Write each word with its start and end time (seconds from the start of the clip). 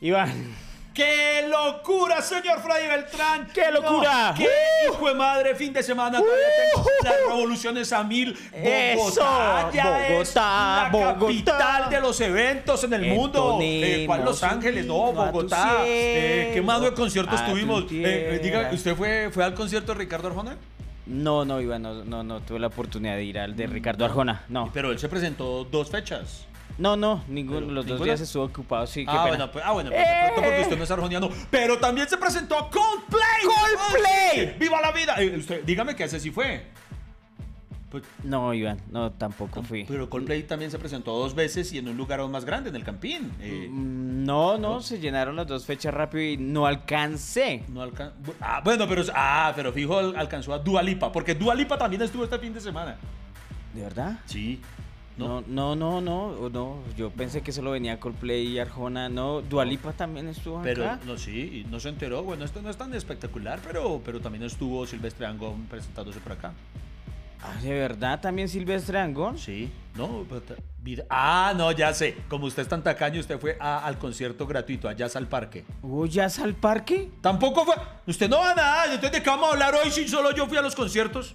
Iván. 0.00 0.54
¡Qué 0.92 1.46
locura, 1.46 2.22
señor 2.22 2.58
Freddy 2.60 2.88
Beltrán! 2.88 3.48
¡Qué 3.52 3.70
locura! 3.70 4.32
¡Qué 4.34 4.48
hijo 4.88 5.08
de 5.08 5.14
madre! 5.14 5.54
Fin 5.54 5.70
de 5.70 5.82
semana 5.82 6.18
todavía 6.18 6.46
tengo 6.72 6.88
las 7.04 7.14
revoluciones 7.28 7.92
a 7.92 8.02
mil. 8.02 8.32
Bogotá 8.32 9.68
Eso, 9.68 9.72
ya 9.74 10.06
es 10.06 10.12
Bogotá, 10.12 10.82
la 10.84 10.88
Bogotá. 10.90 11.18
capital 11.20 11.90
de 11.90 12.00
los 12.00 12.18
eventos 12.22 12.84
en 12.84 12.94
el 12.94 13.14
mundo. 13.14 13.58
Eh, 13.60 14.04
¿Cuál 14.06 14.24
Los 14.24 14.42
Ángeles? 14.42 14.86
No, 14.86 15.12
Bogotá. 15.12 15.82
Eh, 15.84 16.52
¿Qué 16.54 16.62
más 16.62 16.80
de 16.80 16.94
conciertos 16.94 17.44
tuvimos? 17.44 17.84
Eh, 17.92 18.36
eh, 18.36 18.40
diga. 18.42 18.70
¿usted 18.72 18.96
fue, 18.96 19.28
fue 19.30 19.44
al 19.44 19.52
concierto 19.52 19.92
de 19.92 19.98
Ricardo 19.98 20.28
Arjona? 20.28 20.56
No, 21.04 21.44
no, 21.44 21.60
Iván, 21.60 21.82
no, 21.82 22.04
no, 22.04 22.22
no 22.22 22.40
tuve 22.40 22.58
la 22.58 22.68
oportunidad 22.68 23.16
de 23.16 23.24
ir 23.24 23.38
al 23.38 23.54
de 23.54 23.66
Ricardo 23.66 24.06
Arjona. 24.06 24.44
No. 24.48 24.70
Pero 24.72 24.90
él 24.92 24.98
se 24.98 25.10
presentó 25.10 25.64
dos 25.64 25.90
fechas. 25.90 26.46
No, 26.78 26.96
no, 26.96 27.24
ninguno. 27.28 27.60
Pero, 27.60 27.72
Los 27.72 27.84
dos 27.86 27.92
¿ninguna? 27.94 28.04
días 28.12 28.20
estuvo 28.20 28.44
ocupado, 28.44 28.86
sí, 28.86 29.04
Ah 29.08 29.26
bueno, 29.28 29.50
pues, 29.50 29.64
ah, 29.66 29.72
bueno, 29.72 29.90
pues 29.90 30.00
de 30.02 30.14
pronto 30.26 30.42
porque 30.42 30.60
usted 30.62 30.76
no 30.78 30.84
es 30.84 30.90
arjoniano. 30.90 31.30
Pero 31.50 31.78
también 31.78 32.08
se 32.08 32.16
presentó 32.18 32.56
Coldplay. 32.70 33.42
¡Coldplay! 33.44 34.56
¡Viva 34.58 34.80
la 34.80 34.92
vida! 34.92 35.14
Eh, 35.18 35.36
usted, 35.38 35.64
dígame 35.64 35.96
que 35.96 36.04
ese 36.04 36.20
sí 36.20 36.30
fue. 36.30 36.66
Pues, 37.90 38.02
No, 38.24 38.52
Iván, 38.52 38.78
no, 38.90 39.12
tampoco 39.12 39.62
fui. 39.62 39.84
pero 39.84 40.10
Coldplay 40.10 40.42
también 40.42 40.70
se 40.72 40.78
presentó 40.78 41.12
dos 41.16 41.34
veces 41.36 41.72
y 41.72 41.78
en 41.78 41.88
un 41.88 41.96
lugar 41.96 42.18
aún 42.20 42.32
más 42.32 42.44
grande, 42.44 42.68
en 42.68 42.76
el 42.76 42.82
Campín. 42.84 43.30
Eh, 43.40 43.68
Mm, 43.70 44.24
No, 44.26 44.58
no, 44.58 44.80
se 44.82 44.98
llenaron 44.98 45.36
las 45.36 45.46
dos 45.46 45.64
fechas 45.64 45.94
rápido 45.94 46.22
y 46.24 46.36
no 46.36 46.66
alcancé. 46.66 47.62
no 47.68 47.80
alcan- 47.82 48.12
ah, 48.40 48.60
bueno, 48.64 48.86
pero, 48.88 49.02
ah, 49.14 49.52
pero 49.54 49.72
fijo 49.72 49.96
al- 49.98 50.16
alcanzó 50.16 50.52
a 50.52 50.58
Dualipa, 50.58 51.12
porque 51.12 51.34
Dualipa 51.36 51.78
también 51.78 52.02
estuvo 52.02 52.24
este 52.24 52.38
fin 52.40 52.52
de 52.52 52.60
semana. 52.60 52.96
¿De 53.72 53.82
verdad? 53.82 54.18
Sí. 54.26 54.60
No, 55.16 55.42
no, 55.46 55.74
no, 55.74 56.00
no, 56.02 56.48
no. 56.50 56.78
Yo 56.96 57.10
pensé 57.10 57.40
que 57.40 57.50
solo 57.52 57.70
venía 57.70 57.98
Coldplay 57.98 58.46
y 58.48 58.58
Arjona. 58.58 59.08
No, 59.08 59.40
Dualipa 59.40 59.92
también 59.92 60.28
estuvo 60.28 60.60
Pero 60.62 60.84
acá. 60.84 61.00
no, 61.06 61.16
sí, 61.16 61.64
no 61.70 61.80
se 61.80 61.88
enteró. 61.88 62.22
Bueno, 62.22 62.44
esto 62.44 62.60
no 62.60 62.68
es 62.68 62.76
tan 62.76 62.92
espectacular, 62.94 63.60
pero, 63.64 64.00
pero 64.04 64.20
también 64.20 64.44
estuvo 64.44 64.86
Silvestre 64.86 65.26
Angón 65.26 65.66
presentándose 65.70 66.20
por 66.20 66.32
acá. 66.32 66.52
Ah, 67.42 67.54
¿De 67.62 67.70
verdad 67.70 68.20
también 68.20 68.48
Silvestre 68.48 68.98
Angón? 68.98 69.38
Sí, 69.38 69.70
no, 69.94 70.24
pero 70.28 70.42
Ah, 71.10 71.52
no, 71.56 71.72
ya 71.72 71.92
sé. 71.92 72.16
Como 72.28 72.46
usted 72.46 72.62
es 72.62 72.68
tan 72.68 72.82
tacaño, 72.82 73.18
usted 73.18 73.38
fue 73.40 73.56
a- 73.58 73.84
al 73.86 73.98
concierto 73.98 74.46
gratuito, 74.46 74.88
allá 74.88 75.06
al 75.14 75.26
parque. 75.26 75.64
¿Uy, 75.82 76.08
ya 76.08 76.28
al 76.42 76.54
parque? 76.54 77.10
Tampoco 77.20 77.64
fue. 77.64 77.74
Usted 78.06 78.28
no 78.28 78.38
va 78.38 78.52
a 78.52 78.54
nada. 78.54 78.84
Entonces, 78.86 79.12
¿de 79.12 79.22
qué 79.22 79.30
vamos 79.30 79.48
a 79.48 79.52
hablar 79.52 79.74
hoy 79.74 79.90
si 79.90 80.06
solo 80.06 80.30
yo 80.32 80.46
fui 80.46 80.56
a 80.58 80.62
los 80.62 80.74
conciertos? 80.76 81.34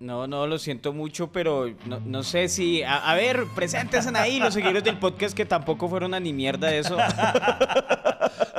no, 0.00 0.26
no, 0.26 0.46
lo 0.46 0.58
siento 0.58 0.92
mucho, 0.92 1.32
pero 1.32 1.66
no, 1.86 2.00
no 2.00 2.22
sé 2.22 2.48
si... 2.48 2.82
A, 2.82 3.10
a 3.10 3.14
ver, 3.14 3.44
preséntense 3.54 4.10
ahí 4.16 4.38
los 4.38 4.54
seguidores 4.54 4.84
del 4.84 4.98
podcast 4.98 5.36
que 5.36 5.44
tampoco 5.44 5.88
fueron 5.88 6.14
a 6.14 6.20
ni 6.20 6.32
mierda 6.32 6.68
de 6.68 6.78
eso. 6.78 6.96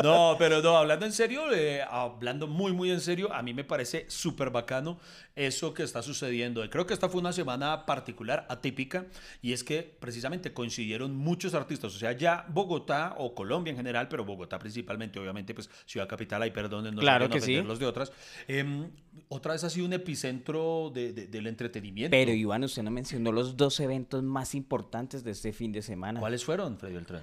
No, 0.04 0.36
pero 0.38 0.62
no, 0.62 0.78
hablando 0.78 1.06
en 1.06 1.12
serio, 1.12 1.54
eh, 1.54 1.82
hablando 1.90 2.48
muy, 2.48 2.72
muy 2.72 2.92
en 2.92 3.02
serio, 3.02 3.34
a 3.34 3.42
mí 3.42 3.54
me 3.54 3.64
parece 3.64 4.06
súper 4.10 4.50
bacano 4.50 5.00
eso 5.36 5.74
que 5.74 5.84
está 5.84 6.02
sucediendo. 6.02 6.68
Creo 6.70 6.86
que 6.86 6.94
esta 6.94 7.10
fue 7.10 7.20
una 7.20 7.34
semana 7.34 7.86
particular, 7.86 8.46
atípica, 8.50 9.06
y 9.42 9.54
es 9.54 9.64
que 9.64 9.84
precisamente 10.00 10.54
coincidieron 10.54 11.16
muchos 11.16 11.54
artistas. 11.54 11.96
O 11.96 11.98
sea, 11.98 12.12
ya 12.14 12.46
Bogotá 12.50 13.16
o 13.18 13.34
Colombia 13.34 13.72
en 13.72 13.78
general, 13.78 14.08
pero 14.08 14.26
Bogotá 14.26 14.60
principalmente, 14.60 15.20
obviamente, 15.20 15.54
pues 15.54 15.70
Ciudad 15.86 16.08
Capital, 16.08 16.42
ahí 16.42 16.52
perdonen, 16.52 16.96
no 16.96 17.02
Claro 17.02 17.30
que 17.30 17.42
sí. 17.42 17.62
los 17.62 17.80
de 17.80 17.86
otras. 17.86 18.12
Em, 18.48 18.90
otra 19.28 19.54
vez 19.54 19.64
ha 19.64 19.70
sido 19.70 19.86
un 19.86 19.94
epicentro 19.94 20.92
de- 20.94 21.14
de- 21.14 21.28
del 21.28 21.48
entretenimiento. 21.48 22.12
Pero 22.12 22.32
Iván, 22.32 22.64
usted 22.64 22.84
no 22.84 22.92
mencionó 22.92 23.32
los 23.32 23.56
dos 23.58 23.80
eventos 23.80 24.24
más 24.24 24.56
importantes 24.56 25.24
de 25.24 25.32
este 25.32 25.54
fin 25.54 25.72
de 25.72 25.82
semana. 25.82 26.20
¿Cuáles 26.20 26.44
fueron, 26.46 26.78
Freddy 26.78 26.96
Beltrán? 26.96 27.22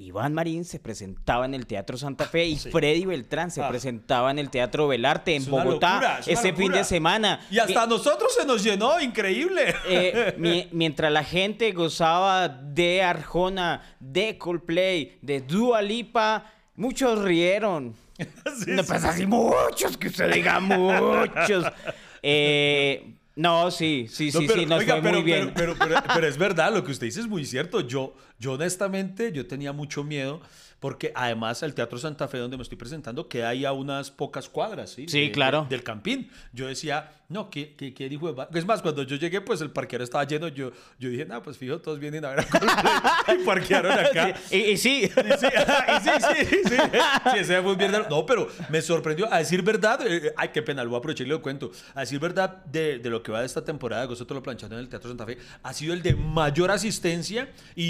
Iván 0.00 0.32
Marín 0.32 0.64
se 0.64 0.78
presentaba 0.78 1.44
en 1.44 1.54
el 1.54 1.66
Teatro 1.66 1.96
Santa 1.98 2.24
Fe 2.26 2.46
y 2.46 2.56
Sí. 2.56 2.70
Freddy 2.70 3.04
Beltrán 3.04 3.50
se 3.50 3.62
Ah. 3.62 3.68
presentaba 3.68 4.30
en 4.30 4.38
el 4.38 4.48
Teatro 4.48 4.86
Belarte 4.86 5.34
en 5.34 5.42
Es 5.42 5.48
Bogotá 5.50 5.94
locura, 5.94 6.18
es 6.20 6.26
una 6.28 6.34
ese 6.34 6.52
fin 6.52 6.60
locura. 6.66 6.78
de 6.78 6.84
semana. 6.84 7.40
Y 7.50 7.58
hasta 7.58 7.82
a 7.82 7.86
nosotros 7.88 8.32
se 8.32 8.46
nos 8.46 8.62
llenó, 8.62 9.00
increíble. 9.00 9.74
Eh, 9.88 10.34
mi- 10.38 10.68
mientras 10.70 11.10
la 11.12 11.24
gente 11.24 11.72
gozaba 11.72 12.48
de 12.48 13.02
Arjona, 13.02 13.96
de 13.98 14.38
Coldplay, 14.38 15.18
de 15.20 15.40
Dua 15.40 15.82
Lipa, 15.82 16.44
muchos 16.76 17.20
rieron. 17.24 17.92
Sí, 18.64 18.72
no, 18.72 18.82
sí. 18.82 18.88
pues 18.88 19.04
así 19.04 19.26
muchos, 19.26 19.96
que 19.96 20.08
usted 20.08 20.32
diga 20.34 20.60
muchos. 20.60 21.64
Eh, 22.22 23.14
no, 23.36 23.70
sí, 23.70 24.06
sí, 24.10 24.32
sí, 24.32 24.40
No, 24.40 24.46
pero, 24.48 24.60
sí, 24.60 24.66
nos 24.66 24.78
oiga, 24.80 24.94
fue 24.94 25.02
pero, 25.02 25.14
muy 25.14 25.22
bien. 25.22 25.52
Pero, 25.54 25.76
pero- 25.78 25.94
pero- 25.94 26.14
pero 26.14 26.26
es 26.26 26.36
verdad, 26.36 26.74
lo 26.74 26.82
que 26.82 26.90
usted 26.90 27.06
dice 27.06 27.20
es 27.20 27.28
muy 27.28 27.44
cierto. 27.44 27.80
Yo, 27.80 28.16
yo 28.40 28.54
honestamente, 28.54 29.30
yo 29.32 29.46
tenía 29.46 29.72
mucho 29.72 30.02
miedo 30.02 30.40
porque 30.80 31.12
además 31.14 31.62
el 31.62 31.74
Teatro 31.74 31.96
Santa 31.98 32.26
Fe 32.26 32.38
donde 32.38 32.56
me 32.56 32.64
estoy 32.64 32.76
presentando 32.76 33.28
queda 33.28 33.50
ahí 33.50 33.64
a 33.64 33.70
unas 33.72 34.10
pocas 34.10 34.48
cuadras, 34.48 34.90
¿sí? 34.90 35.06
Sí, 35.08 35.20
De- 35.26 35.30
claro. 35.30 35.62
de- 35.62 35.68
del 35.76 35.84
Campín. 35.84 36.28
Yo 36.52 36.66
decía, 36.66 37.12
no, 37.30 37.50
¿qué, 37.50 37.74
qué, 37.76 37.92
qué 37.92 38.06
hijo 38.06 38.28
de 38.28 38.32
ma-?" 38.34 38.48
Es 38.54 38.64
más, 38.64 38.80
cuando 38.80 39.02
yo 39.02 39.16
llegué, 39.16 39.40
pues 39.42 39.60
el 39.60 39.70
parqueadero 39.70 40.04
estaba 40.04 40.24
lleno. 40.24 40.48
Yo, 40.48 40.70
yo 40.98 41.10
dije, 41.10 41.26
no, 41.26 41.42
pues 41.42 41.58
fijo, 41.58 41.78
todos 41.78 41.98
vienen 41.98 42.24
a 42.24 42.30
ver 42.30 42.40
a 42.40 42.44
Coldplay", 42.48 42.72
y 43.42 43.44
parquearon 43.44 43.92
acá. 43.92 44.34
Sí, 44.48 44.56
y, 44.56 44.70
y 44.70 44.76
sí. 44.78 45.10
Y 45.18 45.36
sí, 45.38 45.46
y 45.46 46.00
sí, 46.00 46.10
sí, 46.20 46.46
sí, 46.68 46.76
sí, 47.32 47.38
ese 47.38 47.60
fue 47.62 47.72
un 47.72 47.78
viernes. 47.78 48.02
No, 48.08 48.24
pero 48.24 48.48
me 48.70 48.80
sorprendió. 48.80 49.30
A 49.32 49.38
decir 49.38 49.62
verdad, 49.62 50.00
eh, 50.06 50.32
ay, 50.36 50.48
qué 50.54 50.62
pena, 50.62 50.82
lo 50.82 50.90
voy 50.90 50.96
a 50.96 50.98
aprovechar 51.00 51.26
y 51.26 51.30
lo 51.30 51.42
cuento. 51.42 51.70
A 51.94 52.00
decir 52.00 52.18
verdad, 52.18 52.64
de, 52.64 52.98
de 52.98 53.10
lo 53.10 53.22
que 53.22 53.30
va 53.32 53.40
de 53.40 53.46
esta 53.46 53.62
temporada, 53.64 54.02
de 54.02 54.08
Gozo 54.08 54.26
lo 54.30 54.42
planchando 54.42 54.76
en 54.76 54.80
el 54.80 54.88
Teatro 54.88 55.10
Santa 55.10 55.26
Fe, 55.26 55.36
ha 55.62 55.72
sido 55.74 55.92
el 55.94 56.02
de 56.02 56.14
mayor 56.14 56.70
asistencia 56.70 57.48
y, 57.76 57.84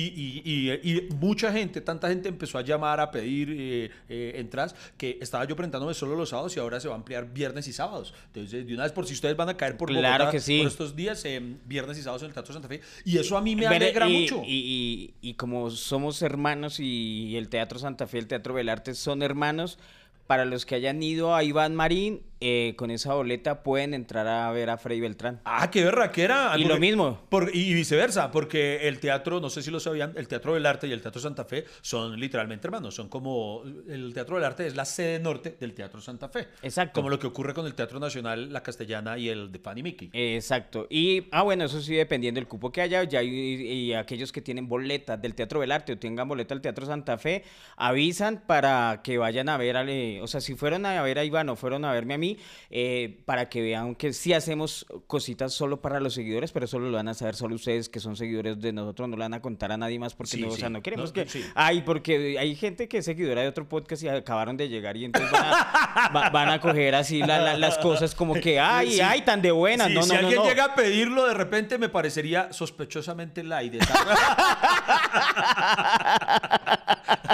y- 0.44 1.08
mucha 1.14 1.52
gente, 1.52 1.80
tanta 1.80 2.08
gente 2.08 2.28
empezó 2.28 2.58
a 2.58 2.62
llamar, 2.62 3.00
a 3.00 3.10
pedir 3.10 3.48
eh, 3.50 3.90
eh, 4.08 4.32
entradas, 4.36 4.74
que 4.96 5.18
estaba 5.20 5.44
yo 5.44 5.54
presentándome 5.56 5.94
solo 5.94 6.16
los 6.16 6.28
sábados 6.30 6.56
y 6.56 6.60
ahora 6.60 6.80
se 6.80 6.88
va 6.88 6.94
a 6.94 6.96
ampliar 6.96 7.26
viernes 7.32 7.68
y 7.68 7.72
sábados. 7.72 8.14
Entonces, 8.26 8.66
de 8.66 8.74
una 8.74 8.82
vez, 8.84 8.92
por 8.92 9.06
si 9.06 9.14
ustedes 9.28 9.36
van 9.36 9.48
a 9.48 9.56
caer 9.56 9.76
por 9.76 9.88
Claro 9.88 10.24
Bogotá 10.24 10.30
que 10.32 10.40
sí. 10.40 10.58
por 10.58 10.68
estos 10.68 10.96
días, 10.96 11.24
eh, 11.24 11.40
viernes 11.66 11.98
y 11.98 12.02
sábados 12.02 12.22
en 12.22 12.28
el 12.28 12.34
Teatro 12.34 12.52
Santa 12.52 12.68
Fe. 12.68 12.80
Y 13.04 13.18
eso 13.18 13.36
a 13.36 13.40
mí 13.40 13.54
me 13.54 13.62
Pero, 13.68 13.74
alegra 13.76 14.08
y, 14.08 14.20
mucho. 14.22 14.42
Y, 14.46 15.14
y- 15.22 15.28
y 15.30 15.34
como 15.34 15.70
somos 15.70 16.22
hermanos 16.22 16.80
y 16.80 17.36
el 17.36 17.48
Teatro 17.48 17.78
Santa 17.78 18.06
Fe 18.06 18.18
y 18.18 18.20
el 18.20 18.26
Teatro 18.26 18.54
Belarte 18.54 18.94
son 18.94 19.22
hermanos, 19.22 19.78
para 20.26 20.44
los 20.44 20.66
que 20.66 20.74
hayan 20.74 21.02
ido 21.02 21.34
a 21.34 21.42
Iván 21.42 21.74
Marín, 21.74 22.20
eh, 22.40 22.74
con 22.76 22.90
esa 22.90 23.14
boleta 23.14 23.62
pueden 23.62 23.94
entrar 23.94 24.26
a 24.26 24.50
ver 24.52 24.70
a 24.70 24.78
Freddy 24.78 25.00
Beltrán. 25.00 25.40
Ah, 25.44 25.70
qué 25.70 25.84
berraquera. 25.84 26.52
Y 26.56 26.64
lo 26.64 26.78
mismo. 26.78 27.20
por- 27.28 27.50
y 27.54 27.74
viceversa, 27.74 28.30
porque 28.30 28.88
el 28.88 29.00
teatro, 29.00 29.40
no 29.40 29.50
sé 29.50 29.62
si 29.62 29.70
lo 29.70 29.80
sabían, 29.80 30.12
el 30.16 30.28
Teatro 30.28 30.54
del 30.54 30.66
Arte 30.66 30.86
y 30.86 30.92
el 30.92 31.00
Teatro 31.02 31.20
Santa 31.20 31.44
Fe 31.44 31.64
son 31.80 32.18
literalmente 32.18 32.66
hermanos. 32.66 32.94
Son 32.94 33.08
como. 33.08 33.62
El 33.88 34.12
Teatro 34.14 34.36
del 34.36 34.44
Arte 34.44 34.66
es 34.66 34.76
la 34.76 34.84
sede 34.84 35.18
norte 35.18 35.56
del 35.58 35.74
Teatro 35.74 36.00
Santa 36.00 36.28
Fe. 36.28 36.48
Exacto. 36.62 36.94
Como 37.00 37.10
lo 37.10 37.18
que 37.18 37.26
ocurre 37.26 37.54
con 37.54 37.66
el 37.66 37.74
Teatro 37.74 37.98
Nacional, 37.98 38.52
la 38.52 38.62
Castellana 38.62 39.18
y 39.18 39.28
el 39.28 39.50
de 39.50 39.58
Fanny 39.58 39.82
Mickey. 39.82 40.10
Exacto. 40.12 40.86
Y, 40.90 41.24
ah, 41.32 41.42
bueno, 41.42 41.64
eso 41.64 41.80
sí, 41.80 41.94
dependiendo 41.94 42.38
del 42.38 42.46
cupo 42.48 42.70
que 42.70 42.80
haya, 42.82 43.02
ya, 43.04 43.22
y, 43.22 43.28
y 43.30 43.94
aquellos 43.94 44.30
que 44.32 44.40
tienen 44.42 44.68
boletas 44.68 45.20
del 45.20 45.34
Teatro 45.34 45.60
Belarte 45.60 45.92
o 45.92 45.98
tengan 45.98 46.28
boleta 46.28 46.54
del 46.54 46.60
Teatro 46.62 46.86
Santa 46.86 47.16
Fe, 47.18 47.42
avisan 47.76 48.42
para 48.46 49.00
que 49.02 49.18
vayan 49.18 49.48
a 49.48 49.56
ver, 49.56 49.76
al, 49.76 49.88
eh, 49.88 50.20
o 50.22 50.26
sea, 50.26 50.40
si 50.40 50.54
fueron 50.54 50.84
a 50.84 51.00
ver 51.02 51.18
a 51.18 51.24
Iván 51.24 51.48
o 51.48 51.56
fueron 51.56 51.84
a 51.84 51.92
verme 51.92 52.14
a 52.14 52.18
mí, 52.18 52.27
eh, 52.70 53.20
para 53.24 53.48
que 53.48 53.62
vean 53.62 53.94
que 53.94 54.12
sí 54.12 54.32
hacemos 54.32 54.86
cositas 55.06 55.52
solo 55.54 55.80
para 55.80 56.00
los 56.00 56.14
seguidores, 56.14 56.52
pero 56.52 56.66
solo 56.66 56.90
lo 56.90 56.96
van 56.96 57.08
a 57.08 57.14
saber 57.14 57.36
solo 57.36 57.54
ustedes 57.54 57.88
que 57.88 58.00
son 58.00 58.16
seguidores 58.16 58.60
de 58.60 58.72
nosotros, 58.72 59.08
no 59.08 59.16
le 59.16 59.22
van 59.22 59.34
a 59.34 59.40
contar 59.40 59.72
a 59.72 59.76
nadie 59.76 59.98
más 59.98 60.14
porque 60.14 60.32
Sí, 60.32 60.40
no, 60.42 60.48
o 60.48 60.56
sea, 60.56 60.68
no 60.68 60.82
queremos 60.82 61.10
No, 61.10 61.14
que... 61.14 61.28
sí. 61.28 61.44
Ay, 61.54 61.82
porque 61.82 62.36
hay 62.38 62.54
gente 62.56 62.88
que 62.88 62.98
es 62.98 63.04
seguidora 63.04 63.42
de 63.42 63.48
otro 63.48 63.68
podcast 63.68 64.02
y 64.02 64.08
acabaron 64.08 64.56
de 64.56 64.68
llegar 64.68 64.96
y 64.96 65.04
entonces 65.06 65.30
van 65.32 65.44
a, 65.44 66.10
va- 66.14 66.30
van 66.30 66.50
a 66.50 66.60
coger 66.60 66.94
así 66.94 67.20
la- 67.20 67.38
la- 67.40 67.56
las 67.56 67.78
cosas 67.78 68.14
como 68.14 68.34
que, 68.34 68.58
ay, 68.60 69.00
ay, 69.00 69.22
tan 69.22 69.40
de 69.42 69.50
buenas. 69.52 69.90
No, 69.90 70.02
si 70.02 70.10
no, 70.12 70.18
alguien 70.18 70.36
no. 70.36 70.44
llega 70.44 70.64
a 70.64 70.74
pedirlo, 70.74 71.26
de 71.26 71.34
repente 71.34 71.78
me 71.78 71.88
parecería 71.88 72.52
sospechosamente 72.52 73.42
light. 73.44 73.74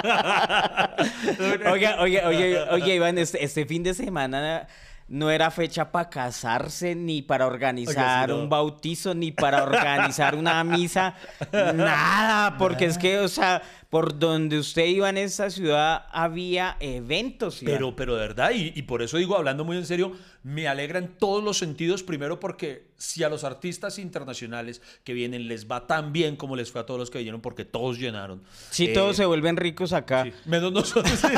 Oiga, 1.71 2.01
oiga, 2.01 2.29
oiga, 2.29 2.67
oiga, 2.71 2.87
Iván, 2.93 3.17
este, 3.17 3.43
este 3.43 3.65
fin 3.65 3.83
de 3.83 3.93
semana 3.93 4.67
no 5.07 5.29
era 5.29 5.51
fecha 5.51 5.91
para 5.91 6.09
casarse, 6.09 6.95
ni 6.95 7.21
para 7.21 7.45
organizar 7.45 8.29
no. 8.29 8.37
un 8.39 8.49
bautizo, 8.49 9.13
ni 9.13 9.31
para 9.31 9.63
organizar 9.63 10.35
una 10.35 10.63
misa, 10.63 11.15
nada, 11.51 12.57
porque 12.57 12.85
es 12.85 12.97
que, 12.97 13.19
o 13.19 13.27
sea, 13.27 13.61
por 13.89 14.17
donde 14.19 14.57
usted 14.59 14.85
iba 14.85 15.09
en 15.09 15.17
esa 15.17 15.49
ciudad 15.49 16.05
había 16.11 16.77
eventos. 16.79 17.61
Iván. 17.61 17.75
Pero, 17.75 17.95
pero 17.95 18.15
de 18.15 18.21
verdad, 18.21 18.51
y, 18.53 18.73
y 18.75 18.81
por 18.83 19.01
eso 19.01 19.17
digo, 19.17 19.35
hablando 19.37 19.63
muy 19.63 19.77
en 19.77 19.85
serio, 19.85 20.11
me 20.43 20.67
alegra 20.67 20.99
en 20.99 21.07
todos 21.17 21.43
los 21.43 21.57
sentidos. 21.57 22.03
Primero 22.03 22.39
porque 22.39 22.87
si 22.97 23.23
a 23.23 23.29
los 23.29 23.43
artistas 23.43 23.97
internacionales 23.99 24.81
que 25.03 25.13
vienen 25.13 25.47
les 25.47 25.69
va 25.69 25.87
tan 25.87 26.13
bien 26.13 26.35
como 26.35 26.55
les 26.55 26.71
fue 26.71 26.81
a 26.81 26.85
todos 26.85 26.99
los 26.99 27.09
que 27.09 27.17
vinieron, 27.19 27.41
porque 27.41 27.65
todos 27.65 27.97
llenaron. 27.99 28.41
Sí, 28.69 28.85
Eh, 28.87 28.93
todos 28.93 29.15
se 29.17 29.25
vuelven 29.25 29.57
ricos 29.57 29.91
acá. 29.93 30.23
sí, 30.23 30.33
menos 30.45 30.71
nosotros. 30.71 31.19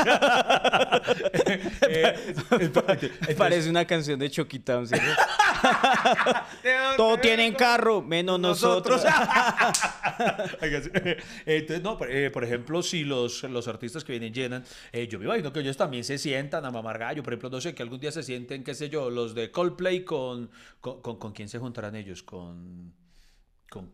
Eh, 1.90 2.34
entonces- 2.60 3.10
Parece 3.36 3.70
una 3.70 3.84
canción 3.86 4.18
de 4.18 4.30
Choquita, 4.30 4.84
¿cierto? 4.86 5.06
Todos 6.96 7.20
tienen 7.20 7.54
carro, 7.54 8.00
menos 8.02 8.38
nosotros. 8.38 9.00
Sí. 9.02 9.08
Eh, 10.60 11.18
Entonces, 11.46 11.82
no, 11.82 11.96
por, 11.98 12.10
eh, 12.10 12.30
por 12.30 12.44
ejemplo, 12.44 12.47
si 12.82 13.04
los, 13.04 13.42
los 13.44 13.68
artistas 13.68 14.04
que 14.04 14.12
vienen 14.12 14.32
llenan, 14.32 14.64
eh, 14.92 15.06
yo 15.08 15.18
me 15.18 15.24
imagino 15.26 15.52
que 15.52 15.60
ellos 15.60 15.76
también 15.76 16.04
se 16.04 16.18
sientan 16.18 16.64
a 16.64 16.70
mamar 16.70 16.98
gallo. 16.98 17.22
Por 17.22 17.32
ejemplo, 17.32 17.50
no 17.50 17.60
sé, 17.60 17.74
que 17.74 17.82
algún 17.82 18.00
día 18.00 18.12
se 18.12 18.22
sienten, 18.22 18.64
qué 18.64 18.74
sé 18.74 18.88
yo, 18.88 19.10
los 19.10 19.34
de 19.34 19.50
Coldplay 19.50 20.04
con. 20.04 20.50
¿Con, 20.80 21.00
con, 21.02 21.16
con 21.18 21.32
quién 21.32 21.48
se 21.48 21.58
juntarán 21.58 21.94
ellos? 21.96 22.22
Con. 22.22 22.92
Con, 23.70 23.90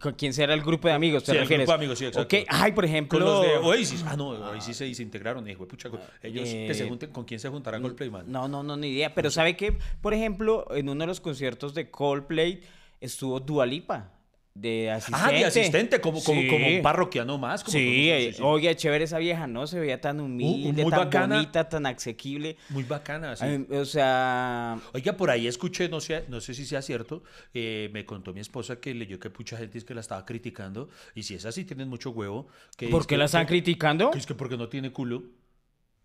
¿Con 0.00 0.14
quién 0.14 0.32
será 0.32 0.52
el 0.52 0.62
grupo 0.62 0.88
de 0.88 0.94
amigos? 0.94 1.22
¿Te 1.22 1.30
Sí, 1.30 1.36
el 1.36 1.42
refieres? 1.42 1.64
grupo 1.64 1.72
de 1.78 1.84
amigos, 1.84 1.98
sí, 2.00 2.06
exacto. 2.06 2.36
Ok, 2.36 2.44
Ay, 2.48 2.72
por 2.72 2.84
ejemplo. 2.84 3.20
con 3.20 3.28
los 3.28 3.42
de 3.42 3.56
Oasis. 3.58 4.04
Ah, 4.04 4.16
no, 4.16 4.30
Oasis 4.30 4.76
se 4.76 4.84
desintegraron, 4.84 5.48
hijo 5.48 5.62
de 5.64 5.68
pucha. 5.68 5.88
Ellos 6.22 6.48
que 6.48 6.74
se 6.74 6.84
Eh, 6.84 6.88
junten, 6.88 7.10
¿con 7.12 7.24
quién 7.24 7.38
se 7.38 7.48
juntará 7.48 7.80
Coldplay, 7.80 8.10
man? 8.10 8.24
No, 8.26 8.48
no, 8.48 8.64
no, 8.64 8.76
ni 8.76 8.88
idea. 8.88 9.14
Pero 9.14 9.30
¿sabe 9.30 9.56
qué? 9.56 9.78
Por 10.00 10.12
ejemplo, 10.12 10.66
en 10.74 10.88
uno 10.88 11.02
de 11.02 11.06
los 11.06 11.20
conciertos 11.20 11.72
de 11.72 11.88
Coldplay 11.88 12.62
estuvo 13.00 13.38
Dualipa 13.38 14.11
de 14.54 14.90
asistente. 14.90 15.26
Ah, 15.26 15.30
de 15.32 15.44
asistente, 15.46 16.00
como, 16.00 16.22
como, 16.22 16.42
Sí. 16.42 16.48
como 16.48 16.66
un 16.66 16.82
parroquiano 16.82 17.38
más. 17.38 17.64
Como, 17.64 17.72
Sí, 17.78 18.32
como- 18.36 18.50
oye, 18.50 18.76
chévere 18.76 19.04
esa 19.04 19.18
vieja, 19.18 19.46
¿no? 19.46 19.66
Se 19.66 19.80
veía 19.80 20.00
tan 20.00 20.20
humilde, 20.20 20.82
muy 20.82 20.90
tan 20.90 21.00
bacana. 21.04 21.36
bonita, 21.36 21.68
tan 21.68 21.86
asequible. 21.86 22.56
Muy 22.68 22.82
bacana, 22.84 23.34
sí. 23.34 23.44
Ay, 23.44 23.66
O 23.70 23.84
sea, 23.86 24.78
Oiga, 24.92 25.14
por 25.16 25.30
ahí 25.30 25.46
escuché, 25.46 25.88
no 25.88 26.00
sé, 26.00 26.24
no 26.28 26.40
sé 26.40 26.52
si 26.54 26.66
sea 26.66 26.82
cierto, 26.82 27.22
eh, 27.54 27.88
me 27.94 28.04
contó 28.04 28.34
mi 28.34 28.40
esposa 28.40 28.78
que 28.78 28.92
leyó 28.94 29.18
que 29.18 29.30
mucha 29.30 29.56
gente 29.56 29.78
es 29.78 29.84
que 29.84 29.94
la 29.94 30.00
estaba 30.02 30.24
criticando, 30.26 30.90
y 31.14 31.22
si 31.22 31.34
es 31.34 31.46
así, 31.46 31.64
tienen 31.64 31.88
mucho 31.88 32.10
huevo. 32.10 32.46
Que 32.76 32.88
¿por 32.88 33.02
qué 33.02 33.14
que- 33.14 33.18
la 33.18 33.24
están 33.24 33.46
criticando? 33.46 34.10
que 34.10 34.18
es 34.18 34.26
que 34.26 34.34
porque 34.34 34.56
no 34.58 34.68
tiene 34.68 34.92
culo. 34.92 35.22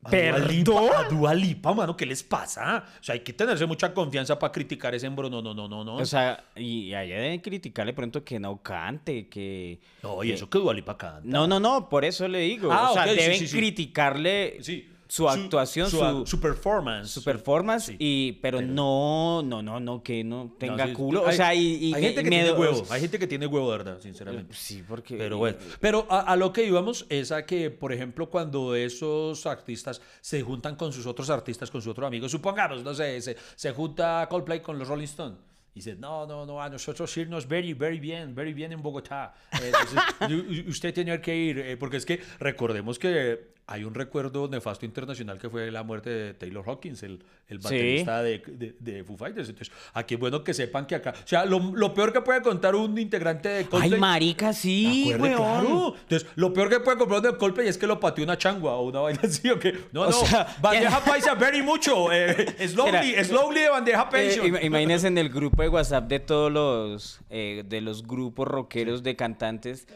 ¿Perdón? 0.09 0.89
A 0.95 1.03
Dua 1.09 1.33
Lipa, 1.33 1.73
mano, 1.73 1.97
¿qué 1.97 2.05
les 2.05 2.23
pasa? 2.23 2.85
O 2.99 3.03
sea, 3.03 3.13
hay 3.13 3.21
que 3.21 3.33
tenerse 3.33 3.65
mucha 3.65 3.93
confianza 3.93 4.39
para 4.39 4.51
criticar 4.51 4.95
ese 4.95 5.07
embro. 5.07 5.29
No, 5.29 5.41
no, 5.41 5.53
no, 5.53 5.67
no, 5.67 5.83
no. 5.83 5.95
O 5.95 6.05
sea, 6.05 6.45
y 6.55 6.93
allá 6.93 7.15
deben 7.15 7.41
criticarle 7.41 7.93
pronto 7.93 8.23
que 8.23 8.39
no 8.39 8.61
cante, 8.61 9.27
que... 9.27 9.79
no, 10.03 10.23
y 10.23 10.31
eso 10.31 10.49
que 10.49 10.59
Dua 10.59 10.73
Lipa 10.73 10.97
canta. 10.97 11.21
No, 11.23 11.47
no, 11.47 11.59
no, 11.59 11.89
por 11.89 12.05
eso 12.05 12.27
le 12.27 12.39
digo. 12.39 12.71
Ah, 12.71 12.91
o 12.91 12.93
sea, 12.93 13.05
deben 13.05 13.37
sí, 13.37 13.47
sí. 13.47 13.57
criticarle 13.57 14.57
Sí. 14.61 14.89
Su 15.09 15.29
actuación, 15.29 15.89
su, 15.89 15.97
su, 15.97 16.25
su 16.25 16.39
performance. 16.39 17.09
su 17.11 17.23
performance, 17.23 17.85
Sí. 17.85 17.95
y, 17.99 18.31
pero, 18.41 18.61
no, 18.61 19.41
no, 19.43 19.61
no, 19.61 19.79
no, 19.79 20.03
que 20.03 20.23
no 20.23 20.53
tenga 20.59 20.77
No, 20.85 20.87
sí, 20.87 20.93
culo. 20.93 21.21
o 21.23 21.27
hay- 21.27 21.37
sea, 21.37 21.53
y, 21.55 21.61
y 21.89 21.93
hay 21.93 22.01
gente 22.03 22.23
que 22.23 22.29
tiene 22.29 22.51
huevo, 22.51 22.85
hay 22.89 23.01
gente 23.01 23.19
que 23.19 23.27
tiene 23.27 23.47
huevo, 23.47 23.71
de 23.71 23.77
verdad, 23.77 23.99
sinceramente. 24.01 24.53
Sí, 24.53 24.83
porque... 24.87 25.15
Pero 25.17 25.37
bueno, 25.37 25.57
pero 25.79 26.05
a, 26.09 26.19
a 26.21 26.35
lo 26.35 26.51
que 26.51 26.65
íbamos 26.65 27.05
es 27.09 27.31
a 27.31 27.45
que, 27.45 27.69
por 27.71 27.93
ejemplo, 27.93 28.29
cuando 28.29 28.75
esos 28.75 29.45
artistas 29.45 30.01
se 30.21 30.41
juntan 30.41 30.75
con 30.75 30.91
sus 30.91 31.05
otros 31.05 31.29
artistas, 31.29 31.71
con 31.71 31.81
sus 31.81 31.91
otros 31.91 32.07
amigos, 32.07 32.31
supongamos, 32.31 32.83
no 32.83 32.93
sé, 32.93 33.21
se, 33.21 33.37
se 33.55 33.71
junta 33.71 34.27
Coldplay 34.29 34.61
con 34.61 34.77
los 34.77 34.87
Rolling 34.87 35.05
Stones. 35.05 35.37
Y 35.73 35.79
dice, 35.79 35.95
no, 35.95 36.25
no, 36.25 36.43
no, 36.45 36.59
a 36.59 36.69
nosotros 36.69 37.15
irnos 37.17 37.47
very, 37.47 37.73
very 37.73 37.99
bien, 37.99 38.33
very 38.33 38.51
bien 38.51 38.71
en 38.71 38.81
Bogotá. 38.81 39.35
Eh, 39.61 39.71
Entonces, 40.19 40.65
usted 40.67 40.91
tenía 40.91 41.21
que 41.21 41.35
ir, 41.37 41.59
eh, 41.59 41.77
porque 41.77 41.97
es 41.97 42.05
que 42.05 42.19
recordemos 42.39 42.97
que 42.97 43.55
hay 43.69 43.83
un 43.83 43.93
recuerdo 43.93 44.47
nefasto 44.47 44.85
internacional 44.85 45.37
que 45.37 45.49
fue 45.49 45.69
la 45.71 45.83
muerte 45.83 46.09
de 46.09 46.33
Taylor 46.33 46.63
Hawkins, 46.67 47.03
el, 47.03 47.21
el 47.49 47.57
Sí. 47.59 47.63
baterista 47.63 48.23
de, 48.23 48.39
de, 48.47 48.75
de 48.79 49.03
Foo 49.03 49.17
Fighters. 49.17 49.49
Entonces, 49.49 49.73
aquí 49.93 50.13
es 50.13 50.19
bueno 50.21 50.41
que 50.41 50.53
sepan 50.53 50.87
que 50.87 50.95
acá, 50.95 51.13
o 51.21 51.27
sea, 51.27 51.43
lo, 51.45 51.59
lo 51.59 51.93
peor 51.93 52.13
que 52.13 52.21
puede 52.21 52.41
contar 52.41 52.75
un 52.75 52.97
integrante 52.97 53.49
de 53.49 53.65
Coldplay. 53.65 53.93
Ay, 53.95 53.99
marica, 53.99 54.53
sí, 54.53 55.11
Acuerde, 55.13 55.35
claro. 55.35 55.95
Entonces, 56.01 56.29
lo 56.35 56.53
peor 56.53 56.69
que 56.69 56.79
puede 56.79 56.97
comprar 56.97 57.21
de 57.21 57.35
Coldplay 57.35 57.67
es 57.67 57.77
que 57.77 57.87
lo 57.87 57.99
pateó 57.99 58.23
una 58.23 58.37
changua 58.37 58.73
o 58.75 58.83
una 58.87 59.01
vaina 59.01 59.19
así, 59.25 59.49
¿o 59.49 59.59
qué? 59.59 59.77
No, 59.91 60.03
O 60.03 60.05
no. 60.05 60.11
sea, 60.13 60.47
bandeja 60.61 61.03
paisa, 61.03 61.33
very 61.35 61.61
mucho. 61.61 62.09
Eh, 62.13 62.55
slowly, 62.69 63.13
Era- 63.15 63.23
slowly 63.25 63.59
de 63.59 63.69
bandeja 63.69 64.03
Eh, 64.03 64.07
pension. 64.11 64.45
ima- 64.47 64.63
imagínense 64.63 65.07
en 65.07 65.17
el 65.17 65.27
grupo 65.29 65.61
de 65.61 65.67
WhatsApp 65.67 66.07
de 66.07 66.19
todos 66.21 66.49
los 66.51 67.19
eh, 67.29 67.63
de 67.67 67.81
los 67.81 68.07
grupos 68.07 68.47
rockeros 68.47 69.03
de 69.03 69.17
cantantes 69.17 69.87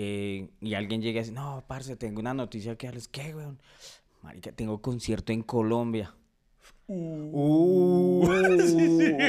eh, 0.00 0.48
y 0.60 0.74
alguien 0.74 1.02
llega 1.02 1.18
y 1.18 1.22
dice, 1.24 1.32
no, 1.34 1.64
parce, 1.66 1.96
tengo 1.96 2.20
una 2.20 2.32
noticia 2.32 2.76
que 2.76 2.86
darles. 2.86 3.08
¿Qué, 3.08 3.34
weón? 3.34 3.58
Marica, 4.22 4.52
tengo 4.52 4.80
concierto 4.80 5.32
en 5.32 5.42
Colombia. 5.42 6.14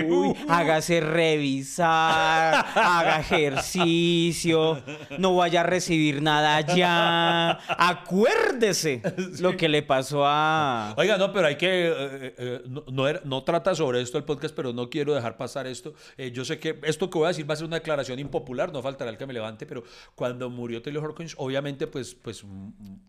Uy, 0.10 0.34
hágase 0.48 1.02
revisar, 1.02 2.66
haga 2.74 3.20
ejercicio, 3.20 4.82
no 5.18 5.36
vaya 5.36 5.60
a 5.60 5.64
recibir 5.64 6.22
nada 6.22 6.62
ya. 6.62 7.60
Acuérdese 7.68 9.02
lo 9.42 9.58
que 9.58 9.68
le 9.68 9.84
pasó 9.84 10.24
a... 10.26 10.94
Oiga, 10.98 11.18
no, 11.18 11.34
pero 11.34 11.48
hay 11.48 11.58
que. 11.58 11.88
eh, 11.90 12.34
eh, 12.38 12.62
no, 12.70 12.86
no 12.90 13.08
era- 13.10 13.22
no 13.26 13.44
trata 13.44 13.76
sobre 13.76 14.00
esto 14.02 14.18
el 14.18 14.24
podcast, 14.24 14.56
pero 14.56 14.72
no 14.72 14.90
quiero 14.90 15.14
dejar 15.14 15.36
pasar 15.36 15.68
esto. 15.68 15.94
Eh, 16.18 16.32
yo 16.32 16.46
sé 16.46 16.60
que 16.60 16.80
esto 16.84 17.10
que 17.10 17.18
voy 17.18 17.26
a 17.26 17.30
decir 17.30 17.48
va 17.50 17.56
a 17.56 17.58
ser 17.58 17.66
una 17.68 17.76
declaración 17.76 18.20
impopular, 18.20 18.72
no 18.72 18.82
faltará 18.82 19.12
el 19.12 19.18
que 19.18 19.26
me 19.28 19.34
levante, 19.34 19.66
pero 19.66 19.84
cuando 20.16 20.50
murió 20.50 20.82
Taylor 20.82 21.04
Hawkins, 21.04 21.36
obviamente, 21.38 21.88
pues, 21.88 22.16
pues 22.16 22.42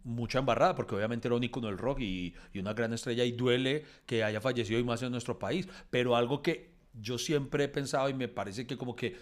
mucha 0.02 0.40
embarrada, 0.40 0.74
porque 0.74 0.96
obviamente 0.96 1.28
era 1.28 1.36
un 1.36 1.44
ícono 1.44 1.68
del 1.68 1.78
rock 1.78 2.00
y, 2.00 2.34
y 2.52 2.58
una 2.58 2.72
gran 2.72 2.92
estrella, 2.92 3.22
y 3.24 3.30
duele 3.32 3.84
que 4.06 4.24
haya 4.24 4.39
fallecido 4.40 4.78
y 4.80 4.84
más 4.84 5.02
en 5.02 5.12
nuestro 5.12 5.38
país. 5.38 5.68
Pero 5.90 6.16
algo 6.16 6.42
que 6.42 6.70
yo 6.94 7.18
siempre 7.18 7.64
he 7.64 7.68
pensado 7.68 8.08
y 8.08 8.14
me 8.14 8.28
parece 8.28 8.66
que 8.66 8.76
como 8.76 8.96
que 8.96 9.16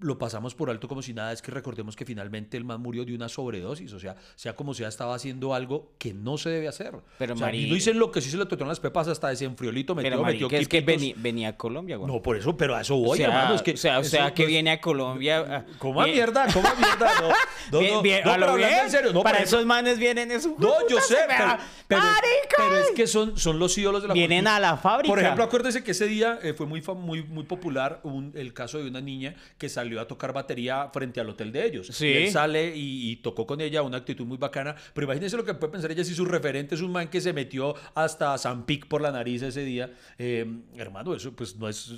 lo 0.00 0.18
pasamos 0.18 0.54
por 0.54 0.70
alto 0.70 0.88
como 0.88 1.02
si 1.02 1.14
nada, 1.14 1.32
es 1.32 1.40
que 1.40 1.50
recordemos 1.52 1.94
que 1.96 2.04
finalmente 2.04 2.56
el 2.56 2.64
man 2.64 2.80
murió 2.80 3.04
de 3.04 3.14
una 3.14 3.28
sobredosis, 3.28 3.92
o 3.92 4.00
sea, 4.00 4.16
sea 4.34 4.54
como 4.54 4.74
sea, 4.74 4.88
estaba 4.88 5.14
haciendo 5.14 5.54
algo 5.54 5.92
que 5.98 6.12
no 6.12 6.36
se 6.36 6.50
debe 6.50 6.68
hacer. 6.68 6.92
Pero, 7.18 7.34
o 7.34 7.36
sea, 7.36 7.46
no 7.46 7.52
dicen 7.52 7.98
lo 7.98 8.10
que 8.10 8.20
sí 8.20 8.28
se 8.28 8.36
le 8.36 8.44
tocaron 8.46 8.68
las 8.68 8.80
pepas 8.80 9.08
hasta 9.08 9.28
desenfriolito, 9.28 9.94
metió, 9.94 10.10
Pero, 10.10 10.22
metió 10.24 10.48
marica, 10.48 10.58
es 10.58 10.68
que 10.68 11.14
venía 11.16 11.48
a 11.50 11.56
Colombia, 11.56 11.96
güey. 11.96 12.12
No, 12.12 12.20
por 12.20 12.36
eso, 12.36 12.56
pero 12.56 12.74
a 12.74 12.80
eso 12.82 12.96
voy, 12.96 13.10
o 13.10 13.14
sea, 13.16 13.26
hermano, 13.28 13.54
es 13.54 13.62
que 13.62 13.72
o 13.72 13.76
sea, 13.76 13.98
o 14.00 14.04
sea, 14.04 14.34
que 14.34 14.42
es- 14.42 14.48
viene 14.48 14.72
a 14.72 14.80
Colombia. 14.80 15.64
¿Cómo 15.78 16.02
a 16.02 16.06
mierda? 16.06 16.46
¿Cómo 16.52 16.68
a 16.68 16.74
mierda? 16.74 17.10
No, 17.20 17.28
no, 17.72 17.78
bien- 17.78 17.94
no, 17.94 18.02
bien, 18.02 18.20
no, 18.24 18.32
a 18.32 18.36
lo 18.38 18.46
pero 18.46 18.56
bien, 18.58 18.70
en 18.84 18.90
serio, 18.90 19.12
no, 19.12 19.22
para 19.22 19.38
esos 19.38 19.64
manes 19.64 19.98
vienen 19.98 20.30
eso. 20.32 20.54
No, 20.58 20.86
yo 20.88 21.00
sé, 21.00 21.16
pero, 21.28 21.56
pero, 21.88 22.02
pero 22.58 22.76
es 22.78 22.90
que 22.90 23.06
son, 23.06 23.38
son 23.38 23.58
los 23.58 23.78
ídolos 23.78 24.02
de 24.02 24.08
la 24.08 24.14
Vienen 24.14 24.46
a 24.48 24.58
la 24.60 24.76
fábrica. 24.76 25.08
Por 25.08 25.20
ejemplo, 25.20 25.44
acuérdese 25.44 25.82
que 25.84 25.92
ese 25.92 26.06
día 26.06 26.38
eh, 26.42 26.52
fue 26.52 26.66
muy, 26.66 26.82
muy, 26.96 27.22
muy 27.22 27.44
popular 27.44 28.00
un- 28.02 28.32
el 28.34 28.52
caso 28.52 28.78
de 28.78 28.88
una 28.90 29.00
niña 29.00 29.34
que 29.56 29.68
salió 29.68 29.83
a 30.00 30.06
tocar 30.06 30.32
batería 30.32 30.88
frente 30.92 31.20
al 31.20 31.28
hotel 31.28 31.52
de 31.52 31.66
ellos. 31.66 31.88
Sí. 31.88 32.06
Y 32.06 32.12
él 32.14 32.30
sale 32.30 32.76
y, 32.76 33.10
y 33.10 33.16
tocó 33.16 33.46
con 33.46 33.60
ella 33.60 33.82
una 33.82 33.98
actitud 33.98 34.26
muy 34.26 34.38
bacana. 34.38 34.74
Pero 34.92 35.04
imagínense 35.06 35.36
lo 35.36 35.44
que 35.44 35.54
puede 35.54 35.72
pensar 35.72 35.90
ella 35.90 36.04
si 36.04 36.14
su 36.14 36.24
referente 36.24 36.74
es 36.74 36.80
un 36.80 36.92
man 36.92 37.08
que 37.08 37.20
se 37.20 37.32
metió 37.32 37.74
hasta 37.94 38.36
San 38.38 38.66
Pic 38.66 38.86
por 38.86 39.00
la 39.00 39.12
nariz 39.12 39.42
ese 39.42 39.64
día. 39.64 39.92
Eh, 40.18 40.46
hermano, 40.76 41.14
eso 41.14 41.32
pues 41.32 41.56
no 41.56 41.68
es... 41.68 41.92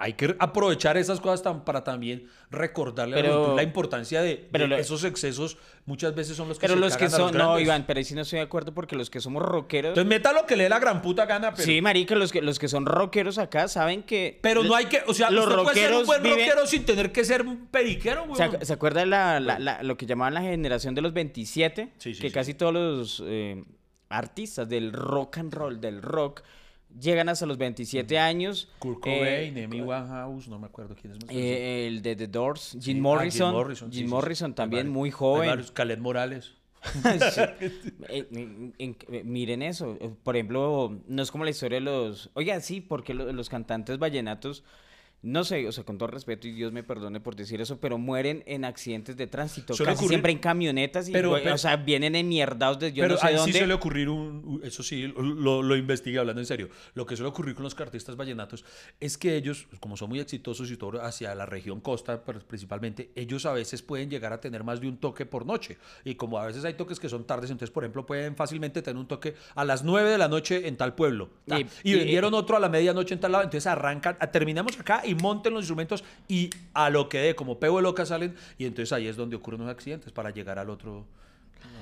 Hay 0.00 0.12
que 0.12 0.36
aprovechar 0.38 0.96
esas 0.96 1.20
cosas 1.20 1.42
para 1.64 1.82
también 1.82 2.28
recordarle 2.52 3.18
a 3.18 3.22
la 3.24 3.54
la 3.56 3.62
importancia 3.64 4.22
de, 4.22 4.48
pero 4.52 4.64
de 4.64 4.68
lo- 4.68 4.76
esos 4.76 5.02
excesos. 5.02 5.58
Muchas 5.86 6.14
veces 6.14 6.36
son 6.36 6.46
los 6.48 6.58
que 6.58 6.66
Pero 6.68 6.74
se 6.74 6.80
los 6.80 6.96
que 6.96 7.04
los 7.04 7.12
son. 7.14 7.36
No. 7.36 7.58
Iván, 7.58 7.84
pero 7.84 7.98
ahí 7.98 8.04
sí 8.04 8.14
no 8.14 8.20
estoy 8.22 8.38
de 8.38 8.44
acuerdo 8.44 8.72
porque 8.72 8.94
los 8.94 9.10
que 9.10 9.20
somos 9.20 9.42
rockeros. 9.42 9.90
Entonces 9.90 10.08
meta 10.08 10.32
lo 10.32 10.46
que 10.46 10.54
le 10.54 10.64
dé 10.64 10.68
la 10.68 10.78
gran 10.78 11.02
puta 11.02 11.26
gana, 11.26 11.52
pero... 11.52 11.64
Sí, 11.64 11.80
marica, 11.82 12.14
los 12.14 12.30
que, 12.30 12.42
los 12.42 12.58
que 12.60 12.68
son 12.68 12.86
rockeros 12.86 13.38
acá 13.38 13.66
saben 13.66 14.04
que. 14.04 14.38
Pero 14.40 14.62
no 14.62 14.74
hay 14.76 14.84
que, 14.86 15.02
o 15.06 15.14
sea, 15.14 15.30
los 15.30 15.46
usted 15.46 15.62
puede 15.62 15.74
ser 15.80 15.90
un 15.92 15.98
rockeros 15.98 16.06
buen 16.06 16.22
viven- 16.22 16.46
rockero 16.46 16.66
sin 16.68 16.84
tener 16.84 17.10
que 17.10 17.24
ser 17.24 17.42
un 17.42 17.66
periquero, 17.66 18.22
¿Se, 18.36 18.46
güey. 18.46 18.58
ac- 18.60 18.62
se 18.64 18.72
acuerda 18.72 19.04
la, 19.04 19.40
la- 19.40 19.58
la- 19.58 19.82
lo 19.82 19.96
que 19.96 20.06
llamaban 20.06 20.34
la 20.34 20.42
generación 20.42 20.94
de 20.94 21.02
los 21.02 21.12
27? 21.12 21.92
Sí, 21.98 22.14
sí, 22.14 22.20
que 22.20 22.28
sí. 22.28 22.34
casi 22.34 22.54
todos 22.54 22.72
los 22.72 23.22
eh, 23.26 23.64
artistas 24.10 24.68
del 24.68 24.92
rock 24.92 25.38
and 25.38 25.52
roll, 25.54 25.80
del 25.80 26.02
rock, 26.02 26.42
llegan 27.00 27.28
hasta 27.28 27.46
los 27.46 27.58
27 27.58 28.18
años. 28.18 28.68
Kurt 28.78 28.98
eh, 29.06 29.18
Cobain, 29.18 29.64
Amy 29.64 29.80
Winehouse, 29.82 30.48
no 30.48 30.58
me 30.58 30.66
acuerdo 30.66 30.94
quién 31.00 31.12
es 31.14 31.24
más. 31.24 31.34
eh, 31.34 31.86
el 31.86 32.02
de 32.02 32.16
The 32.16 32.28
Doors, 32.28 32.72
Jim 32.80 32.82
Sí, 32.82 32.90
ah, 32.98 33.02
Morrison. 33.02 33.52
Morrison, 33.54 33.88
Jim 33.90 33.94
sí, 33.94 33.98
sí, 34.00 34.04
sí. 34.06 34.10
Morrison 34.10 34.50
Hay 34.50 34.54
también 34.54 34.80
varios. 34.86 34.94
muy 34.94 35.10
joven. 35.10 35.64
Khaled 35.74 35.98
Morales. 35.98 36.52
Sí. 37.32 37.40
Eh, 38.08 38.26
en- 38.30 38.74
en- 38.78 38.96
eh, 39.12 39.22
miren 39.24 39.62
eso. 39.62 39.96
eh, 40.00 40.10
Por 40.22 40.36
ejemplo, 40.36 40.98
no 41.08 41.22
es 41.22 41.30
como 41.30 41.44
la 41.44 41.50
historia 41.50 41.76
de 41.78 41.84
los. 41.84 42.30
Oiga, 42.34 42.60
sí, 42.60 42.80
porque 42.80 43.12
lo- 43.14 43.32
los 43.32 43.48
cantantes 43.48 43.98
vallenatos 43.98 44.62
no 45.20 45.42
sé, 45.42 45.66
o 45.66 45.72
sea, 45.72 45.82
con 45.82 45.98
todo 45.98 46.08
respeto 46.10 46.46
y 46.46 46.52
Dios 46.52 46.72
me 46.72 46.84
perdone 46.84 47.18
por 47.18 47.34
decir 47.34 47.60
eso, 47.60 47.80
pero 47.80 47.98
mueren 47.98 48.44
en 48.46 48.64
accidentes 48.64 49.16
de 49.16 49.26
tránsito, 49.26 49.74
Suele 49.74 49.90
casi 49.92 50.04
ocurrir- 50.04 50.08
siempre 50.10 50.32
en 50.32 50.38
camionetas 50.38 51.08
y, 51.08 51.12
Pero- 51.12 51.32
o 51.32 51.58
sea, 51.58 51.74
vienen 51.76 52.14
enmierdados 52.14 52.78
de 52.78 52.92
yo 52.92 53.02
Pero 53.02 53.14
no 53.14 53.20
sé 53.20 53.26
ahí 53.26 53.34
dónde. 53.34 53.52
sí 53.52 53.58
suele 53.58 53.74
ocurrir 53.74 54.08
un, 54.08 54.60
eso 54.62 54.84
sí, 54.84 55.08
lo, 55.16 55.62
lo 55.62 55.76
investigué 55.76 56.20
hablando 56.20 56.40
en 56.40 56.46
serio. 56.46 56.68
Lo 56.94 57.04
que 57.04 57.16
suele 57.16 57.30
ocurrir 57.30 57.56
con 57.56 57.64
los 57.64 57.74
cartistas 57.74 58.14
vallenatos 58.16 58.64
es 59.00 59.18
que 59.18 59.36
ellos, 59.36 59.66
como 59.80 59.96
son 59.96 60.08
muy 60.08 60.20
exitosos 60.20 60.70
y 60.70 60.76
todo 60.76 61.02
hacia 61.02 61.34
la 61.34 61.46
región 61.46 61.80
costa 61.80 62.22
pero 62.24 62.38
principalmente, 62.40 63.10
ellos 63.16 63.44
a 63.44 63.52
veces 63.52 63.82
pueden 63.82 64.08
llegar 64.10 64.32
a 64.32 64.40
tener 64.40 64.62
más 64.62 64.80
de 64.80 64.86
un 64.86 64.98
toque 64.98 65.26
por 65.26 65.44
noche. 65.46 65.78
Y 66.04 66.14
como 66.14 66.38
a 66.38 66.46
veces 66.46 66.64
hay 66.64 66.74
toques 66.74 67.00
que 67.00 67.08
son 67.08 67.24
tardes, 67.26 67.50
entonces, 67.50 67.72
por 67.72 67.82
ejemplo, 67.82 68.06
pueden 68.06 68.36
fácilmente 68.36 68.82
tener 68.82 68.96
un 68.98 69.08
toque 69.08 69.34
a 69.56 69.64
las 69.64 69.82
9 69.82 70.10
de 70.10 70.18
la 70.18 70.28
noche 70.28 70.68
en 70.68 70.76
tal 70.76 70.94
pueblo. 70.94 71.30
Y- 71.46 71.54
Y, 71.82 71.92
y- 71.92 71.94
vendieron 71.96 72.34
otro 72.34 72.56
a 72.56 72.60
la 72.60 72.68
medianoche 72.68 73.14
en 73.14 73.20
tal 73.20 73.32
lado, 73.32 73.44
entonces 73.44 73.66
arrancan, 73.66 74.16
terminamos 74.30 74.78
acá 74.78 75.02
y 75.08 75.14
monten 75.14 75.54
los 75.54 75.62
instrumentos 75.62 76.04
y 76.28 76.50
a 76.74 76.90
lo 76.90 77.08
que 77.08 77.18
dé, 77.18 77.34
como 77.34 77.58
peo 77.58 77.76
de 77.76 77.82
loca 77.82 78.06
salen, 78.06 78.34
y 78.58 78.66
entonces 78.66 78.92
ahí 78.92 79.06
es 79.06 79.16
donde 79.16 79.36
ocurren 79.36 79.60
los 79.60 79.70
accidentes 79.70 80.12
para 80.12 80.30
llegar 80.30 80.58
al 80.58 80.70
otro, 80.70 81.06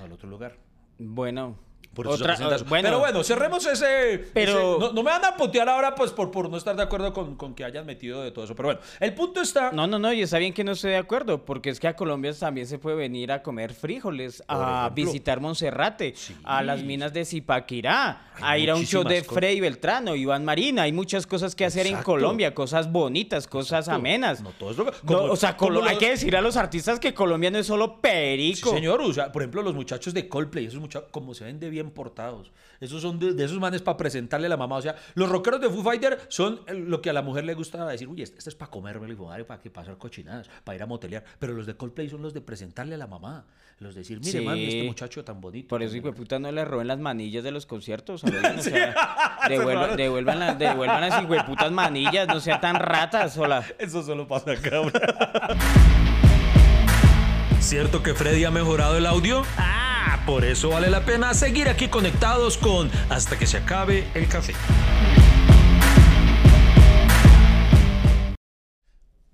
al 0.02 0.12
otro 0.12 0.28
lugar. 0.28 0.56
Bueno, 0.98 1.56
Por 1.94 2.06
eso 2.06 2.14
otra, 2.16 2.36
bueno, 2.68 2.88
Pero 2.88 2.98
bueno, 2.98 3.24
cerremos 3.24 3.64
ese. 3.66 4.26
Pero- 4.34 4.76
ese- 4.76 4.78
no, 4.80 4.92
no 4.92 5.02
me 5.02 5.10
van 5.10 5.24
a 5.24 5.36
putear 5.36 5.68
ahora 5.68 5.94
pues 5.94 6.10
por, 6.12 6.30
por 6.30 6.50
no 6.50 6.56
estar 6.58 6.76
de 6.76 6.82
acuerdo 6.82 7.12
con, 7.12 7.36
con 7.36 7.54
que 7.54 7.64
hayan 7.64 7.86
metido 7.86 8.22
de 8.22 8.30
todo 8.30 8.44
eso. 8.44 8.54
Pero 8.54 8.68
bueno, 8.68 8.80
el 9.00 9.14
punto 9.14 9.40
está. 9.40 9.72
No, 9.72 9.86
no, 9.86 9.98
no, 9.98 10.12
y 10.12 10.20
está 10.22 10.38
bien 10.38 10.52
que 10.52 10.62
no 10.64 10.72
esté 10.72 10.88
de 10.88 10.96
acuerdo, 10.96 11.44
porque 11.44 11.70
es 11.70 11.80
que 11.80 11.88
a 11.88 11.96
Colombia 11.96 12.32
también 12.34 12.66
se 12.66 12.78
puede 12.78 12.96
venir 12.96 13.32
a 13.32 13.42
comer 13.42 13.72
frijoles, 13.74 14.42
a 14.48 14.86
ejemplo. 14.88 15.04
visitar 15.04 15.40
Monserrate, 15.40 16.14
a 16.44 16.62
las 16.62 16.82
minas 16.82 17.12
de 17.12 17.24
Zipaquirá, 17.24 18.30
a 18.40 18.58
ir 18.58 18.70
a 18.70 18.74
un 18.76 18.84
show 18.84 19.02
de. 19.04 19.22
Freddy 19.24 19.60
Beltrán 19.60 20.06
o 20.08 20.14
Iván 20.16 20.44
Marina. 20.44 20.82
Hay 20.82 20.92
muchas 20.92 21.26
cosas 21.26 21.54
que 21.54 21.64
hacer 21.64 21.86
en. 21.86 21.96
Colombia, 22.02 22.54
cosas 22.54 22.90
bonitas, 22.92 23.46
cosas 23.48 23.88
amenas. 23.88 24.40
No 24.42 24.50
todo 24.50 24.70
es 24.70 24.76
lo 24.76 24.84
que- 24.86 24.92
No, 25.02 25.18
como- 25.18 25.32
o 25.32 25.36
sea, 25.36 25.56
hay 25.88 25.96
que 25.98 26.10
decir 26.10 26.36
a 26.36 26.40
los 26.40 26.56
artistas 26.56 27.00
que 27.00 27.12
Colombia 27.14 27.50
no 27.50 27.58
es 27.58 27.66
solo 27.66 27.86
Sí, 27.86 27.92
perico. 28.02 28.70
señor, 28.70 29.00
o 29.00 29.12
sea, 29.12 29.32
por 29.32 29.42
ejemplo, 29.42 29.62
los 29.62 29.74
muchachos 29.74 30.14
de 30.14 30.28
Coldplay, 30.28 30.66
esos 30.66 30.78
muchachos, 30.80 31.08
como 31.10 31.34
se 31.34 31.44
ven 31.44 31.58
de 31.58 31.68
bien 31.70 31.75
portados. 31.90 32.52
Esos 32.80 33.00
son 33.02 33.18
de, 33.18 33.32
de 33.32 33.44
esos 33.44 33.58
manes 33.58 33.82
para 33.82 33.96
presentarle 33.96 34.46
a 34.46 34.50
la 34.50 34.56
mamá. 34.56 34.76
O 34.76 34.82
sea, 34.82 34.96
los 35.14 35.28
rockeros 35.28 35.60
de 35.60 35.68
Foo 35.70 35.82
Fighter 35.82 36.18
son 36.28 36.60
lo 36.68 37.00
que 37.00 37.10
a 37.10 37.12
la 37.12 37.22
mujer 37.22 37.44
le 37.44 37.54
gusta 37.54 37.86
decir, 37.86 38.08
uy, 38.08 38.22
este, 38.22 38.38
este 38.38 38.50
es 38.50 38.56
para 38.56 38.70
comerme 38.70 39.06
para 39.46 39.60
que 39.60 39.70
pasar 39.70 39.96
cochinadas, 39.98 40.48
para 40.64 40.76
ir 40.76 40.82
a 40.82 40.86
motelear. 40.86 41.24
Pero 41.38 41.52
los 41.54 41.66
de 41.66 41.74
Coldplay 41.76 42.08
son 42.08 42.22
los 42.22 42.34
de 42.34 42.40
presentarle 42.40 42.94
a 42.94 42.98
la 42.98 43.06
mamá. 43.06 43.44
Los 43.78 43.94
de 43.94 44.00
decir, 44.00 44.18
mire, 44.20 44.32
Sí. 44.38 44.40
mami, 44.44 44.64
este 44.64 44.82
muchacho 44.84 45.24
tan 45.24 45.40
bonito. 45.40 45.68
Por 45.68 45.82
eso, 45.82 45.94
hijo 45.96 46.06
de 46.06 46.10
bonito". 46.12 46.22
puta, 46.22 46.38
no 46.38 46.50
le 46.50 46.64
roben 46.64 46.86
las 46.88 46.98
manillas 46.98 47.44
de 47.44 47.50
los 47.50 47.66
conciertos. 47.66 48.22
bien, 48.22 48.44
o 48.58 48.62
sea, 48.62 48.94
devuelvan, 49.48 49.96
devuelvan, 49.96 50.38
las- 50.38 50.58
devuelvan 50.58 51.00
las 51.02 51.22
hijo 51.22 51.32
de 51.34 51.44
putas 51.44 51.70
manillas, 51.72 52.26
no 52.28 52.40
sean 52.40 52.60
tan 52.60 52.76
ratas, 52.76 53.36
hola. 53.36 53.64
Eso 53.78 54.02
solo 54.02 54.26
pasa 54.26 54.52
acá. 54.52 54.80
bro. 54.80 54.90
¿Cierto 57.60 58.02
que 58.02 58.14
Freddy 58.14 58.44
ha 58.44 58.50
mejorado 58.50 58.96
el 58.96 59.06
audio? 59.06 59.42
Ah, 59.58 59.85
por 60.26 60.44
eso 60.44 60.70
vale 60.70 60.90
la 60.90 61.04
pena 61.04 61.34
seguir 61.34 61.68
aquí 61.68 61.88
conectados 61.88 62.58
con 62.58 62.90
Hasta 63.08 63.38
que 63.38 63.46
se 63.46 63.58
acabe 63.58 64.08
el 64.14 64.28
café. 64.28 64.54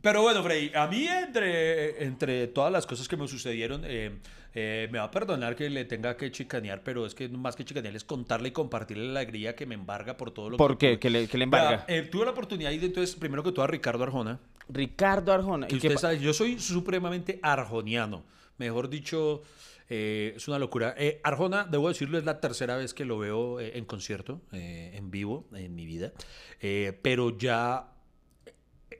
Pero 0.02 0.20
bueno, 0.20 0.42
Freddy, 0.42 0.72
a 0.74 0.88
mí 0.88 1.06
entre, 1.06 2.04
entre 2.04 2.48
todas 2.48 2.72
las 2.72 2.86
cosas 2.86 3.06
que 3.06 3.16
me 3.16 3.28
sucedieron, 3.28 3.82
eh, 3.84 4.18
eh, 4.52 4.88
me 4.90 4.98
va 4.98 5.04
a 5.04 5.10
perdonar 5.12 5.54
que 5.54 5.70
le 5.70 5.84
tenga 5.84 6.16
que 6.16 6.32
chicanear, 6.32 6.82
pero 6.82 7.06
es 7.06 7.14
que 7.14 7.28
más 7.28 7.54
que 7.54 7.64
chicanear 7.64 7.94
es 7.94 8.02
contarle 8.02 8.48
y 8.48 8.50
compartirle 8.50 9.12
la 9.12 9.20
alegría 9.20 9.54
que 9.54 9.64
me 9.64 9.76
embarga 9.76 10.16
por 10.16 10.32
todo 10.32 10.50
lo 10.50 10.56
¿Por 10.56 10.76
que... 10.76 10.94
qué? 10.94 10.98
¿Qué 10.98 11.10
le, 11.10 11.28
qué 11.28 11.38
le 11.38 11.44
embarga? 11.44 11.84
Eh, 11.86 12.02
tuve 12.02 12.24
la 12.24 12.32
oportunidad 12.32 12.70
de 12.70 12.76
ir 12.76 12.84
entonces, 12.84 13.14
primero 13.14 13.44
que 13.44 13.52
todo, 13.52 13.64
a 13.64 13.68
Ricardo 13.68 14.02
Arjona. 14.02 14.40
Ricardo 14.68 15.32
Arjona. 15.32 15.68
Que 15.68 15.76
¿y 15.76 15.78
usted 15.78 15.96
sabe, 15.96 16.18
yo 16.18 16.34
soy 16.34 16.58
supremamente 16.58 17.38
arjoniano. 17.40 18.24
Mejor 18.58 18.88
dicho, 18.88 19.42
eh, 19.88 20.32
es 20.36 20.48
una 20.48 20.58
locura. 20.58 20.94
Eh, 20.96 21.20
Arjona, 21.24 21.64
debo 21.64 21.88
decirlo, 21.88 22.18
es 22.18 22.24
la 22.24 22.40
tercera 22.40 22.76
vez 22.76 22.94
que 22.94 23.04
lo 23.04 23.18
veo 23.18 23.60
eh, 23.60 23.76
en 23.78 23.84
concierto, 23.84 24.40
eh, 24.52 24.92
en 24.94 25.10
vivo, 25.10 25.46
en 25.52 25.74
mi 25.74 25.86
vida. 25.86 26.12
Eh, 26.60 26.98
pero 27.02 27.36
ya 27.36 27.88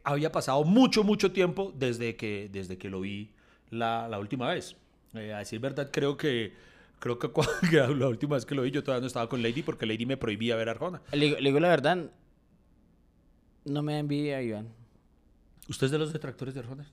había 0.05 0.33
pasado 0.33 0.65
mucho, 0.65 1.05
mucho 1.05 1.33
tiempo 1.33 1.73
desde 1.77 2.17
que, 2.17 2.49
desde 2.53 2.79
que 2.79 2.91
lo 2.91 3.01
vi 3.01 3.31
la, 3.71 4.09
la 4.09 4.19
última 4.19 4.49
vez. 4.49 4.77
Eh, 5.15 5.33
a 5.33 5.39
decir 5.39 5.61
verdad, 5.61 5.91
creo 5.93 6.17
que, 6.17 6.53
creo 6.99 7.19
que, 7.19 7.29
cuando- 7.29 7.53
que 7.71 7.77
la 7.77 8.09
última 8.09 8.35
vez 8.37 8.45
que 8.47 8.55
lo 8.55 8.63
vi 8.63 8.71
yo 8.71 8.83
todavía 8.83 9.03
no 9.03 9.07
estaba 9.07 9.29
con 9.29 9.43
Lady 9.43 9.63
porque 9.63 9.87
Lady 9.87 10.07
me 10.07 10.17
prohibía 10.17 10.57
ver 10.57 10.69
a 10.69 10.73
Arjona. 10.73 11.03
Le, 11.13 11.27
digo- 11.27 11.37
le 11.39 11.49
digo 11.51 11.61
la 11.61 11.69
verdad, 11.69 12.11
no 13.65 13.83
me 13.83 13.99
envidia, 13.99 14.43
Iván. 14.43 14.69
¿Usted 15.69 15.87
es 15.87 15.91
de 15.93 15.99
los 15.99 16.13
detractores 16.13 16.55
de 16.55 16.61
Arjona? 16.61 16.91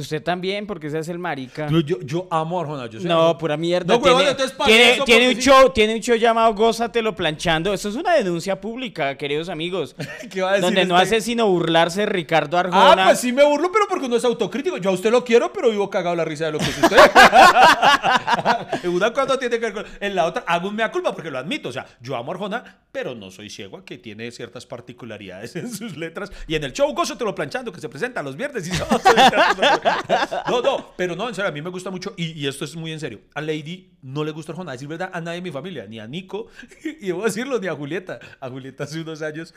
Usted 0.00 0.22
también, 0.22 0.66
porque 0.66 0.90
se 0.90 0.98
hace 0.98 1.12
el 1.12 1.18
marica. 1.18 1.68
Yo, 1.68 1.80
yo, 1.80 2.00
yo 2.02 2.28
amo 2.30 2.58
a 2.58 2.62
Arjona. 2.62 2.86
Yo 2.86 3.00
soy 3.00 3.08
No, 3.08 3.36
pura 3.38 3.56
mierda. 3.56 3.96
No, 3.96 4.02
tiene, 4.02 4.36
tiene, 4.64 5.04
tiene 5.04 5.28
un 5.28 5.34
sí. 5.36 5.42
show, 5.42 5.70
tiene 5.70 5.94
un 5.94 6.00
show 6.00 6.16
llamado 6.16 6.54
Gózatelo 6.54 7.14
planchando. 7.14 7.72
Eso 7.72 7.88
es 7.88 7.96
una 7.96 8.14
denuncia 8.14 8.60
pública, 8.60 9.16
queridos 9.16 9.48
amigos. 9.48 9.96
¿Qué 10.30 10.42
va 10.42 10.50
a 10.50 10.52
decir 10.54 10.64
donde 10.64 10.84
no 10.84 11.00
este? 11.00 11.16
hace 11.16 11.24
sino 11.24 11.48
burlarse 11.48 12.00
de 12.00 12.06
Ricardo 12.06 12.58
Arjona. 12.58 13.04
Ah, 13.04 13.06
pues 13.06 13.20
sí 13.20 13.32
me 13.32 13.44
burlo, 13.44 13.70
pero 13.72 13.86
porque 13.88 14.06
uno 14.06 14.16
es 14.16 14.24
autocrítico. 14.24 14.76
Yo 14.78 14.90
a 14.90 14.92
usted 14.92 15.10
lo 15.10 15.24
quiero, 15.24 15.52
pero 15.52 15.70
vivo 15.70 15.88
cagado 15.88 16.14
la 16.14 16.24
risa 16.24 16.46
de 16.46 16.52
lo 16.52 16.58
que 16.58 16.64
es 16.66 16.82
usted. 16.82 16.96
en 18.82 18.90
una 18.94 19.12
cuando 19.12 19.38
tiene 19.38 19.58
que 19.58 19.70
ver 19.70 19.72
con... 19.72 19.84
En 20.00 20.14
la 20.14 20.26
otra, 20.26 20.44
hago 20.46 20.68
un 20.68 20.76
mea 20.76 20.90
culpa 20.90 21.12
porque 21.14 21.30
lo 21.30 21.38
admito. 21.38 21.70
O 21.70 21.72
sea, 21.72 21.86
yo 22.00 22.16
amo 22.16 22.32
a 22.32 22.34
Arjona, 22.34 22.78
pero 22.92 23.14
no 23.14 23.30
soy 23.30 23.50
ciego 23.50 23.78
a 23.78 23.84
que 23.84 23.98
tiene 23.98 24.30
ciertas 24.30 24.66
particularidades 24.66 25.56
en 25.56 25.72
sus 25.72 25.96
letras. 25.96 26.30
Y 26.46 26.54
en 26.54 26.64
el 26.64 26.72
show 26.72 26.92
Gozo 26.94 27.16
te 27.16 27.24
lo 27.24 27.34
planchando, 27.34 27.72
que 27.72 27.80
se 27.80 27.88
presenta 27.88 28.22
los 28.22 28.36
viernes 28.36 28.68
y. 28.68 28.70
No, 30.50 30.60
no, 30.62 30.92
pero 30.96 31.14
no, 31.16 31.28
en 31.28 31.34
serio, 31.34 31.48
a 31.48 31.52
mí 31.52 31.62
me 31.62 31.70
gusta 31.70 31.90
mucho. 31.90 32.12
Y, 32.16 32.32
y 32.32 32.46
esto 32.46 32.64
es 32.64 32.76
muy 32.76 32.92
en 32.92 33.00
serio. 33.00 33.20
A 33.34 33.40
Lady 33.40 33.90
no 34.02 34.24
le 34.24 34.30
gusta 34.32 34.52
Arjona. 34.52 34.70
A 34.72 34.74
decir 34.74 34.88
verdad, 34.88 35.10
a 35.12 35.20
nadie 35.20 35.36
de 35.36 35.42
mi 35.42 35.50
familia, 35.50 35.86
ni 35.86 35.98
a 35.98 36.06
Nico, 36.06 36.48
y 37.00 37.06
debo 37.06 37.24
decirlo, 37.24 37.58
ni 37.58 37.66
a 37.66 37.74
Julieta. 37.74 38.18
A 38.40 38.48
Julieta 38.50 38.84
hace 38.84 39.00
unos 39.00 39.22
años, 39.22 39.54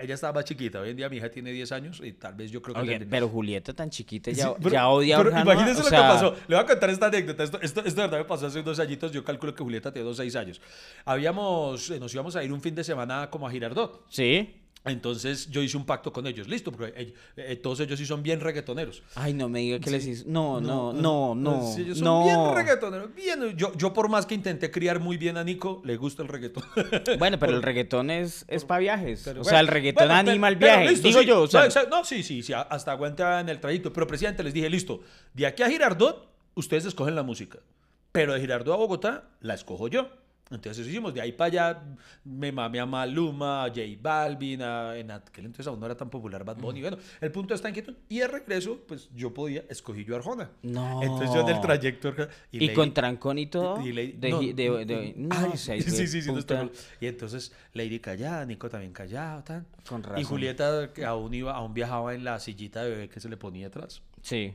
ella 0.00 0.14
estaba 0.14 0.32
más 0.32 0.44
chiquita. 0.44 0.80
Hoy 0.80 0.90
en 0.90 0.96
día 0.96 1.08
mi 1.08 1.16
hija 1.18 1.30
tiene 1.30 1.50
10 1.52 1.72
años 1.72 2.00
y 2.04 2.12
tal 2.12 2.34
vez 2.34 2.50
yo 2.50 2.60
creo 2.62 2.74
que... 2.76 2.82
Le- 2.84 3.06
pero 3.06 3.28
Julieta 3.28 3.72
tan 3.72 3.90
chiquita 3.90 4.30
ya, 4.30 4.46
Sí, 4.48 4.50
pero- 4.58 4.70
ya 4.70 4.88
odia 4.88 5.16
a 5.16 5.20
Arjona, 5.20 5.40
Imagínense 5.42 5.80
o 5.80 5.84
lo 5.84 5.90
sea, 5.90 5.98
que 6.00 6.04
pasó. 6.08 6.36
Le 6.48 6.54
voy 6.56 6.64
a 6.64 6.66
contar 6.66 6.90
esta 6.90 7.06
anécdota. 7.06 7.42
Esto, 7.44 7.60
esto, 7.60 7.80
esto 7.84 8.00
de 8.00 8.06
verdad 8.06 8.18
me 8.18 8.24
pasó 8.24 8.46
hace 8.46 8.60
unos 8.60 8.78
añitos. 8.78 9.12
Yo 9.12 9.24
calculo 9.24 9.54
que 9.54 9.62
Julieta 9.62 9.92
tiene 9.92 10.06
dos 10.06 10.16
seis 10.16 10.34
años. 10.36 10.60
Habíamos, 11.04 11.90
eh, 11.90 11.98
nos 11.98 12.12
íbamos 12.14 12.36
a 12.36 12.44
ir 12.44 12.52
un 12.52 12.60
fin 12.60 12.74
de 12.74 12.84
semana 12.84 13.28
como 13.30 13.46
a 13.46 13.50
Girardot. 13.50 14.04
Sí. 14.08 14.54
Entonces 14.84 15.50
yo 15.50 15.62
hice 15.62 15.76
un 15.76 15.84
pacto 15.84 16.12
con 16.12 16.26
ellos. 16.26 16.48
Listo, 16.48 16.72
porque 16.72 17.12
eh, 17.36 17.56
todos 17.56 17.80
ellos 17.80 17.98
sí 17.98 18.06
son 18.06 18.22
bien 18.22 18.40
reggaetoneros. 18.40 19.02
Ay, 19.14 19.34
no 19.34 19.48
me 19.48 19.60
diga 19.60 19.80
que 19.80 19.90
les 19.90 20.06
hizo. 20.06 20.24
No, 20.26 20.60
no, 20.60 20.92
no, 20.92 21.34
no. 21.34 21.74
Ellos 21.76 21.98
son 21.98 22.24
bien 22.24 22.54
reggaetoneros. 22.54 23.14
Bien. 23.14 23.56
Yo, 23.56 23.72
yo 23.76 23.92
por 23.92 24.08
más 24.08 24.26
que 24.26 24.34
intenté 24.34 24.70
criar 24.70 25.00
muy 25.00 25.16
bien 25.16 25.36
a 25.36 25.44
Nico, 25.44 25.82
le 25.84 25.96
gusta 25.96 26.22
el 26.22 26.28
reggaetón. 26.28 26.64
Bueno, 27.18 27.38
pero 27.38 27.54
el 27.54 27.62
reggaetón 27.62 28.10
es, 28.10 28.44
es 28.48 28.64
para 28.64 28.80
viajes. 28.80 29.26
O 29.26 29.44
sea, 29.44 29.60
el 29.60 29.68
reggaetón 29.68 30.10
anima 30.10 30.48
el 30.48 30.56
viaje. 30.56 30.90
listo, 30.90 31.08
Digo 31.08 31.22
yo, 31.22 31.46
no, 31.90 32.04
sí, 32.04 32.22
sí, 32.22 32.42
sí, 32.42 32.52
hasta 32.52 32.92
aguanta 32.92 33.40
en 33.40 33.48
el 33.48 33.60
trayecto. 33.60 33.92
Pero, 33.92 34.06
presidente, 34.06 34.42
les 34.42 34.54
dije, 34.54 34.70
listo, 34.70 35.00
de 35.34 35.46
aquí 35.46 35.62
a 35.62 35.68
Girardot, 35.68 36.28
ustedes 36.54 36.84
escogen 36.84 37.14
la 37.14 37.22
música. 37.22 37.58
Pero 38.12 38.34
de 38.34 38.40
Girardot 38.40 38.74
a 38.74 38.76
Bogotá, 38.76 39.24
la 39.40 39.54
escojo 39.54 39.88
yo. 39.88 40.08
Entonces 40.50 40.78
eso 40.78 40.88
hicimos, 40.90 41.12
de 41.12 41.20
ahí 41.20 41.32
para 41.32 41.46
allá 41.70 41.82
me 42.24 42.50
mamé 42.50 42.80
a 42.80 42.86
Maluma, 42.86 43.64
a 43.64 43.68
J 43.68 43.80
Balvin, 44.00 44.62
a, 44.62 44.96
en 44.96 45.10
aquel 45.10 45.44
entonces 45.46 45.66
aún 45.66 45.78
no 45.80 45.86
era 45.86 45.96
tan 45.96 46.08
popular 46.08 46.44
Bad 46.44 46.56
Bunny. 46.56 46.80
Bueno, 46.80 46.96
el 47.20 47.30
punto 47.30 47.54
está 47.54 47.68
en 47.68 47.74
que 47.74 47.84
y 48.08 48.18
de 48.18 48.28
regreso, 48.28 48.80
pues 48.86 49.10
yo 49.14 49.34
podía, 49.34 49.64
escogí 49.68 50.04
yo 50.04 50.16
Arjona. 50.16 50.50
No. 50.62 51.02
Entonces 51.02 51.30
yo 51.34 51.40
en 51.42 51.48
el 51.48 51.60
trayecto... 51.60 52.14
y, 52.50 52.58
leí- 52.60 52.74
con 52.74 52.94
trancón 52.94 53.38
y 53.38 53.46
todo. 53.46 53.86
y 53.86 53.92
Lady- 53.92 54.12
de, 54.12 54.30
no, 54.30 54.40
gi- 54.40 54.52
de- 54.54 54.84
de- 54.84 55.14
no, 55.16 55.28
ay, 55.36 55.52
sí, 55.56 55.82
sí, 55.82 56.06
sí, 56.22 56.32
no 56.32 56.70
Y 57.00 57.06
entonces 57.06 57.52
Lady 57.74 58.00
callada, 58.00 58.44
Nico 58.46 58.68
también 58.68 58.92
callado, 58.92 59.42
tan. 59.44 59.66
Con 59.88 60.00
Y 60.00 60.04
razón. 60.04 60.24
Julieta 60.24 60.92
que 60.92 61.04
aún 61.04 61.32
iba, 61.34 61.52
aún 61.54 61.74
viajaba 61.74 62.14
en 62.14 62.24
la 62.24 62.38
sillita 62.40 62.82
de 62.82 62.90
bebé 62.90 63.08
que 63.08 63.20
se 63.20 63.28
le 63.28 63.36
ponía 63.36 63.68
atrás. 63.68 64.02
Sí. 64.22 64.54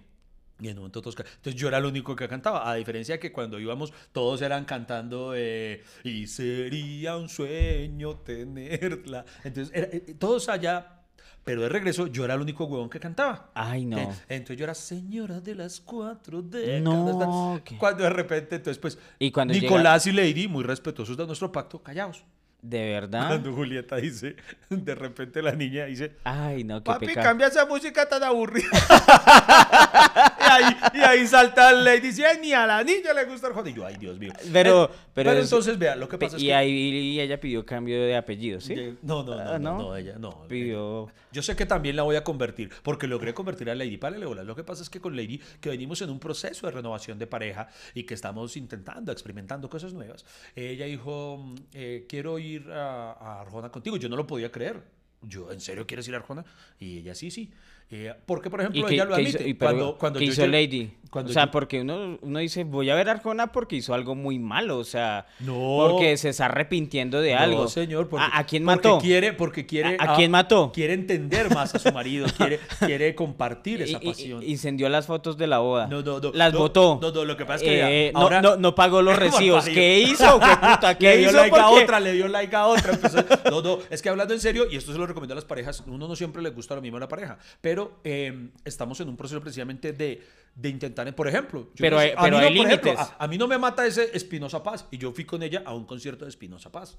Y 0.59 0.67
en 0.67 0.73
un 0.77 0.81
momento 0.83 1.01
todos 1.01 1.15
Entonces 1.19 1.55
yo 1.55 1.67
era 1.67 1.77
el 1.79 1.85
único 1.85 2.15
que 2.15 2.27
cantaba. 2.27 2.69
A 2.69 2.75
diferencia 2.75 3.15
de 3.15 3.19
que 3.19 3.31
cuando 3.31 3.59
íbamos, 3.59 3.91
todos 4.11 4.41
eran 4.41 4.65
cantando 4.65 5.33
eh, 5.35 5.83
y 6.03 6.27
sería 6.27 7.17
un 7.17 7.27
sueño 7.27 8.17
tenerla. 8.17 9.25
Entonces 9.43 9.75
era- 9.75 9.87
eh, 9.91 10.15
todos 10.17 10.49
allá. 10.49 10.99
Pero 11.43 11.63
de 11.63 11.67
regreso, 11.67 12.07
yo 12.07 12.23
era 12.23 12.35
el 12.35 12.41
único 12.41 12.63
huevón 12.63 12.89
que 12.89 13.01
cantaba. 13.01 13.49
Ay, 13.53 13.83
no. 13.85 13.97
Eh, 13.97 14.07
Entonces 14.29 14.55
yo 14.57 14.63
era 14.63 14.73
señora 14.73 15.41
de 15.41 15.55
las 15.55 15.81
cuatro 15.81 16.41
décadas. 16.41 16.81
No. 16.81 17.59
¿qué? 17.65 17.77
Cuando 17.77 18.03
de 18.05 18.09
repente, 18.11 18.55
entonces 18.55 18.79
pues, 18.79 18.97
Y 19.19 19.29
cuando 19.29 19.53
llega- 19.53 19.63
Nicolás 19.67 20.07
y 20.07 20.13
Lady, 20.13 20.47
muy 20.47 20.63
respetuosos 20.63 21.17
de 21.17 21.25
nuestro 21.25 21.51
pacto, 21.51 21.83
callados. 21.83 22.23
De 22.61 22.93
verdad. 22.93 23.27
Cuando 23.27 23.51
Julieta 23.51 23.97
dice, 23.97 24.37
de 24.69 24.95
repente 24.95 25.41
la 25.41 25.51
niña 25.51 25.83
dice, 25.83 26.15
Ay, 26.23 26.63
no, 26.63 26.77
qué 26.81 26.85
papi, 26.85 27.07
pecado. 27.07 27.27
cambia 27.27 27.47
esa 27.47 27.65
música 27.65 28.07
tan 28.07 28.23
aburrida. 28.23 28.69
y 30.47 30.51
ahí, 30.51 30.75
y 30.93 30.99
ahí 30.99 31.27
salta 31.27 31.71
Lady 31.71 31.99
dice, 32.07 32.25
"Ay, 32.25 32.37
ni 32.41 32.53
a 32.53 32.65
la 32.67 32.83
niña 32.83 33.13
le 33.13 33.25
gusta 33.25 33.47
Arjona. 33.47 33.69
Y 33.69 33.73
yo, 33.73 33.85
ay, 33.85 33.95
Dios 33.97 34.17
mío. 34.19 34.31
Pero- 34.51 34.85
Eh, 34.85 34.89
pero 35.13 35.31
es- 35.31 35.43
entonces, 35.45 35.77
vea, 35.77 35.95
lo 35.95 36.07
que 36.09 36.17
pasa 36.17 36.37
es 36.37 36.43
y 36.43 36.47
que... 36.47 36.53
ahí 36.55 36.71
y 36.71 37.19
ella 37.19 37.39
pidió 37.39 37.65
cambio 37.65 38.01
de 38.01 38.15
apellido, 38.15 38.59
¿sí? 38.59 38.75
No, 39.01 39.23
no, 39.23 39.35
no, 39.35 39.39
Ah, 39.41 39.59
no, 39.59 39.71
¿no? 39.73 39.77
no, 39.79 39.95
ella, 39.95 40.15
no. 40.17 40.47
Pidió... 40.47 41.07
Yo 41.31 41.41
sé 41.41 41.55
que 41.55 41.65
también 41.65 41.95
la 41.95 42.03
voy 42.03 42.15
a 42.15 42.23
convertir, 42.23 42.69
porque 42.83 43.07
logré 43.07 43.33
convertir 43.33 43.69
a 43.69 43.75
Lady 43.75 43.97
para 43.97 44.17
bolas. 44.25 44.45
Lo 44.45 44.55
que 44.55 44.63
pasa 44.63 44.81
es 44.83 44.89
que 44.89 44.99
con 45.01 45.15
Lady, 45.15 45.39
que 45.61 45.69
venimos 45.69 46.01
en 46.01 46.09
un 46.09 46.19
proceso 46.19 46.65
de 46.67 46.73
renovación 46.73 47.17
de 47.19 47.27
pareja 47.27 47.67
y 47.93 48.03
que 48.03 48.13
estamos 48.13 48.55
intentando, 48.57 49.11
experimentando 49.11 49.69
cosas 49.69 49.93
nuevas, 49.93 50.25
ella 50.55 50.85
dijo, 50.85 51.37
mm, 51.37 51.55
eh, 51.73 52.05
quiero 52.07 52.37
ir 52.39 52.69
a, 52.71 53.13
a 53.13 53.41
Arjona 53.41 53.69
contigo. 53.69 53.97
Yo 53.97 54.09
no 54.09 54.15
lo 54.15 54.25
podía 54.27 54.51
creer. 54.51 54.81
Yo, 55.21 55.51
¿en 55.51 55.61
serio 55.61 55.87
quieres 55.87 56.07
ir 56.07 56.13
a 56.15 56.17
Arjona? 56.17 56.43
Y 56.79 56.97
ella, 56.99 57.15
sí, 57.15 57.31
sí. 57.31 57.49
Eh, 57.95 58.11
porque, 58.25 58.49
por 58.49 58.59
ejemplo, 58.61 58.81
¿Y 58.81 58.85
qué, 58.85 58.93
ella 58.95 59.05
lo 59.05 59.13
admite. 59.13 59.47
hizo, 59.47 59.59
cuando, 59.59 59.97
cuando 59.99 60.19
yo 60.19 60.25
hizo 60.31 60.47
Lady? 60.47 60.91
cuando 61.11 61.29
o 61.29 61.33
sea, 61.35 61.45
yo- 61.45 61.51
porque 61.51 61.81
uno, 61.81 62.17
uno 62.23 62.39
dice, 62.39 62.63
voy 62.63 62.89
a 62.89 62.95
ver 62.95 63.07
a 63.07 63.11
Arjona 63.11 63.51
porque 63.51 63.75
hizo 63.75 63.93
algo 63.93 64.15
muy 64.15 64.39
malo, 64.39 64.79
o 64.79 64.83
sea, 64.83 65.27
No. 65.41 65.53
porque 65.91 66.17
se 66.17 66.29
está 66.29 66.45
arrepintiendo 66.45 67.21
de 67.21 67.33
No, 67.35 67.39
algo. 67.39 67.67
señor. 67.67 68.09
Porque, 68.09 68.25
¿A, 68.25 68.39
a 68.39 68.43
quién 68.47 68.65
porque 68.65 68.75
mató? 68.89 68.97
Quiere, 68.97 69.33
porque 69.33 69.67
quiere. 69.67 69.95
¿A- 69.99 70.13
a 70.13 70.15
quién 70.15 70.31
mató? 70.31 70.71
Quiere 70.73 70.93
entender 70.93 71.53
más 71.53 71.75
a 71.75 71.77
su 71.77 71.91
marido. 71.93 72.25
quiere, 72.35 72.59
quiere 72.79 73.13
compartir 73.13 73.83
esa 73.83 73.99
y- 74.01 74.07
pasión. 74.07 74.41
Y, 74.41 74.47
incendió 74.47 74.89
las 74.89 75.05
fotos 75.05 75.37
de 75.37 75.45
la 75.45 75.59
boda. 75.59 75.85
No, 75.85 76.01
no, 76.01 76.19
no, 76.19 76.31
Las 76.33 76.51
no, 76.51 76.57
botó. 76.57 76.97
no, 76.99 77.11
no, 77.11 77.25
lo 77.25 77.37
que 77.37 77.45
pasa 77.45 77.63
es 77.63 77.69
que 77.69 78.07
Eh, 78.07 78.11
no, 78.11 78.19
ahora- 78.21 78.41
no, 78.41 78.55
no 78.55 78.73
pagó 78.73 79.03
los 79.03 79.15
recibos. 79.19 79.65
¿Qué 79.65 79.99
hizo? 79.99 80.39
¿Qué 80.39 80.47
puta? 80.55 80.97
¿Qué 80.97 81.09
le 81.09 81.17
dio 81.17 81.27
hizo? 81.29 81.37
like 81.37 81.59
a 81.59 81.67
Porque- 81.67 81.83
otra, 81.83 81.99
le 81.99 82.13
dio 82.13 82.27
like 82.27 82.55
a 82.55 82.65
otra. 82.65 82.91
empezó- 82.93 83.23
no, 83.51 83.61
no, 83.61 83.77
es 83.91 84.01
que 84.01 84.09
hablando 84.09 84.33
en 84.33 84.39
serio, 84.39 84.65
y 84.71 84.77
esto 84.77 84.91
se 84.91 84.97
lo 84.97 85.05
recomiendo 85.05 85.33
a 85.33 85.35
las 85.35 85.45
parejas, 85.45 85.83
uno 85.85 86.07
no 86.07 86.15
siempre 86.15 86.41
le 86.41 86.49
gusta 86.49 86.73
lo 86.73 86.81
mismo 86.81 86.97
a 86.97 87.01
la 87.01 87.07
pareja, 87.07 87.37
pero 87.61 87.82
eh, 88.03 88.49
estamos 88.65 88.99
en 89.01 89.09
un 89.09 89.17
proceso 89.17 89.39
precisamente 89.41 89.93
de, 89.93 90.21
de 90.55 90.69
intentar, 90.69 91.13
por 91.15 91.27
ejemplo, 91.27 91.63
yo 91.75 91.81
Pero 91.81 91.95
no 91.97 92.01
sé, 92.01 92.07
hay- 92.09 92.13
a 92.17 92.21
pero 92.21 92.37
mí 92.37 92.43
hay 92.45 92.53
no, 92.55 92.61
por 92.61 92.67
ejemplo, 92.71 92.91
a, 92.99 93.15
a 93.23 93.27
mí 93.27 93.37
no 93.37 93.47
me 93.47 93.57
mata 93.57 93.85
ese 93.85 94.15
Espinosa 94.15 94.61
Paz, 94.63 94.87
y 94.91 94.97
yo 94.97 95.11
fui 95.11 95.25
con 95.25 95.41
ella 95.43 95.63
a 95.65 95.73
un 95.73 95.85
concierto 95.85 96.25
de 96.25 96.29
Espinosa 96.29 96.71
Paz. 96.71 96.97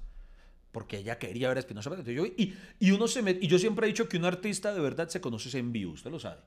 Porque 0.73 0.99
ella 0.99 1.19
quería 1.21 1.47
ver 1.49 1.59
a 1.59 1.61
Espinosa 1.61 1.89
Paz. 1.89 2.05
Yo, 2.05 2.27
y, 2.27 2.53
y 2.81 2.91
uno 2.91 3.07
se 3.07 3.23
met- 3.23 3.39
y 3.41 3.47
yo 3.47 3.61
siempre 3.61 3.87
he 3.87 3.89
dicho 3.89 4.09
que 4.09 4.17
un 4.17 4.25
artista 4.25 4.75
de 4.75 4.81
verdad 4.81 5.09
se 5.09 5.21
conoce 5.21 5.57
en 5.57 5.71
vivo, 5.71 5.93
usted 5.93 6.11
lo 6.11 6.19
sabe. 6.19 6.41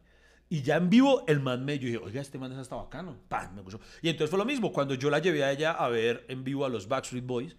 Y 0.49 0.63
ya 0.63 0.75
en 0.75 0.89
vivo, 0.89 1.23
el 1.27 1.39
man 1.39 1.63
me 1.63 1.79
yo 1.79 1.85
dije, 1.87 1.97
oiga, 1.97 2.19
este 2.21 2.37
man 2.37 2.51
es 2.51 2.57
hasta 2.57 2.75
bacano. 2.75 3.15
¡Pam! 3.29 3.55
Me 3.55 3.61
gustó. 3.61 3.79
Y 4.01 4.09
entonces 4.09 4.29
fue 4.29 4.37
lo 4.39 4.43
mismo. 4.45 4.73
Cuando 4.73 4.95
yo 4.95 5.09
la 5.09 5.19
llevé 5.19 5.45
a 5.45 5.51
ella 5.53 5.71
a 5.71 5.87
ver 5.87 6.25
en 6.27 6.43
vivo 6.43 6.65
a 6.65 6.69
los 6.69 6.87
Backstreet 6.89 7.25
Boys, 7.25 7.55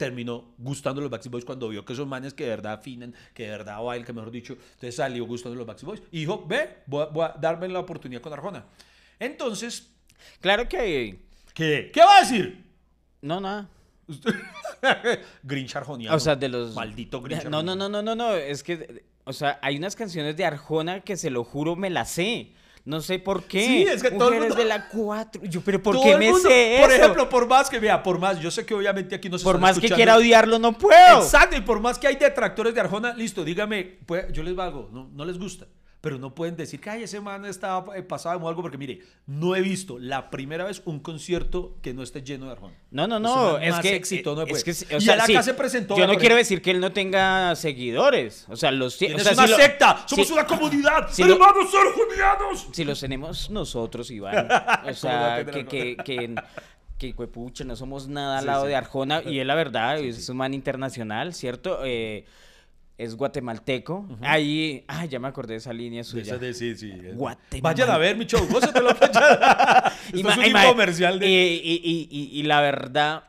terminó 0.00 0.54
gustando 0.58 1.00
los 1.00 1.10
Backstreet 1.10 1.32
Boys 1.32 1.44
cuando 1.44 1.68
vio 1.68 1.84
que 1.84 1.92
esos 1.92 2.06
manes 2.06 2.34
que 2.34 2.44
de 2.44 2.50
verdad 2.50 2.72
afinan, 2.72 3.14
que 3.34 3.44
de 3.44 3.50
verdad 3.50 3.82
bailan, 3.82 4.04
que 4.04 4.12
mejor 4.12 4.30
dicho, 4.30 4.54
entonces 4.54 4.96
salió 4.96 5.24
gustando 5.26 5.56
los 5.56 5.66
Backstreet 5.66 5.98
Boys. 5.98 6.02
Y 6.10 6.20
dijo, 6.20 6.44
ve, 6.48 6.78
voy 6.86 7.02
a, 7.02 7.06
voy 7.06 7.24
a 7.24 7.34
darme 7.40 7.68
la 7.68 7.80
oportunidad 7.80 8.20
con 8.20 8.32
Arjona. 8.32 8.64
Entonces, 9.18 9.90
Claro 10.40 10.68
que... 10.68 11.18
¿qué? 11.54 11.90
¿Qué 11.92 12.00
va 12.00 12.18
a 12.18 12.20
decir? 12.20 12.64
No, 13.22 13.40
nada. 13.40 13.68
Grinch 15.42 15.76
arjoniano. 15.76 16.16
O 16.16 16.20
sea, 16.20 16.36
de 16.36 16.48
los... 16.48 16.74
Maldito 16.74 17.20
Grinch 17.20 17.44
No, 17.44 17.62
no, 17.62 17.76
no, 17.76 17.88
no, 17.88 18.02
no, 18.02 18.14
no. 18.14 18.34
Es 18.34 18.62
que, 18.62 19.04
o 19.24 19.32
sea, 19.32 19.58
hay 19.62 19.76
unas 19.76 19.96
canciones 19.96 20.36
de 20.36 20.44
Arjona 20.44 21.00
que 21.00 21.16
se 21.16 21.30
lo 21.30 21.44
juro 21.44 21.76
me 21.76 21.90
las 21.90 22.10
sé. 22.10 22.52
No 22.84 23.00
sé 23.02 23.18
por 23.18 23.44
qué. 23.44 23.64
Sí, 23.66 23.82
es 23.82 24.02
que 24.02 24.10
todo 24.10 24.32
el 24.32 24.40
mundo- 24.40 24.54
de 24.54 24.64
la 24.64 24.88
4. 24.88 25.42
Yo, 25.44 25.60
pero 25.60 25.82
¿por 25.82 25.94
Todo 25.96 26.04
qué 26.04 26.16
me 26.16 26.30
mundo- 26.30 26.48
sé 26.48 26.78
Por 26.80 26.90
eso? 26.90 27.02
ejemplo, 27.02 27.28
por 27.28 27.46
más 27.46 27.68
que, 27.68 27.78
vea, 27.78 28.02
por 28.02 28.18
más, 28.18 28.40
yo 28.40 28.50
sé 28.50 28.64
que 28.64 28.74
obviamente 28.74 29.14
aquí 29.14 29.28
no 29.28 29.38
se 29.38 29.44
por 29.44 29.58
más 29.58 29.78
que 29.78 29.88
quiera 29.90 30.16
odiarlo, 30.16 30.58
no 30.58 30.72
puedo. 30.76 31.22
Exacto, 31.22 31.56
y 31.56 31.60
por 31.60 31.80
más 31.80 31.98
que 31.98 32.06
hay 32.06 32.16
detractores 32.16 32.74
de 32.74 32.80
Arjona, 32.80 33.12
listo, 33.14 33.44
dígame, 33.44 33.98
pues, 34.06 34.32
yo 34.32 34.42
les 34.42 34.54
valgo, 34.56 34.88
no, 34.92 35.08
no 35.12 35.24
les 35.24 35.38
gusta. 35.38 35.66
Pero 36.02 36.18
no 36.18 36.34
pueden 36.34 36.56
decir 36.56 36.80
que 36.80 36.88
Ay, 36.88 37.02
ese 37.02 37.20
man 37.20 37.44
estaba 37.44 37.94
eh, 37.94 38.02
pasado 38.02 38.38
moda", 38.40 38.48
algo, 38.50 38.62
porque 38.62 38.78
mire, 38.78 39.00
no 39.26 39.54
he 39.54 39.60
visto 39.60 39.98
la 39.98 40.30
primera 40.30 40.64
vez 40.64 40.80
un 40.86 40.98
concierto 41.00 41.76
que 41.82 41.92
no 41.92 42.02
esté 42.02 42.22
lleno 42.22 42.46
de 42.46 42.52
Arjona. 42.52 42.74
No, 42.90 43.06
no, 43.06 43.20
no, 43.20 43.52
man 43.52 43.62
es 43.62 43.78
que 43.80 43.96
éxito 43.96 44.34
no 44.34 44.42
es 44.42 44.64
que 44.64 44.72
sí, 44.72 44.86
o 44.94 44.96
y 44.96 45.00
sea, 45.02 45.16
acá 45.16 45.26
sí, 45.26 45.42
se 45.42 45.52
presentó. 45.52 45.98
Yo 45.98 46.06
no 46.06 46.14
quiero 46.16 46.36
decir 46.36 46.62
que 46.62 46.70
él 46.70 46.80
no 46.80 46.90
tenga 46.92 47.54
seguidores, 47.54 48.46
o 48.48 48.56
sea, 48.56 48.70
los 48.70 48.96
tiene, 48.96 49.14
o 49.14 49.18
"Tienes 49.18 49.34
sea, 49.34 49.44
una 49.44 49.46
si 49.46 49.50
lo- 49.50 49.56
secta, 49.58 50.04
somos 50.08 50.26
si- 50.26 50.32
una 50.32 50.46
comunidad, 50.46 51.08
si 51.10 51.22
lo- 51.22 51.34
hermanos 51.34 51.66
arjonianos. 51.74 52.68
Si 52.72 52.84
los 52.84 52.98
tenemos 52.98 53.50
nosotros, 53.50 54.10
Iván. 54.10 54.48
O 54.90 54.94
sea, 54.94 55.44
que, 55.44 55.66
que, 55.66 55.96
que, 55.98 56.34
que 56.96 57.06
hijuepucha, 57.08 57.64
no 57.64 57.76
somos 57.76 58.08
nada 58.08 58.36
al 58.38 58.44
Sí, 58.44 58.46
lado 58.46 58.62
sí. 58.62 58.68
de 58.68 58.76
Arjona. 58.76 59.22
Y 59.22 59.38
él, 59.38 59.46
la 59.48 59.54
verdad, 59.54 59.98
es 59.98 60.28
un 60.30 60.38
man 60.38 60.54
internacional, 60.54 61.34
¿cierto? 61.34 61.80
Eh, 61.84 62.24
es 63.04 63.16
guatemalteco. 63.16 64.06
Ahí, 64.22 64.84
ay, 64.88 65.08
ya 65.08 65.18
me 65.18 65.28
acordé 65.28 65.54
de 65.54 65.58
esa 65.58 65.72
línea 65.72 66.04
suya. 66.04 66.22
Esa 66.22 66.38
de- 66.38 66.52
sí, 66.54 66.76
sí. 66.76 66.92
Vayan 67.62 67.90
a 67.90 67.98
ver 67.98 68.16
mi 68.16 68.26
show, 68.26 68.46
gózatelo. 68.50 68.90
Y 70.12 70.20
es 70.28 70.36
un 70.36 70.44
infomercial 70.44 71.18
de... 71.18 71.26
y, 71.28 72.08
y- 72.10 72.28
y- 72.38 72.42
la 72.42 72.60
verdad, 72.60 73.24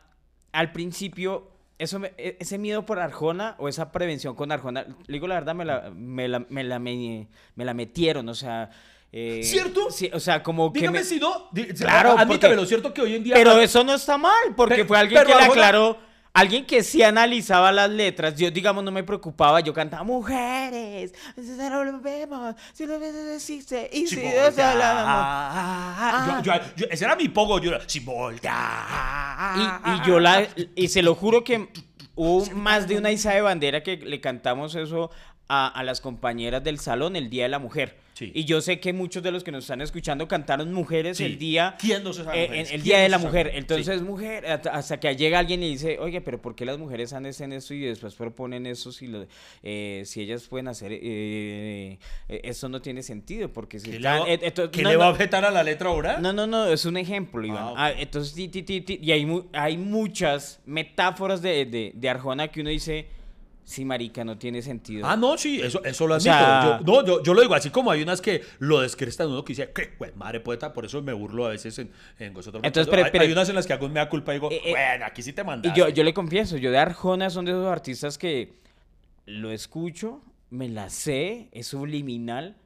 al 0.51 0.71
principio, 0.71 1.51
eso 1.79 1.99
me- 1.99 2.13
e- 2.17 2.37
ese 2.39 2.57
miedo 2.57 2.85
por 2.85 2.99
Arjona 2.99 3.55
o 3.59 3.69
esa 3.69 3.91
prevención 3.91 4.35
con 4.35 4.51
Arjona, 4.51 4.85
le 5.07 5.13
digo 5.13 5.27
la 5.27 5.35
verdad, 5.35 5.55
me 5.55 5.65
la, 5.65 5.89
me 5.93 6.27
la, 6.27 6.39
me 6.49 6.63
la, 6.63 6.79
me- 6.79 7.27
me 7.55 7.65
la 7.65 7.73
metieron, 7.73 8.27
o 8.29 8.35
sea... 8.35 8.69
eh, 9.13 9.41
¿Cierto? 9.43 9.89
Sí, 9.89 10.09
o 10.13 10.19
sea, 10.19 10.43
como 10.43 10.71
que... 10.73 10.79
Dígame 10.81 10.99
me- 10.99 11.05
si 11.05 11.19
no. 11.19 11.49
Claro, 11.77 12.17
admítame, 12.17 12.55
lo 12.55 12.65
cierto 12.65 12.93
que 12.93 13.01
hoy 13.01 13.15
en 13.15 13.23
día... 13.23 13.35
Pero 13.35 13.57
eso 13.59 13.83
no 13.83 13.93
está 13.93 14.17
mal, 14.17 14.53
porque 14.55 14.85
fue 14.85 14.97
alguien 14.97 15.21
que 15.23 15.27
le 15.29 15.33
Arjona- 15.33 15.51
aclaró, 15.51 15.97
alguien 16.33 16.65
que 16.65 16.83
sí 16.83 17.03
analizaba 17.03 17.71
las 17.71 17.89
letras. 17.89 18.35
Yo, 18.35 18.49
digamos, 18.51 18.83
no 18.83 18.91
me 18.91 19.03
preocupaba, 19.03 19.59
yo 19.59 19.73
cantaba 19.73 20.03
mujeres, 20.03 21.13
lo 21.83 21.99
vemos, 21.99 22.55
si 22.73 22.85
lo 22.85 22.95
existe, 23.33 23.89
y 23.91 24.07
si. 24.07 24.15
Yo- 26.43 26.53
yo- 26.53 26.61
yo- 26.75 26.85
ese 26.89 27.05
era 27.05 27.15
mi 27.15 27.27
pogo. 27.29 27.59
Yo 27.59 27.71
era 27.71 27.87
Simbolda. 27.87 29.55
Y, 29.85 29.89
y 29.91 30.07
yo 30.07 30.19
la, 30.19 30.47
y 30.75 30.87
se 30.87 31.01
lo 31.01 31.15
juro 31.15 31.43
que 31.43 31.69
hubo 32.15 32.45
más 32.55 32.87
de 32.87 32.97
una 32.97 33.11
Isa 33.11 33.31
de 33.33 33.41
bandera 33.41 33.81
que 33.83 33.97
le 33.97 34.19
cantamos 34.21 34.75
eso 34.75 35.11
a, 35.53 35.67
a 35.67 35.83
las 35.83 35.99
compañeras 35.99 36.63
del 36.63 36.79
salón 36.79 37.17
el 37.17 37.29
Día 37.29 37.43
de 37.43 37.49
la 37.49 37.59
Mujer. 37.59 37.97
Sí. 38.13 38.31
Y 38.35 38.45
yo 38.45 38.61
sé 38.61 38.79
que 38.79 38.93
muchos 38.93 39.23
de 39.23 39.31
los 39.31 39.43
que 39.43 39.51
nos 39.51 39.63
están 39.63 39.81
escuchando 39.81 40.27
cantaron 40.27 40.71
mujeres 40.73 41.17
Sí. 41.17 41.23
el 41.25 41.37
día. 41.39 41.75
¿Quién 41.79 42.03
no 42.03 42.13
se 42.13 42.23
sabe 42.23 42.43
eh, 42.43 42.59
el 42.61 42.67
¿Quién 42.67 42.83
Día 42.83 42.99
de 42.99 43.09
la 43.09 43.17
sabe 43.17 43.27
Mujer. 43.29 43.45
mujeres? 43.47 43.61
Entonces, 43.61 44.01
mujer, 44.01 44.45
hasta, 44.47 44.99
que 44.99 45.15
llega 45.15 45.39
alguien 45.39 45.63
y 45.63 45.69
dice, 45.69 45.97
oye, 45.99 46.21
pero 46.21 46.39
¿por 46.41 46.53
qué 46.55 46.65
las 46.65 46.77
mujeres 46.77 47.13
hacen 47.13 47.51
esto 47.51 47.73
y 47.73 47.81
después 47.81 48.13
proponen 48.15 48.65
eso 48.67 48.91
si, 48.91 49.07
lo- 49.07 49.25
eh, 49.63 50.03
si 50.05 50.21
ellas 50.21 50.43
pueden 50.43 50.67
hacer 50.67 50.91
eh, 50.93 51.97
eh, 52.29 52.41
eso 52.43 52.69
no 52.69 52.81
tiene 52.81 53.01
sentido? 53.01 53.49
Porque 53.51 53.79
si 53.79 53.85
¿Qué 53.87 53.91
le 53.93 53.97
están- 53.97 54.21
va, 54.21 54.29
eh, 54.29 54.39
esto- 54.43 54.69
qué 54.71 54.83
no, 54.83 54.89
le 54.89 54.97
va 54.97 55.05
a 55.07 55.09
objetar 55.09 55.43
a 55.43 55.51
la 55.51 55.63
letra 55.63 55.89
ahora? 55.89 56.19
no, 56.19 56.31
no, 56.31 56.45
no, 56.47 56.67
es 56.67 56.85
un 56.85 56.97
ejemplo, 56.97 57.43
Iván. 57.45 57.57
Ah, 57.63 57.71
ok. 57.71 57.77
Ah, 57.79 57.91
entonces, 57.97 58.33
ti, 58.35 58.47
ti, 58.49 58.61
ti, 58.81 58.99
y 59.01 59.11
hay, 59.11 59.25
mu- 59.25 59.45
hay 59.53 59.77
muchas 59.77 60.59
metáforas 60.65 61.41
de, 61.41 61.65
de, 61.65 61.91
de 61.95 62.09
Arjona 62.09 62.49
que 62.49 62.61
uno 62.61 62.69
dice, 62.69 63.07
sí, 63.71 63.85
marica, 63.85 64.23
no 64.23 64.37
tiene 64.37 64.61
sentido. 64.61 65.07
Ah, 65.07 65.15
no, 65.17 65.37
sí, 65.37 65.59
eso, 65.61 65.83
eso 65.83 66.05
lo 66.07 66.13
O 66.13 66.17
admito. 66.17 66.31
sea- 66.31 66.79
yo, 66.79 66.85
no, 66.85 67.05
yo, 67.05 67.23
yo 67.23 67.33
lo 67.33 67.41
digo 67.41 67.55
así 67.55 67.69
como 67.71 67.89
hay 67.89 68.03
unas 68.03 68.21
que 68.21 68.43
lo 68.59 68.81
descrestan 68.81 69.29
uno 69.29 69.43
que 69.43 69.53
dice, 69.53 69.71
¿qué? 69.73 69.93
Madre 70.15 70.39
poeta, 70.41 70.73
por 70.73 70.85
eso 70.85 71.01
me 71.01 71.13
burlo 71.13 71.45
a 71.45 71.49
veces 71.49 71.79
en, 71.79 71.91
en 72.19 72.33
Vosotros. 72.33 72.61
Entonces, 72.63 72.91
hay, 72.93 72.99
pero- 72.99 73.11
pero- 73.11 73.23
hay 73.23 73.31
unas 73.31 73.49
en 73.49 73.55
las 73.55 73.65
que 73.65 73.73
hago 73.73 73.89
mea 73.89 74.07
culpa 74.09 74.31
y 74.33 74.35
digo, 74.35 74.51
Eh, 74.51 74.61
eh, 74.65 74.69
bueno, 74.71 75.05
aquí 75.05 75.23
sí 75.23 75.33
te 75.33 75.41
y 75.41 75.45
mandaste. 75.45 75.79
yo, 75.79 75.89
yo 75.89 76.03
le 76.03 76.13
confieso, 76.13 76.57
yo 76.57 76.69
de 76.69 76.77
Arjona 76.77 77.29
son 77.29 77.45
de 77.45 77.51
esos 77.51 77.65
artistas 77.67 78.17
que 78.17 78.53
lo 79.25 79.51
escucho, 79.51 80.21
me 80.49 80.67
la 80.69 80.89
sé, 80.89 81.49
es 81.53 81.67
subliminal, 81.67 82.57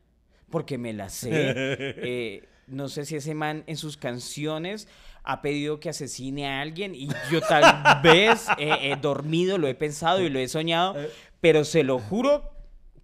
porque 0.49 0.77
me 0.77 0.93
la 0.93 1.09
sé. 1.09 1.31
Eh, 2.07 2.43
no 2.67 2.89
sé 2.89 3.05
si 3.05 3.15
ese 3.15 3.35
man 3.35 3.63
en 3.67 3.77
sus 3.77 3.95
canciones 3.95 4.87
ha 5.25 5.41
pedido 5.41 5.79
que 5.79 5.89
asesine 5.89 6.47
a 6.47 6.61
alguien 6.61 6.93
y 6.95 7.07
yo 7.31 7.41
tal 7.41 8.01
vez 8.03 8.47
eh, 8.57 8.77
he 8.91 8.95
dormido, 8.95 9.57
lo 9.57 9.67
he 9.67 9.75
pensado 9.75 10.21
y 10.21 10.29
lo 10.29 10.39
he 10.39 10.47
soñado, 10.47 10.99
Eh. 10.99 11.09
pero 11.41 11.63
se 11.65 11.83
lo 11.83 11.99
juro 11.99 12.51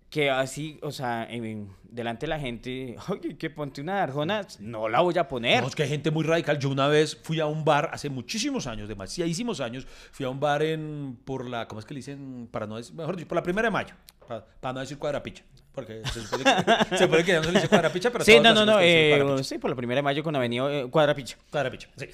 que 0.09 0.29
así, 0.29 0.77
o 0.81 0.91
sea, 0.91 1.25
en- 1.29 1.69
delante 1.83 2.25
de 2.25 2.29
la 2.29 2.39
gente, 2.39 2.95
oye, 3.09 3.37
que 3.37 3.49
ponte 3.49 3.81
una 3.81 4.03
Arjona, 4.03 4.45
no 4.59 4.87
la 4.89 5.01
voy 5.01 5.17
a 5.17 5.27
poner. 5.27 5.61
No, 5.61 5.67
es 5.69 5.75
que 5.75 5.83
hay 5.83 5.89
gente 5.89 6.11
muy 6.11 6.23
radical. 6.23 6.57
Yo 6.59 6.69
una 6.69 6.87
vez 6.87 7.17
fui 7.23 7.39
a 7.39 7.45
un 7.47 7.63
bar 7.65 7.89
hace 7.93 8.09
muchísimos 8.09 8.67
años, 8.67 8.87
demasiadísimos 8.89 9.59
años. 9.61 9.85
Fui 10.11 10.25
a 10.25 10.29
un 10.29 10.39
bar 10.39 10.63
en, 10.63 11.17
por 11.25 11.49
la, 11.49 11.67
¿cómo 11.67 11.79
es 11.79 11.85
que 11.85 11.93
le 11.93 11.99
dicen? 11.99 12.47
Para 12.51 12.67
no 12.67 12.75
decir, 12.77 12.93
mejor 12.95 13.15
dicho, 13.15 13.27
por 13.27 13.35
la 13.37 13.43
primera 13.43 13.67
de 13.67 13.71
mayo. 13.71 13.93
Para, 14.27 14.45
para 14.45 14.73
no 14.73 14.79
decir 14.81 14.97
cuadrapicha. 14.97 15.43
Porque 15.73 16.01
se 16.11 16.21
supone 16.21 16.43
que, 16.43 16.85
se 16.97 17.03
supone 17.03 17.23
que 17.23 17.31
ya 17.31 17.37
no 17.37 17.43
se 17.43 17.51
le 17.51 17.59
dice 17.59 17.69
cuadrapicha, 17.69 18.11
pero 18.11 18.25
Sí, 18.25 18.39
no, 18.39 18.53
no, 18.53 18.65
no, 18.65 18.79
eh, 18.79 19.43
sí, 19.43 19.57
por 19.57 19.69
la 19.69 19.75
primera 19.75 19.99
de 19.99 20.03
mayo 20.03 20.23
con 20.23 20.35
Avenida 20.35 20.71
eh, 20.71 20.87
Cuadrapicha. 20.89 21.37
Cuadrapicha, 21.49 21.89
sí. 21.95 22.07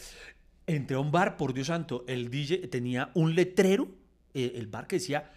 Entré 0.67 0.97
a 0.97 0.99
un 0.99 1.11
bar, 1.11 1.37
por 1.37 1.53
Dios 1.53 1.67
santo, 1.67 2.03
el 2.07 2.29
DJ 2.29 2.67
tenía 2.67 3.09
un 3.13 3.35
letrero, 3.35 3.87
eh, 4.33 4.53
el 4.55 4.67
bar 4.67 4.85
que 4.85 4.97
decía 4.97 5.31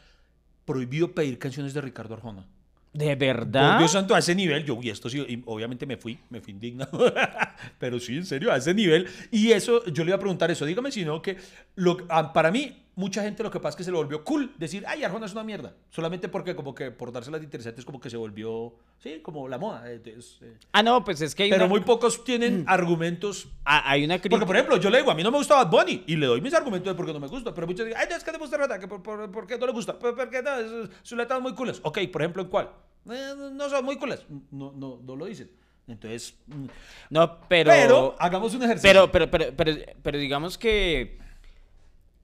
prohibido 0.65 1.13
pedir 1.13 1.39
canciones 1.39 1.73
de 1.73 1.81
Ricardo 1.81 2.15
Arjona. 2.15 2.47
¿De 2.93 3.07
Por 3.17 3.19
verdad? 3.19 3.79
Dios 3.79 3.93
santo, 3.93 4.15
a 4.15 4.19
ese 4.19 4.35
nivel, 4.35 4.65
yo, 4.65 4.79
y 4.83 4.91
esto 4.91 5.09
sí, 5.09 5.25
y 5.29 5.43
obviamente 5.47 5.87
me 5.87 5.97
fui, 5.97 6.19
me 6.29 6.41
fui 6.41 6.53
indignado, 6.53 7.13
pero 7.79 8.01
sí, 8.01 8.17
en 8.17 8.27
serio, 8.27 8.53
a 8.53 8.57
ese 8.57 8.75
nivel. 8.75 9.07
Y 9.31 9.53
eso, 9.53 9.85
yo 9.87 10.05
le 10.05 10.11
iba 10.11 10.17
a 10.17 10.21
preguntar 10.21 10.51
eso, 10.51 10.67
dígame 10.67 10.91
si 10.91 11.05
no, 11.05 11.23
que 11.23 11.37
lo, 11.77 11.99
ah, 12.09 12.33
para 12.33 12.51
mí, 12.51 12.83
mucha 13.01 13.23
gente 13.23 13.43
lo 13.43 13.51
que 13.51 13.59
pasa 13.59 13.71
es 13.71 13.77
que 13.77 13.85
se 13.85 13.91
le 13.91 13.97
volvió 13.97 14.23
cool 14.23 14.53
decir, 14.59 14.85
ay, 14.87 15.03
Arjona 15.03 15.27
es 15.27 15.33
una 15.33 15.43
mierda. 15.43 15.75
Solamente 15.91 16.29
porque 16.29 16.55
como 16.55 16.75
que 16.75 16.91
por 16.93 17.11
dárselas 17.11 17.41
de 17.41 17.45
interesantes 17.47 17.85
como 17.85 17.99
que 18.01 18.09
se 18.11 18.17
volvió, 18.17 18.75
sí, 18.99 19.21
como 19.23 19.49
la 19.49 19.59
moda. 19.59 19.91
Entonces, 19.91 20.39
eh, 20.43 20.57
Ah, 20.73 20.83
no, 20.83 21.03
pues 21.03 21.21
es 21.23 21.35
que 21.35 21.45
hay 21.45 21.51
Pero 21.51 21.65
una, 21.65 21.71
muy 21.71 21.81
pocos 21.81 22.23
tienen 22.23 22.65
argumentos. 22.69 23.49
ah, 23.65 23.83
hay 23.91 24.05
una 24.05 24.15
crítica. 24.19 24.31
Porque, 24.37 24.47
por 24.47 24.57
ejemplo, 24.57 24.77
yo 24.77 24.91
le 24.91 24.99
digo, 24.99 25.11
a 25.11 25.15
mí 25.15 25.23
no 25.23 25.31
me 25.31 25.39
gusta 25.39 25.57
Bad 25.57 25.71
Bunny 25.71 26.05
y 26.07 26.17
le 26.17 26.27
doy 26.27 26.41
mis 26.41 26.55
argumentos 26.55 26.93
de 26.93 26.97
por 26.97 27.07
qué 27.07 27.13
no 27.13 27.21
me 27.21 27.27
gusta. 27.27 27.53
Pero 27.55 27.67
muchos 27.67 27.87
dicen, 27.87 28.01
ay, 28.01 28.09
es 28.17 28.23
que 28.23 28.31
te 28.33 28.39
gusta 28.39 28.57
Rata, 28.57 28.79
que 28.79 28.87
por, 28.87 29.03
por- 29.03 29.31
¿por 29.31 29.47
qué 29.47 29.59
no 29.59 29.67
le 29.67 29.73
gusta? 29.73 29.99
"Pues 29.99 30.15
porque 30.15 30.43
no, 30.43 30.55
es- 30.59 30.91
sus 31.03 31.17
letras 31.19 31.41
muy 31.41 31.55
coolas. 31.55 31.81
Ok, 31.83 31.99
por 32.13 32.23
ejemplo, 32.23 32.43
¿en 32.43 32.49
cuál? 32.49 32.71
"Eh, 33.11 33.35
no 33.53 33.69
son 33.71 33.85
muy 33.85 33.97
coolas. 33.97 34.25
No, 34.51 34.73
no, 34.77 35.01
no 35.03 35.17
lo 35.17 35.25
dicen. 35.25 35.51
Entonces, 35.89 36.35
mm, 36.47 36.67
No, 37.11 37.41
pero... 37.49 37.71
pero, 37.71 38.15
hagamos 38.21 38.55
un 38.55 38.63
ejercicio. 38.63 38.89
Pero, 38.89 39.11
pero, 39.11 39.29
pero, 39.31 39.47
pero, 39.57 39.77
pero 40.03 40.19
digamos 40.19 40.57
que 40.57 41.19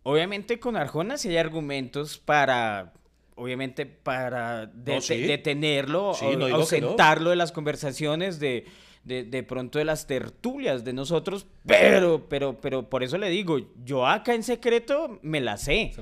obviamente 0.07 0.59
con 0.61 0.77
Arjona 0.77 1.19
sí 1.19 1.29
hay 1.31 1.37
argumentos 1.39 2.19
para, 2.19 2.93
obviamente 3.35 3.87
para 3.87 4.67
de- 4.67 4.95
No, 4.95 5.01
sí. 5.01 5.19
detenerlo, 5.23 6.15
Sí, 6.15 6.27
o- 6.27 6.33
no 6.39 6.47
que 6.47 6.51
no. 6.53 6.57
ausentarlo 6.59 7.31
de 7.31 7.37
las 7.37 7.51
conversaciones, 7.53 8.39
de, 8.39 8.67
de, 9.03 9.23
de 9.25 9.43
pronto 9.43 9.79
de 9.79 9.85
las 9.85 10.07
tertulias 10.07 10.85
de 10.85 10.93
nosotros, 10.93 11.47
pero, 11.65 12.27
pero, 12.29 12.61
pero 12.61 12.89
por 12.89 13.03
eso 13.05 13.19
le 13.19 13.29
digo, 13.31 13.59
yo 13.85 14.07
acá 14.07 14.35
en 14.35 14.43
secreto 14.43 15.19
me 15.23 15.41
la 15.41 15.57
sé. 15.57 15.93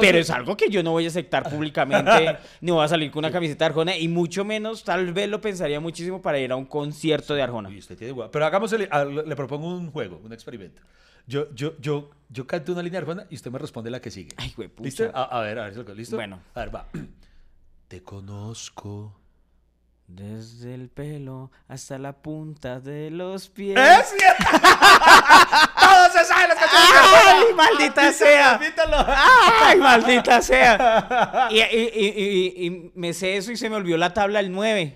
Pero 0.00 0.18
es 0.18 0.30
algo 0.30 0.56
que 0.56 0.68
yo 0.70 0.82
no 0.82 0.92
voy 0.92 1.04
a 1.04 1.08
aceptar 1.08 1.48
públicamente, 1.50 2.36
ni 2.60 2.70
voy 2.70 2.84
a 2.84 2.88
salir 2.88 3.10
con 3.10 3.20
una 3.24 3.32
camiseta 3.32 3.64
de 3.64 3.70
Arjona, 3.70 3.96
y 3.96 4.06
mucho 4.08 4.44
menos, 4.44 4.84
tal 4.84 5.12
vez 5.12 5.28
lo 5.28 5.40
pensaría 5.40 5.80
muchísimo 5.80 6.22
para 6.22 6.38
ir 6.38 6.52
a 6.52 6.56
un 6.56 6.66
concierto 6.66 7.34
de 7.34 7.42
Arjona. 7.42 7.68
Usted 7.70 7.96
tiene. 7.98 8.14
Pero 8.30 8.46
hagamos, 8.46 8.72
le 8.72 9.36
propongo 9.36 9.66
un 9.68 9.90
juego, 9.90 10.20
un 10.24 10.32
experimento. 10.32 10.80
Yo, 11.26 11.52
yo, 11.54 11.72
yo, 11.80 12.10
yo 12.28 12.46
canto 12.46 12.72
una 12.72 12.82
línea 12.82 13.00
de 13.00 13.06
Arjona 13.06 13.26
y 13.30 13.34
usted 13.36 13.50
me 13.50 13.58
responde 13.58 13.90
la 13.90 14.00
que 14.00 14.10
sigue. 14.10 14.30
Ay, 14.36 14.52
güeypucha. 14.56 14.84
¿Listo? 14.84 15.10
A, 15.14 15.24
a 15.24 15.40
ver, 15.40 15.58
a 15.58 15.64
ver, 15.70 15.88
¿listo? 15.96 16.16
Bueno. 16.16 16.40
A 16.54 16.60
ver, 16.60 16.74
va. 16.74 16.86
Te 17.88 18.02
conozco. 18.02 19.18
Desde 20.06 20.74
el 20.74 20.90
pelo 20.90 21.50
hasta 21.66 21.96
la 21.98 22.12
punta 22.12 22.78
de 22.78 23.10
los 23.10 23.48
pies. 23.48 23.78
¡Es 23.78 24.08
cierto! 24.18 24.44
¡Todos 25.80 26.12
se 26.12 26.24
saben 26.26 26.48
las 26.50 26.58
canciones 26.58 26.92
de! 26.92 27.30
¡Ay, 27.30 27.54
maldita 27.54 28.12
sea! 28.12 28.60
¡Ay, 29.64 29.78
maldita 29.78 30.42
sea! 30.42 31.48
Y, 31.50 31.58
y- 31.58 31.90
y- 31.94 32.22
y- 32.22 32.66
y 32.66 32.92
me 32.94 33.14
sé 33.14 33.38
eso 33.38 33.50
y 33.50 33.56
se 33.56 33.70
me 33.70 33.76
olvidó 33.76 33.96
la 33.96 34.12
tabla 34.12 34.40
del 34.42 34.52
9. 34.52 34.92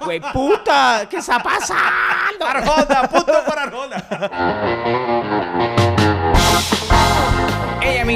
¡Güey, 0.00 0.20
puta! 0.32 1.06
¿Qué 1.10 1.18
está 1.18 1.42
pasando? 1.42 2.46
Arjona, 2.46 3.02
punto 3.06 3.32
para 3.46 3.62
Arjona. 3.64 4.04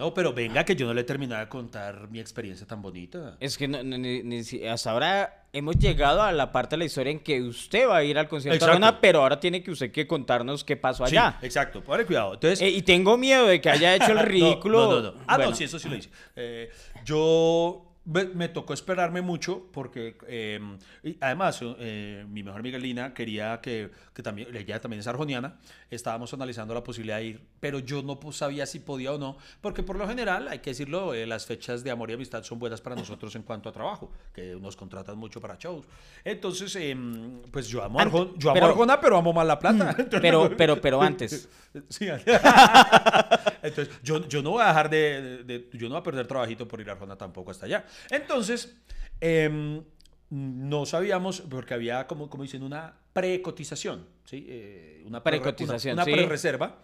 No, 0.00 0.14
pero 0.14 0.32
venga 0.32 0.64
que 0.64 0.74
yo 0.74 0.86
no 0.86 0.94
le 0.94 1.02
he 1.02 1.04
terminado 1.04 1.40
de 1.42 1.48
contar 1.48 2.08
mi 2.10 2.18
experiencia 2.20 2.66
tan 2.66 2.80
bonita. 2.80 3.36
Es 3.38 3.58
que 3.58 3.68
no- 3.68 3.82
no- 3.82 3.98
ni- 3.98 4.22
ni 4.22 4.40
hasta 4.66 4.90
ahora 4.90 5.44
hemos 5.52 5.76
llegado 5.78 6.22
a 6.22 6.32
la 6.32 6.50
parte 6.52 6.74
de 6.76 6.78
la 6.78 6.84
historia 6.86 7.10
en 7.12 7.20
que 7.20 7.42
usted 7.42 7.86
va 7.86 7.98
a 7.98 8.02
ir 8.04 8.16
al 8.18 8.26
concierto 8.26 8.64
de. 8.64 8.70
Arjona, 8.72 9.00
pero 9.00 9.20
ahora 9.22 9.38
tiene 9.38 9.62
que 9.62 9.70
usted 9.70 9.92
que 9.92 10.06
contarnos 10.06 10.64
qué 10.64 10.76
pasó 10.76 11.06
Sí, 11.06 11.16
allá. 11.16 11.38
exacto, 11.42 11.82
ponle 11.84 12.06
cuidado. 12.06 12.32
Entonces, 12.34 12.62
Eh, 12.62 12.70
y 12.70 12.82
tengo 12.82 13.18
miedo 13.18 13.46
de 13.46 13.60
que 13.60 13.68
haya 13.68 13.94
hecho 13.96 14.12
el 14.12 14.20
ridículo. 14.20 14.86
No, 14.90 15.00
no, 15.02 15.12
no. 15.12 15.20
Ah, 15.26 15.36
Bueno, 15.36 15.50
no, 15.50 15.56
sí, 15.56 15.64
eso 15.64 15.78
sí 15.78 15.88
lo 15.88 15.96
hice. 15.96 16.08
Eh, 16.34 16.70
yo 17.04 17.86
me, 18.06 18.24
me 18.24 18.48
tocó 18.48 18.72
esperarme 18.72 19.20
mucho 19.20 19.68
porque 19.72 20.16
eh, 20.26 20.58
y 21.04 21.16
además 21.20 21.60
eh, 21.62 22.24
mi 22.28 22.42
mejor 22.42 22.60
amiga 22.60 22.78
Lina 22.78 23.12
quería 23.12 23.60
que, 23.60 23.90
que 24.14 24.22
también, 24.22 24.48
ella 24.56 24.80
también 24.80 25.00
es 25.00 25.06
arjoniana, 25.06 25.58
estábamos 25.90 26.32
analizando 26.32 26.72
la 26.72 26.82
posibilidad 26.82 27.18
de 27.18 27.24
ir, 27.26 27.40
pero 27.60 27.78
yo 27.78 28.02
no 28.02 28.18
sabía 28.32 28.64
si 28.66 28.80
podía 28.80 29.12
o 29.12 29.18
no, 29.18 29.36
porque 29.60 29.82
por 29.82 29.96
lo 29.96 30.08
general, 30.08 30.48
hay 30.48 30.58
que 30.60 30.70
decirlo, 30.70 31.12
eh, 31.14 31.26
las 31.26 31.46
fechas 31.46 31.84
de 31.84 31.90
amor 31.90 32.10
y 32.10 32.14
amistad 32.14 32.42
son 32.42 32.58
buenas 32.58 32.80
para 32.80 32.96
nosotros 32.96 33.34
en 33.36 33.42
cuanto 33.42 33.68
a 33.68 33.72
trabajo, 33.72 34.10
que 34.32 34.56
nos 34.60 34.76
contratan 34.76 35.18
mucho 35.18 35.40
para 35.40 35.56
shows. 35.56 35.84
Entonces, 36.24 36.74
em, 36.76 37.42
pues 37.50 37.68
yo 37.68 37.82
amo, 37.84 38.00
Arjona, 38.00 38.30
yo 38.36 38.50
amo 38.50 38.54
pero- 38.54 38.66
Arjona, 38.66 39.00
pero 39.00 39.16
amo 39.18 39.32
más 39.32 39.46
la 39.46 39.58
plata. 39.58 39.94
Pero, 40.20 40.50
pero, 40.56 40.80
pero 40.80 41.02
antes. 41.02 41.48
Sí. 41.88 42.06
Entonces, 43.62 43.94
yo, 44.02 44.26
yo 44.28 44.42
no 44.42 44.50
voy 44.52 44.62
a 44.62 44.68
dejar 44.68 44.90
de, 44.90 45.68
Yo 45.72 45.88
no 45.88 45.94
voy 45.94 46.00
a 46.00 46.02
perder 46.02 46.26
trabajito 46.26 46.66
por 46.66 46.80
ir 46.80 46.88
a 46.88 46.92
Arjona 46.92 47.16
tampoco 47.16 47.50
hasta 47.50 47.66
allá. 47.66 47.84
Entonces, 48.10 48.74
em, 49.20 49.82
no 50.30 50.86
sabíamos, 50.86 51.40
porque 51.42 51.74
había, 51.74 52.06
como, 52.06 52.30
como 52.30 52.42
dicen, 52.44 52.62
una 52.62 52.94
precotización, 53.12 54.06
¿sí? 54.24 54.46
Eh, 54.48 55.02
una 55.06 55.22
pre- 55.22 55.40
Precotización, 55.40 55.94
Una, 55.94 56.04
sí. 56.04 56.12
una 56.12 56.22
pre-reserva. 56.22 56.78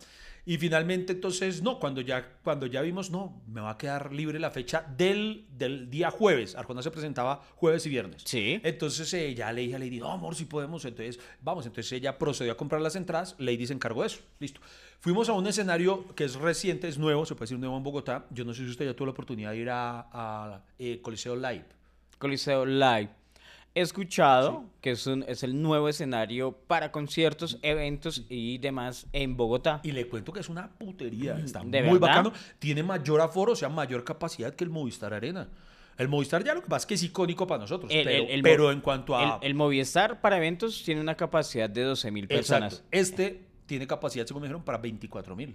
Y 0.48 0.58
finalmente, 0.58 1.12
entonces, 1.12 1.60
no, 1.60 1.80
cuando 1.80 2.00
ya, 2.00 2.38
cuando 2.44 2.66
ya 2.66 2.80
vimos, 2.80 3.10
no, 3.10 3.42
me 3.48 3.60
va 3.60 3.70
a 3.70 3.76
quedar 3.78 4.12
libre 4.12 4.38
la 4.38 4.52
fecha 4.52 4.86
del, 4.96 5.44
del 5.50 5.90
día 5.90 6.12
jueves. 6.12 6.54
Arjona 6.54 6.84
se 6.84 6.92
presentaba 6.92 7.42
jueves 7.56 7.84
y 7.86 7.90
viernes. 7.90 8.22
Sí. 8.24 8.60
Entonces 8.62 9.12
eh, 9.14 9.34
ya 9.34 9.52
le 9.52 9.62
dije 9.62 9.74
a 9.74 9.80
Lady, 9.80 9.98
no, 9.98 10.12
amor, 10.12 10.36
si 10.36 10.44
podemos. 10.44 10.84
Entonces, 10.84 11.18
vamos. 11.40 11.66
Entonces 11.66 11.90
ella 11.90 12.16
procedió 12.16 12.52
a 12.52 12.56
comprar 12.56 12.80
las 12.80 12.94
entradas. 12.94 13.34
Lady 13.38 13.66
se 13.66 13.72
encargó 13.72 14.02
de 14.02 14.06
eso. 14.06 14.20
Listo. 14.38 14.60
Fuimos 15.00 15.28
a 15.28 15.32
un 15.32 15.48
escenario 15.48 16.06
que 16.14 16.22
es 16.22 16.36
reciente, 16.36 16.86
es 16.86 16.96
nuevo, 16.96 17.26
se 17.26 17.34
puede 17.34 17.46
decir 17.46 17.58
nuevo 17.58 17.76
en 17.76 17.82
Bogotá. 17.82 18.26
Yo 18.30 18.44
no 18.44 18.54
sé 18.54 18.64
si 18.64 18.70
usted 18.70 18.84
ya 18.84 18.94
tuvo 18.94 19.06
la 19.06 19.12
oportunidad 19.12 19.50
de 19.50 19.56
ir 19.56 19.70
a, 19.70 20.08
a, 20.12 20.62
eh, 20.78 21.00
Coliseo 21.02 21.34
Live. 21.34 21.64
Coliseo 22.18 22.64
Live. 22.64 23.25
He 23.76 23.82
escuchado 23.82 24.64
que 24.80 24.92
es, 24.92 25.06
un, 25.06 25.22
es 25.28 25.42
el 25.42 25.60
nuevo 25.60 25.88
escenario 25.90 26.52
para 26.66 26.90
conciertos, 26.90 27.58
eventos 27.60 28.24
y 28.30 28.56
demás 28.56 29.06
en 29.12 29.36
Bogotá. 29.36 29.80
Y 29.82 29.92
le 29.92 30.08
cuento 30.08 30.32
que 30.32 30.40
es 30.40 30.48
una 30.48 30.70
putería. 30.70 31.38
Está 31.38 31.60
¿De 31.60 31.82
muy 31.82 31.98
verdad? 31.98 32.08
bacano. 32.24 32.32
Tiene 32.58 32.82
mayor 32.82 33.20
aforo, 33.20 33.52
o 33.52 33.56
sea, 33.56 33.68
mayor 33.68 34.02
capacidad 34.02 34.54
que 34.54 34.64
el 34.64 34.70
Movistar 34.70 35.12
Arena. 35.12 35.48
El 35.98 36.08
Movistar 36.08 36.42
ya 36.42 36.54
lo 36.54 36.62
que 36.62 36.68
pasa 36.68 36.84
es 36.84 36.86
que 36.86 36.94
es 36.94 37.02
icónico 37.02 37.46
para 37.46 37.60
nosotros. 37.60 37.92
El- 37.92 38.04
pero 38.04 38.24
el- 38.24 38.30
el 38.30 38.42
pero 38.42 38.64
mo- 38.64 38.70
en 38.72 38.80
cuanto 38.80 39.14
a... 39.16 39.38
El, 39.42 39.54
Movistar 39.54 40.20
para 40.22 40.38
eventos 40.38 40.82
tiene 40.82 41.00
una 41.02 41.14
capacidad 41.14 41.68
de 41.68 41.82
12 41.82 42.10
mil 42.10 42.26
personas. 42.28 42.72
Exacto. 42.74 42.88
Este 42.92 43.42
tiene 43.66 43.86
capacidad, 43.86 44.24
según 44.26 44.40
me 44.42 44.48
dijeron, 44.48 44.62
para 44.64 44.78
24 44.78 45.36
mil. 45.36 45.54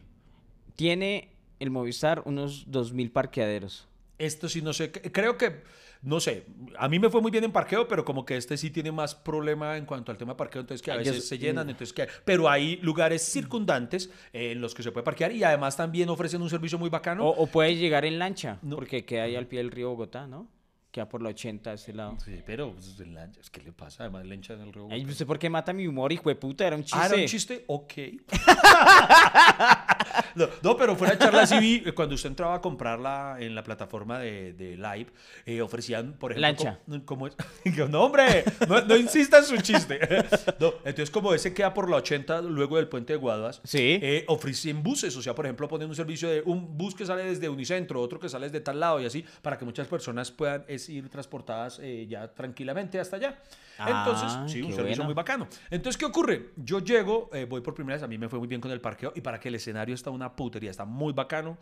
Tiene 0.76 1.30
el 1.60 1.70
Movistar 1.70 2.22
unos 2.26 2.66
2 2.72 2.94
mil 2.94 3.12
parqueaderos. 3.12 3.88
Esto 4.18 4.48
sí 4.50 4.62
no 4.62 4.74
sé, 4.74 4.92
creo 4.92 5.38
que, 5.38 5.64
no 6.04 6.20
sé, 6.20 6.46
a 6.78 6.88
mí 6.90 6.98
me 7.00 7.10
fue 7.10 7.22
muy 7.22 7.30
bien 7.32 7.44
en 7.44 7.52
parqueo, 7.52 7.88
pero 7.88 8.04
como 8.04 8.26
que 8.26 8.36
este 8.38 8.58
sí 8.58 8.72
tiene 8.72 8.92
más 8.92 9.14
problema 9.16 9.78
en 9.78 9.86
cuanto 9.86 10.12
al 10.12 10.18
tema 10.18 10.34
de 10.34 10.38
parqueo, 10.38 10.62
entonces 10.62 10.82
que 10.82 10.92
a 10.92 10.98
veces 10.98 11.28
se 11.28 11.38
llenan, 11.38 11.70
entonces 11.70 11.94
que, 11.94 12.08
pero 12.26 12.50
hay 12.50 12.78
lugares 12.78 13.22
circundantes 13.22 14.10
eh, 14.34 14.52
en 14.54 14.62
los 14.62 14.74
que 14.74 14.82
se 14.84 14.92
puede 14.92 15.04
parquear 15.04 15.32
y 15.32 15.44
además 15.44 15.78
también 15.78 16.10
ofrecen 16.10 16.42
un 16.42 16.50
servicio 16.50 16.80
muy 16.80 16.90
bacano. 16.90 17.26
O, 17.28 17.44
o 17.44 17.48
puede 17.48 17.76
llegar 17.76 18.06
en 18.06 18.18
lancha, 18.20 18.58
No. 18.62 18.76
porque 18.78 19.06
queda 19.06 19.24
ahí 19.24 19.36
al 19.36 19.48
pie 19.48 19.60
del 19.60 19.72
río 19.72 19.90
Bogotá, 19.90 20.26
¿no? 20.28 20.48
Queda 20.92 21.08
por 21.08 21.22
la 21.24 21.30
80 21.30 21.70
a 21.70 21.74
ese 21.76 21.94
lado. 21.94 22.18
Sí, 22.24 22.42
pero 22.46 22.74
pues, 22.74 23.00
en 23.00 23.14
la- 23.14 23.30
es 23.40 23.50
que 23.50 23.62
le 23.62 23.72
pasa, 23.72 24.04
además 24.04 24.26
le 24.26 24.36
enchan 24.36 24.60
el. 24.60 24.74
Ay, 24.92 25.06
¿usted 25.06 25.26
por 25.26 25.40
qué 25.40 25.50
mata 25.50 25.72
mi 25.72 25.88
humor, 25.88 26.12
hijo 26.12 26.28
de 26.28 26.36
puta? 26.36 26.68
Era 26.68 26.76
un 26.76 26.84
chiste. 26.84 27.00
Ah, 27.02 27.06
era 27.08 27.16
un 27.16 27.26
chiste, 27.26 27.64
ok. 27.68 27.94
no, 30.36 30.48
no, 30.62 30.78
pero 30.78 30.96
fuera 30.96 31.14
de 31.14 31.20
charla 31.20 31.46
sí 31.46 31.60
vi, 31.60 31.84
eh, 31.86 31.94
cuando 31.94 32.16
usted 32.16 32.30
entraba 32.30 32.56
a 32.56 32.62
comprarla 32.62 33.38
en 33.40 33.56
la 33.56 33.64
plataforma 33.64 34.20
de, 34.20 34.54
de 34.54 34.78
Live, 34.78 35.08
eh, 35.46 35.62
ofrecían, 35.62 36.14
por 36.14 36.32
ejemplo... 36.34 36.66
Lancha. 36.66 36.80
Como, 36.86 37.06
como 37.06 37.28
es- 37.28 37.36
no, 37.90 38.04
hombre, 38.04 38.44
no, 38.68 38.82
no 38.82 38.96
insista 38.98 39.40
en 39.40 39.46
su 39.46 39.58
chiste. 39.58 40.00
no, 40.60 40.74
entonces 40.84 41.12
como 41.12 41.34
ese 41.34 41.54
queda 41.54 41.74
por 41.74 41.90
la 41.90 41.98
80 41.98 42.42
luego 42.42 42.78
del 42.78 42.88
puente 42.88 43.14
de 43.14 43.18
Guaduas, 43.18 43.62
Sí. 43.64 44.00
eh, 44.02 44.26
ofrecen 44.28 44.84
buses, 44.84 45.16
o 45.16 45.22
sea, 45.22 45.36
por 45.36 45.46
ejemplo, 45.46 45.68
ponen 45.68 45.90
un 45.90 45.96
servicio 45.96 46.30
de 46.30 46.42
un 46.46 46.78
bus 46.78 46.96
que 46.96 47.06
sale 47.06 47.24
desde 47.24 47.50
Unicentro, 47.50 48.02
otro 48.02 48.20
que 48.20 48.30
sale 48.30 48.48
desde 48.48 48.62
tal 48.62 48.80
lado 48.80 49.00
y 49.00 49.06
así, 49.06 49.24
para 49.42 49.58
que 49.58 49.66
muchas 49.66 49.88
personas 49.88 50.32
puedan 50.32 50.64
ir 50.90 51.10
transportadas 51.10 51.80
eh, 51.82 52.08
ya 52.08 52.34
tranquilamente 52.34 53.00
hasta 53.00 53.16
allá. 53.18 53.40
Entonces, 53.80 54.28
Ah, 54.30 54.46
sí, 54.48 54.62
un 54.62 54.72
servicio 54.74 54.84
bueno. 54.98 55.04
muy 55.06 55.14
bacano. 55.14 55.48
Entonces, 55.70 55.98
¿qué 55.98 56.06
ocurre? 56.06 56.52
Yo 56.58 56.80
llego, 56.80 57.30
eh, 57.34 57.46
voy 57.46 57.62
por 57.62 57.74
primera 57.74 57.96
vez, 57.96 58.04
a 58.04 58.08
mí 58.08 58.18
me 58.18 58.30
fue 58.30 58.38
muy 58.40 58.48
bien 58.48 58.62
con 58.62 58.72
el 58.72 58.80
parqueo 58.82 59.12
y 59.16 59.22
para 59.22 59.40
que 59.40 59.50
el 59.50 59.56
escenario 59.56 59.96
está 59.96 60.10
una 60.12 60.36
putería, 60.36 60.70
está 60.72 60.86
muy 60.86 61.14
bacano. 61.14 61.58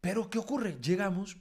Pero, 0.00 0.28
¿qué 0.28 0.38
ocurre? 0.38 0.76
Llegamos 0.82 1.36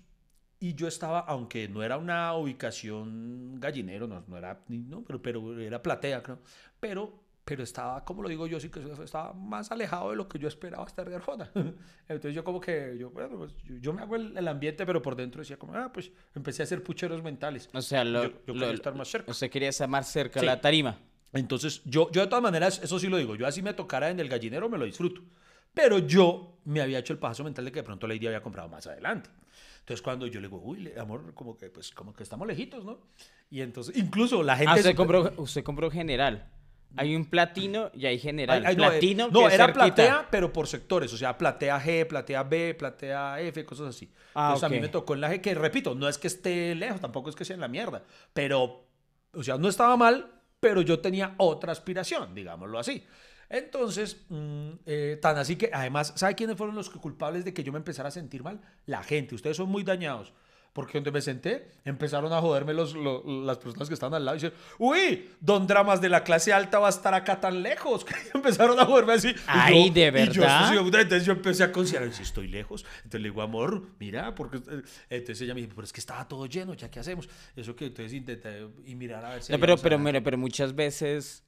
y 0.59 0.75
yo 0.75 0.87
estaba, 0.87 1.19
aunque 1.21 1.67
no 1.67 1.81
era 1.83 1.97
una 1.97 2.33
ubicación 2.35 3.59
gallinero, 3.59 4.07
no, 4.07 4.23
no 4.27 4.37
era, 4.37 4.61
no, 4.67 5.03
pero, 5.03 5.21
pero 5.21 5.59
era 5.59 5.81
platea, 5.81 6.21
creo. 6.21 6.39
Pero, 6.79 7.23
pero 7.51 7.63
estaba, 7.63 8.05
como 8.05 8.23
lo 8.23 8.29
digo 8.29 8.47
yo, 8.47 8.61
sí 8.61 8.69
que 8.69 8.79
estaba 9.03 9.33
más 9.33 9.69
alejado 9.73 10.11
de 10.11 10.15
lo 10.15 10.29
que 10.29 10.39
yo 10.39 10.47
esperaba 10.47 10.85
estar 10.85 11.09
de 11.09 11.17
Arjona. 11.17 11.51
Entonces 12.07 12.33
yo 12.33 12.45
como 12.45 12.61
que, 12.61 12.95
yo, 12.97 13.09
bueno, 13.09 13.37
pues, 13.39 13.53
yo, 13.81 13.91
me 13.91 14.01
hago 14.03 14.15
el, 14.15 14.37
el 14.37 14.47
ambiente, 14.47 14.85
pero 14.85 15.01
por 15.01 15.17
dentro 15.17 15.39
decía 15.41 15.57
como, 15.57 15.73
ah, 15.75 15.91
pues 15.93 16.09
empecé 16.33 16.61
a 16.61 16.63
hacer 16.63 16.81
pucheros 16.81 17.21
mentales. 17.21 17.67
O 17.73 17.81
sea, 17.81 18.05
lo, 18.05 18.23
yo, 18.23 18.29
yo 18.47 18.53
lo- 18.53 18.59
quería 18.61 18.73
estar 18.75 18.95
más 18.95 19.09
cerca. 19.09 19.29
usted 19.31 19.49
quería 19.49 19.67
estar 19.67 19.89
más 19.89 20.09
cerca 20.09 20.35
de 20.35 20.39
Sí. 20.39 20.45
la 20.45 20.61
tarima. 20.61 20.97
Entonces, 21.33 21.81
yo, 21.83 22.09
yo 22.11 22.21
de 22.21 22.27
todas 22.27 22.41
maneras, 22.41 22.79
eso 22.81 22.97
sí 22.99 23.07
lo 23.09 23.17
digo, 23.17 23.35
yo 23.35 23.45
así 23.45 23.61
me 23.61 23.73
tocara 23.73 24.09
en 24.09 24.21
el 24.21 24.29
gallinero, 24.29 24.69
me 24.69 24.77
lo 24.77 24.85
disfruto. 24.85 25.21
Pero 25.73 25.97
yo 25.99 26.57
me 26.63 26.79
había 26.81 26.99
hecho 26.99 27.11
el 27.11 27.19
paso 27.19 27.43
mental 27.43 27.65
de 27.65 27.71
que 27.73 27.79
de 27.79 27.83
pronto 27.83 28.07
Lady 28.07 28.27
había 28.27 28.41
comprado 28.41 28.69
más 28.69 28.87
adelante. 28.87 29.29
Entonces 29.79 30.01
cuando 30.01 30.25
yo 30.27 30.39
le 30.39 30.47
digo, 30.47 30.61
uy, 30.63 30.89
amor, 30.97 31.33
como 31.33 31.57
que, 31.57 31.69
pues, 31.69 31.91
como 31.91 32.13
que 32.13 32.23
estamos 32.23 32.47
lejitos, 32.47 32.85
¿no? 32.85 32.99
Y 33.49 33.59
entonces, 33.59 33.97
incluso 33.97 34.41
la 34.43 34.55
gente... 34.55 34.71
Ah, 34.71 34.75
usted 34.75 34.95
compró, 34.95 35.33
usted 35.35 35.63
compró 35.65 35.91
general. 35.91 36.49
Hay 36.97 37.15
un 37.15 37.25
platino 37.25 37.89
y 37.93 38.05
hay 38.05 38.19
general. 38.19 38.59
Ay, 38.59 38.63
ay, 38.69 38.75
no, 38.75 38.85
eh, 38.85 38.89
platino 38.89 39.29
no, 39.29 39.39
que 39.47 39.55
era 39.55 39.65
cerquita. 39.65 39.85
platea, 39.85 40.27
pero 40.29 40.51
por 40.51 40.67
sectores. 40.67 41.13
O 41.13 41.17
sea, 41.17 41.37
platea 41.37 41.79
G, 41.81 42.07
platea 42.07 42.43
B, 42.43 42.75
platea 42.75 43.39
F, 43.41 43.65
cosas 43.65 43.89
así. 43.89 44.11
Ah, 44.35 44.49
Entonces 44.49 44.63
a 44.63 44.69
mí 44.69 44.79
me 44.79 44.89
tocó 44.89 45.13
en 45.13 45.21
la 45.21 45.31
G, 45.31 45.41
que 45.41 45.53
repito, 45.55 45.95
no 45.95 46.07
es 46.07 46.17
que 46.17 46.27
esté 46.27 46.75
lejos, 46.75 46.99
tampoco 47.01 47.29
es 47.29 47.35
que 47.35 47.45
sea 47.45 47.53
en 47.53 47.61
la 47.61 47.67
mierda. 47.67 48.03
Pero, 48.33 48.85
o 49.33 49.43
sea, 49.43 49.57
no 49.57 49.69
estaba 49.69 49.95
mal, 49.97 50.31
pero 50.59 50.81
yo 50.81 50.99
tenía 50.99 51.35
otra 51.37 51.71
aspiración, 51.71 52.35
digámoslo 52.35 52.79
así. 52.79 53.05
Entonces, 53.49 54.25
mm, 54.29 54.69
eh, 54.85 55.19
tan 55.21 55.37
así 55.37 55.57
que, 55.57 55.69
además, 55.73 56.13
¿sabe 56.15 56.35
quiénes 56.35 56.55
fueron 56.55 56.75
los 56.75 56.89
culpables 56.89 57.43
de 57.43 57.53
que 57.53 57.63
yo 57.63 57.73
me 57.73 57.79
empezara 57.79 58.07
a 58.07 58.11
sentir 58.11 58.43
mal? 58.43 58.61
La 58.85 59.03
gente. 59.03 59.35
Ustedes 59.35 59.57
son 59.57 59.69
muy 59.69 59.83
dañados. 59.83 60.31
Porque 60.73 60.93
donde 60.99 61.11
me 61.11 61.19
senté, 61.19 61.67
empezaron 61.83 62.31
a 62.31 62.39
joderme 62.39 62.73
los, 62.73 62.93
lo- 62.95 63.23
las 63.43 63.57
personas 63.57 63.89
que 63.89 63.93
estaban 63.93 64.13
al 64.13 64.23
lado 64.23 64.37
y 64.37 64.39
decían, 64.41 64.57
uy, 64.79 65.29
Don 65.41 65.67
Dramas 65.67 65.99
de 65.99 66.07
la 66.07 66.23
clase 66.23 66.53
alta 66.53 66.79
va 66.79 66.87
a 66.87 66.91
estar 66.91 67.13
acá 67.13 67.41
tan 67.41 67.61
lejos. 67.61 68.05
empezaron 68.33 68.79
a 68.79 68.85
joderme 68.85 69.11
así. 69.13 69.27
Y 69.31 69.35
Ay, 69.47 69.87
yo- 69.89 69.93
¿de 69.93 70.01
y 70.23 70.29
yo, 70.29 70.41
verdad? 70.41 71.01
entonces 71.01 71.25
yo 71.25 71.33
empecé 71.33 71.63
a 71.65 71.73
considerar, 71.73 72.13
si 72.13 72.23
estoy 72.23 72.47
lejos. 72.47 72.85
Entonces 72.99 73.19
le 73.21 73.29
digo, 73.29 73.41
amor, 73.41 73.89
mira, 73.99 74.33
porque... 74.33 74.57
eh, 74.59 74.81
Entonces 75.09 75.41
ella 75.41 75.53
me 75.53 75.59
dijo, 75.59 75.73
pero 75.75 75.83
es 75.83 75.91
que 75.91 75.99
estaba 75.99 76.25
todo 76.25 76.45
lleno, 76.45 76.73
¿ya 76.73 76.89
qué 76.89 77.01
hacemos? 77.01 77.27
Eso 77.53 77.75
que 77.75 77.87
entonces 77.87 78.13
intenté 78.13 78.65
y 78.85 78.95
mirar 78.95 79.25
a 79.25 79.29
ver 79.31 79.43
si... 79.43 79.51
No, 79.51 79.59
pero, 79.59 79.75
pero, 79.77 79.99
mire, 79.99 80.21
pero 80.21 80.37
muchas 80.37 80.73
veces 80.73 81.43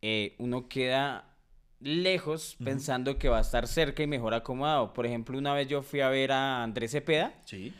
eh, 0.00 0.34
uno 0.38 0.66
queda 0.66 1.36
lejos 1.80 2.56
pensando 2.64 3.18
que 3.18 3.28
va 3.28 3.36
a 3.36 3.42
estar 3.42 3.66
cerca 3.66 4.02
y 4.02 4.06
mejor 4.06 4.32
acomodado. 4.32 4.94
Por 4.94 5.04
ejemplo, 5.04 5.36
una 5.36 5.52
vez 5.52 5.68
yo 5.68 5.82
fui 5.82 6.00
a 6.00 6.08
ver 6.08 6.32
a 6.32 6.62
Andrés 6.62 6.90
Cepeda 6.92 7.34
Sí. 7.44 7.74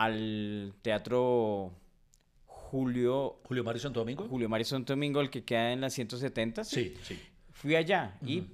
Al 0.00 0.72
teatro 0.80 1.74
Julio, 2.46 3.40
Julio 3.44 3.62
Mario 3.62 3.82
Santo 3.82 4.00
Domingo. 4.00 4.26
Julio 4.28 4.48
Mario 4.48 4.64
Santo 4.64 4.94
Domingo, 4.94 5.20
el 5.20 5.28
que 5.28 5.44
queda 5.44 5.72
en 5.72 5.82
la 5.82 5.90
170. 5.90 6.64
Sí, 6.64 6.94
sí. 7.02 7.20
Fui 7.50 7.76
allá 7.76 8.16
y, 8.24 8.44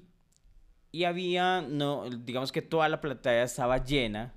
y 0.90 1.04
había, 1.04 1.60
no, 1.60 2.10
digamos 2.10 2.50
que 2.50 2.62
toda 2.62 2.88
la 2.88 3.00
platea 3.00 3.44
estaba 3.44 3.84
llena 3.84 4.34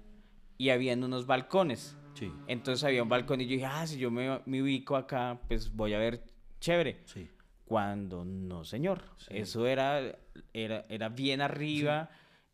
y 0.60 0.70
habían 0.70 1.04
unos 1.04 1.26
balcones. 1.26 1.98
Sí, 2.14 2.32
Entonces 2.48 2.84
había 2.84 3.02
un 3.02 3.10
balcón 3.10 3.42
y 3.42 3.46
yo 3.46 3.52
dije, 3.54 3.66
ah, 3.66 3.88
si 3.88 3.98
yo 3.98 4.12
me, 4.12 4.42
me 4.46 4.62
ubico 4.62 4.96
acá, 4.96 5.40
pues 5.48 5.74
voy 5.74 5.94
a 5.96 5.98
ver 5.98 6.24
chévere. 6.60 7.02
sí. 7.06 7.28
Cuando 7.66 8.26
no, 8.26 8.66
señor. 8.66 9.04
Eso 9.30 9.68
era, 9.68 10.18
era, 10.54 10.86
era 10.90 11.10
bien 11.10 11.40
arriba 11.40 12.10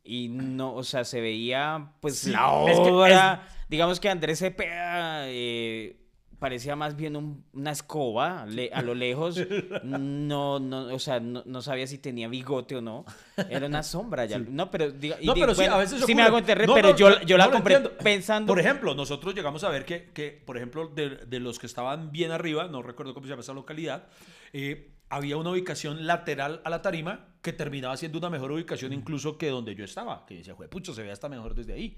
y 0.05 0.29
no, 0.29 0.73
o 0.75 0.83
sea, 0.83 1.03
se 1.03 1.19
veía 1.21 1.91
pues 1.99 2.19
Sí, 2.19 2.31
la 2.31 2.63
es 2.67 2.79
que 2.79 2.89
obra. 2.91 3.47
Digamos 3.67 3.99
que 3.99 4.09
Andrés 4.09 4.39
Cepeda 4.39 5.23
eh, 5.27 5.97
parecía 6.37 6.75
más 6.75 6.95
bien 6.95 7.15
un- 7.15 7.43
una 7.53 7.71
escoba 7.71 8.45
le- 8.45 8.69
a 8.71 8.81
lo 8.83 8.93
lejos. 8.93 9.39
No, 9.83 10.59
no, 10.59 10.93
o 10.93 10.99
sea, 10.99 11.19
no, 11.19 11.43
no 11.45 11.61
sabía 11.61 11.87
si 11.87 11.97
tenía 11.97 12.27
bigote 12.27 12.75
o 12.75 12.81
no. 12.81 13.05
Era 13.49 13.65
una 13.67 13.81
sombra 13.83 14.25
ya. 14.25 14.37
No, 14.39 14.69
pero 14.71 14.91
diga, 14.91 15.17
y 15.21 15.25
No, 15.27 15.33
digo, 15.33 15.45
pero 15.45 15.55
sí, 15.55 15.61
bueno, 15.61 15.75
a 15.75 15.77
veces 15.79 16.03
sí 16.05 16.13
me 16.15 16.21
hago 16.23 16.37
entender, 16.37 16.67
No, 16.67 16.73
pero 16.75 16.89
no, 16.91 16.95
yo, 16.95 17.21
yo 17.21 17.37
la 17.37 17.49
compré 17.49 17.79
pensando. 17.79 18.47
Por 18.51 18.59
ejemplo, 18.59 18.93
nosotros 18.95 19.33
llegamos 19.33 19.63
a 19.63 19.69
ver 19.69 19.85
que, 19.85 20.11
que, 20.11 20.31
por 20.45 20.57
ejemplo, 20.57 20.87
de, 20.87 21.09
de 21.25 21.39
los 21.39 21.57
que 21.59 21.65
estaban 21.67 22.11
bien 22.11 22.31
arriba, 22.31 22.67
no 22.67 22.81
recuerdo 22.83 23.13
cómo 23.13 23.25
se 23.25 23.31
llama 23.31 23.41
esa 23.41 23.53
localidad, 23.53 24.07
eh, 24.53 24.91
había 25.15 25.37
una 25.37 25.51
ubicación 25.51 26.05
lateral 26.05 26.61
a 26.65 26.69
la 26.69 26.81
tarima 26.81 27.27
que 27.41 27.53
terminaba 27.53 27.95
siendo 27.95 28.17
una 28.17 28.29
mejor 28.29 28.51
ubicación 28.51 28.91
incluso 28.91 29.37
que 29.37 29.47
donde 29.47 29.73
yo 29.73 29.85
estaba, 29.85 30.25
que 30.25 30.35
decía, 30.35 30.55
pucho, 30.55 30.93
se 30.93 31.03
ve 31.03 31.11
hasta 31.11 31.29
mejor 31.29 31.55
desde 31.55 31.71
ahí. 31.71 31.97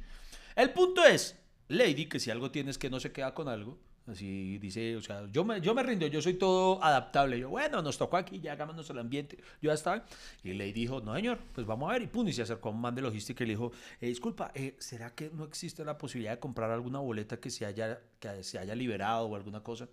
El 0.55 0.69
punto 0.69 1.03
es, 1.03 1.35
Lady, 1.67 2.05
que 2.05 2.19
si 2.19 2.29
algo 2.29 2.51
tienes 2.51 2.77
que 2.77 2.91
no 2.91 2.99
se 2.99 3.11
queda 3.11 3.33
con 3.33 3.47
algo, 3.47 3.79
así 4.05 4.59
dice, 4.59 4.95
o 4.95 5.01
sea, 5.01 5.25
yo 5.31 5.43
me, 5.43 5.59
yo 5.61 5.73
me 5.73 5.81
rindo, 5.81 6.05
yo 6.05 6.21
soy 6.21 6.35
todo 6.35 6.83
adaptable. 6.83 7.39
Yo, 7.39 7.49
bueno, 7.49 7.81
nos 7.81 7.97
tocó 7.97 8.17
aquí, 8.17 8.39
ya 8.39 8.51
hagámonos 8.51 8.87
el 8.91 8.99
ambiente. 8.99 9.37
Yo 9.63 9.71
ya 9.71 9.73
estaba. 9.73 10.05
Y 10.43 10.53
Lady 10.53 10.73
dijo, 10.73 11.01
no, 11.01 11.15
señor, 11.15 11.39
pues 11.53 11.65
vamos 11.65 11.89
a 11.89 11.93
ver. 11.93 12.03
Y 12.03 12.07
pum, 12.07 12.27
y 12.27 12.33
se 12.33 12.43
acercó 12.43 12.69
a 12.69 12.71
un 12.71 12.81
man 12.81 12.93
de 12.93 13.01
logística 13.01 13.43
y 13.43 13.47
le 13.47 13.53
dijo, 13.53 13.71
eh, 13.99 14.09
disculpa, 14.09 14.51
eh, 14.53 14.75
¿será 14.77 15.15
que 15.15 15.31
no 15.33 15.43
existe 15.43 15.83
la 15.83 15.97
posibilidad 15.97 16.33
de 16.33 16.39
comprar 16.39 16.69
alguna 16.69 16.99
boleta 16.99 17.39
que 17.39 17.49
se 17.49 17.65
haya, 17.65 17.99
que 18.19 18.43
se 18.43 18.59
haya 18.59 18.75
liberado 18.75 19.25
o 19.25 19.35
alguna 19.35 19.61
cosa? 19.63 19.87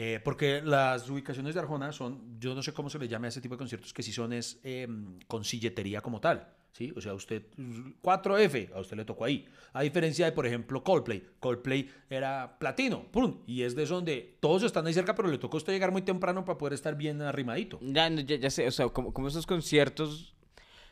Eh, 0.00 0.20
porque 0.22 0.62
las 0.62 1.10
ubicaciones 1.10 1.54
de 1.54 1.60
Arjona 1.60 1.90
son, 1.90 2.38
yo 2.38 2.54
no 2.54 2.62
sé 2.62 2.72
cómo 2.72 2.88
se 2.88 3.00
le 3.00 3.08
llama 3.08 3.26
a 3.26 3.30
ese 3.30 3.40
tipo 3.40 3.56
de 3.56 3.58
conciertos, 3.58 3.92
que 3.92 4.04
sí 4.04 4.12
son 4.12 4.32
es 4.32 4.60
eh, 4.62 4.86
con 5.26 5.44
silletería 5.44 6.00
como 6.00 6.20
tal. 6.20 6.54
¿sí? 6.70 6.92
O 6.94 7.00
sea, 7.00 7.14
usted, 7.14 7.42
4F, 7.56 8.72
a 8.74 8.80
usted 8.80 8.96
le 8.96 9.04
tocó 9.04 9.24
ahí. 9.24 9.46
A 9.72 9.82
diferencia 9.82 10.26
de, 10.26 10.32
por 10.32 10.46
ejemplo, 10.46 10.84
Coldplay. 10.84 11.24
Coldplay 11.40 11.90
era 12.08 12.58
platino, 12.60 13.10
¡pum! 13.10 13.40
Y 13.46 13.62
es 13.62 13.74
de 13.74 13.86
donde 13.86 14.36
todos 14.38 14.62
están 14.62 14.86
ahí 14.86 14.94
cerca, 14.94 15.16
pero 15.16 15.28
le 15.28 15.38
tocó 15.38 15.56
a 15.56 15.58
usted 15.58 15.72
llegar 15.72 15.90
muy 15.90 16.02
temprano 16.02 16.44
para 16.44 16.56
poder 16.56 16.74
estar 16.74 16.96
bien 16.96 17.20
arrimadito. 17.20 17.80
Ya, 17.82 18.08
ya, 18.08 18.50
sé, 18.50 18.68
o 18.68 18.70
sea, 18.70 18.88
como 18.90 19.26
esos 19.26 19.46
conciertos, 19.46 20.36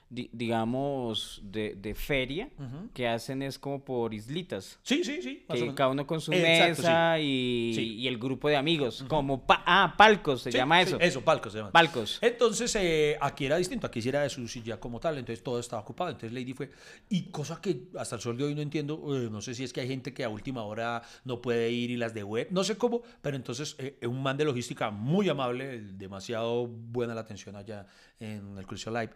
di- 0.09 0.31
digamos, 0.33 1.41
de, 1.45 1.75
de 1.75 1.95
feria, 1.95 2.49
que 2.95 3.09
hacen 3.09 3.43
es 3.43 3.59
como 3.59 3.85
por 3.85 4.15
islitas. 4.15 4.79
Sí, 4.83 5.05
sí, 5.05 5.21
sí. 5.23 5.45
Que 5.51 5.75
cada 5.75 5.91
uno 5.91 6.07
con 6.07 6.21
su 6.21 6.33
Exacto, 6.33 6.83
mesa 6.83 7.19
y, 7.19 7.73
Sí. 7.75 7.95
y 7.97 8.09
el 8.09 8.19
grupo 8.19 8.49
de 8.49 8.57
amigos. 8.57 9.05
Como, 9.09 9.47
pa- 9.47 9.63
ah, 9.67 9.95
palcos 9.97 10.43
se 10.43 10.53
Sí, 10.53 10.59
llama 10.59 10.81
eso. 10.81 10.99
eso, 11.01 11.21
palcos 11.23 11.53
se 11.53 11.59
llama. 11.59 11.73
Palcos. 11.73 12.19
Entonces, 12.23 12.75
eh, 12.77 13.17
aquí 13.21 13.47
era 13.47 13.57
distinto, 13.57 13.87
aquí 13.87 14.01
sí 14.01 14.09
era 14.09 14.23
de 14.23 14.31
su 14.31 14.47
silla 14.49 14.79
como 14.79 15.01
tal, 15.01 15.19
entonces 15.19 15.43
todo 15.43 15.59
estaba 15.59 15.83
ocupado, 15.83 16.11
entonces 16.11 16.33
Lady 16.33 16.53
fue, 16.55 16.71
y 17.09 17.31
cosa 17.31 17.61
que 17.61 17.89
hasta 17.99 18.17
el 18.17 18.23
sol 18.23 18.37
de 18.37 18.45
hoy 18.45 18.55
no 18.55 18.63
entiendo, 18.63 19.01
eh, 19.17 19.29
no 19.31 19.41
sé 19.41 19.55
si 19.55 19.65
es 19.65 19.73
que 19.73 19.81
hay 19.81 19.89
gente 19.89 20.15
que 20.15 20.25
a 20.25 20.29
última 20.29 20.63
hora 20.65 21.03
no 21.25 21.41
puede 21.43 21.71
ir 21.71 21.91
y 21.91 21.97
las 21.97 22.15
de 22.15 22.23
web, 22.23 22.49
no 22.51 22.65
sé 22.65 22.77
cómo, 22.77 23.03
pero 23.23 23.37
entonces 23.37 23.77
eh, 23.79 23.99
un 24.07 24.23
man 24.23 24.37
de 24.37 24.45
logística 24.45 24.91
muy 24.91 25.29
amable, 25.29 25.81
demasiado 25.81 26.67
buena 26.67 27.15
la 27.15 27.23
atención 27.23 27.57
allá 27.57 27.87
en 28.21 28.57
el 28.57 28.67
Crucio 28.67 28.91
Live. 28.93 29.11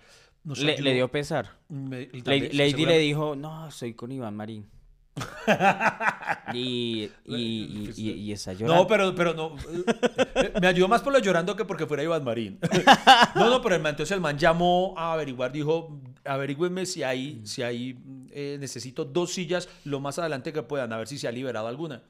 Nos 0.45 0.59
Le, 0.59 0.79
le 0.81 0.95
dio 0.95 1.11
pesar. 1.11 1.59
Me- 1.69 2.09
Lady, 2.25 2.85
le 2.87 2.99
dijo, 2.99 3.35
no, 3.37 3.69
estoy 3.69 3.95
con 3.95 4.11
Iván 4.13 4.37
Marín. 4.37 4.69
y, 6.55 7.11
y, 7.27 7.93
y, 7.97 8.11
y- 8.11 8.33
está 8.33 8.53
llorando. 8.53 8.83
No, 8.83 8.87
pero, 8.87 9.15
pero 9.15 9.35
no. 9.35 9.57
eh, 10.35 10.53
Me 10.61 10.67
ayudó 10.67 10.89
más 10.89 11.03
por 11.03 11.13
lo 11.13 11.19
llorando 11.19 11.55
que 11.57 11.65
porque 11.65 11.87
fuera 11.87 12.03
Iván 12.03 12.25
Marín. 12.25 12.59
No, 13.35 13.49
no, 13.51 13.63
pero 13.63 13.75
el 13.77 13.83
man, 13.83 13.91
entonces 13.91 14.15
el 14.15 14.21
man 14.21 14.39
llamó 14.39 14.95
a 14.97 15.13
averiguar, 15.15 15.53
dijo, 15.53 16.01
averigüenme 16.25 16.85
si 16.87 17.03
hay, 17.03 17.41
si 17.45 17.63
hay, 17.63 17.99
eh, 18.31 18.57
necesito 18.61 19.05
dos 19.05 19.33
sillas 19.33 19.69
lo 19.85 20.01
más 20.01 20.19
adelante 20.19 20.53
que 20.53 20.63
puedan, 20.63 20.93
a 20.93 20.97
ver 20.99 21.07
si 21.09 21.19
se 21.19 21.29
ha 21.29 21.33
liberado 21.33 21.69
alguna. 21.69 22.03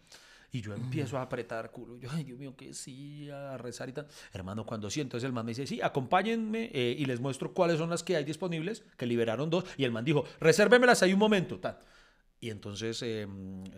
Y 0.53 0.61
yo 0.63 0.75
empiezo 0.75 1.17
a 1.19 1.23
apretar 1.23 1.71
culo. 1.71 1.97
Yo, 1.99 2.11
ay, 2.11 2.25
Dios 2.25 2.39
mío, 2.39 2.57
que 2.57 2.75
sí, 2.75 3.31
a 3.31 3.57
rezar 3.57 3.89
y 3.89 3.93
tal. 3.93 4.09
Hermano, 4.33 4.67
cuando 4.67 4.91
sí, 4.91 5.01
entonces 5.01 5.27
el 5.27 5.33
man 5.33 5.47
me 5.47 5.51
dice, 5.51 5.67
sí, 5.67 5.81
acompáñenme 5.81 6.71
eh, 6.73 6.97
y 6.99 7.05
les 7.07 7.21
muestro 7.21 7.53
cuáles 7.55 7.79
son 7.79 7.91
las 7.91 8.03
que 8.03 8.17
hay 8.17 8.25
disponibles, 8.25 8.85
que 8.97 9.07
liberaron 9.07 9.49
dos. 9.51 9.65
Y 9.77 9.85
el 9.85 9.93
man 9.93 10.05
dijo, 10.05 10.25
resérvemelas 10.41 11.03
ahí 11.03 11.13
un 11.13 11.19
momento, 11.21 11.59
tal. 11.61 11.79
Y 12.41 12.51
entonces, 12.51 13.03
eh, 13.03 13.29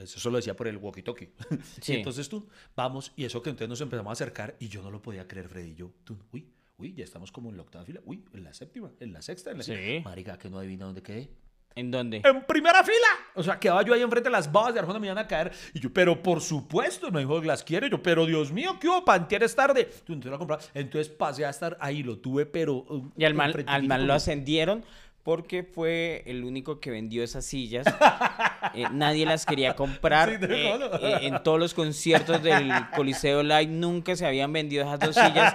eso 0.01 0.31
lo 0.31 0.37
decía 0.37 0.55
por 0.55 0.69
el 0.69 0.81
walkie-talkie. 0.81 1.31
Sí. 1.83 1.95
Y 1.95 1.97
entonces 1.97 2.29
tú, 2.29 2.49
vamos, 2.77 3.13
y 3.17 3.25
eso 3.25 3.43
que 3.43 3.51
entonces 3.51 3.69
nos 3.69 3.81
empezamos 3.81 4.11
a 4.11 4.13
acercar, 4.13 4.57
y 4.61 4.69
yo 4.69 4.83
no 4.83 4.91
lo 4.91 5.03
podía 5.03 5.27
creer, 5.27 5.49
Freddy. 5.49 5.71
y 5.71 5.75
Yo, 5.75 5.93
tú, 6.05 6.17
uy, 6.33 6.49
uy, 6.79 6.95
ya 6.95 7.05
estamos 7.05 7.33
como 7.33 7.51
en 7.51 7.57
la 7.57 7.63
octava 7.65 7.85
fila, 7.85 8.01
uy, 8.05 8.25
en 8.33 8.45
la 8.45 8.55
séptima, 8.55 8.93
en 9.01 9.13
la 9.13 9.21
sexta, 9.21 9.51
en 9.51 9.59
la 9.59 9.65
Sí. 9.65 10.01
Marica, 10.05 10.39
que 10.39 10.49
no 10.49 10.59
adivina 10.59 10.87
dónde 10.87 11.03
quedé. 11.03 11.29
¿En 11.75 11.91
dónde? 11.91 12.21
En 12.25 12.43
primera 12.45 12.83
fila. 12.85 12.97
O 13.35 13.43
sea, 13.43 13.59
quedaba 13.59 13.83
yo 13.83 13.95
ahí 13.95 14.03
enfrente 14.03 14.29
de 14.29 14.33
las 14.33 14.51
babas 14.51 14.75
de 14.75 14.81
Arjona, 14.81 14.99
me 14.99 15.07
iban 15.07 15.19
a 15.19 15.27
caer. 15.27 15.53
Y 15.75 15.81
yo, 15.81 15.93
pero 15.93 16.23
por 16.23 16.41
supuesto, 16.41 17.11
no 17.11 17.19
dijo, 17.19 17.41
las 17.43 17.63
quiero. 17.65 17.87
Yo, 17.87 18.03
pero 18.03 18.27
Dios 18.27 18.53
mío, 18.53 18.79
¿qué 18.81 18.89
hubo? 18.89 19.05
Pantier 19.05 19.43
es 19.43 19.55
tarde. 19.55 19.89
Entonces 20.01 20.31
la 20.31 20.39
compraba. 20.39 20.63
Entonces 20.75 21.09
pasé 21.09 21.45
a 21.45 21.51
estar 21.51 21.77
ahí, 21.81 22.03
lo 22.03 22.19
tuve, 22.19 22.47
pero. 22.47 22.85
um, 22.89 23.11
Y 23.17 23.25
al 23.25 23.33
enfrentito 23.33 23.71
al 23.71 23.85
man 23.85 24.07
lo 24.07 24.15
ascendieron 24.15 24.85
porque 25.23 25.63
fue 25.63 26.23
el 26.27 26.45
único 26.45 26.81
que 26.81 26.91
vendió 26.91 27.23
esas 27.23 27.45
sillas. 27.45 27.87
Eh, 28.75 28.85
nadie 28.93 29.27
las 29.27 29.45
quería 29.47 29.75
comprar. 29.77 30.29
Sí, 30.31 30.37
Eh, 30.49 30.79
eh, 31.01 31.19
en 31.23 31.43
todos 31.43 31.59
los 31.59 31.75
conciertos 31.75 32.43
del 32.43 32.71
Coliseo 32.97 33.43
Live 33.43 33.67
nunca 33.67 34.15
se 34.17 34.27
habían 34.27 34.53
vendido 34.53 34.85
esas 34.85 35.01
dos 35.01 35.15
sillas. 35.15 35.55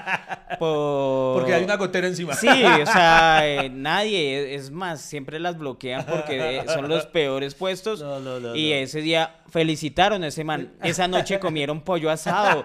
Por... 0.60 1.40
Porque 1.40 1.54
hay 1.54 1.64
una 1.64 1.76
gotera 1.76 2.08
encima. 2.08 2.34
Sí, 2.34 2.48
o 2.48 2.86
sea, 2.86 3.42
eh, 3.44 3.70
nadie, 3.70 4.56
es 4.56 4.72
más, 4.72 5.02
siempre 5.02 5.40
las 5.40 5.58
bloquean 5.58 6.06
porque 6.06 6.58
eh, 6.60 6.64
son 6.68 6.88
los 6.88 7.06
peores 7.08 7.56
puestos. 7.56 8.02
No, 8.02 8.20
no, 8.20 8.40
no, 8.40 8.56
y 8.56 8.72
ese 8.74 9.02
día 9.02 9.36
felicitaron 9.50 10.24
a 10.24 10.28
ese 10.28 10.44
man. 10.44 10.72
Esa 10.84 11.08
noche 11.08 11.40
comieron 11.40 11.82
pollo 11.82 12.10
asado 12.10 12.64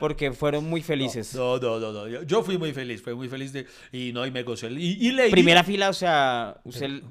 porque 0.00 0.32
furon 0.32 0.64
muy 0.68 0.82
felices. 0.82 1.34
No, 1.34 1.58
no, 1.58 1.78
no, 1.78 1.92
no. 1.92 2.22
Yo, 2.22 2.42
fui 2.42 2.58
muy 2.58 2.72
feliz, 2.72 3.02
fui 3.02 3.14
muy 3.14 3.28
feliz 3.28 3.52
de. 3.52 3.66
Y 3.92 4.12
no, 4.12 4.26
y 4.26 4.30
me 4.30 4.40
el- 4.40 4.78
Y, 4.78 5.08
y 5.08 5.12
Lady- 5.12 5.30
Primera 5.30 5.62
fila, 5.64 5.88
o 5.88 5.92
sea, 5.92 6.56
usted 6.64 7.02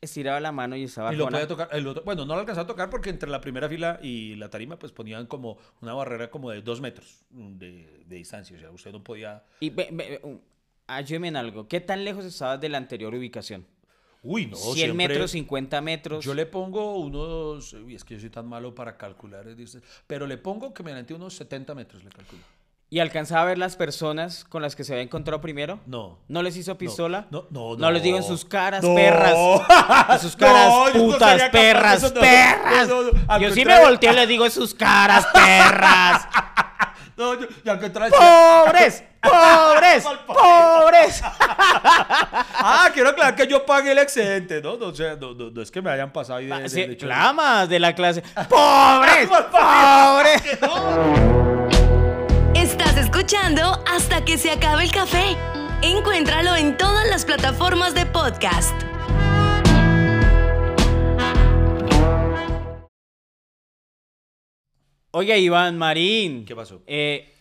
estiraba 0.00 0.40
la 0.40 0.50
mano 0.52 0.76
y 0.76 0.84
estaba 0.84 1.12
Y 1.12 1.16
lo 1.16 1.28
podía 1.28 1.46
tocar. 1.46 1.68
el 1.72 1.86
otro- 1.86 2.02
bueno, 2.04 2.24
no 2.24 2.34
lo 2.34 2.40
alcanzaba 2.40 2.64
a 2.64 2.66
tocar 2.66 2.88
porque 2.90 3.10
entre 3.10 3.28
la 3.28 3.40
primera 3.40 3.68
fila 3.68 3.98
y 4.02 4.34
la 4.36 4.48
tarima, 4.48 4.78
pues 4.78 4.92
ponían 4.92 5.26
como 5.26 5.58
una 5.82 5.92
barrera 5.94 6.30
como 6.30 6.50
de 6.50 6.62
dos 6.62 6.80
metros 6.80 7.24
de, 7.30 8.02
de 8.06 8.16
distancia. 8.16 8.56
O 8.56 8.60
sea, 8.60 8.70
usted 8.70 8.92
no 8.92 9.02
podía. 9.04 9.44
Y 9.60 9.70
ve- 9.70 10.20
um, 10.22 10.38
ayúdeme 10.86 11.28
en 11.28 11.36
algo. 11.36 11.68
¿Qué 11.68 11.80
tan 11.80 12.04
lejos 12.04 12.24
estabas 12.24 12.60
de 12.60 12.68
la 12.68 12.78
anterior 12.78 13.14
ubicación? 13.14 13.66
Uy, 14.22 14.46
no, 14.46 14.56
100 14.56 14.74
siempre- 14.74 15.08
metros, 15.08 15.30
50 15.30 15.80
metros. 15.80 16.24
Yo 16.24 16.34
le 16.34 16.44
pongo 16.46 16.98
unos, 16.98 17.72
uy, 17.72 17.94
es 17.94 18.04
que 18.04 18.14
yo 18.14 18.20
soy 18.20 18.28
tan 18.30 18.46
malo 18.46 18.74
para 18.74 18.96
calcular, 18.98 19.46
pero 20.06 20.26
le 20.26 20.36
pongo 20.36 20.74
que 20.74 20.82
mediante 20.82 21.14
unos 21.14 21.34
70 21.34 21.74
metros 21.74 22.04
le 22.04 22.10
calculo. 22.10 22.42
¿Y 22.92 22.98
alcanzaba 22.98 23.42
a 23.42 23.44
ver 23.44 23.56
las 23.58 23.76
personas 23.76 24.44
con 24.48 24.62
las 24.62 24.74
que 24.74 24.82
se 24.82 24.92
había 24.92 25.04
encontrado 25.04 25.40
primero? 25.40 25.78
No. 25.86 26.18
¿No 26.26 26.42
les 26.42 26.56
hizo 26.56 26.76
pistola? 26.76 27.26
no, 27.30 27.46
no, 27.50 27.76
No 27.76 27.90
les 27.92 28.02
digo 28.02 28.16
en 28.16 28.22
no. 28.22 28.28
sus 28.28 28.44
caras, 28.44 28.82
No. 28.82 28.96
perras. 28.96 29.32
En 30.10 30.18
sus 30.18 30.34
caras, 30.34 30.66
No, 30.66 30.88
yo 30.92 30.98
no 31.06 31.12
putas, 31.12 31.50
perras, 31.50 32.02
eso, 32.02 32.12
no, 32.12 32.20
perras. 32.20 32.88
no, 32.88 33.02
no, 33.02 33.10
no. 33.12 33.38
Yo 33.38 33.52
sí 33.52 33.64
me 33.64 33.78
volteo 33.80 34.12
y 34.12 34.16
les 34.16 34.26
digo 34.28 34.44
en 34.44 34.50
sus 34.50 34.74
caras, 34.74 35.24
perras. 35.32 36.26
No, 37.16 37.34
yo, 37.38 37.46
y 37.62 37.68
al 37.68 37.78
contrario, 37.78 38.16
¡Pobres! 38.16 39.04
¡Pobres! 39.22 40.04
¡Pobres! 40.26 41.22
Ah, 41.22 42.88
quiero 42.94 43.10
aclarar 43.10 43.36
que 43.36 43.46
yo 43.46 43.66
pagué 43.66 43.92
el 43.92 43.98
excedente, 43.98 44.62
¿no? 44.62 44.78
No, 44.78 44.86
o 44.86 44.94
sea, 44.94 45.16
no, 45.16 45.34
no, 45.34 45.50
no 45.50 45.60
es 45.60 45.70
que 45.70 45.82
me 45.82 45.90
hayan 45.90 46.10
pasado 46.14 46.38
ahí 46.38 46.46
de, 46.46 46.56
de- 46.56 46.64
Ah, 46.64 46.68
Sí, 46.70 46.86
de 46.86 46.96
clamas 46.96 47.68
de 47.68 47.78
la 47.78 47.94
clase. 47.94 48.22
¡Pobres! 48.48 49.28
¡Pobres! 49.52 50.58
Estás 52.70 52.96
escuchando 52.98 53.82
hasta 53.84 54.24
que 54.24 54.38
se 54.38 54.48
acabe 54.48 54.84
el 54.84 54.92
café. 54.92 55.36
Encuéntralo 55.82 56.54
en 56.54 56.76
todas 56.76 57.04
las 57.10 57.24
plataformas 57.24 57.96
de 57.96 58.06
podcast. 58.06 58.80
Oiga, 65.10 65.36
Iván 65.36 65.78
Marín. 65.78 66.44
¿Qué 66.44 66.54
pasó? 66.54 66.80
Eh, 66.86 67.34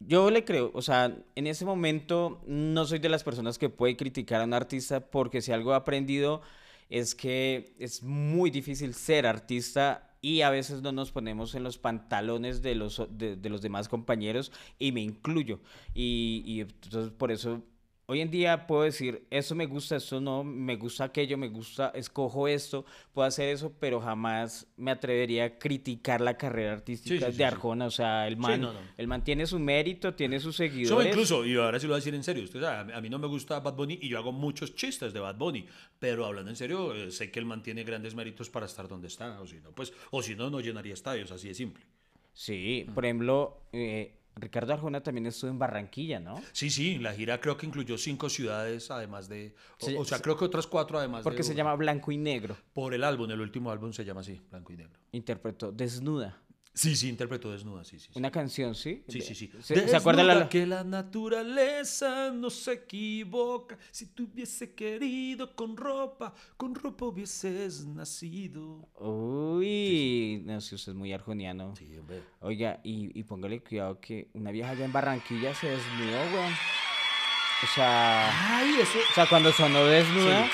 yo 0.00 0.30
le 0.30 0.46
creo, 0.46 0.70
o 0.72 0.80
sea, 0.80 1.14
en 1.34 1.46
ese 1.46 1.66
momento 1.66 2.42
no 2.46 2.86
soy 2.86 2.98
de 2.98 3.10
las 3.10 3.22
personas 3.22 3.58
que 3.58 3.68
puede 3.68 3.98
criticar 3.98 4.40
a 4.40 4.44
un 4.44 4.54
artista 4.54 5.10
porque 5.10 5.42
si 5.42 5.52
algo 5.52 5.72
he 5.72 5.76
aprendido 5.76 6.40
es 6.88 7.14
que 7.14 7.74
es 7.78 8.02
muy 8.02 8.50
difícil 8.50 8.94
ser 8.94 9.26
artista 9.26 10.05
y 10.20 10.42
a 10.42 10.50
veces 10.50 10.82
no 10.82 10.92
nos 10.92 11.12
ponemos 11.12 11.54
en 11.54 11.62
los 11.62 11.78
pantalones 11.78 12.62
de 12.62 12.74
los, 12.74 13.02
de 13.10 13.48
los 13.48 13.62
demás 13.62 13.88
compañeros 13.88 14.52
y 14.78 14.92
me 14.92 15.00
incluyo. 15.02 15.60
Y, 15.94 16.42
y 16.46 16.60
entonces 16.60 17.10
por 17.10 17.30
eso 17.32 17.62
hoy 18.08 18.20
en 18.20 18.30
día 18.30 18.66
puedo 18.66 18.82
decir, 18.82 19.26
eso 19.30 19.54
me 19.54 19.66
gusta, 19.66 19.96
esto 19.96 20.20
no, 20.20 20.44
me 20.44 20.76
gusta 20.76 21.04
aquello, 21.04 21.36
me 21.36 21.48
gusta, 21.48 21.90
escojo 21.94 22.46
esto, 22.48 22.84
puedo 23.12 23.26
hacer 23.26 23.48
eso, 23.48 23.72
pero 23.80 24.00
jamás 24.00 24.66
me 24.76 24.92
atrevería 24.92 25.44
a 25.44 25.58
criticar 25.58 26.20
la 26.20 26.36
carrera 26.36 26.72
artística 26.72 27.26
sí, 27.26 27.32
sí, 27.32 27.38
de. 27.38 27.44
Arjona. 27.44 27.86
O 27.86 27.90
sea, 27.90 28.28
el 28.28 28.36
man, 28.36 28.60
no, 28.60 28.72
no. 28.72 28.78
el 28.96 29.08
man 29.08 29.24
tiene 29.24 29.46
su 29.46 29.58
mérito, 29.58 30.14
tiene 30.14 30.38
sus 30.38 30.56
Yo 30.56 30.64
seguidores. 30.64 31.08
incluso, 31.08 31.44
y 31.44 31.56
ahora 31.56 31.80
sí 31.80 31.86
lo 31.86 31.90
voy 31.90 31.96
a 31.96 32.00
decir 32.00 32.14
en 32.14 32.22
serio, 32.24 32.44
usted 32.44 32.60
sabe, 32.60 32.94
a 32.94 33.00
mí 33.00 33.08
no 33.10 33.18
me 33.18 33.26
gusta 33.26 33.58
Bad 33.60 33.74
Bunny 33.74 33.98
y 34.00 34.08
yo 34.08 34.18
hago 34.18 34.32
muchos 34.32 34.74
chistes 34.74 35.12
de 35.12 35.20
Bad 35.20 35.36
Bunny, 35.36 35.66
pero 35.98 36.24
hablando 36.26 36.50
en 36.50 36.56
serio, 36.56 36.94
eh, 36.94 37.10
sé 37.10 37.30
que 37.30 37.40
él 37.40 37.44
mantiene 37.46 37.82
grandes 37.84 38.14
méritos 38.14 38.50
para 38.50 38.66
estar 38.66 38.86
donde 38.88 39.08
está, 39.08 39.40
o 39.40 39.46
si 39.46 39.56
no, 39.60 39.72
pues, 39.72 39.92
o 40.12 40.22
si 40.22 40.34
no, 40.36 40.48
no 40.48 40.60
llenaría 40.60 40.94
estadios, 40.94 41.32
así 41.32 41.48
de 41.48 41.54
simple. 41.54 41.84
Sí, 42.32 42.84
Mm. 42.88 42.92
por 42.94 43.04
ejemplo, 43.04 43.62
eh, 43.72 44.12
Ricardo 44.38 44.74
Arjona 44.74 45.02
también 45.02 45.26
estuvo 45.26 45.50
en 45.50 45.58
Barranquilla, 45.58 46.20
¿no? 46.20 46.40
Sí, 46.52 46.68
sí, 46.70 46.98
la 46.98 47.14
gira 47.14 47.40
creo 47.40 47.56
que 47.56 47.64
incluyó 47.66 47.96
cinco 47.96 48.28
ciudades, 48.28 48.90
además 48.90 49.28
de, 49.28 49.54
o, 49.80 49.86
Se- 49.86 49.96
o 49.98 50.04
sea, 50.04 50.18
se- 50.18 50.22
creo 50.22 50.36
que 50.36 50.44
otras 50.44 50.66
cuatro 50.66 50.98
además 50.98 51.22
Porque 51.22 51.38
de, 51.38 51.44
se 51.44 51.54
llama 51.54 51.74
Blanco 51.74 52.12
y 52.12 52.18
Negro. 52.18 52.56
Por 52.74 52.92
el 52.92 53.02
álbum, 53.02 53.30
el 53.30 53.40
último 53.40 53.70
álbum 53.70 53.92
se 53.94 54.04
llama 54.04 54.20
así, 54.20 54.40
Blanco 54.50 54.72
y 54.74 54.76
Negro. 54.76 54.98
Interpretó 55.12 55.72
Desnuda. 55.72 56.38
Sí, 56.78 56.94
sí, 56.94 57.08
interpretó 57.08 57.50
desnuda, 57.50 57.84
sí, 57.84 57.98
sí. 57.98 58.08
sí. 58.12 58.18
Una 58.18 58.30
canción, 58.30 58.74
¿sí? 58.74 59.02
Sí, 59.08 59.22
sí, 59.22 59.34
sí. 59.34 59.50
¿Se, 59.62 59.88
¿se 59.88 59.96
acuerda 59.96 60.22
la- 60.22 60.46
que 60.50 60.66
la 60.66 60.84
naturaleza 60.84 62.30
no 62.32 62.50
se 62.50 62.72
equivoca. 62.74 63.78
Si 63.90 64.04
te 64.08 64.22
hubiese 64.24 64.74
querido 64.74 65.56
con 65.56 65.74
ropa, 65.74 66.34
con 66.58 66.74
ropa 66.74 67.06
hubieses 67.06 67.86
nacido. 67.86 68.86
Uy, 69.00 70.42
no 70.44 70.60
sé, 70.60 70.74
usted 70.74 70.92
es 70.92 70.98
muy 70.98 71.14
arjoniano. 71.14 71.74
Sí, 71.76 71.96
hombre. 71.96 72.20
Oiga, 72.40 72.78
y, 72.84 73.18
y 73.18 73.22
póngale 73.24 73.60
cuidado 73.62 73.98
que 73.98 74.28
una 74.34 74.50
vieja 74.50 74.70
allá 74.72 74.84
en 74.84 74.92
Barranquilla 74.92 75.54
se 75.54 75.68
desnudó, 75.68 76.18
weón. 76.34 76.52
O 76.52 77.66
sea, 77.74 78.58
Ay, 78.58 78.74
eso. 78.82 78.98
o 78.98 79.14
sea, 79.14 79.26
cuando 79.26 79.50
sonó 79.50 79.82
desnuda, 79.86 80.46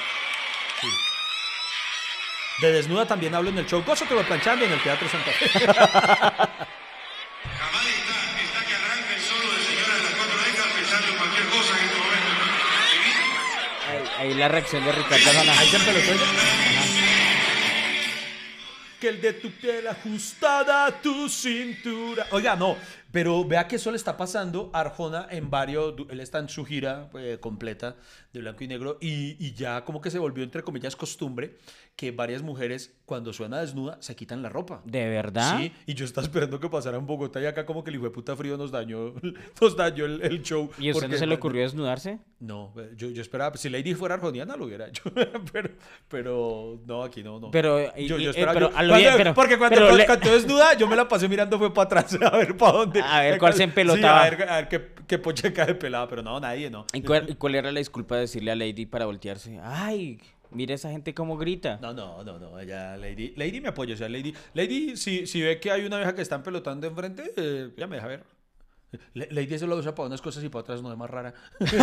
Sí. 0.81 0.87
De 2.61 2.73
desnuda 2.73 3.07
también 3.07 3.35
hablo 3.35 3.51
en 3.51 3.59
el 3.59 3.67
show. 3.67 3.83
Gózatelo 3.85 4.23
planchando 4.23 4.65
en 4.65 4.73
el 4.73 4.81
Teatro 4.83 5.09
Santa 5.09 5.33
Fe. 5.33 5.49
Jamás 7.53 7.87
está, 7.87 8.15
está 8.43 8.65
que 8.67 8.75
arranca 8.75 9.15
el 9.15 9.21
solo 9.21 9.51
de 9.53 9.63
señora 9.65 9.95
de 9.97 10.03
las 10.03 10.15
cuatro 10.15 10.39
décadas 10.47 10.73
pensando 10.75 11.09
en 11.09 11.17
cualquier 11.17 11.47
cosa 11.49 11.79
en 11.79 11.85
este 11.85 11.99
momento. 11.99 12.31
ahí, 13.91 14.29
ahí 14.29 14.35
la 14.35 14.49
reacción 14.49 14.85
de 14.85 14.93
Ricardo 14.93 15.31
Arjona. 15.31 15.59
Ahí 15.59 15.69
se 15.69 15.77
empelotó 15.77 16.13
ella. 16.13 16.27
Que 19.01 19.09
el 19.09 19.21
de 19.21 19.33
tu 19.33 19.51
piel 19.51 19.89
ajustada 19.89 20.87
a 20.87 20.93
tu 21.03 21.29
cintura. 21.29 22.29
Oiga, 22.31 22.55
no, 22.55 22.77
pero 23.13 23.45
vea 23.45 23.69
que 23.69 23.77
eso 23.77 23.91
le 23.91 23.97
está 23.97 24.17
pasando 24.17 24.71
a 24.73 24.81
Arjona 24.81 25.27
en 25.31 25.51
varios. 25.51 25.95
Él 26.11 26.21
está 26.21 26.39
en 26.39 26.49
su 26.49 26.65
gira 26.65 27.09
pues, 27.13 27.39
completa 27.39 27.97
de 28.33 28.41
blanco 28.41 28.65
y 28.65 28.69
negro 28.69 28.99
y, 29.01 29.37
y 29.47 29.53
ya 29.53 29.85
como 29.85 30.01
que 30.01 30.11
se 30.11 30.19
volvió, 30.19 30.43
entre 30.43 30.63
comillas, 30.63 30.97
costumbre 30.97 31.57
que 31.95 32.11
varias 32.11 32.41
mujeres, 32.43 32.95
cuando 33.05 33.35
suena 33.35 33.61
desnuda, 33.61 33.99
se 34.01 34.17
quitan 34.17 34.41
la 34.43 34.49
ropa. 34.49 34.81
¿De 34.87 35.07
verdad? 35.11 35.59
Sí, 35.59 35.73
y 35.87 35.93
yo 35.93 36.07
estaba 36.07 36.25
esperando 36.25 36.59
que 36.59 36.71
pasara 36.71 36.97
en 36.97 37.07
Bogotá 37.07 37.39
y 37.43 37.45
acá 37.45 37.67
como 37.67 37.85
que 37.85 37.91
el 37.91 37.97
hijo 37.97 38.05
de 38.07 38.11
puta 38.11 38.35
frío 38.35 38.57
nos 38.57 38.71
dañó, 38.71 39.13
nos 39.61 39.77
dañó 39.77 40.07
el, 40.07 40.23
el 40.23 40.43
show. 40.43 40.71
¿Y 40.79 40.89
a 40.89 40.93
usted 40.93 41.09
no 41.09 41.17
se 41.19 41.27
le 41.27 41.35
ocurrió 41.35 41.61
desnudarse? 41.63 42.19
No, 42.41 42.73
eh, 42.79 42.93
yo, 42.97 43.11
yo 43.11 43.21
esperaba, 43.21 43.55
si 43.59 43.69
Lady 43.69 43.95
fuera 43.95 44.15
arjoniana 44.15 44.57
lo 44.57 44.65
hubiera 44.65 44.89
hecho, 44.89 45.03
pero, 45.53 45.71
pero 46.09 46.81
no, 46.87 47.03
aquí 47.03 47.23
no, 47.23 47.39
no. 47.39 47.51
Pero, 47.51 47.79
yo, 47.97 48.17
yo 48.19 48.29
eh, 48.29 48.31
esperaba, 48.31 48.55
pero 48.55 48.71
yo- 48.71 48.77
a 48.77 48.83
lo 48.83 48.89
cuando- 48.89 48.99
bien, 49.09 49.15
pero- 49.19 49.35
porque 49.35 49.59
cuando 49.59 49.75
pero 49.75 49.87
cuando 49.89 49.99
le- 49.99 50.07
cantó 50.07 50.33
desnuda, 50.33 50.75
yo 50.79 50.89
me 50.89 50.97
la 50.97 51.07
pasé 51.09 51.29
mirando 51.29 51.59
fue 51.59 51.73
para 51.75 52.01
atrás 52.01 52.19
a 52.33 52.37
ver 52.37 52.57
para 52.57 52.73
dónde. 52.73 53.02
A 53.03 53.21
ver 53.23 53.39
cuál 53.39 53.53
se 53.53 53.59
Sí, 53.59 53.63
empelotaba. 53.65 54.23
a 54.23 54.31
ver, 54.31 54.49
a 54.49 54.57
ver 54.57 54.69
qué, 54.69 54.89
qué 55.07 55.19
pocheca 55.19 55.67
de 55.67 55.75
pelada, 55.75 56.09
pero 56.09 56.23
no, 56.23 56.39
nadie, 56.41 56.71
no. 56.71 56.87
¿Y 56.93 57.03
cuál, 57.03 57.29
y 57.31 57.35
cuál 57.35 57.55
era 57.55 57.71
la 57.73 57.79
disculpa 57.79 58.15
de 58.17 58.23
decirle 58.23 58.51
a 58.53 58.57
Lady 58.57 58.87
para 58.87 59.07
voltearse? 59.07 59.59
Ay, 59.63 60.21
mira 60.51 60.75
esa 60.75 60.91
gente 60.91 61.15
cómo 61.15 61.37
grita. 61.37 61.79
No, 61.81 61.93
no, 61.93 62.23
no, 62.25 62.39
no, 62.39 62.59
ella, 62.61 62.97
Lady, 62.97 63.33
Lady 63.37 63.61
me 63.61 63.69
apoya, 63.69 63.95
o 63.95 63.97
sea, 63.97 64.09
Lady, 64.09 64.35
Lady, 64.55 64.97
si, 64.97 65.27
si 65.27 65.41
ve 65.43 65.59
que 65.61 65.71
hay 65.71 65.85
una 65.85 65.97
vieja 65.99 66.15
que 66.15 66.23
está 66.23 66.43
pelotando 66.43 66.87
enfrente, 66.87 67.33
eh, 67.37 67.71
ya 67.77 67.87
me 67.87 67.97
deja 67.97 68.09
ver. 68.09 68.25
Lady 69.15 69.55
eso 69.55 69.67
lo 69.67 69.77
usa 69.77 69.95
para 69.95 70.07
unas 70.09 70.21
cosas 70.21 70.43
y 70.45 70.49
para 70.49 70.61
otras 70.61 70.83
no, 70.83 70.91
es 70.93 70.99
más 70.99 71.11
rara. 71.11 71.35
Sí. 71.61 71.77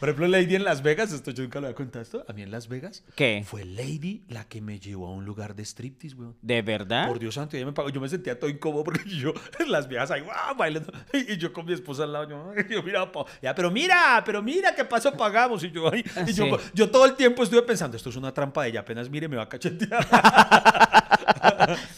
Por 0.00 0.08
ejemplo, 0.08 0.26
Lady 0.28 0.54
en 0.56 0.64
Las 0.64 0.82
Vegas, 0.82 1.12
esto 1.12 1.30
yo 1.30 1.42
nunca 1.42 1.60
lo 1.60 1.66
había 1.68 1.74
contado 1.76 2.02
esto, 2.02 2.24
a 2.28 2.32
mí 2.32 2.42
en 2.42 2.50
Las 2.50 2.68
Vegas, 2.68 3.04
¿Qué? 3.14 3.42
fue 3.46 3.64
Lady 3.64 4.22
la 4.28 4.44
que 4.46 4.60
me 4.60 4.78
llevó 4.78 5.06
a 5.06 5.10
un 5.12 5.24
lugar 5.24 5.54
de 5.54 5.64
striptease, 5.64 6.14
weón. 6.16 6.36
¿De 6.42 6.60
verdad? 6.62 7.06
Por 7.08 7.18
Dios 7.18 7.34
santo, 7.34 7.56
ella 7.56 7.66
me 7.66 7.72
pagó. 7.72 7.88
Yo 7.90 8.00
me 8.00 8.08
sentía 8.08 8.38
todo 8.38 8.50
incómodo 8.50 8.84
porque 8.84 9.02
yo, 9.08 9.32
las 9.66 9.88
viejas 9.88 10.10
ahí, 10.10 10.20
¡guau! 10.20 10.54
bailando. 10.56 10.92
Y 11.12 11.36
yo 11.38 11.52
con 11.52 11.64
mi 11.66 11.72
esposa 11.72 12.04
al 12.04 12.12
lado, 12.12 12.28
yo, 12.28 12.52
yo 12.68 12.82
mira, 12.82 13.10
pa- 13.10 13.24
ya, 13.42 13.54
pero 13.54 13.70
mira, 13.70 14.22
pero 14.24 14.42
mira, 14.42 14.74
¿qué 14.74 14.84
pasó? 14.84 15.12
Pagamos. 15.12 15.62
Y 15.64 15.70
yo, 15.70 15.92
ahí, 15.92 16.04
y 16.26 16.32
yo, 16.32 16.44
Sí. 16.58 16.70
yo 16.74 16.90
todo 16.90 17.04
el 17.06 17.14
tiempo 17.14 17.42
estuve 17.42 17.62
pensando, 17.62 17.96
esto 17.96 18.10
es 18.10 18.16
una 18.16 18.32
trampa 18.32 18.62
de 18.64 18.70
ella, 18.70 18.80
apenas 18.80 19.08
mire, 19.08 19.28
me 19.28 19.36
va 19.36 19.44
a 19.44 19.48
cachetear. 19.48 20.06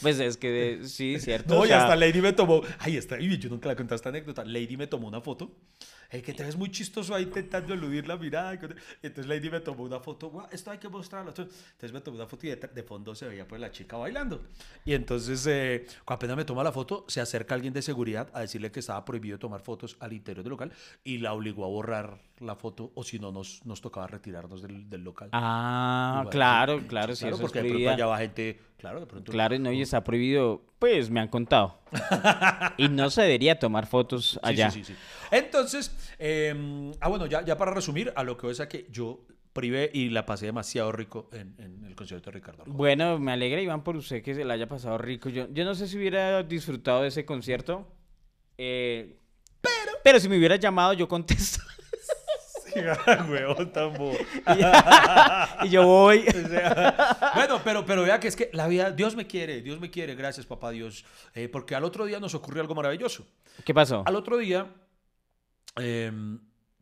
Pues 0.03 0.19
es 0.21 0.37
que 0.37 0.81
sí, 0.85 1.19
cierto. 1.21 1.55
No, 1.55 1.65
y 1.65 1.69
sea, 1.69 1.83
hasta 1.83 1.97
Lady 1.97 2.21
me 2.21 2.33
tomó, 2.33 2.63
ay, 2.79 2.97
está, 2.97 3.19
y 3.21 3.29
yo 3.41 3.49
nunca 3.49 3.69
la 3.69 3.77
conté 3.77 3.95
esta 3.95 4.09
anécdota. 4.11 4.45
Lady 4.45 4.77
me 4.77 4.87
tomó 4.87 5.09
una 5.09 5.21
foto. 5.21 5.51
El 6.11 6.23
que 6.23 6.35
te 6.35 6.43
ves 6.43 6.57
muy 6.57 6.71
chistoso 6.73 7.15
ahí 7.15 7.23
intentando 7.23 7.73
eludir 7.73 8.07
la 8.09 8.17
mirada. 8.17 8.55
Y 8.55 9.07
entonces 9.07 9.27
Lady 9.27 9.49
me 9.49 9.61
tomó 9.61 9.85
una 9.85 10.01
foto. 10.01 10.29
"Guau, 10.29 10.47
esto 10.51 10.71
hay 10.73 10.79
que 10.79 10.89
mostrarlo. 10.89 11.31
Entonces 11.31 11.93
me 11.93 12.01
tomó 12.01 12.17
una 12.17 12.27
foto 12.27 12.47
y 12.47 12.51
de, 12.51 12.57
de 12.57 12.83
fondo 12.83 13.15
se 13.15 13.29
veía 13.29 13.47
pues 13.47 13.61
la 13.61 13.71
chica 13.71 13.97
bailando. 13.97 14.43
Y 14.85 14.95
entonces, 14.95 15.47
eh, 15.47 15.87
cuando 16.05 16.17
apenas 16.17 16.37
me 16.37 16.45
toma 16.45 16.65
la 16.65 16.73
foto, 16.73 17.05
se 17.09 17.21
acerca 17.21 17.55
alguien 17.55 17.73
de 17.73 17.83
seguridad 17.83 18.29
a 18.33 18.41
decirle 18.41 18.73
que 18.73 18.81
estaba 18.81 19.05
prohibido 19.05 19.39
tomar 19.39 19.61
fotos 19.61 19.97
al 20.01 20.13
interior 20.13 20.43
del 20.43 20.51
local 20.51 20.73
y 21.05 21.19
la 21.19 21.33
obligó 21.33 21.65
a 21.65 21.69
borrar 21.69 22.19
la 22.41 22.57
foto 22.57 22.91
o 22.95 23.05
si 23.05 23.19
no 23.21 23.31
nos, 23.31 23.65
nos 23.65 23.81
tocaba 23.81 24.07
retirarnos 24.09 24.63
del, 24.63 24.89
del 24.91 25.05
local. 25.05 25.29
Ah, 25.33 26.17
Igual, 26.23 26.31
claro, 26.33 26.81
claro, 26.89 27.15
sí, 27.15 27.21
claro, 27.21 27.37
eso 27.37 27.37
es 27.37 27.41
porque 27.41 27.63
de 27.63 27.69
pronto 27.71 27.91
allá 27.91 28.07
va 28.07 28.19
gente, 28.19 28.61
claro, 28.79 29.01
de 29.01 29.07
pronto. 29.07 29.31
Claro, 29.31 29.59
no, 29.59 29.71
y 29.73 29.83
está 29.83 30.03
prohibido, 30.03 30.63
pues 30.79 31.11
me 31.11 31.21
han 31.21 31.29
contado. 31.29 31.79
Y 32.77 32.89
no 32.89 33.11
se 33.11 33.23
debería 33.23 33.59
tomar 33.59 33.87
fotos 33.87 34.33
Sí, 34.33 34.39
allá. 34.43 34.71
Sí, 34.71 34.85
sí, 34.85 34.93
sí. 34.95 34.99
Entonces, 35.31 35.95
eh, 36.19 36.93
ah, 37.01 37.09
bueno, 37.09 37.27
ya, 37.27 37.45
ya 37.45 37.57
para 37.57 37.73
resumir, 37.73 38.13
a 38.17 38.25
lo 38.25 38.37
que 38.37 38.47
voy 38.47 38.53
es 38.53 38.61
a 38.61 38.69
que 38.69 38.87
yo 38.91 39.27
privé 39.53 39.91
y 39.93 40.11
la 40.11 40.25
pasé 40.27 40.47
demasiado 40.47 40.93
rico 40.93 41.29
en, 41.33 41.55
en 41.59 41.85
el 41.85 41.95
concierto 41.97 42.31
de 42.31 42.35
Ricardo 42.37 42.63
Arjona. 42.63 42.77
Bueno, 42.77 43.19
me 43.19 43.33
alegra, 43.33 43.61
Iván, 43.61 43.83
por 43.83 43.97
usted 43.97 44.23
que 44.23 44.35
se 44.35 44.45
la 44.45 44.55
haya 44.55 44.69
pasado 44.69 44.97
rico. 44.99 45.29
Yo, 45.29 45.49
yo 45.53 45.65
no 45.65 45.75
sé 45.75 45.89
si 45.89 45.97
hubiera 45.99 46.43
disfrutado 46.45 47.03
de 47.03 47.09
ese 47.09 47.25
concierto. 47.25 47.87
eh, 48.59 49.17
pero... 49.61 49.93
pero 50.05 50.21
si 50.21 50.29
me 50.29 50.39
hubiera 50.39 50.57
llamado, 50.57 50.93
yo 50.93 51.09
contesto. 51.09 51.63
Huevón 53.31 53.73
tan 53.73 53.93
bobo. 53.95 54.17
y 55.65 55.69
yo 55.69 55.87
voy. 55.87 56.25
O 56.41 56.49
sea, 56.49 57.33
bueno, 57.35 57.61
pero, 57.63 57.85
pero 57.85 58.03
vea 58.03 58.19
que 58.19 58.29
es 58.29 58.37
que 58.37 58.51
la 58.53 58.67
vida, 58.67 58.91
Dios 58.91 59.15
me 59.15 59.27
quiere, 59.27 59.63
Dios 59.63 59.79
me 59.81 59.91
quiere, 59.91 60.15
gracias 60.15 60.47
papá 60.47 60.71
Dios, 60.71 61.05
Eh, 61.35 61.49
porque 61.49 61.75
al 61.75 61.85
otro 61.85 62.05
día 62.05 62.19
nos 62.19 62.35
ocurrió 62.35 62.63
algo 62.63 62.75
maravilloso. 62.75 63.27
¿Qué 63.65 63.75
pasó? 63.75 64.03
Al 64.07 64.17
otro 64.17 64.37
día, 64.39 64.67
eh, 65.77 66.11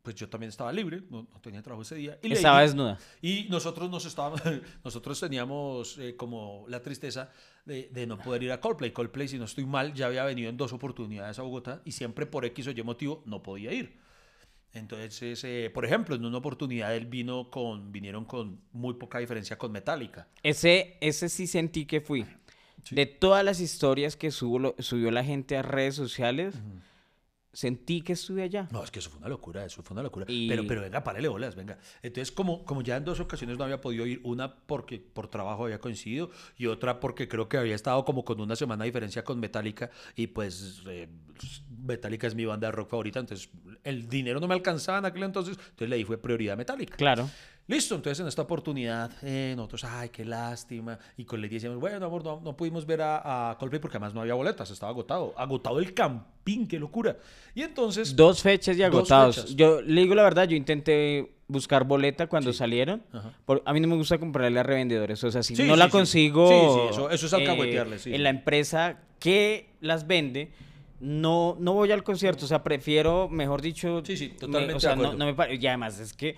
pues 0.01 0.15
yo 0.15 0.29
también 0.29 0.49
estaba 0.49 0.71
libre, 0.71 1.03
no, 1.09 1.27
no 1.31 1.41
tenía 1.41 1.61
trabajo 1.61 1.81
ese 1.81 1.95
día. 1.95 2.17
Y 2.23 2.31
Estaba 2.33 2.61
desnuda. 2.61 2.97
Y 3.21 3.47
nosotros 3.49 3.89
nos 3.89 4.05
estábamos, 4.05 4.41
nosotros 4.83 5.19
teníamos 5.19 5.97
eh, 5.97 6.15
como 6.15 6.65
la 6.67 6.81
tristeza 6.81 7.31
de, 7.65 7.89
de 7.91 8.07
no 8.07 8.17
poder 8.17 8.43
ir 8.43 8.51
a 8.51 8.59
Coldplay. 8.59 8.91
Coldplay, 8.91 9.27
si 9.27 9.37
no 9.37 9.45
estoy 9.45 9.65
mal, 9.65 9.93
ya 9.93 10.07
había 10.07 10.23
venido 10.23 10.49
en 10.49 10.57
dos 10.57 10.73
oportunidades 10.73 11.37
a 11.37 11.43
Bogotá 11.43 11.81
y 11.85 11.91
siempre 11.91 12.25
por 12.25 12.45
X 12.45 12.67
o 12.67 12.71
Y 12.71 12.83
motivo 12.83 13.21
no 13.25 13.43
podía 13.43 13.71
ir. 13.71 13.99
Entonces, 14.73 15.43
eh, 15.43 15.71
por 15.73 15.83
ejemplo, 15.85 16.15
en 16.15 16.23
una 16.25 16.37
oportunidad 16.37 16.95
él 16.95 17.07
vino 17.07 17.49
con, 17.49 17.91
vinieron 17.91 18.25
con 18.25 18.59
muy 18.71 18.93
poca 18.93 19.17
diferencia 19.19 19.57
con 19.57 19.71
Metallica. 19.71 20.27
Ese, 20.43 20.97
ese 21.01 21.27
sí 21.29 21.47
sentí 21.47 21.85
que 21.85 22.01
fui. 22.01 22.25
De 22.91 23.05
todas 23.05 23.43
las 23.43 23.59
historias 23.59 24.15
que 24.15 24.31
subo, 24.31 24.75
subió 24.79 25.11
la 25.11 25.23
gente 25.23 25.57
a 25.57 25.61
redes 25.63 25.95
sociales, 25.95 26.55
sentí 27.51 28.01
que 28.01 28.13
estuve 28.13 28.43
allá. 28.43 28.67
No, 28.71 28.83
es 28.83 28.91
que 28.91 28.99
eso 28.99 29.09
fue 29.09 29.17
una 29.19 29.27
locura, 29.27 29.65
eso 29.65 29.81
fue 29.81 29.93
una 29.95 30.03
locura. 30.03 30.25
Y- 30.29 30.47
Pero, 30.47 30.65
pero 30.67 30.81
venga, 30.81 31.03
párele 31.03 31.27
bolas, 31.27 31.55
venga. 31.55 31.77
Entonces, 32.03 32.31
como, 32.31 32.63
como 32.63 32.81
ya 32.81 32.95
en 32.97 33.03
dos 33.05 33.19
ocasiones 33.19 33.57
no 33.57 33.63
había 33.63 33.81
podido 33.81 34.05
ir, 34.05 34.21
una 34.23 34.55
porque 34.55 34.99
por 34.99 35.27
trabajo 35.27 35.65
había 35.65 35.79
coincidido 35.79 36.29
y 36.57 36.67
otra 36.67 36.99
porque 36.99 37.27
creo 37.27 37.49
que 37.49 37.57
había 37.57 37.75
estado 37.75 38.05
como 38.05 38.23
con 38.23 38.39
una 38.39 38.55
semana 38.55 38.83
de 38.83 38.89
diferencia 38.91 39.23
con 39.23 39.39
Metallica 39.39 39.89
y 40.15 40.27
pues 40.27 40.83
eh, 40.87 41.09
Metallica 41.83 42.27
es 42.27 42.35
mi 42.35 42.45
banda 42.45 42.67
de 42.67 42.71
rock 42.71 42.89
favorita, 42.89 43.19
entonces 43.19 43.49
el 43.83 44.07
dinero 44.09 44.39
no 44.39 44.47
me 44.47 44.53
alcanzaba 44.55 44.99
en 44.99 45.05
aquel 45.05 45.23
entonces, 45.23 45.57
entonces 45.57 45.89
le 45.89 45.95
di 45.97 46.03
fue 46.03 46.17
prioridad 46.17 46.57
Metallica. 46.57 46.95
Claro. 46.97 47.29
Listo, 47.67 47.93
entonces 47.93 48.19
en 48.19 48.27
esta 48.27 48.41
oportunidad 48.41 49.11
eh, 49.21 49.53
nosotros, 49.55 49.83
ay, 49.83 50.09
qué 50.09 50.25
lástima. 50.25 50.97
Y 51.17 51.25
con 51.25 51.39
Lady 51.39 51.53
decíamos, 51.53 51.79
bueno, 51.79 52.03
amor, 52.03 52.23
no, 52.23 52.41
no 52.43 52.57
pudimos 52.57 52.83
ver 52.87 53.03
a, 53.03 53.51
a 53.51 53.57
Coldplay 53.59 53.79
porque 53.79 53.97
además 53.97 54.15
no 54.15 54.21
había 54.21 54.33
boletas, 54.33 54.71
estaba 54.71 54.91
agotado. 54.91 55.35
Agotado 55.37 55.77
el 55.77 55.93
campín, 55.93 56.67
qué 56.67 56.79
locura. 56.79 57.15
Y 57.53 57.61
entonces... 57.61 58.15
Dos 58.15 58.41
fechas 58.41 58.75
y 58.75 58.79
Dos 58.79 58.87
agotados. 58.87 59.35
fechas. 59.35 59.55
Yo 59.55 59.81
le 59.83 60.01
digo 60.01 60.15
la 60.15 60.23
verdad, 60.23 60.47
yo 60.47 60.55
intenté 60.55 61.31
buscar 61.47 61.83
boleta 61.83 62.25
cuando 62.25 62.53
salieron. 62.53 63.03
Por- 63.45 63.61
a 63.63 63.71
mí 63.71 63.79
no 63.79 63.87
me 63.87 63.95
gusta 63.97 64.17
comprarle 64.17 64.59
a 64.59 64.63
revendedores. 64.63 65.23
O 65.23 65.29
sea, 65.29 65.43
si 65.43 65.55
Sí, 65.55 65.63
no 65.65 65.73
sí, 65.75 65.79
la 65.79 65.89
consigo 65.89 66.47
Sí, 66.49 66.55
sí, 66.55 66.87
eso- 66.89 67.11
eso 67.11 67.25
es 67.27 67.33
alcahuetearle, 67.33 67.99
sí, 67.99 68.15
en 68.15 68.23
la 68.23 68.29
empresa 68.31 68.97
que 69.19 69.69
las 69.79 70.07
vende, 70.07 70.51
no, 70.99 71.55
no 71.59 71.73
voy 71.73 71.91
al 71.91 72.03
concierto. 72.03 72.45
O 72.45 72.47
sea, 72.47 72.63
prefiero, 72.63 73.29
mejor 73.29 73.61
dicho... 73.61 74.01
Sí, 74.05 74.17
sí, 74.17 74.29
me- 74.29 74.35
totalmente 74.35 74.73
o 74.75 74.79
sea, 74.79 74.95
de 74.95 75.15
no, 75.15 75.33
me 75.35 75.55
Y 75.55 75.67
además 75.67 75.99
es 75.99 76.13
que 76.13 76.35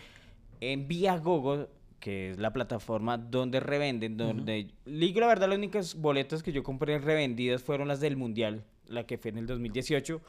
en 0.59 0.87
Viagogo, 0.87 1.67
que 1.99 2.31
es 2.31 2.37
la 2.39 2.51
plataforma 2.53 3.17
donde 3.17 3.59
revenden, 3.59 4.17
donde... 4.17 4.67
le 4.85 5.05
digo 5.05 5.19
la 5.19 5.27
verdad, 5.27 5.49
las 5.49 5.57
únicas 5.57 5.95
boletas 5.95 6.43
que 6.43 6.51
yo 6.51 6.63
compré 6.63 6.99
revendidas 6.99 7.61
fueron 7.63 7.87
las 7.87 7.99
del 7.99 8.17
Mundial, 8.17 8.63
la 8.87 9.05
que 9.05 9.17
fue 9.17 9.31
en 9.31 9.37
el 9.37 9.47
2018 9.47 10.21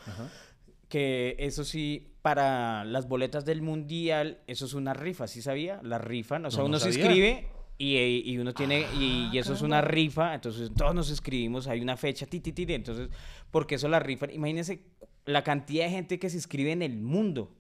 que 0.89 1.37
eso 1.39 1.65
sí, 1.65 2.09
para 2.21 2.85
las 2.85 3.09
boletas 3.09 3.47
del 3.47 3.63
mundial, 3.63 4.41
eso 4.47 4.67
es 4.67 4.75
una 4.75 4.93
rifa, 4.93 5.27
¿sí 5.27 5.41
sabía? 5.41 5.81
La 5.83 5.97
rifan, 5.97 6.45
o 6.45 6.51
sea, 6.51 6.59
No, 6.59 6.65
no 6.65 6.69
uno 6.69 6.79
se 6.79 6.89
inscribe 6.89 7.47
y, 7.83 8.23
y 8.31 8.39
uno 8.39 8.55
tiene, 8.55 8.87
y, 8.97 9.29
y 9.33 9.39
eso 9.39 9.53
es 9.55 9.63
una 9.63 9.81
rifa, 9.81 10.35
entonces 10.35 10.71
todos 10.77 10.95
nos 10.95 11.11
inscribimos, 11.11 11.67
hay 11.67 11.81
una 11.81 11.97
fecha, 11.97 12.27
ti, 12.27 12.39
ti, 12.39 12.53
ti, 12.53 12.65
entonces, 12.69 13.09
porque 13.51 13.75
eso 13.75 13.89
la 13.89 13.99
rifan, 13.99 14.31
imagínense 14.31 14.85
la 15.25 15.43
cantidad 15.43 15.87
de 15.87 15.91
gente 15.91 16.19
que 16.19 16.31
se 16.31 16.37
inscribe 16.37 16.73
en 16.73 16.83
el 16.83 16.97
mundo. 16.97 17.57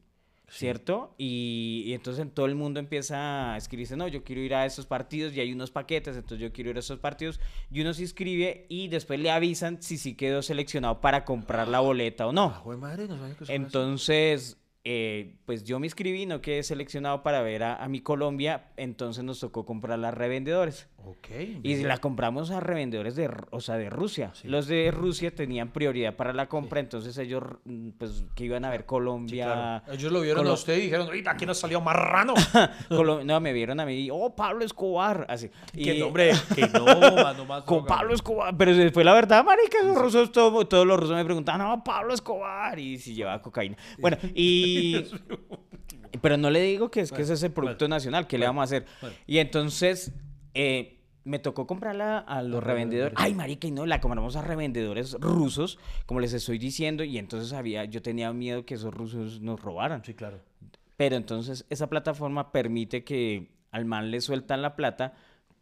¿Cierto? 0.48 1.14
Y, 1.16 1.84
y 1.86 1.94
entonces 1.94 2.20
en 2.20 2.30
todo 2.30 2.44
el 2.44 2.54
mundo 2.54 2.78
empieza 2.78 3.54
a 3.54 3.56
escribirse, 3.56 3.96
no, 3.96 4.06
yo 4.06 4.22
quiero 4.22 4.42
ir 4.42 4.54
a 4.54 4.66
esos 4.66 4.84
partidos 4.84 5.34
y 5.34 5.40
hay 5.40 5.50
unos 5.50 5.70
paquetes, 5.70 6.14
entonces 6.14 6.40
yo 6.40 6.52
quiero 6.52 6.68
ir 6.68 6.76
a 6.76 6.80
esos 6.80 6.98
partidos 6.98 7.40
y 7.70 7.80
uno 7.80 7.94
se 7.94 8.02
inscribe 8.02 8.66
y 8.68 8.88
después 8.88 9.18
le 9.18 9.30
avisan 9.30 9.80
si 9.80 9.96
sí 9.96 10.14
quedó 10.14 10.42
seleccionado 10.42 11.00
para 11.00 11.24
comprar 11.24 11.68
la 11.68 11.80
boleta 11.80 12.26
o 12.26 12.32
no. 12.32 12.52
Ah, 12.54 12.60
jue 12.62 12.76
madre, 12.76 13.08
no 13.08 13.26
eso. 13.26 13.46
Entonces, 13.48 14.61
eh, 14.84 15.36
pues 15.46 15.62
yo 15.64 15.78
me 15.78 15.86
inscribí, 15.86 16.26
no 16.26 16.40
quedé 16.40 16.62
seleccionado 16.62 17.22
para 17.22 17.40
ver 17.42 17.62
a, 17.62 17.76
a 17.76 17.88
mi 17.88 18.00
Colombia, 18.00 18.64
entonces 18.76 19.22
nos 19.22 19.38
tocó 19.40 19.64
comprarla 19.64 20.08
a 20.08 20.10
revendedores. 20.10 20.88
Ok. 21.04 21.28
Y 21.64 21.82
la 21.82 21.98
compramos 21.98 22.52
a 22.52 22.60
revendedores 22.60 23.16
de, 23.16 23.28
o 23.50 23.60
sea, 23.60 23.76
de 23.76 23.90
Rusia. 23.90 24.32
Los 24.44 24.68
de 24.68 24.92
Rusia 24.92 25.34
tenían 25.34 25.72
prioridad 25.72 26.14
para 26.14 26.32
la 26.32 26.48
compra, 26.48 26.78
entonces 26.78 27.18
ellos, 27.18 27.42
mm, 27.64 27.90
pues, 27.98 28.24
que 28.36 28.44
iban 28.44 28.64
a 28.64 28.70
ver 28.70 28.82
Sí, 28.82 28.86
Colombia. 28.86 29.44
claro. 29.46 29.92
Ellos 29.98 30.12
lo 30.12 30.20
vieron 30.20 30.46
a 30.46 30.52
usted 30.52 30.76
y 30.78 30.82
dijeron, 30.82 31.08
"Oiga, 31.08 31.32
aquí 31.32 31.44
nos 31.44 31.58
salió 31.58 31.80
marrano. 31.80 32.34
No, 33.24 33.40
me 33.40 33.52
vieron 33.52 33.80
a 33.80 33.86
mí, 33.86 34.08
oh, 34.12 34.34
Pablo 34.36 34.64
Escobar, 34.64 35.26
así. 35.28 35.50
que 35.72 35.94
Y- 35.96 35.98
no, 36.00 36.06
hombre, 36.06 36.32
que 36.54 36.68
no, 36.68 36.84
mano, 37.16 37.44
más 37.46 37.64
Con. 37.64 37.84
Pablo 37.84 38.14
Escobar, 38.14 38.56
pero 38.56 38.74
después 38.76 39.04
la 39.04 39.14
verdad, 39.14 39.44
marica, 39.44 39.78
esos 39.80 39.96
rusos, 39.96 40.30
todo- 40.32 40.66
todos 40.68 40.86
los 40.86 40.98
rusos 41.00 41.16
me 41.16 41.24
preguntaban, 41.24 41.60
no, 41.66 41.82
Pablo 41.82 42.14
Escobar, 42.14 42.78
y 42.78 42.98
si 42.98 43.14
llevaba 43.14 43.42
cocaína. 43.42 43.76
Bueno, 43.98 44.18
y... 44.34 44.71
pero 46.22 46.36
no 46.36 46.50
le 46.50 46.60
digo 46.62 46.90
que 46.90 47.00
es 47.00 47.12
que 47.12 47.22
ese 47.22 47.34
es 47.34 47.42
el 47.42 47.52
producto 47.52 47.88
nacional, 47.88 48.26
¿qué 48.26 48.38
le 48.38 48.46
vamos 48.46 48.62
a 48.62 48.64
hacer? 48.64 48.86
bueno. 49.00 49.16
Y 49.26 49.38
entonces, 49.38 50.12
eh, 50.54 50.98
me 51.24 51.38
tocó 51.38 51.66
comprarla 51.66 52.18
a 52.18 52.42
los 52.42 52.62
revendedores. 52.62 53.14
Ay, 53.16 53.34
marica, 53.34 53.66
y 53.66 53.70
no, 53.70 53.86
la 53.86 54.00
compramos 54.00 54.36
a 54.36 54.42
revendedores 54.42 55.14
rusos, 55.20 55.78
como 56.06 56.20
les 56.20 56.32
estoy 56.32 56.58
diciendo, 56.58 57.04
y 57.04 57.18
entonces 57.18 57.52
había, 57.52 57.84
yo 57.84 58.02
tenía 58.02 58.32
miedo 58.32 58.64
que 58.64 58.74
esos 58.74 58.92
rusos 58.92 59.40
nos 59.40 59.60
robaran. 59.60 60.04
Sí, 60.04 60.14
claro. 60.14 60.40
Pero 60.96 61.16
entonces 61.16 61.64
esa 61.70 61.88
plataforma 61.88 62.52
permite 62.52 63.04
que 63.04 63.50
al 63.70 63.84
man 63.84 64.10
le 64.10 64.20
sueltan 64.20 64.62
la 64.62 64.76
plata 64.76 65.14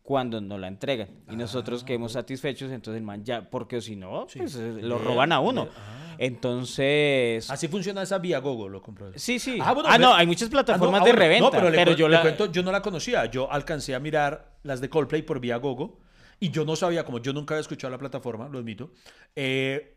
cuando 0.02 0.40
no 0.40 0.58
la 0.58 0.68
entregan. 0.68 1.08
Y 1.30 1.36
nosotros 1.36 1.84
quedemos 1.84 2.12
satisfechos, 2.12 2.70
entonces 2.72 2.98
el 2.98 3.04
man 3.06 3.24
ya, 3.24 3.48
porque 3.48 3.80
si 3.80 3.96
no, 3.96 4.26
pues 4.36 4.54
lo 4.56 4.98
roban 4.98 5.32
a 5.32 5.40
uno. 5.40 5.68
ah. 5.76 5.96
Entonces... 6.18 7.50
Así 7.50 7.68
funciona 7.68 8.02
esa 8.02 8.18
vía 8.18 8.38
Gogo, 8.40 8.68
lo 8.68 8.82
compró. 8.82 9.10
Sí, 9.16 9.38
sí. 9.38 9.58
Ah, 9.62 9.72
bueno, 9.72 9.88
ah, 9.90 9.98
no, 9.98 10.10
ve- 10.10 10.16
hay 10.16 10.26
muchas 10.26 10.48
Ah, 10.48 10.50
no, 10.50 10.50
plataformas 10.52 11.00
ah, 11.00 11.04
de 11.04 11.10
bueno, 11.12 11.18
reventa, 11.24 11.44
No, 11.46 11.50
pero, 11.50 11.70
le 11.70 11.76
pero 11.78 11.92
yo 11.92 12.08
le 12.08 12.16
la... 12.16 12.22
cuento, 12.22 12.50
yo 12.52 12.62
no 12.62 12.72
la 12.72 12.82
conocía. 12.82 13.24
Yo 13.26 13.50
alcancé 13.50 13.94
a 13.94 14.00
mirar 14.00 14.52
las 14.62 14.80
de 14.80 14.90
Coldplay 14.90 15.22
por 15.22 15.40
vía 15.40 15.56
Gogo 15.56 15.98
y 16.38 16.50
yo 16.50 16.64
no 16.64 16.76
sabía, 16.76 17.04
como 17.04 17.20
yo 17.20 17.32
nunca 17.32 17.54
había 17.54 17.60
escuchado 17.62 17.90
la 17.90 17.98
plataforma, 17.98 18.48
lo 18.48 18.58
admito, 18.58 18.90
eh, 19.36 19.96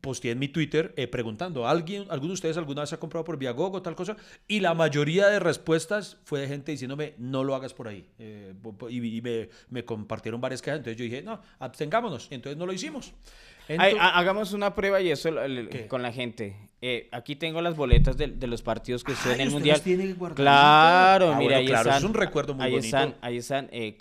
posteé 0.00 0.32
en 0.32 0.38
mi 0.38 0.48
Twitter 0.48 0.92
eh, 0.96 1.06
preguntando, 1.08 1.66
¿alguien, 1.66 2.04
¿alguno 2.08 2.28
de 2.28 2.34
ustedes 2.34 2.56
alguna 2.56 2.82
vez 2.82 2.92
ha 2.92 2.98
comprado 3.00 3.24
por 3.24 3.36
vía 3.38 3.50
Gogo 3.50 3.82
tal 3.82 3.94
cosa? 3.96 4.16
Y 4.46 4.60
la 4.60 4.74
mayoría 4.74 5.26
de 5.28 5.40
respuestas 5.40 6.16
fue 6.24 6.40
de 6.40 6.48
gente 6.48 6.72
diciéndome, 6.72 7.14
no 7.18 7.42
lo 7.44 7.54
hagas 7.54 7.74
por 7.74 7.88
ahí. 7.88 8.06
Eh, 8.18 8.54
y 8.90 9.16
y 9.18 9.20
me, 9.22 9.48
me 9.70 9.84
compartieron 9.84 10.40
varias 10.40 10.62
quejas, 10.62 10.78
entonces 10.78 10.96
yo 10.96 11.04
dije, 11.04 11.22
no, 11.22 11.40
abstengámonos. 11.58 12.28
Entonces 12.30 12.56
no 12.56 12.66
lo 12.66 12.72
hicimos. 12.72 13.12
Ay, 13.78 13.96
hagamos 13.98 14.52
una 14.52 14.74
prueba 14.74 15.00
y 15.00 15.10
eso 15.10 15.30
con 15.88 16.02
la 16.02 16.12
gente. 16.12 16.54
Eh, 16.82 17.08
aquí 17.12 17.34
tengo 17.34 17.62
las 17.62 17.74
boletas 17.74 18.16
de, 18.18 18.26
de 18.28 18.46
los 18.46 18.60
partidos 18.60 19.02
que 19.02 19.12
estoy 19.12 19.32
en 19.34 19.40
el 19.40 19.50
Mundial. 19.50 19.80
Claro, 20.34 21.32
Ah, 21.32 21.38
mira, 21.38 21.44
bueno, 21.44 21.56
ahí 21.56 21.66
claro, 21.66 21.88
están. 21.88 21.98
es 21.98 22.04
un 22.04 22.14
recuerdo 22.14 22.54
muy 22.54 22.64
ahí 22.66 22.72
bonito. 22.72 22.86
Están, 22.86 23.14
ahí 23.22 23.36
están 23.38 23.68
eh, 23.72 23.96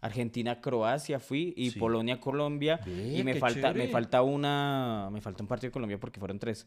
Colombia-Japón, 0.00 0.08
Argentina-Croacia 0.10 1.20
fui 1.20 1.52
y 1.56 1.70
Sí. 1.70 1.78
Polonia-Colombia. 1.78 2.80
Ve, 2.84 3.18
Y 3.18 3.24
me 3.24 3.34
falta, 3.34 3.72
me 3.72 3.88
falta 3.88 4.22
una, 4.22 5.08
me 5.12 5.20
falta 5.20 5.42
un 5.42 5.48
partido 5.48 5.68
de 5.68 5.72
Colombia 5.72 5.98
porque 5.98 6.18
fueron 6.18 6.38
tres. 6.38 6.66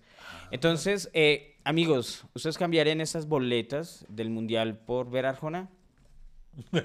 Entonces, 0.52 1.10
eh, 1.14 1.56
amigos, 1.64 2.26
¿ustedes 2.34 2.58
cambiarían 2.58 3.02
esas 3.02 3.28
boletas 3.28 4.06
del 4.10 4.30
Mundial 4.30 4.78
por 4.78 5.10
ver 5.10 5.26
Arjona? 5.26 5.70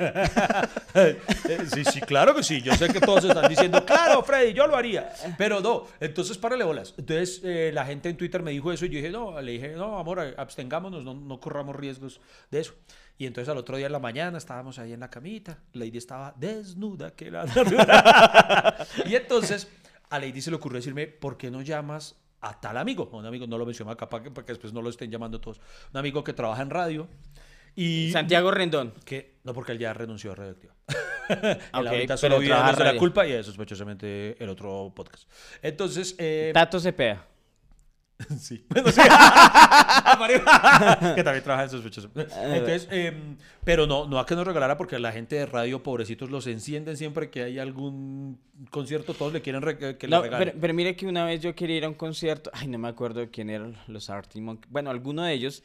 Sí, 1.74 1.84
sí, 1.84 2.00
claro 2.00 2.34
que 2.34 2.42
sí. 2.42 2.62
Yo 2.62 2.74
sé 2.74 2.88
que 2.88 3.00
todos 3.00 3.24
están 3.24 3.48
diciendo, 3.48 3.84
claro, 3.84 4.22
Freddy, 4.22 4.52
yo 4.54 4.66
lo 4.66 4.76
haría. 4.76 5.10
Pero 5.36 5.60
no, 5.60 5.84
entonces 6.00 6.38
párale 6.38 6.64
bolas. 6.64 6.94
Entonces 6.96 7.40
eh, 7.44 7.70
la 7.72 7.84
gente 7.84 8.08
en 8.08 8.16
Twitter 8.16 8.42
me 8.42 8.50
dijo 8.50 8.72
eso 8.72 8.86
y 8.86 8.88
yo 8.88 8.96
dije, 8.96 9.10
no, 9.10 9.40
le 9.40 9.52
dije, 9.52 9.74
no, 9.74 9.98
amor, 9.98 10.34
abstengámonos, 10.38 11.04
no, 11.04 11.14
no 11.14 11.38
corramos 11.40 11.76
riesgos 11.76 12.20
de 12.50 12.60
eso. 12.60 12.74
Y 13.18 13.26
entonces 13.26 13.50
al 13.50 13.58
otro 13.58 13.76
día 13.76 13.86
en 13.86 13.92
la 13.92 13.98
mañana 13.98 14.38
estábamos 14.38 14.78
ahí 14.78 14.92
en 14.92 15.00
la 15.00 15.10
camita, 15.10 15.58
Lady 15.72 15.98
estaba 15.98 16.32
desnuda, 16.36 17.10
que 17.10 17.32
la 17.32 17.46
Y 19.06 19.16
entonces 19.16 19.68
a 20.08 20.18
Lady 20.20 20.40
se 20.40 20.50
le 20.50 20.56
ocurrió 20.56 20.76
decirme, 20.76 21.08
¿por 21.08 21.36
qué 21.36 21.50
no 21.50 21.60
llamas 21.62 22.16
a 22.40 22.60
tal 22.60 22.76
amigo? 22.76 23.10
Un 23.12 23.26
amigo, 23.26 23.46
no 23.48 23.58
lo 23.58 23.66
menciono 23.66 23.90
acá 23.90 24.08
para 24.08 24.22
que, 24.22 24.30
para 24.30 24.46
que 24.46 24.52
después 24.52 24.72
no 24.72 24.82
lo 24.82 24.88
estén 24.88 25.10
llamando 25.10 25.40
todos. 25.40 25.60
Un 25.92 25.98
amigo 25.98 26.22
que 26.22 26.32
trabaja 26.32 26.62
en 26.62 26.70
radio. 26.70 27.08
Y 27.74 28.10
Santiago 28.12 28.50
Rendón. 28.50 28.94
que 29.04 29.36
no 29.44 29.52
porque 29.52 29.72
él 29.72 29.78
ya 29.78 29.92
renunció 29.92 30.32
a 30.32 30.34
Radioactiva. 30.36 30.74
Ok, 31.28 31.36
él 31.80 31.88
ahorita 31.88 32.06
pero 32.06 32.16
solo 32.16 32.38
vive 32.38 32.54
trabaja 32.54 32.72
la 32.72 32.84
radio. 32.86 32.98
culpa 32.98 33.26
y 33.26 33.44
sospechosamente 33.44 34.42
el 34.42 34.48
otro 34.48 34.90
podcast. 34.96 35.28
Entonces, 35.60 36.14
eh, 36.18 36.52
Tato 36.54 36.80
Cepeda. 36.80 37.26
sí. 38.40 38.64
Bueno, 38.68 38.90
sí. 38.90 39.00
que 41.14 41.24
también 41.24 41.42
trabaja 41.44 41.64
en 41.64 41.70
sospechoso. 41.70 42.10
Entonces, 42.14 42.88
eh, 42.90 43.12
pero 43.64 43.86
no, 43.86 44.06
no 44.06 44.18
a 44.18 44.26
que 44.26 44.34
nos 44.34 44.46
regalara 44.46 44.76
porque 44.76 44.98
la 44.98 45.12
gente 45.12 45.36
de 45.36 45.46
radio, 45.46 45.82
pobrecitos, 45.82 46.30
los 46.30 46.46
encienden 46.46 46.96
siempre 46.96 47.30
que 47.30 47.42
hay 47.44 47.58
algún 47.58 48.38
concierto, 48.70 49.14
todos 49.14 49.32
le 49.32 49.42
quieren 49.42 49.62
re- 49.62 49.96
que 49.96 50.08
le 50.08 50.16
No, 50.16 50.22
regalen. 50.22 50.48
pero, 50.48 50.60
pero 50.60 50.74
mire 50.74 50.96
que 50.96 51.06
una 51.06 51.24
vez 51.24 51.40
yo 51.40 51.54
quería 51.54 51.76
ir 51.76 51.84
a 51.84 51.88
un 51.88 51.94
concierto, 51.94 52.50
ay, 52.52 52.66
no 52.68 52.78
me 52.78 52.88
acuerdo 52.88 53.28
quién 53.30 53.50
eran 53.50 53.76
los 53.86 54.10
Arctic 54.10 54.42
Monkeys, 54.42 54.72
bueno, 54.72 54.90
alguno 54.90 55.22
de 55.22 55.32
ellos, 55.34 55.62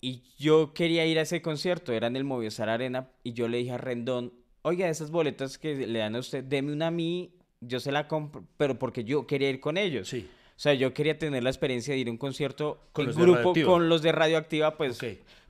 y 0.00 0.22
yo 0.38 0.72
quería 0.74 1.06
ir 1.06 1.18
a 1.18 1.22
ese 1.22 1.42
concierto, 1.42 1.92
era 1.92 2.08
en 2.08 2.16
el 2.16 2.24
Movistar 2.24 2.68
Arena, 2.68 3.08
y 3.22 3.34
yo 3.34 3.46
le 3.46 3.58
dije 3.58 3.72
a 3.72 3.78
Rendón, 3.78 4.32
oiga, 4.62 4.88
esas 4.88 5.10
boletas 5.10 5.58
que 5.58 5.86
le 5.86 5.98
dan 6.00 6.16
a 6.16 6.18
usted, 6.18 6.42
deme 6.42 6.72
una 6.72 6.88
a 6.88 6.90
mí, 6.90 7.34
yo 7.60 7.78
se 7.78 7.92
la 7.92 8.08
compro, 8.08 8.44
pero 8.56 8.78
porque 8.78 9.04
yo 9.04 9.26
quería 9.28 9.50
ir 9.50 9.60
con 9.60 9.76
ellos. 9.76 10.08
Sí. 10.08 10.28
O 10.62 10.64
sea, 10.64 10.74
yo 10.74 10.94
quería 10.94 11.18
tener 11.18 11.42
la 11.42 11.50
experiencia 11.50 11.92
de 11.92 11.98
ir 11.98 12.06
a 12.06 12.12
un 12.12 12.16
concierto 12.16 12.84
Con 12.92 13.08
en 13.08 13.16
grupo 13.16 13.34
Radioactiva. 13.34 13.66
con 13.72 13.88
los 13.88 14.00
de 14.00 14.12
Radioactiva, 14.12 14.76
pues, 14.76 14.96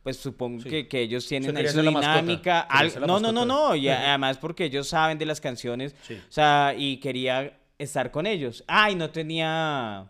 pues 0.02 0.16
supongo 0.16 0.62
Sí. 0.62 0.70
que, 0.70 0.88
que 0.88 1.02
ellos 1.02 1.28
tienen 1.28 1.54
ahí 1.54 1.68
su 1.68 1.82
dinámica. 1.82 2.60
al- 2.60 2.98
no, 3.06 3.20
no, 3.20 3.30
no, 3.30 3.44
no, 3.44 3.74
y 3.76 3.90
además 3.90 4.38
porque 4.38 4.64
ellos 4.64 4.88
saben 4.88 5.18
de 5.18 5.26
las 5.26 5.38
canciones, 5.42 5.94
Sí. 6.08 6.14
o 6.14 6.32
sea, 6.32 6.74
y 6.74 6.96
quería 6.96 7.58
estar 7.78 8.10
con 8.10 8.26
ellos. 8.26 8.64
Ay, 8.66 8.94
no 8.94 9.10
tenía... 9.10 10.06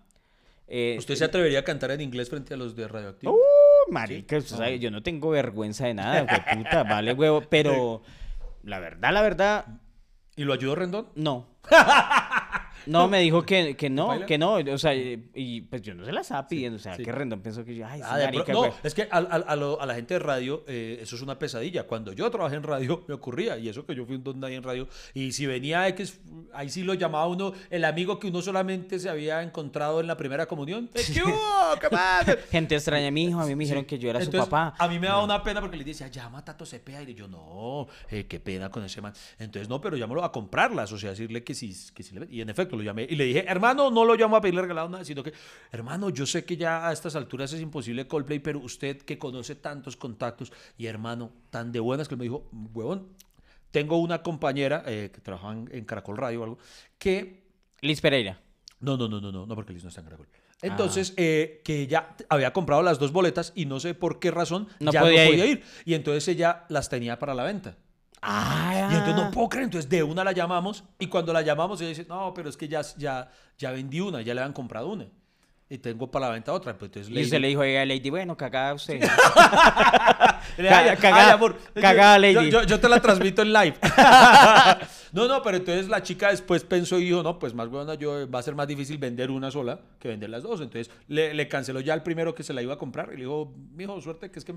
eh, 0.69 0.95
¿Usted 1.01 1.17
se 1.17 1.25
atrevería 1.25 1.59
a 1.59 1.65
cantar 1.65 1.91
en 1.91 2.01
inglés 2.01 2.31
frente 2.31 2.55
a 2.55 2.57
los 2.57 2.77
de 2.77 2.87
Radioactivo? 2.87 3.33
Uh, 3.33 3.93
marica, 3.93 4.37
usted 4.37 4.55
sabe, 4.57 4.79
yo 4.79 4.93
no 4.93 5.03
tengo 5.03 5.31
vergüenza 5.31 5.85
de 5.89 5.95
nada, 5.95 6.25
puta, 6.55 6.85
vale 6.85 7.13
huevo, 7.13 7.43
pero 7.51 8.03
la 8.63 8.79
verdad, 8.79 9.13
la 9.13 9.23
verdad, 9.23 9.67
¿Y 10.37 10.45
lo 10.45 10.53
ayudó 10.53 10.77
Rendón? 10.77 11.09
no. 11.17 11.49
No, 12.87 13.09
me 13.09 13.21
dijo 13.21 13.43
que, 13.45 13.77
que 13.77 13.89
no, 13.91 14.27
que 14.27 14.39
no, 14.39 14.55
o 14.55 14.79
sea, 14.79 14.95
y 14.95 15.25
y, 15.35 15.61
pues 15.63 15.83
yo 15.83 15.95
no 15.95 16.05
se 16.05 16.13
la 16.13 16.21
estaba 16.23 16.47
pidiendo, 16.47 16.77
o 16.77 16.81
sea, 16.81 16.97
sí. 16.97 17.03
que 17.03 17.13
Rendón 17.13 17.41
pensó 17.41 17.65
que 17.65 17.75
yo, 17.75 17.87
ay, 17.87 18.01
Ah, 18.05 18.19
marica, 18.25 18.53
no, 18.53 18.73
es 18.83 18.95
que 18.95 19.09
a, 19.11 19.57
lo- 19.57 19.81
a 19.81 19.87
la 19.87 19.95
gente 19.95 20.15
de 20.15 20.21
radio 20.21 20.65
eh, 20.67 20.99
eso 21.01 21.17
es 21.17 21.23
una 21.23 21.39
pesadilla. 21.39 21.85
Cuando 21.87 22.13
yo 22.13 22.31
trabajé 22.31 22.57
en 22.57 22.63
radio 22.63 23.05
me 23.09 23.15
ocurría, 23.15 23.57
y 23.59 23.69
eso 23.69 23.85
que 23.87 23.95
yo 23.95 24.05
fui 24.05 24.17
un 24.17 24.25
don 24.25 24.41
nadie 24.41 24.57
en 24.57 24.63
radio, 24.63 24.89
y 25.15 25.33
si 25.33 25.47
venía 25.47 25.87
X, 25.89 26.21
ahí 26.53 26.69
sí 26.71 26.83
lo 26.83 26.95
llamaba 26.95 27.27
uno 27.27 27.53
el 27.71 27.85
amigo 27.85 28.19
que 28.19 28.29
uno 28.29 28.43
solamente 28.43 28.99
se 28.99 29.09
había 29.09 29.43
encontrado 29.43 30.01
en 30.01 30.07
la 30.07 30.17
primera 30.17 30.47
comunión. 30.47 30.91
Eh, 30.95 31.03
¿Qué 31.13 31.23
hubo? 31.23 31.79
¿Qué 31.81 31.89
más? 31.95 32.25
Gente 32.51 32.75
extraña, 32.75 33.11
mi 33.11 33.25
hijo, 33.25 33.41
a 33.41 33.47
mí 33.47 33.55
me 33.55 33.65
dijeron 33.65 33.85
que 33.85 33.99
yo 33.99 34.11
era 34.11 34.19
Entonces, 34.21 34.45
su 34.45 34.51
papá. 34.51 34.75
A 34.79 34.89
mí 34.89 34.99
me 34.99 35.07
daba 35.07 35.23
una 35.25 35.43
pena 35.43 35.61
porque 35.61 35.77
le 35.77 35.85
decía, 35.85 36.09
llama 36.09 36.39
a 36.39 36.45
Tato 36.45 36.67
Cepeda. 36.67 37.03
Y 37.03 37.15
yo, 37.15 37.29
no, 37.29 37.87
eh, 38.11 38.25
qué 38.27 38.41
pena 38.41 38.71
con 38.71 38.85
ese 38.85 39.01
man. 39.01 39.13
Entonces, 39.39 39.69
no, 39.69 39.81
pero 39.81 39.97
llámalo 39.97 40.25
a 40.25 40.33
comprarlas, 40.33 40.93
o 40.93 40.99
sea, 40.99 41.11
decirle 41.11 41.43
que 41.45 41.55
sí, 41.55 41.75
que 41.95 42.03
sí 42.03 42.15
le 42.19 42.27
Y 42.31 42.41
en 42.41 42.51
efecto, 42.51 42.72
lo 42.77 42.83
llamé 42.83 43.07
y 43.09 43.17
le 43.17 43.25
dije, 43.25 43.45
hermano, 43.49 43.91
no 43.91 44.05
lo 44.05 44.15
llamo 44.15 44.37
a 44.37 44.41
pedirle 44.41 44.63
regalado 44.63 44.89
nada, 44.89 45.05
sino 45.05 45.23
que, 45.23 45.33
hermano, 45.71 46.11
yo 46.11 46.27
sé 46.27 46.45
que 46.45 46.57
ya 46.57 46.89
a 46.89 46.93
estas 46.93 47.17
alturas 47.17 47.53
es 47.53 47.61
imposible 47.61 48.07
Coldplay, 48.07 48.39
pero 48.39 48.59
usted 48.61 48.99
que 49.03 49.19
conoce 49.19 49.55
tantos 49.57 49.97
contactos 49.97 50.53
y 50.79 50.87
hermano, 50.87 51.33
tan 51.51 51.73
de 51.73 51.81
buenas 51.81 52.09
que 52.09 52.17
me 52.17 52.25
dijo, 52.25 52.49
huevón, 52.73 53.09
tengo 53.71 53.97
una 53.99 54.23
compañera 54.23 54.83
eh, 54.87 55.11
que 55.15 55.21
trabaja 55.21 55.53
en, 55.53 55.69
en 55.73 55.85
Caracol 55.85 56.17
Radio 56.17 56.41
o 56.41 56.45
algo, 56.45 56.59
que 56.99 57.43
Liz 57.81 58.01
Pereira. 58.01 58.41
no, 58.81 58.97
no, 58.97 59.09
no, 59.09 59.21
no, 59.21 59.33
no, 59.33 59.47
no, 59.47 59.55
porque 59.55 59.73
Liz 59.73 59.83
no 59.83 59.89
está 59.89 60.01
en 60.01 60.07
Caracol. 60.07 60.29
Entonces, 60.61 61.13
eh, 61.17 61.61
que 61.65 61.81
ella 61.81 62.15
había 62.29 62.53
comprado 62.53 62.83
las 62.85 63.01
dos 63.01 63.11
boletas 63.11 63.53
y 63.57 63.67
no 63.67 63.81
sé 63.81 63.95
por 63.95 64.21
qué 64.21 64.31
razón 64.31 64.69
No 64.79 64.93
ya 64.93 65.01
podía 65.01 65.25
no 65.25 65.31
podía 65.31 65.47
ir. 65.47 65.59
ir. 65.59 65.65
Y 65.85 65.95
entonces 65.95 66.29
ella 66.29 66.67
las 66.69 66.89
tenía 66.89 67.19
para 67.19 67.35
la 67.35 67.43
venta. 67.43 67.77
Ah, 68.23 68.89
Y 68.91 68.95
entonces 68.95 69.17
no 69.17 69.31
puedo 69.33 69.49
creer. 69.49 69.65
Entonces 69.65 69.91
de 69.91 70.03
una 70.03 70.23
la 70.25 70.33
llamamos 70.33 70.85
y 70.99 71.09
cuando 71.09 71.33
la 71.33 71.43
llamamos 71.43 71.81
ella 71.81 71.89
dice, 71.91 72.07
no, 72.09 72.33
pero 72.35 72.49
es 72.49 72.57
que 72.57 72.69
ya, 72.69 72.83
ya, 72.97 73.31
ya 73.59 73.73
vendí 73.73 74.01
una, 74.01 74.23
ya 74.23 74.33
le 74.35 74.43
han 74.43 74.53
comprado 74.53 74.89
una. 74.89 75.07
Y 75.73 75.79
tengo 75.79 76.11
para 76.11 76.27
la 76.27 76.33
venta 76.33 76.53
otra. 76.53 76.77
Pues 76.77 76.91
entonces 76.91 77.11
Y 77.11 77.15
Lady- 77.15 77.41
le 77.41 77.49
dijo, 77.49 77.63
oiga, 77.63 77.83
Lady, 77.87 78.11
bueno, 78.11 78.37
cagada 78.37 78.75
usted. 78.75 79.01
Cagada- 80.57 80.97
cagada, 81.75 82.19
yo, 82.19 82.41
lady. 82.43 82.51
Yo, 82.51 82.63
yo 82.65 82.79
te 82.79 82.89
la 82.91 83.01
transmito 83.01 83.41
en 83.41 83.55
live. 83.55 83.75
no, 85.13 85.27
no, 85.29 85.43
pero 85.43 85.57
entonces 85.57 85.89
la 85.89 86.03
chica 86.03 86.29
después 86.29 86.63
pensó 86.65 86.99
y 86.99 87.05
dijo, 87.05 87.23
no, 87.23 87.39
pues 87.39 87.55
más 87.55 87.69
buena 87.71 87.95
yo 87.95 88.31
va 88.31 88.41
a 88.41 88.43
ser 88.43 88.55
más 88.55 88.69
difícil 88.69 88.99
vender 88.99 89.31
una 89.31 89.51
sola 89.51 89.81
que 89.99 90.09
vender 90.09 90.29
las 90.29 90.43
dos. 90.43 90.61
Entonces 90.61 90.93
le, 91.09 91.33
le 91.33 91.49
canceló 91.49 91.81
ya 91.81 91.95
el 91.95 92.03
primero 92.03 92.35
que 92.35 92.43
se 92.43 92.53
la 92.53 92.61
iba 92.61 92.75
a 92.75 92.79
comprar 92.79 93.09
y 93.15 93.17
le 93.17 93.23
dijo, 93.23 93.55
mijo, 93.75 93.99
suerte 94.03 94.31
que 94.31 94.39
es 94.41 94.45
que 94.45 94.53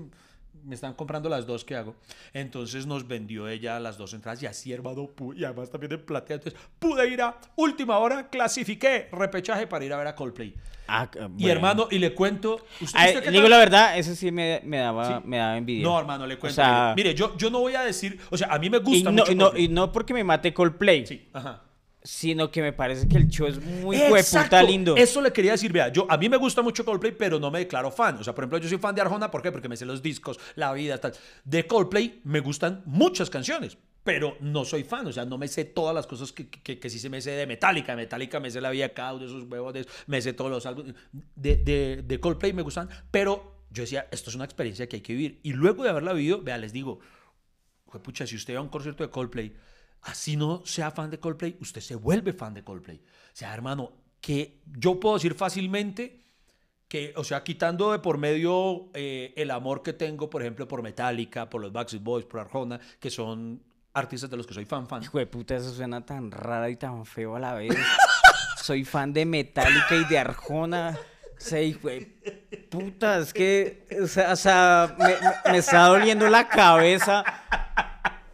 me 0.64 0.74
están 0.74 0.92
comprando 0.92 1.30
las 1.30 1.46
dos 1.46 1.64
que 1.64 1.76
hago. 1.76 1.94
Entonces 2.34 2.86
nos 2.86 3.08
vendió 3.08 3.48
ella 3.48 3.80
las 3.80 3.96
dos 3.96 4.12
entradas 4.12 4.42
y 4.42 4.46
así, 4.46 4.70
hermano, 4.70 5.08
y 5.34 5.44
además 5.44 5.70
también 5.70 5.92
en 5.92 6.04
platea. 6.04 6.36
Entonces 6.36 6.60
pude 6.78 7.08
ir 7.08 7.22
a 7.22 7.38
última 7.56 7.96
hora, 7.98 8.28
clasifiqué 8.28 9.08
repechaje 9.12 9.66
para 9.66 9.82
ir 9.82 9.94
a 9.94 9.96
ver 9.96 10.08
a 10.08 10.14
Coldplay. 10.14 10.54
Ah, 10.88 11.08
Y 11.36 11.48
hermano, 11.48 11.88
y 11.90 11.98
le 11.98 12.14
cuento... 12.14 12.64
¿usted, 12.80 12.98
Ay, 12.98 13.08
usted 13.14 13.24
qué 13.24 13.30
digo 13.30 13.48
la 13.48 13.58
verdad, 13.58 13.98
ese 13.98 14.14
sí 14.16 14.30
me, 14.30 14.60
me 14.64 14.78
daba, 14.78 15.06
Sí. 15.20 15.24
me 15.28 15.36
daba 15.38 15.56
envidia. 15.56 15.82
No, 15.84 15.98
hermano, 15.98 16.26
le 16.26 16.38
cuento. 16.38 16.54
sea- 16.54 16.92
mire, 16.96 17.14
yo, 17.14 17.36
yo 17.36 17.50
no 17.50 17.60
voy 17.60 17.74
a 17.74 17.82
decir, 17.82 18.18
o 18.30 18.36
sea, 18.36 18.48
a 18.52 18.58
mí 18.58 18.70
me 18.70 18.78
y 18.78 18.80
gusta 18.80 19.10
no, 19.10 19.22
mucho. 19.22 19.32
y 19.32 19.34
no, 19.34 19.52
y 19.56 19.68
no 19.68 19.90
porque 19.92 20.14
me 20.14 20.22
mate 20.24 20.52
Coldplay, 20.54 21.06
Sí, 21.06 21.28
ajá. 21.32 21.62
sino 22.02 22.50
que 22.52 22.62
me 22.62 22.72
parece 22.72 23.08
que 23.08 23.16
el 23.16 23.28
show 23.28 23.48
es 23.48 23.60
muy 23.60 23.96
hueputa 23.96 24.62
lindo. 24.62 24.94
Eso 24.96 25.20
le 25.20 25.32
quería 25.32 25.52
decir, 25.52 25.72
vea, 25.72 25.88
yo 25.88 26.06
a 26.08 26.16
mí 26.16 26.28
me 26.28 26.36
gusta 26.36 26.62
mucho 26.62 26.84
Coldplay, 26.84 27.12
pero 27.12 27.40
no 27.40 27.50
me 27.50 27.58
declaro 27.58 27.90
fan. 27.90 28.16
O 28.18 28.22
sea, 28.24 28.32
por 28.34 28.44
ejemplo, 28.44 28.58
yo 28.58 28.68
soy 28.68 28.78
fan 28.78 28.94
de 28.94 29.00
Arjona, 29.00 29.28
¿por 29.30 29.42
qué? 29.42 29.50
Porque 29.50 29.68
me 29.68 29.76
sé 29.76 29.84
los 29.84 30.00
discos, 30.02 30.38
la 30.54 30.72
vida, 30.72 30.98
tal. 30.98 31.12
De 31.44 31.66
Coldplay 31.66 32.20
me 32.24 32.38
gustan 32.40 32.82
muchas 32.86 33.28
canciones, 33.28 33.76
pero 34.06 34.36
no 34.40 34.64
soy 34.64 34.84
fan, 34.84 35.06
o 35.08 35.12
sea, 35.12 35.24
no 35.26 35.36
me 35.36 35.48
sé 35.48 35.64
todas 35.64 35.94
las 35.94 36.06
cosas 36.06 36.32
que, 36.32 36.48
que, 36.48 36.78
que 36.78 36.88
sí 36.88 36.98
se 36.98 37.10
me 37.10 37.20
sé 37.20 37.32
de 37.32 37.46
Metallica. 37.46 37.94
Metallica 37.96 38.40
me 38.40 38.50
sé 38.50 38.60
la 38.60 38.70
de 38.70 38.92
cada 38.92 39.12
uno 39.14 39.24
de 39.24 39.26
esos 39.26 39.42
huevos, 39.50 39.74
de- 39.74 39.86
me 40.06 40.22
sé 40.22 40.32
todos 40.32 40.50
los 40.50 40.64
álbumes. 40.64 40.94
De, 41.34 41.56
de, 41.56 42.02
de 42.02 42.20
Coldplay 42.20 42.52
me 42.54 42.62
gustan, 42.62 42.88
pero 43.10 43.64
yo 43.70 43.82
decía, 43.82 44.06
esto 44.12 44.30
es 44.30 44.36
una 44.36 44.44
experiencia 44.44 44.88
que 44.88 44.96
hay 44.96 45.02
que 45.02 45.12
vivir. 45.12 45.40
Y 45.42 45.52
luego 45.52 45.82
de 45.82 45.90
haberla 45.90 46.12
vivido, 46.12 46.40
vea, 46.40 46.56
les 46.56 46.72
digo, 46.72 47.00
pucha, 48.02 48.26
si 48.26 48.36
usted 48.36 48.54
va 48.54 48.58
a 48.60 48.62
un 48.62 48.68
concierto 48.68 49.02
de 49.02 49.10
Coldplay, 49.10 49.54
así 50.02 50.36
no 50.36 50.64
sea 50.64 50.90
fan 50.90 51.10
de 51.10 51.18
Coldplay, 51.18 51.56
usted 51.60 51.80
se 51.80 51.96
vuelve 51.96 52.32
fan 52.32 52.54
de 52.54 52.62
Coldplay. 52.62 52.98
O 52.98 53.30
sea, 53.32 53.52
hermano, 53.52 53.92
que 54.20 54.60
yo 54.78 55.00
puedo 55.00 55.16
decir 55.16 55.34
fácilmente 55.34 56.22
que, 56.88 57.12
o 57.16 57.24
sea, 57.24 57.42
quitando 57.42 57.90
de 57.90 57.98
por 57.98 58.18
medio 58.18 58.90
eh, 58.94 59.34
el 59.36 59.50
amor 59.50 59.82
que 59.82 59.92
tengo, 59.92 60.30
por 60.30 60.42
ejemplo, 60.42 60.68
por 60.68 60.82
Metallica, 60.82 61.50
por 61.50 61.60
los 61.60 61.72
Backstreet 61.72 62.04
Boys, 62.04 62.24
por 62.24 62.40
Arjona, 62.40 62.78
que 63.00 63.10
son 63.10 63.62
artistas 63.96 64.28
de 64.28 64.36
los 64.36 64.46
que 64.46 64.54
soy 64.54 64.66
fan, 64.66 64.86
fan. 64.86 65.02
Hijo 65.02 65.18
de 65.18 65.26
puta, 65.26 65.56
eso 65.56 65.72
suena 65.72 66.04
tan 66.04 66.30
raro 66.30 66.68
y 66.68 66.76
tan 66.76 67.04
feo 67.06 67.36
a 67.36 67.40
la 67.40 67.54
vez. 67.54 67.74
Soy 68.62 68.84
fan 68.84 69.12
de 69.12 69.24
Metallica 69.24 69.94
y 69.94 70.04
de 70.04 70.18
Arjona. 70.18 70.98
O 71.36 71.40
sea, 71.40 71.62
hijo 71.62 71.88
de 71.88 72.66
puta, 72.70 73.18
es 73.18 73.32
que, 73.32 73.86
o 74.02 74.06
sea, 74.06 74.96
me, 75.46 75.58
está 75.58 75.86
doliendo 75.86 76.28
la 76.28 76.46
cabeza. 76.48 77.24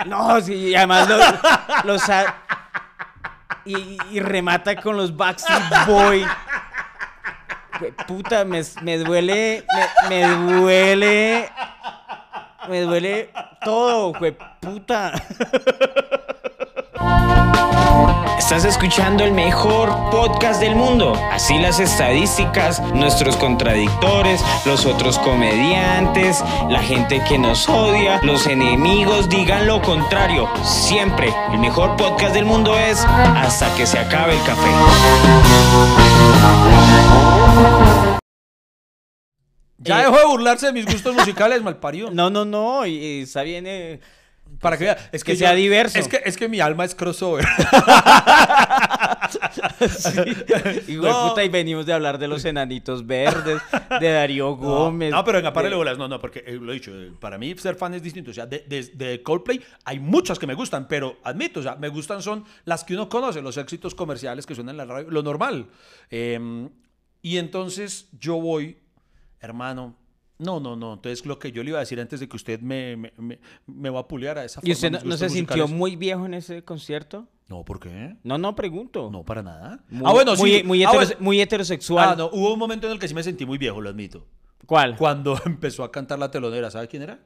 No, 0.06 0.40
sí, 0.40 0.54
y 0.54 0.74
además 0.74 1.08
los, 1.84 2.02
y, 3.64 4.20
remata 4.20 4.74
con 4.80 4.96
los 4.96 5.16
Backstreet 5.16 5.86
Boy. 5.86 6.26
Puta, 8.06 8.44
me, 8.44 8.62
me 8.82 8.98
duele, 8.98 9.64
me 10.08 10.26
duele, 10.28 11.50
me 12.68 12.80
duele 12.82 13.30
todo, 13.64 14.12
de 14.20 14.32
puta. 14.32 15.12
Estás 18.38 18.64
escuchando 18.64 19.24
el 19.24 19.32
mejor 19.32 19.88
podcast 20.10 20.60
del 20.60 20.74
mundo. 20.76 21.14
Así 21.32 21.58
las 21.58 21.80
estadísticas, 21.80 22.80
nuestros 22.92 23.36
contradictores, 23.36 24.44
los 24.66 24.84
otros 24.84 25.18
comediantes, 25.20 26.44
la 26.68 26.80
gente 26.82 27.22
que 27.26 27.38
nos 27.38 27.68
odia, 27.68 28.20
los 28.22 28.46
enemigos 28.46 29.28
digan 29.28 29.66
lo 29.66 29.80
contrario. 29.80 30.48
Siempre 30.64 31.32
el 31.52 31.58
mejor 31.60 31.96
podcast 31.96 32.34
del 32.34 32.44
mundo 32.44 32.76
es 32.78 33.04
hasta 33.04 33.74
que 33.74 33.86
se 33.86 33.98
acabe 33.98 34.34
el 34.34 34.42
café. 34.42 34.70
Ya 39.82 40.00
Eh, 40.00 40.04
dejó 40.06 40.18
de 40.18 40.26
burlarse 40.26 40.66
de 40.66 40.72
mis 40.72 40.86
gustos 40.86 41.14
musicales, 41.14 41.62
malparido. 41.64 42.10
No, 42.10 42.30
no, 42.30 42.44
no, 42.44 42.86
y, 42.86 42.92
y 42.94 43.20
está 43.22 43.42
bien. 43.42 43.64
eh, 43.66 44.00
Para 44.60 44.76
que 44.78 44.84
vea, 44.84 45.10
es 45.12 45.24
que, 45.24 45.32
que 45.32 45.38
sea 45.38 45.52
diverso. 45.54 45.98
Es 45.98 46.08
que, 46.08 46.20
es 46.24 46.36
que 46.36 46.48
mi 46.48 46.60
alma 46.60 46.84
es 46.84 46.94
crossover. 46.94 47.44
Y, 50.88 50.92
No. 50.96 51.28
puta, 51.30 51.44
y 51.44 51.48
venimos 51.48 51.86
de 51.86 51.92
hablar 51.92 52.18
de 52.18 52.28
los 52.28 52.44
enanitos 52.44 53.06
verdes, 53.06 53.60
de 54.00 54.10
Darío 54.12 54.54
Gómez. 54.56 55.10
No, 55.10 55.24
pero 55.24 55.38
venga, 55.38 55.52
párale 55.52 55.70
de- 55.70 55.76
bolas. 55.76 55.98
No, 55.98 56.06
no, 56.08 56.18
porque 56.20 56.44
eh, 56.46 56.58
lo 56.60 56.70
he 56.72 56.74
dicho, 56.74 56.90
eh, 56.94 57.12
para 57.18 57.38
mí 57.38 57.54
ser 57.56 57.74
fan 57.76 57.94
es 57.94 58.02
distinto. 58.02 58.30
O 58.30 58.34
sea, 58.34 58.46
de, 58.46 58.60
de- 58.68 58.82
de 58.94 59.22
Coldplay 59.22 59.60
hay 59.84 59.98
muchas 59.98 60.38
que 60.38 60.46
me 60.46 60.54
gustan, 60.54 60.86
pero 60.88 61.16
admito, 61.24 61.60
o 61.60 61.62
sea, 61.62 61.76
me 61.76 61.88
gustan 61.88 62.22
son 62.22 62.44
las 62.64 62.84
que 62.84 62.94
uno 62.94 63.08
conoce, 63.08 63.40
los 63.42 63.56
éxitos 63.56 63.94
comerciales 63.94 64.46
que 64.46 64.54
suenan 64.54 64.74
en 64.74 64.76
la 64.78 64.84
radio, 64.84 65.10
lo 65.10 65.22
normal. 65.22 65.68
Eh, 66.10 66.68
y 67.22 67.38
entonces 67.38 68.08
yo 68.18 68.36
voy, 68.40 68.78
hermano. 69.42 69.96
No, 70.38 70.58
no, 70.58 70.74
no. 70.74 70.94
Entonces, 70.94 71.24
lo 71.24 71.38
que 71.38 71.52
yo 71.52 71.62
le 71.62 71.70
iba 71.70 71.78
a 71.78 71.80
decir 71.80 72.00
antes 72.00 72.18
de 72.18 72.28
que 72.28 72.34
usted 72.36 72.60
me, 72.60 72.96
me, 72.96 73.12
me, 73.16 73.38
me 73.66 73.90
va 73.90 74.00
a 74.00 74.08
pulear 74.08 74.38
a 74.38 74.44
esa 74.44 74.60
¿Y 74.64 74.72
usted 74.72 74.92
forma 74.92 75.10
no, 75.10 75.16
se 75.16 75.28
sintió 75.28 75.68
muy 75.68 75.94
viejo 75.94 76.26
en 76.26 76.34
ese 76.34 76.64
concierto? 76.64 77.28
No, 77.48 77.64
¿por 77.64 77.78
qué? 77.78 78.16
No, 78.24 78.38
no, 78.38 78.56
pregunto. 78.56 79.10
No, 79.10 79.22
para 79.24 79.42
nada. 79.42 79.84
Muy, 79.88 80.02
ah, 80.04 80.12
bueno, 80.12 80.34
muy, 80.36 80.50
sí. 80.50 80.62
Muy, 80.64 80.82
Ah, 80.84 80.90
bueno. 80.92 81.10
muy 81.20 81.40
heterosexual. 81.40 82.08
Ah, 82.08 82.16
no, 82.16 82.30
hubo 82.32 82.52
un 82.54 82.58
momento 82.58 82.86
en 82.86 82.94
el 82.94 82.98
que 82.98 83.06
sí 83.06 83.14
me 83.14 83.22
sentí 83.22 83.44
muy 83.46 83.58
viejo, 83.58 83.80
lo 83.80 83.90
admito. 83.90 84.26
¿Cuál? 84.66 84.96
Cuando 84.96 85.38
empezó 85.46 85.84
a 85.84 85.92
cantar 85.92 86.18
la 86.18 86.30
telonera, 86.30 86.70
¿sabe 86.70 86.88
quién 86.88 87.02
era? 87.02 87.20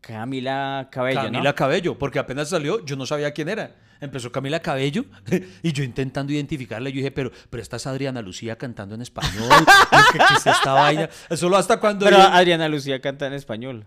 Camila 0.00 0.88
Cabello, 0.90 1.22
Camila 1.22 1.42
¿no? 1.42 1.54
Cabello, 1.54 1.98
porque 1.98 2.18
apenas 2.18 2.48
salió, 2.50 2.84
yo 2.84 2.96
no 2.96 3.06
sabía 3.06 3.32
quién 3.32 3.48
era. 3.48 3.76
Empezó 4.00 4.30
Camila 4.32 4.60
Cabello 4.60 5.04
y 5.62 5.72
yo 5.72 5.82
intentando 5.84 6.32
identificarla, 6.32 6.88
yo 6.90 6.96
dije, 6.96 7.10
pero, 7.10 7.30
pero 7.50 7.62
esta 7.62 7.76
es 7.76 7.86
Adriana 7.86 8.22
Lucía 8.22 8.56
cantando 8.56 8.94
en 8.94 9.02
español. 9.02 9.48
¿Qué, 10.12 10.18
qué 10.18 10.34
es 10.34 10.46
esta 10.46 10.72
vaina? 10.72 11.08
Solo 11.36 11.56
hasta 11.56 11.78
cuando. 11.80 12.04
Pero 12.06 12.18
yo- 12.18 12.22
Adriana 12.28 12.68
Lucía 12.68 13.00
canta 13.00 13.26
en 13.26 13.32
español. 13.34 13.84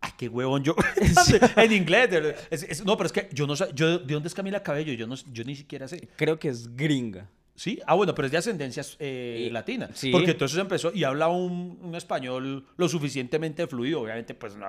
Ay, 0.00 0.10
qué 0.18 0.28
huevón 0.28 0.64
yo. 0.64 0.74
en 1.56 1.72
inglés. 1.72 2.08
Es- 2.50 2.64
es- 2.64 2.84
no, 2.84 2.96
pero 2.96 3.06
es 3.06 3.12
que 3.12 3.28
yo 3.32 3.46
no 3.46 3.54
sé. 3.54 3.66
Yo, 3.74 3.98
¿De 3.98 4.14
dónde 4.14 4.26
es 4.28 4.34
Camila 4.34 4.62
Cabello? 4.62 4.92
Yo, 4.92 5.06
no, 5.06 5.14
yo 5.32 5.44
ni 5.44 5.54
siquiera 5.54 5.86
sé. 5.86 6.08
Creo 6.16 6.38
que 6.38 6.48
es 6.48 6.74
gringa. 6.76 7.28
¿Sí? 7.54 7.78
Ah, 7.86 7.94
bueno, 7.94 8.14
pero 8.14 8.26
es 8.26 8.32
de 8.32 8.38
ascendencia 8.38 8.82
eh, 8.98 9.46
Y- 9.48 9.50
latina. 9.50 9.90
sí. 9.94 10.10
Porque 10.10 10.30
entonces 10.32 10.58
empezó 10.58 10.90
y 10.94 11.04
habla 11.04 11.28
un, 11.28 11.78
un 11.82 11.94
español 11.94 12.64
lo 12.76 12.88
suficientemente 12.88 13.66
fluido. 13.66 14.00
Obviamente, 14.00 14.34
pues 14.34 14.56
no, 14.56 14.66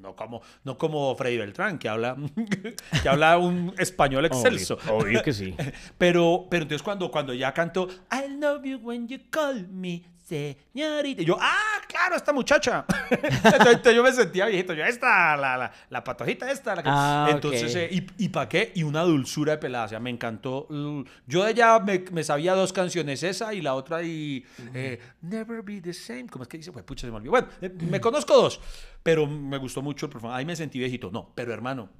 no, 0.00 0.14
como, 0.14 0.40
no 0.64 0.78
como 0.78 1.14
Freddy 1.16 1.38
Beltrán, 1.38 1.78
que 1.78 1.88
habla, 1.88 2.16
que 3.02 3.08
habla 3.08 3.38
un 3.38 3.74
español 3.76 4.24
excelso. 4.24 4.74
Obvio, 4.88 4.94
obvio 4.98 5.22
que 5.22 5.32
sí. 5.32 5.54
Pero, 5.98 6.46
pero 6.48 6.62
entonces 6.62 6.82
cuando, 6.82 7.10
cuando 7.10 7.34
ya 7.34 7.52
cantó 7.52 7.88
I 8.10 8.30
love 8.38 8.62
you 8.64 8.78
when 8.78 9.08
you 9.08 9.18
call 9.30 9.66
me 9.68 10.02
señorita. 10.32 11.22
Y 11.22 11.24
yo, 11.24 11.36
ah, 11.40 11.80
claro, 11.88 12.16
esta 12.16 12.32
muchacha. 12.32 12.84
entonces, 13.10 13.94
yo 13.94 14.02
me 14.02 14.12
sentía 14.12 14.46
viejito. 14.46 14.72
Yo, 14.72 14.84
esta, 14.84 15.36
la, 15.36 15.56
la, 15.56 15.72
la 15.90 16.04
patojita 16.04 16.50
esta. 16.50 16.74
La 16.74 16.82
que-". 16.82 16.88
Ah, 16.90 17.28
entonces, 17.30 17.74
eh, 17.76 17.88
¿y, 17.90 18.24
y 18.24 18.28
para 18.28 18.48
qué? 18.48 18.72
Y 18.74 18.82
una 18.82 19.02
dulzura 19.02 19.52
de 19.52 19.58
pelada. 19.58 19.84
O 19.84 19.88
sea, 19.88 20.00
me 20.00 20.10
encantó. 20.10 20.66
Yo 21.26 21.44
de 21.44 21.50
ella 21.50 21.78
me, 21.80 22.04
me 22.12 22.24
sabía 22.24 22.54
dos 22.54 22.72
canciones, 22.72 23.22
esa 23.22 23.52
y 23.54 23.60
la 23.60 23.74
otra 23.74 24.02
y 24.02 24.44
eh, 24.74 24.98
Never 25.20 25.62
Be 25.62 25.80
the 25.80 25.92
Same. 25.92 26.26
¿Cómo 26.28 26.42
es 26.42 26.48
que 26.48 26.56
dice? 26.58 26.72
Pues 26.72 26.84
pucha, 26.84 27.06
se 27.06 27.10
me 27.10 27.16
olvidó. 27.16 27.32
Bueno, 27.32 27.48
eh, 27.60 27.70
me 27.90 28.00
conozco 28.00 28.34
dos, 28.34 28.60
pero 29.02 29.26
me 29.26 29.58
gustó 29.58 29.82
mucho 29.82 30.06
el 30.06 30.12
performance. 30.12 30.38
Ahí 30.38 30.46
me 30.46 30.56
sentí 30.56 30.78
viejito. 30.78 31.10
No, 31.10 31.32
pero 31.34 31.52
hermano, 31.52 31.90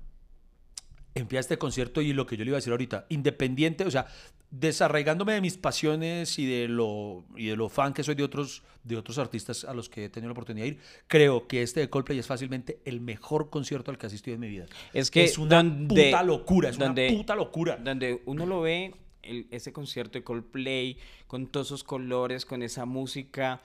empieza 1.15 1.41
este 1.41 1.59
concierto 1.59 2.01
y 2.01 2.13
lo 2.13 2.27
que 2.27 2.37
yo 2.37 2.45
le 2.45 2.51
iba 2.51 2.57
a 2.57 2.61
decir 2.61 2.71
ahorita, 2.73 3.07
independiente, 3.09 3.85
o 3.85 3.91
sea, 3.91 4.07
desarraigándome 4.51 5.33
de 5.33 5.41
mis 5.41 5.57
pasiones 5.57 6.39
y 6.39 6.45
de 6.47 6.69
lo 6.69 7.25
y 7.37 7.47
de 7.47 7.57
lo 7.57 7.69
fan 7.71 7.95
que 7.95 8.03
soy 8.03 8.15
de 8.15 8.23
otros 8.23 8.63
de 8.85 8.97
otros 8.97 9.17
artistas 9.19 9.65
a 9.65 9.73
los 9.73 9.89
que 9.89 10.05
he 10.05 10.09
tenido 10.11 10.29
la 10.29 10.33
oportunidad 10.33 10.65
de 10.65 10.73
ir, 10.73 10.79
creo 11.07 11.47
que 11.47 11.63
este 11.63 11.81
de 11.81 11.89
Coldplay 11.89 12.19
es 12.19 12.27
fácilmente 12.27 12.81
el 12.85 13.01
mejor 13.01 13.49
concierto 13.49 13.91
al 13.91 13.97
que 13.99 14.07
he 14.07 14.09
asistido 14.09 14.35
en 14.35 14.41
mi 14.41 14.49
vida. 14.49 14.67
Es 14.93 15.11
que 15.11 15.25
es 15.25 15.39
una 15.39 15.63
donde- 15.63 16.07
puta 16.11 16.23
locura, 16.23 16.69
es 16.71 16.77
donde- 16.79 17.09
una 17.09 17.17
puta 17.19 17.35
locura. 17.37 17.77
Donde 17.77 18.21
uno 18.27 18.45
lo 18.45 18.61
ve, 18.63 18.95
el- 19.23 19.47
ese 19.51 19.73
concierto 19.73 20.19
de 20.19 20.25
Coldplay, 20.25 20.99
con 21.29 21.47
todos 21.47 21.69
esos 21.69 21.85
colores, 21.85 22.45
con 22.45 22.63
esa 22.63 22.85
música, 22.85 23.63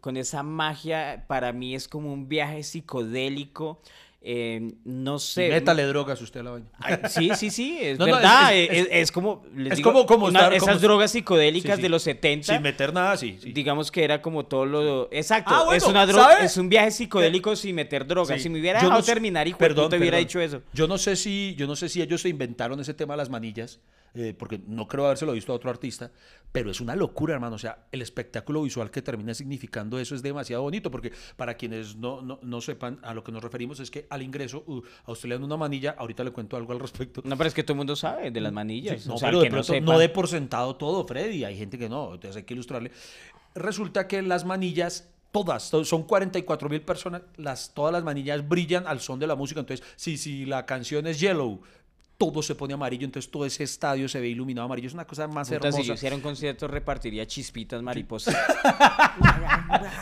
con 0.00 0.16
esa 0.16 0.42
magia, 0.42 1.24
para 1.26 1.52
mí 1.52 1.74
es 1.74 1.88
como 1.88 2.12
un 2.12 2.28
viaje 2.28 2.62
psicodélico. 2.62 3.82
Eh, 4.24 4.72
no 4.84 5.18
sé. 5.18 5.48
Métale 5.48 5.84
drogas 5.84 6.20
usted 6.22 6.40
a 6.40 6.42
la 6.44 6.50
vaina. 6.52 6.66
Ay, 6.78 6.96
sí, 7.08 7.30
sí, 7.36 7.50
sí, 7.50 7.78
es 7.82 7.98
No, 7.98 8.06
no, 8.06 8.14
verdad. 8.14 8.54
es- 8.54 8.70
es, 8.70 8.78
es- 8.78 8.88
es 8.90 9.12
como. 9.12 9.44
les 9.56 9.72
es 9.72 9.76
digo, 9.78 9.92
como- 9.92 10.06
como 10.06 10.26
una- 10.26 10.40
estar- 10.40 10.52
esas 10.54 10.68
como- 10.68 10.80
drogas 10.80 11.10
psicodélicas 11.12 11.72
Sí, 11.72 11.76
sí. 11.76 11.82
de 11.82 11.88
los 11.88 12.02
70. 12.02 12.52
Sin 12.54 12.62
meter 12.62 12.92
nada, 12.92 13.16
sí. 13.16 13.38
sí. 13.42 13.52
Digamos 13.52 13.90
que 13.90 14.04
era 14.04 14.22
como 14.22 14.44
todo 14.46 14.64
lo. 14.66 15.08
Exacto. 15.12 15.50
Ah, 15.54 15.64
bueno, 15.64 15.76
es 15.76 15.84
una 15.84 16.06
droga, 16.06 16.32
¿sabe? 16.34 16.44
es 16.46 16.56
un 16.56 16.68
viaje 16.68 16.90
psicodélico 16.92 17.56
sin 17.56 17.74
meter 17.74 18.06
drogas. 18.06 18.40
Si 18.40 18.48
me 18.48 18.60
hubiera 18.60 18.78
Yo 18.80 18.84
no 18.84 18.90
dejado 18.90 19.02
sé- 19.06 19.12
terminar 19.12 19.48
y 19.48 19.54
perdón, 19.54 19.90
te 19.90 19.98
hubiera 19.98 20.18
dicho 20.18 20.40
eso. 20.40 20.62
Yo 20.72 20.86
no 20.86 20.98
sé 20.98 21.16
si, 21.16 21.54
yo 21.56 21.66
no 21.66 21.74
sé 21.76 21.88
si 21.88 22.00
ellos 22.02 22.20
se 22.22 22.28
inventaron 22.28 22.78
ese 22.80 22.94
tema 22.94 23.14
de 23.14 23.18
las 23.18 23.28
manillas, 23.30 23.80
eh, 24.14 24.34
porque 24.38 24.60
no 24.66 24.86
creo 24.88 25.06
habérselo 25.06 25.32
visto 25.32 25.52
a 25.52 25.56
otro 25.56 25.70
artista, 25.70 26.10
pero 26.52 26.70
es 26.70 26.80
una 26.82 26.94
locura, 26.94 27.34
hermano. 27.34 27.56
O 27.56 27.58
sea, 27.58 27.86
el 27.92 28.02
espectáculo 28.02 28.62
visual 28.62 28.90
que 28.90 29.00
termina 29.00 29.32
significando 29.32 29.98
eso 29.98 30.14
es 30.14 30.22
demasiado 30.22 30.62
bonito, 30.62 30.90
porque 30.90 31.12
para 31.36 31.54
quienes 31.54 31.96
no, 31.96 32.20
no, 32.20 32.38
no 32.42 32.60
sepan 32.60 32.98
a 33.02 33.14
lo 33.14 33.24
que 33.24 33.32
nos 33.32 33.42
referimos 33.42 33.80
es 33.80 33.90
que 33.90 34.06
al 34.10 34.20
ingreso 34.22 34.62
uh, 34.66 34.82
a 35.06 35.12
usted 35.12 35.28
le 35.30 35.36
dan 35.36 35.44
una 35.44 35.56
manilla, 35.56 35.94
ahorita 35.98 36.24
le 36.24 36.30
cuento 36.30 36.56
algo 36.58 36.72
al 36.72 36.80
respecto. 36.80 37.22
No, 37.24 37.36
pero 37.38 37.48
es 37.48 37.54
que 37.54 37.62
todo 37.62 37.72
el 37.72 37.78
mundo 37.78 37.96
sabe 37.96 38.30
de 38.30 38.40
las 38.40 38.52
manillas. 38.52 39.02
Sí, 39.02 39.08
no, 39.08 39.14
o 39.14 39.18
sea, 39.18 39.28
pero 39.30 39.40
de 39.40 39.48
no 39.48 39.52
pronto 39.52 39.72
sepa- 39.72 39.84
no 39.92 39.98
de 39.98 40.08
por 40.10 40.28
sentado 40.28 40.76
todo, 40.76 41.06
Freddy. 41.06 41.44
Hay 41.44 41.56
gente 41.56 41.78
que 41.78 41.88
no, 41.88 42.14
entonces 42.14 42.36
hay 42.36 42.42
que 42.42 42.52
ilustrarle. 42.54 42.90
Resulta 43.54 44.08
que 44.08 44.22
las 44.22 44.44
manillas, 44.44 45.08
todas, 45.30 45.70
to- 45.70 45.84
son 45.84 46.02
44 46.04 46.68
mil 46.68 46.82
personas, 46.82 47.22
las, 47.36 47.72
todas 47.74 47.92
las 47.92 48.02
manillas 48.04 48.46
brillan 48.48 48.86
al 48.86 49.00
son 49.00 49.18
de 49.18 49.26
la 49.26 49.34
música. 49.36 49.60
Entonces, 49.60 49.86
si, 49.96 50.16
si 50.16 50.46
la 50.46 50.64
canción 50.66 51.06
es 51.06 51.20
Yellow, 51.20 51.60
todo 52.30 52.42
se 52.42 52.54
pone 52.54 52.74
amarillo, 52.74 53.04
entonces 53.04 53.30
todo 53.30 53.44
ese 53.46 53.64
estadio 53.64 54.08
se 54.08 54.20
ve 54.20 54.28
iluminado 54.28 54.66
amarillo. 54.66 54.88
Es 54.88 54.94
una 54.94 55.06
cosa 55.06 55.26
más 55.28 55.48
Puta, 55.48 55.56
hermosa. 55.68 55.82
si 55.82 55.88
yo 55.88 55.94
hiciera 55.94 56.14
un 56.16 56.22
concierto, 56.22 56.68
repartiría 56.68 57.26
chispitas 57.26 57.82
mariposas. 57.82 58.36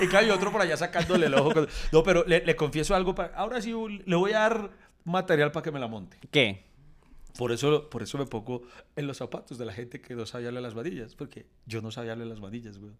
Y 0.00 0.14
hay 0.16 0.30
otro 0.30 0.50
por 0.52 0.60
allá 0.60 0.76
sacándole 0.76 1.26
el 1.26 1.34
ojo. 1.34 1.66
No, 1.92 2.02
pero 2.02 2.24
le, 2.26 2.44
le 2.44 2.56
confieso 2.56 2.94
algo. 2.94 3.14
para- 3.14 3.34
Ahora 3.36 3.60
sí 3.60 3.72
le 4.04 4.16
voy 4.16 4.32
a 4.32 4.40
dar 4.40 4.70
material 5.04 5.52
para 5.52 5.64
que 5.64 5.70
me 5.70 5.78
la 5.80 5.86
monte. 5.88 6.16
¿Qué? 6.30 6.64
Por 7.38 7.52
eso, 7.52 7.88
por 7.88 8.02
eso 8.02 8.18
me 8.18 8.26
pongo 8.26 8.62
en 8.96 9.06
los 9.06 9.18
zapatos 9.18 9.56
de 9.58 9.64
la 9.64 9.72
gente 9.72 10.00
que 10.00 10.14
no 10.14 10.26
sabía 10.26 10.46
darle 10.48 10.60
las 10.60 10.74
manillas, 10.74 11.14
porque 11.14 11.46
yo 11.66 11.80
no 11.80 11.90
sabía 11.90 12.10
darle 12.10 12.26
las 12.26 12.40
manillas, 12.40 12.78
güey. 12.78 12.92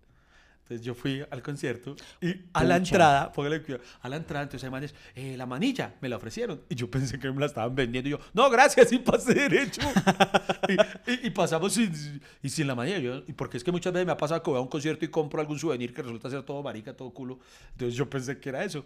Entonces 0.70 0.86
yo 0.86 0.94
fui 0.94 1.20
al 1.32 1.42
concierto 1.42 1.96
y 2.20 2.28
a 2.52 2.62
la 2.62 2.78
Pucha. 2.78 2.94
entrada, 2.94 3.32
póngale 3.32 3.60
cuidado, 3.60 3.82
a 4.02 4.08
la 4.08 4.14
entrada, 4.16 4.44
entonces 4.44 4.62
hay 4.62 4.70
manes, 4.70 4.94
eh, 5.16 5.36
la 5.36 5.44
manilla, 5.44 5.96
me 6.00 6.08
la 6.08 6.14
ofrecieron. 6.16 6.62
Y 6.68 6.76
yo 6.76 6.88
pensé 6.88 7.18
que 7.18 7.28
me 7.32 7.40
la 7.40 7.46
estaban 7.46 7.74
vendiendo. 7.74 8.08
Y 8.08 8.12
yo, 8.12 8.20
no, 8.34 8.48
gracias, 8.48 8.92
y 8.92 8.98
pasé 9.00 9.34
derecho. 9.34 9.80
y, 10.68 11.10
y- 11.10 11.26
y 11.26 11.30
pasamos 11.30 11.72
sin, 11.72 12.20
y 12.40 12.48
sin 12.48 12.68
la 12.68 12.76
manilla. 12.76 12.98
Yo, 13.00 13.16
y 13.26 13.32
porque 13.32 13.56
es 13.56 13.64
que 13.64 13.72
muchas 13.72 13.92
veces 13.92 14.06
me 14.06 14.12
ha 14.12 14.16
pasado 14.16 14.40
que 14.44 14.50
voy 14.50 14.58
a 14.58 14.62
un 14.62 14.68
concierto 14.68 15.04
y 15.04 15.08
compro 15.08 15.40
algún 15.40 15.58
souvenir 15.58 15.92
que 15.92 16.02
resulta 16.02 16.30
ser 16.30 16.44
todo 16.44 16.62
marica, 16.62 16.96
todo 16.96 17.10
culo. 17.10 17.40
Entonces 17.72 17.96
yo 17.96 18.08
pensé 18.08 18.38
que 18.38 18.48
era 18.50 18.62
eso. 18.62 18.84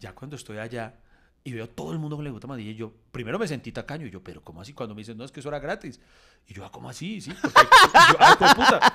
Ya 0.00 0.14
cuando 0.14 0.36
estoy 0.36 0.58
allá 0.58 0.94
y 1.44 1.52
veo 1.52 1.68
todo 1.68 1.92
el 1.92 1.98
mundo 1.98 2.16
con 2.16 2.24
la 2.24 2.30
puta 2.30 2.46
manilla, 2.46 2.70
y 2.70 2.76
yo 2.76 2.92
primero 3.10 3.38
me 3.38 3.48
sentí 3.48 3.72
tacaño. 3.72 4.06
Y 4.06 4.10
yo, 4.10 4.22
pero 4.22 4.42
¿cómo 4.42 4.60
así? 4.60 4.72
Cuando 4.72 4.94
me 4.94 5.00
dicen, 5.00 5.16
no, 5.16 5.24
es 5.24 5.32
que 5.32 5.40
eso 5.40 5.48
era 5.48 5.58
gratis. 5.58 6.00
Y 6.46 6.54
yo, 6.54 6.64
ah, 6.64 6.70
¿cómo 6.70 6.88
así? 6.88 7.20
Sí, 7.20 7.32
porque, 7.40 7.60
y 7.60 7.64
yo, 8.12 8.16
ah, 8.20 8.36
puta. 8.38 8.94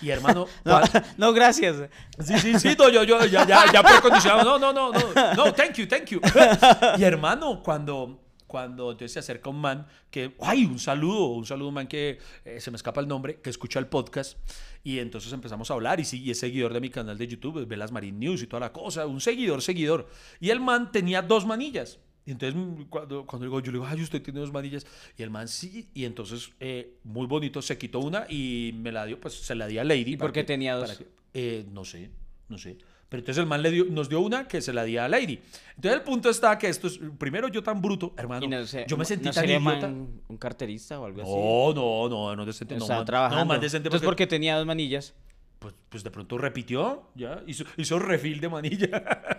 Y 0.00 0.10
hermano, 0.10 0.46
No, 0.64 0.80
no, 1.16 1.32
gracias. 1.32 1.76
Sí, 2.18 2.38
sí, 2.38 2.58
sí, 2.58 2.76
no, 2.78 2.88
yo, 2.88 3.02
yo, 3.02 3.24
ya, 3.26 3.46
ya, 3.46 3.72
ya 3.72 3.82
precondicionado. 3.82 4.58
No, 4.58 4.72
no, 4.72 4.72
no, 4.72 4.92
no, 4.92 5.34
no, 5.34 5.52
thank 5.52 5.74
you, 5.74 5.86
thank 5.86 6.06
you. 6.06 6.20
Y 6.98 7.02
hermano, 7.02 7.62
cuando, 7.62 8.20
cuando 8.50 8.90
entonces 8.90 9.12
se 9.12 9.20
acerca 9.20 9.48
un 9.48 9.60
man 9.60 9.86
que, 10.10 10.34
ay, 10.40 10.64
un 10.66 10.80
saludo, 10.80 11.26
un 11.28 11.46
saludo, 11.46 11.68
un 11.68 11.74
man 11.74 11.86
que 11.86 12.18
eh, 12.44 12.60
se 12.60 12.72
me 12.72 12.76
escapa 12.76 13.00
el 13.00 13.06
nombre, 13.06 13.40
que 13.40 13.48
escucha 13.48 13.78
el 13.78 13.86
podcast. 13.86 14.36
Y 14.82 14.98
entonces 14.98 15.32
empezamos 15.32 15.70
a 15.70 15.74
hablar 15.74 16.00
y 16.00 16.04
sí, 16.04 16.20
y 16.20 16.32
es 16.32 16.40
seguidor 16.40 16.74
de 16.74 16.80
mi 16.80 16.90
canal 16.90 17.16
de 17.16 17.28
YouTube, 17.28 17.64
ve 17.64 17.76
las 17.76 17.92
Marine 17.92 18.18
News 18.18 18.42
y 18.42 18.48
toda 18.48 18.58
la 18.60 18.72
cosa, 18.72 19.06
un 19.06 19.20
seguidor, 19.20 19.62
seguidor. 19.62 20.08
Y 20.40 20.50
el 20.50 20.58
man 20.58 20.90
tenía 20.90 21.22
dos 21.22 21.46
manillas. 21.46 22.00
Y 22.26 22.32
entonces 22.32 22.54
mm, 22.60 22.82
cuando, 22.90 23.24
cuando 23.24 23.46
digo, 23.46 23.60
yo 23.60 23.70
le 23.72 23.78
digo, 23.78 23.86
ay, 23.88 24.02
usted 24.02 24.20
tiene 24.20 24.40
dos 24.40 24.52
manillas. 24.52 24.84
Y 25.16 25.22
el 25.22 25.30
man 25.30 25.46
sí, 25.46 25.88
y 25.94 26.04
entonces 26.04 26.50
eh, 26.58 26.98
muy 27.04 27.26
bonito, 27.26 27.62
se 27.62 27.78
quitó 27.78 28.00
una 28.00 28.26
y 28.28 28.72
me 28.74 28.90
la 28.90 29.06
dio, 29.06 29.20
pues 29.20 29.34
se 29.34 29.54
la 29.54 29.68
di 29.68 29.78
a 29.78 29.84
Lady. 29.84 30.14
¿Y 30.14 30.16
por 30.16 30.32
qué 30.32 30.42
tenía 30.44 30.74
dos? 30.74 30.98
que- 30.98 31.06
eh, 31.34 31.64
no 31.70 31.84
sé, 31.84 32.10
no 32.48 32.58
sé. 32.58 32.76
Pero 33.10 33.18
entonces 33.20 33.42
el 33.42 33.46
man 33.46 33.60
le 33.60 33.70
dio, 33.72 33.84
nos 33.90 34.08
dio 34.08 34.20
una 34.20 34.46
que 34.48 34.62
se 34.62 34.72
la 34.72 34.84
di 34.84 34.96
a 34.96 35.08
Lady. 35.08 35.40
Entonces 35.76 35.92
el 35.98 36.02
punto 36.02 36.30
está 36.30 36.56
que 36.56 36.68
esto 36.68 36.86
es, 36.86 36.98
primero 37.18 37.48
yo 37.48 37.62
tan 37.62 37.82
bruto, 37.82 38.14
hermano, 38.16 38.46
no 38.46 38.66
sé, 38.66 38.86
yo 38.88 38.96
me 38.96 39.04
sentí 39.04 39.26
¿no 39.26 39.32
tan 39.32 39.42
sería 39.42 39.58
idiota. 39.58 39.88
man- 39.88 40.20
un 40.28 40.36
carterista 40.38 40.98
o 41.00 41.04
algo 41.06 41.20
así? 41.22 41.30
No, 41.30 41.74
no, 41.74 42.08
no, 42.08 42.36
no 42.36 42.46
decente, 42.46 42.76
no, 42.76 42.82
Estaba 42.84 43.00
man- 43.00 43.06
trabajando. 43.06 43.44
no, 43.44 43.48
más 43.48 43.60
decente 43.60 43.88
Entonces, 43.88 44.06
porque, 44.06 44.24
porque 44.24 44.26
tenía 44.36 44.56
dos 44.56 44.64
manillas. 44.64 45.12
pues, 45.58 45.74
pues 45.88 46.04
de 46.04 46.10
pronto 46.12 46.38
repitió, 46.38 47.02
ya, 47.16 47.42
hizo, 47.46 47.64
hizo 47.76 47.98
refil 47.98 48.40
de 48.40 48.48
manilla. 48.48 48.88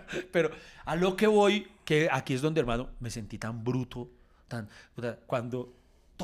Pero 0.32 0.50
a 0.84 0.94
lo 0.94 1.16
que 1.16 1.26
voy, 1.26 1.66
que 1.86 2.08
aquí 2.12 2.34
es 2.34 2.42
donde, 2.42 2.60
hermano, 2.60 2.90
me 3.00 3.08
sentí 3.10 3.38
tan 3.38 3.64
bruto, 3.64 4.08
tan, 4.48 4.68
o 4.96 5.00
sea, 5.00 5.16
cuando 5.26 5.72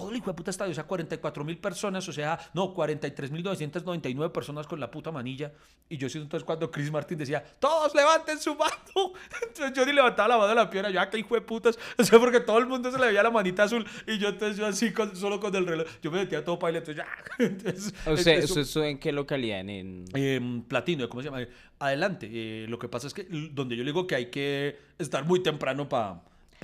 todo 0.01 0.11
el 0.11 0.17
hijo 0.17 0.27
de 0.31 0.35
puta 0.35 0.51
estadio, 0.51 0.73
o 0.73 0.75
sea, 0.75 0.85
44 0.85 1.45
mil 1.45 1.59
personas, 1.59 2.09
o 2.09 2.13
sea, 2.13 2.39
no, 2.55 2.73
43 2.75 3.31
mil 3.31 3.43
999 3.43 4.33
personas 4.33 4.67
con 4.67 4.81
la 4.81 4.91
puta 4.91 5.11
manilla. 5.13 5.53
Y 5.89 5.97
yo 5.97 6.09
siento 6.09 6.27
entonces 6.27 6.45
cuando 6.45 6.71
Chris 6.71 6.91
Martin 6.91 7.19
decía, 7.19 7.43
todos 7.59 7.95
levanten 7.95 8.39
su 8.39 8.55
mano. 8.55 8.75
Entonces 9.43 9.73
yo 9.75 9.87
ni 9.87 9.93
levantaba 9.93 10.29
la 10.29 10.37
mano 10.37 10.49
de 10.49 10.55
la 10.55 10.69
piedra, 10.71 10.91
yo, 10.91 11.01
ah, 11.01 11.09
qué 11.09 11.19
hijo 11.19 11.35
de 11.35 11.41
putas. 11.41 11.79
O 11.99 12.05
sea, 12.05 12.19
porque 12.19 12.41
todo 12.41 12.59
el 12.59 12.67
mundo 12.67 12.91
se 12.93 12.99
le 12.99 13.07
veía 13.07 13.23
la 13.23 13.31
manita 13.31 13.63
azul. 13.65 13.85
Y 14.07 14.19
yo 14.19 14.29
entonces 14.29 14.57
yo 14.57 14.67
así, 14.67 14.93
con- 14.93 15.15
solo 15.17 15.41
con 15.41 15.55
el 15.57 15.67
reloj, 15.67 15.87
yo 16.03 16.11
me 16.11 16.19
sentía 16.19 16.45
todo 16.45 16.59
paile, 16.59 16.79
entonces 16.79 17.05
ya. 17.05 17.09
Entonces, 17.45 17.95
O 18.07 18.17
sea, 18.17 18.35
eso- 18.35 18.53
¿eso, 18.53 18.61
eso 18.61 18.85
en 18.85 18.99
qué 18.99 19.13
localidad? 19.13 19.61
En, 19.61 19.71
en- 19.71 20.05
eh, 20.15 20.63
platino, 20.69 21.09
¿cómo 21.09 21.23
se 21.23 21.31
llama? 21.31 21.47
Adelante. 21.79 22.29
eh, 22.31 22.67
lo 22.69 22.79
que 22.79 22.89
pasa 22.89 23.07
es 23.07 23.15
que 23.15 23.25
donde 23.53 23.77
yo 23.77 23.83
le 23.85 23.91
digo 23.93 24.07
que 24.07 24.15
hay 24.15 24.27
que 24.27 24.79
estar 24.99 25.25
muy 25.25 25.43
temprano 25.43 25.89
para 25.89 26.21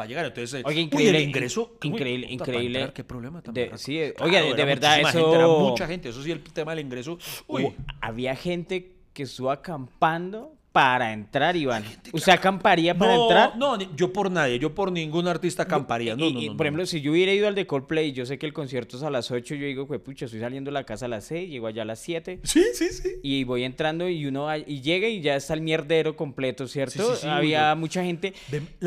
llegar. 0.07 0.27
Entonces, 0.27 0.61
eh, 0.61 0.63
Oye, 0.67 0.77
uy, 0.79 0.83
increíble. 0.83 1.19
el 1.19 1.25
ingreso. 1.29 1.63
uy, 1.83 1.89
increíble, 1.89 2.27
puta, 2.29 2.45
para 2.45 2.53
increíble. 2.57 2.79
entrar, 2.81 2.93
qué 2.95 3.05
problema 3.05 3.43
tan 3.43 3.55
De- 3.55 3.71
sí, 3.79 3.99
eh, 3.99 4.15
oiga, 4.21 4.43
de- 4.43 4.55
de 4.55 4.65
verdad, 4.65 5.01
eso- 5.01 5.09
gente, 5.13 5.37
era 5.37 5.47
mucha 5.47 5.87
gente. 5.87 6.09
Eso 6.09 6.23
sí, 6.23 6.31
el 6.33 6.43
tema 6.43 6.73
del 6.75 6.85
ingreso. 6.85 7.19
Uy, 7.47 7.65
Hubo- 7.65 7.75
había 8.01 8.35
gente 8.35 8.93
que 9.13 9.23
estuvo 9.23 9.51
acampando 9.53 10.57
para 10.75 11.13
entrar, 11.13 11.55
Iván. 11.55 11.85
¿Usted 12.13 12.33
acamparía 12.33 12.99
para 12.99 13.15
no, 13.15 13.23
entrar? 13.23 13.57
no, 13.57 13.79
yo 13.95 14.13
por 14.13 14.29
nadie, 14.29 14.59
yo 14.59 14.75
por 14.75 14.91
ningún 14.91 15.29
artista 15.29 15.63
acamparía. 15.63 16.17
No, 16.17 16.25
Y- 16.27 16.33
no, 16.33 16.41
y, 16.41 16.47
no, 16.49 16.57
por 16.57 16.65
no. 16.65 16.69
ejemplo, 16.69 16.87
si 16.87 17.01
yo 17.01 17.13
hubiera 17.13 17.33
ido 17.33 17.47
al 17.47 17.55
de 17.55 17.65
Coldplay, 17.65 18.11
yo 18.11 18.27
sé 18.27 18.39
que 18.41 18.47
el 18.47 18.53
concierto 18.53 18.97
es 18.97 19.05
a 19.05 19.09
las 19.11 19.31
8, 19.31 19.55
yo 19.55 19.67
digo, 19.67 19.87
"Jue 19.87 20.01
pucha, 20.01 20.25
estoy 20.25 20.41
saliendo 20.41 20.71
de 20.71 20.73
la 20.73 20.83
casa 20.83 21.05
a 21.05 21.09
las 21.09 21.27
6, 21.27 21.49
llego 21.49 21.69
allá 21.69 21.83
a 21.83 21.85
las 21.85 22.01
7. 22.01 22.41
Sí, 22.43 22.65
sí, 22.75 22.89
sí. 22.89 23.09
Y 23.23 23.45
voy 23.45 23.63
entrando 23.63 24.09
y 24.09 24.27
uno 24.27 24.43
va- 24.47 24.59
y 24.59 24.81
llega 24.83 25.07
y 25.07 25.21
ya 25.21 25.37
está 25.37 25.55
el 25.55 25.61
mierdero 25.61 26.17
completo, 26.17 26.67
¿cierto? 26.67 27.05
Sí, 27.11 27.15
sí, 27.15 27.21
sí, 27.23 27.29
Había 27.29 27.73
mucha 27.77 28.03
gente. 28.03 28.35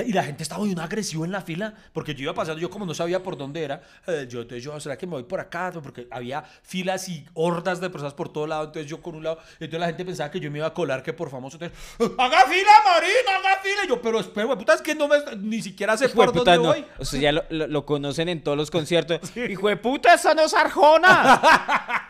Y 0.05 0.11
la 0.11 0.23
gente 0.25 0.43
estaba 0.43 0.65
de 0.65 0.73
una 0.73 0.83
agresivo 0.83 1.23
en 1.23 1.31
la 1.31 1.39
fila, 1.39 1.73
porque 1.93 2.13
yo 2.15 2.23
iba 2.23 2.33
pasando, 2.33 2.59
yo 2.61 2.69
como 2.69 2.85
no 2.85 2.93
sabía 2.95 3.23
por 3.23 3.37
dónde 3.37 3.63
era, 3.63 3.81
eh, 4.07 4.27
yo 4.29 4.41
entonces 4.41 4.61
yo, 4.61 4.77
¿será 4.81 4.97
que 4.97 5.05
me 5.07 5.13
voy 5.13 5.23
por 5.23 5.39
acá? 5.39 5.71
Porque 5.81 6.05
había 6.11 6.43
filas 6.63 7.07
y 7.07 7.23
hordas 7.33 7.79
de 7.79 7.89
personas 7.89 8.13
por 8.13 8.27
todo 8.27 8.45
lado, 8.45 8.65
entonces 8.65 8.89
yo 8.91 9.01
con 9.01 9.15
un 9.15 9.23
lado, 9.23 9.37
entonces 9.53 9.79
la 9.79 9.85
gente 9.87 10.03
pensaba 10.03 10.29
que 10.29 10.41
yo 10.41 10.51
me 10.51 10.57
iba 10.57 10.67
a 10.67 10.73
colar, 10.73 11.01
que 11.01 11.13
por 11.13 11.29
famoso, 11.29 11.55
entonces, 11.55 11.76
¡haga 12.17 12.41
fila, 12.47 12.71
Marina, 12.85 13.37
haga 13.39 13.61
fila! 13.61 13.81
Y 13.85 13.87
yo, 13.89 14.01
pero 14.01 14.19
espera, 14.19 14.55
puta, 14.57 14.73
es 14.73 14.81
que 14.81 14.95
no 14.95 15.07
me, 15.07 15.17
ni 15.37 15.61
siquiera 15.61 15.97
sé 15.97 16.09
por 16.09 16.31
dónde 16.33 16.55
no. 16.55 16.63
voy. 16.63 16.85
O 16.99 17.05
sea, 17.05 17.19
ya 17.19 17.31
lo, 17.31 17.43
lo- 17.49 17.67
lo 17.67 17.85
conocen 17.85 18.29
en 18.29 18.43
todos 18.43 18.57
los 18.57 18.69
conciertos. 18.71 19.19
Hijo 19.35 19.67
de 19.69 19.77
puta, 19.77 20.13
esa 20.13 20.33
no 20.33 20.43
es 20.43 20.53
Arjona. 20.53 21.41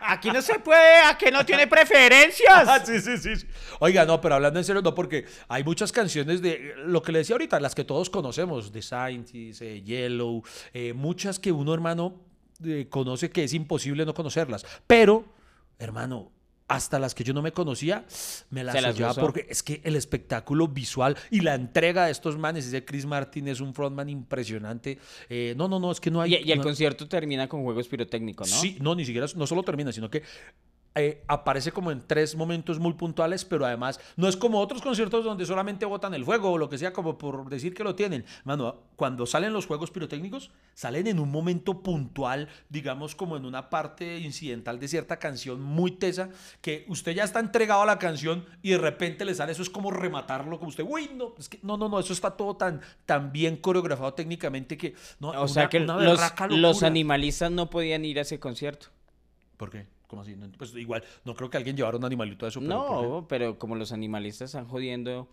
Aquí 0.02 0.30
no 0.30 0.40
se 0.42 0.58
puede, 0.58 1.00
a 1.02 1.16
que 1.18 1.30
no 1.30 1.44
tiene 1.44 1.66
preferencias. 1.68 2.68
Ah, 2.68 2.82
sí, 2.84 3.00
sí, 3.00 3.18
sí. 3.18 3.36
sí. 3.36 3.46
Oiga, 3.80 4.04
no, 4.04 4.20
pero 4.20 4.34
hablando 4.36 4.58
en 4.58 4.64
serio, 4.64 4.82
no, 4.82 4.94
porque 4.94 5.26
hay 5.48 5.64
muchas 5.64 5.92
canciones 5.92 6.42
de 6.42 6.74
lo 6.84 7.02
que 7.02 7.12
le 7.12 7.18
decía 7.20 7.34
ahorita, 7.34 7.60
las 7.60 7.74
que 7.74 7.84
todos 7.84 8.10
conocemos, 8.10 8.72
The 8.72 8.82
Scientist, 8.82 9.62
eh, 9.62 9.82
Yellow, 9.82 10.42
eh, 10.72 10.92
muchas 10.94 11.38
que 11.38 11.52
uno, 11.52 11.74
hermano, 11.74 12.20
eh, 12.64 12.86
conoce 12.90 13.30
que 13.30 13.44
es 13.44 13.52
imposible 13.54 14.04
no 14.04 14.14
conocerlas. 14.14 14.64
Pero, 14.86 15.24
hermano, 15.78 16.32
hasta 16.68 16.98
las 16.98 17.14
que 17.14 17.24
yo 17.24 17.32
no 17.32 17.40
me 17.42 17.52
conocía, 17.52 18.04
me 18.50 18.62
las 18.62 18.80
las 18.80 19.16
porque 19.18 19.46
es 19.48 19.62
que 19.62 19.80
el 19.84 19.96
espectáculo 19.96 20.68
visual 20.68 21.16
y 21.30 21.40
la 21.40 21.54
entrega 21.54 22.04
de 22.04 22.12
estos 22.12 22.36
manes, 22.36 22.66
ese 22.66 22.84
Chris 22.84 23.06
Martin 23.06 23.48
es 23.48 23.60
un 23.60 23.74
frontman 23.74 24.08
impresionante. 24.10 24.98
Eh, 25.30 25.54
no, 25.56 25.66
no, 25.66 25.80
no, 25.80 25.90
es 25.90 25.98
que 26.00 26.10
no 26.10 26.20
hay. 26.20 26.34
Y, 26.34 26.48
y 26.48 26.52
el 26.52 26.58
no- 26.58 26.64
concierto 26.64 27.08
termina 27.08 27.48
con 27.48 27.62
juegos 27.62 27.88
pirotécnicos, 27.88 28.50
¿no? 28.50 28.56
Sí, 28.60 28.76
no, 28.80 28.94
ni 28.94 29.04
siquiera, 29.06 29.26
no 29.34 29.46
solo 29.46 29.62
termina, 29.62 29.92
sino 29.92 30.10
que 30.10 30.22
eh, 30.98 31.22
aparece 31.28 31.72
como 31.72 31.90
en 31.90 32.00
tres 32.06 32.34
momentos 32.36 32.78
muy 32.78 32.92
puntuales, 32.94 33.44
pero 33.44 33.64
además 33.64 34.00
no 34.16 34.28
es 34.28 34.36
como 34.36 34.60
otros 34.60 34.82
conciertos 34.82 35.24
donde 35.24 35.46
solamente 35.46 35.86
botan 35.86 36.14
el 36.14 36.24
fuego 36.24 36.50
o 36.52 36.58
lo 36.58 36.68
que 36.68 36.78
sea, 36.78 36.92
como 36.92 37.16
por 37.18 37.48
decir 37.48 37.74
que 37.74 37.84
lo 37.84 37.94
tienen. 37.94 38.24
Mano, 38.44 38.76
cuando 38.96 39.24
salen 39.26 39.52
los 39.52 39.66
juegos 39.66 39.90
pirotécnicos, 39.90 40.50
salen 40.74 41.06
en 41.06 41.18
un 41.20 41.30
momento 41.30 41.82
puntual, 41.82 42.48
digamos 42.68 43.14
como 43.14 43.36
en 43.36 43.44
una 43.44 43.70
parte 43.70 44.18
incidental 44.18 44.78
de 44.80 44.88
cierta 44.88 45.18
canción 45.18 45.60
muy 45.60 45.92
tesa, 45.92 46.30
que 46.60 46.84
usted 46.88 47.12
ya 47.12 47.24
está 47.24 47.40
entregado 47.40 47.82
a 47.82 47.86
la 47.86 47.98
canción 47.98 48.44
y 48.62 48.70
de 48.70 48.78
repente 48.78 49.24
le 49.24 49.34
sale, 49.34 49.52
eso 49.52 49.62
es 49.62 49.70
como 49.70 49.90
rematarlo, 49.90 50.58
como 50.58 50.68
usted, 50.70 50.84
uy, 50.86 51.10
no, 51.14 51.34
es 51.38 51.48
que 51.48 51.58
no, 51.62 51.76
no, 51.76 51.88
no, 51.88 51.98
eso 52.00 52.12
está 52.12 52.32
todo 52.36 52.56
tan, 52.56 52.80
tan 53.06 53.32
bien 53.32 53.56
coreografado 53.56 54.14
técnicamente 54.14 54.76
que... 54.76 54.94
No, 55.20 55.28
O 55.30 55.48
sea 55.48 55.62
una- 55.64 55.68
que 55.70 55.78
una 55.78 55.96
los, 56.48 56.82
animalistas 56.82 57.50
no 57.50 57.70
podían 57.70 58.04
ir 58.04 58.18
a 58.18 58.22
ese 58.22 58.40
concierto. 58.40 58.88
¿Por 59.56 59.70
qué? 59.70 59.86
¿Cómo 60.08 60.22
así? 60.22 60.34
No, 60.34 60.48
Pues 60.58 60.74
igual, 60.74 61.04
no 61.24 61.34
creo 61.34 61.48
que 61.50 61.56
alguien 61.58 61.76
llevara 61.76 61.96
un 61.96 62.04
animalito 62.04 62.44
a 62.46 62.48
eso. 62.48 62.58
pero. 62.60 62.72
No, 62.72 63.26
pero 63.28 63.58
como 63.58 63.76
los 63.76 63.92
animalistas 63.92 64.48
están 64.50 64.66
jodiendo 64.66 65.28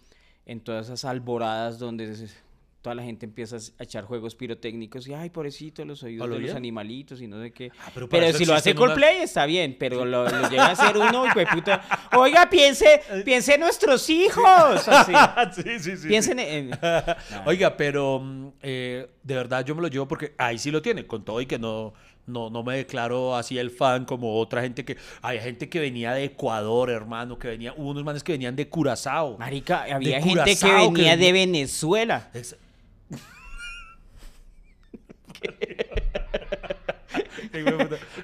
en 0.46 0.60
todas 0.60 0.86
esas 0.88 1.06
alboradas 1.06 1.80
donde 1.80 2.14
se- 2.16 2.46
toda 2.84 2.94
la 2.94 3.02
gente 3.02 3.26
empieza 3.26 3.56
a 3.56 3.84
echar 3.84 4.04
juegos 4.06 4.36
pirotécnicos 4.36 5.08
y 5.08 5.14
ay, 5.16 5.32
pobrecito, 5.32 5.84
los 5.86 6.04
oídos 6.04 6.24
¿A 6.26 6.28
lo 6.30 6.36
de 6.36 6.42
los 6.42 6.54
animalitos 6.56 7.20
y 7.20 7.26
no 7.28 7.42
sé 7.42 7.50
qué. 7.52 7.72
Ah, 7.80 7.90
pero 8.12 8.32
si 8.32 8.46
lo 8.46 8.54
hace 8.54 8.76
Coldplay 8.76 9.24
está 9.24 9.48
bien, 9.48 9.76
pero 9.80 10.06
lo, 10.06 10.30
lo 10.30 10.50
llega 10.52 10.68
a 10.68 10.72
hacer 10.74 10.96
uno, 10.96 11.26
hijo 11.26 11.40
de 11.40 11.48
puta. 11.48 11.82
Oiga, 12.16 12.48
piense, 12.48 13.02
piense 13.26 13.56
en 13.56 13.62
nuestros 13.62 14.08
hijos. 14.12 14.46
Así. 14.88 15.14
sí, 15.64 15.80
sí, 15.80 15.98
sí. 15.98 16.08
Piensen 16.10 16.38
en... 16.38 16.72
Oiga, 17.48 17.76
pero 17.76 18.20
mm, 18.20 18.50
eh, 18.62 19.10
de 19.24 19.36
verdad 19.36 19.66
yo 19.66 19.74
me 19.74 19.82
lo 19.82 19.88
llevo 19.88 20.08
porque 20.08 20.36
ahí 20.38 20.60
sí 20.60 20.70
lo 20.70 20.82
tiene, 20.84 21.08
con 21.08 21.26
todo 21.26 21.42
y 21.42 21.48
que 21.48 21.58
no, 21.58 21.92
no, 22.28 22.50
no 22.50 22.64
me 22.64 22.78
declaro 22.78 23.36
así 23.36 23.58
el 23.58 23.70
fan 23.72 24.06
como 24.06 24.38
otra 24.40 24.62
gente 24.62 24.84
que... 24.86 24.98
Hay 25.22 25.40
gente 25.40 25.70
que 25.70 25.80
venía 25.80 26.14
de 26.14 26.26
Ecuador, 26.26 26.90
hermano, 26.90 27.38
que 27.38 27.48
venía... 27.50 27.74
Hubo 27.74 27.92
unos 27.92 28.04
manes 28.04 28.24
que 28.24 28.32
venían 28.32 28.56
de 28.56 28.68
Curazao. 28.68 29.38
Marica, 29.38 29.84
había 29.84 30.22
gente 30.22 30.30
que 30.30 30.30
Curazao 30.30 30.94
que 30.94 31.02
venía 31.02 31.18
de 31.18 31.32
Venezuela. 31.32 32.30
Ex- 32.34 32.56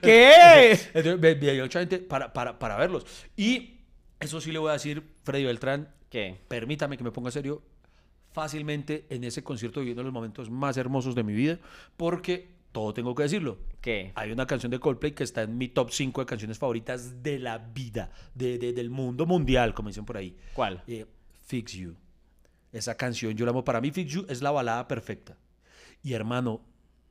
¿Qué? 0.01 0.71
Entonces, 0.93 1.35
había 1.49 1.63
mucha 1.63 1.79
gente 1.79 1.99
para, 1.99 2.33
para, 2.33 2.57
para 2.59 2.77
verlos. 2.77 3.05
Y 3.35 3.75
eso 4.19 4.41
sí 4.41 4.51
le 4.51 4.59
voy 4.59 4.69
a 4.69 4.73
decir, 4.73 5.03
Freddy 5.23 5.45
Beltrán, 5.45 5.89
¿Qué? 6.09 6.37
permítame 6.47 6.97
que 6.97 7.03
me 7.03 7.11
ponga 7.11 7.31
serio, 7.31 7.61
fácilmente 8.31 9.05
en 9.09 9.23
ese 9.23 9.43
concierto 9.43 9.79
viviendo 9.79 10.03
los 10.03 10.13
momentos 10.13 10.49
más 10.49 10.77
hermosos 10.77 11.15
de 11.15 11.23
mi 11.23 11.33
vida, 11.33 11.59
porque 11.97 12.49
todo 12.71 12.93
tengo 12.93 13.13
que 13.15 13.23
decirlo. 13.23 13.59
¿Qué? 13.81 14.11
Hay 14.15 14.31
una 14.31 14.47
canción 14.47 14.71
de 14.71 14.79
Coldplay 14.79 15.11
que 15.13 15.23
está 15.23 15.41
en 15.43 15.57
mi 15.57 15.67
top 15.67 15.91
5 15.91 16.21
de 16.21 16.25
canciones 16.25 16.57
favoritas 16.57 17.21
de 17.23 17.39
la 17.39 17.57
vida, 17.57 18.11
de, 18.35 18.57
de- 18.57 18.73
del 18.73 18.89
mundo 18.89 19.25
mundial, 19.25 19.73
como 19.73 19.89
dicen 19.89 20.05
por 20.05 20.17
ahí. 20.17 20.37
¿Cuál? 20.53 20.83
Eh, 20.87 21.05
Fix 21.45 21.73
You. 21.73 21.95
Esa 22.71 22.95
canción, 22.95 23.33
yo 23.33 23.45
la 23.45 23.51
amo. 23.51 23.63
Para 23.65 23.81
mí, 23.81 23.91
Fix 23.91 24.11
You 24.13 24.25
es 24.29 24.41
la 24.41 24.51
balada 24.51 24.87
perfecta. 24.87 25.37
Y 26.03 26.13
hermano, 26.13 26.61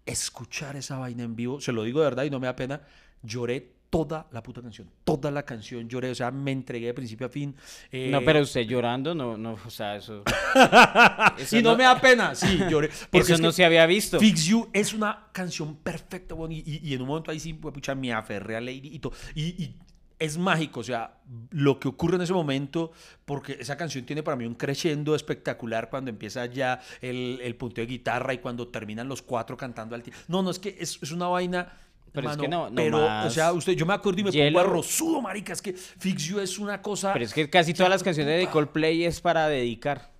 escuchar 0.07 0.77
esa 0.77 0.99
vaina 0.99 1.23
en 1.25 1.37
vivo, 1.37 1.61
se 1.61 1.73
lo 1.73 1.83
digo 1.85 2.01
de 2.01 2.07
verdad 2.07 2.25
y 2.25 2.31
no 2.31 2.41
me 2.41 2.47
da 2.47 2.57
pena, 2.57 2.81
lloré 3.23 3.75
toda 3.91 4.29
la 4.31 4.41
puta 4.43 4.63
canción. 4.63 4.89
Toda 5.05 5.31
la 5.33 5.43
canción 5.43 5.89
lloré, 5.89 6.11
o 6.11 6.15
sea, 6.15 6.31
me 6.31 6.53
entregué 6.53 6.87
de 6.87 6.95
principio 6.95 7.27
a 7.27 7.31
fin. 7.31 7.55
Eh, 7.91 8.09
No, 8.11 8.21
pero 8.25 8.41
usted 8.41 8.63
llorando, 8.63 9.15
no, 9.15 9.37
no, 9.37 9.59
o 9.67 9.71
sea, 9.71 9.97
eso... 9.97 10.23
eso 11.39 11.57
y 11.59 11.63
no, 11.63 11.77
me 11.77 11.85
da 11.85 12.01
pena, 12.01 12.35
sí, 12.35 12.59
lloré. 12.69 12.89
Porque 13.11 13.25
Eso 13.25 13.35
es 13.35 13.41
no 13.41 13.53
se 13.53 13.65
había 13.65 13.85
visto. 13.87 14.19
Fix 14.21 14.45
You 14.47 14.69
es 14.73 14.95
una 14.95 15.27
canción 15.33 15.77
perfecta, 15.77 16.35
bueno, 16.35 16.55
y, 16.55 16.59
y- 16.65 16.81
y 16.89 16.95
en 16.95 17.03
un 17.03 17.09
momento 17.09 17.31
ahí 17.31 17.41
sí, 17.41 17.53
pucha, 17.53 17.95
me 17.95 18.13
aferré 18.13 18.57
a 18.57 18.61
Lady 18.61 18.91
y 18.93 18.99
todo. 19.01 19.13
Y, 19.35 19.43
y 19.63 19.77
es 20.19 20.37
mágico, 20.39 20.81
o 20.81 20.85
sea, 20.85 21.15
lo 21.51 21.81
que 21.81 21.89
ocurre 21.89 22.17
en 22.17 22.23
ese 22.23 22.33
momento, 22.35 22.93
porque 23.25 23.57
esa 23.59 23.77
canción 23.77 24.05
tiene 24.05 24.23
para 24.23 24.37
mí 24.37 24.45
un 24.45 24.55
crescendo 24.55 25.15
espectacular 25.15 25.89
cuando 25.91 26.11
empieza 26.11 26.45
ya 26.47 26.81
el, 27.01 27.41
el 27.43 27.57
punteo 27.57 27.85
de 27.87 27.91
guitarra 27.91 28.35
y 28.35 28.39
cuando 28.39 28.69
terminan 28.69 29.09
los 29.09 29.23
cuatro 29.23 29.57
cantando 29.57 29.95
al 29.95 30.03
tiempo. 30.03 30.21
No, 30.29 30.43
no, 30.43 30.51
es 30.51 30.59
que 30.59 30.77
es, 30.79 30.99
es 31.03 31.11
una 31.11 31.27
vaina. 31.29 31.73
Pero 32.13 32.29
es 32.29 32.37
mano, 32.37 32.43
que 32.43 32.49
no- 32.49 32.69
no 32.71 32.75
pero, 32.77 32.99
o 33.05 33.09
más. 33.09 33.33
sea, 33.33 33.53
usted, 33.53 33.73
yo 33.75 33.87
me 33.87 33.95
acuerdo 33.95 34.21
y 34.21 34.25
me 34.25 34.31
Yellow. 34.33 34.61
pongo 34.61 34.73
arrozudo, 34.73 35.21
marica, 35.21 35.53
es 35.53 35.63
que 35.63 35.73
Fix 35.73 36.25
You 36.25 36.41
es 36.41 36.59
una 36.59 36.83
cosa... 36.83 37.13
Pero 37.13 37.25
es 37.25 37.33
que 37.33 37.49
casi 37.49 37.73
todas 37.75 37.91
las 37.91 38.03
canciones 38.03 38.39
de 38.41 38.47
Coldplay 38.51 39.05
es 39.05 39.21
para 39.21 39.49
dedicar. 39.49 40.11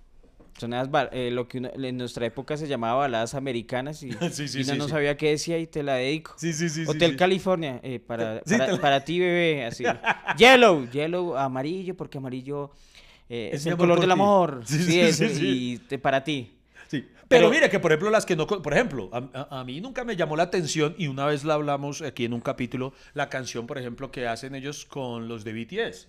Son 0.57 0.73
esas 0.73 0.89
eh, 1.11 1.31
lo 1.31 1.47
que 1.47 1.57
uno- 1.57 1.71
en 1.73 1.97
nuestra 1.97 2.25
época 2.25 2.55
se 2.55 2.67
llamaba 2.67 2.93
baladas 2.99 3.33
americanas 3.33 4.03
y, 4.03 4.11
Sí, 4.31 4.47
sí, 4.47 4.59
y 4.59 4.63
uno 4.63 4.73
sí, 4.73 4.77
no 4.79 4.87
sabía 4.87 5.17
qué 5.17 5.31
decía 5.31 5.57
y 5.57 5.65
te 5.67 5.81
la 5.81 5.95
dedico. 5.95 6.33
Sí, 6.37 6.53
sí, 6.53 6.69
sí, 6.69 6.85
sí, 6.85 6.89
Hotel. 6.91 7.15
California, 7.17 7.79
eh, 7.83 7.99
para, 7.99 8.41
para, 8.41 8.67
la- 8.73 8.79
para 8.81 9.03
ti, 9.03 9.19
bebé, 9.19 9.65
así. 9.65 9.83
Yellow, 10.37 10.87
yellow, 10.91 11.35
amarillo, 11.35 11.95
porque 11.97 12.19
amarillo 12.19 12.71
eh, 13.27 13.49
Es 13.53 13.61
es, 13.61 13.65
el 13.67 13.77
color 13.77 13.99
del 13.99 14.09
ti. 14.09 14.13
amor. 14.13 14.61
Sí, 14.65 15.11
sí. 15.13 15.39
y 15.41 15.77
te- 15.79 15.97
para 15.97 16.23
ti. 16.23 16.51
Pero, 17.31 17.49
mire 17.49 17.69
que, 17.69 17.79
por 17.79 17.91
ejemplo, 17.91 18.09
las 18.11 18.25
que 18.25 18.35
no. 18.35 18.45
Por 18.45 18.73
ejemplo, 18.73 19.09
a, 19.11 19.17
a- 19.33 19.59
a 19.61 19.63
mí 19.63 19.81
nunca 19.81 20.03
me 20.03 20.15
llamó 20.15 20.35
la 20.35 20.43
atención 20.43 20.93
y 20.97 21.07
una 21.07 21.25
vez 21.25 21.43
la 21.43 21.55
hablamos 21.55 22.01
aquí 22.01 22.25
en 22.25 22.33
un 22.33 22.41
capítulo, 22.41 22.93
la 23.13 23.29
canción, 23.29 23.65
por 23.67 23.77
ejemplo, 23.77 24.11
que 24.11 24.27
hacen 24.27 24.53
ellos 24.55 24.85
con 24.85 25.27
los 25.27 25.43
de 25.43 25.53
BTS. 25.53 26.07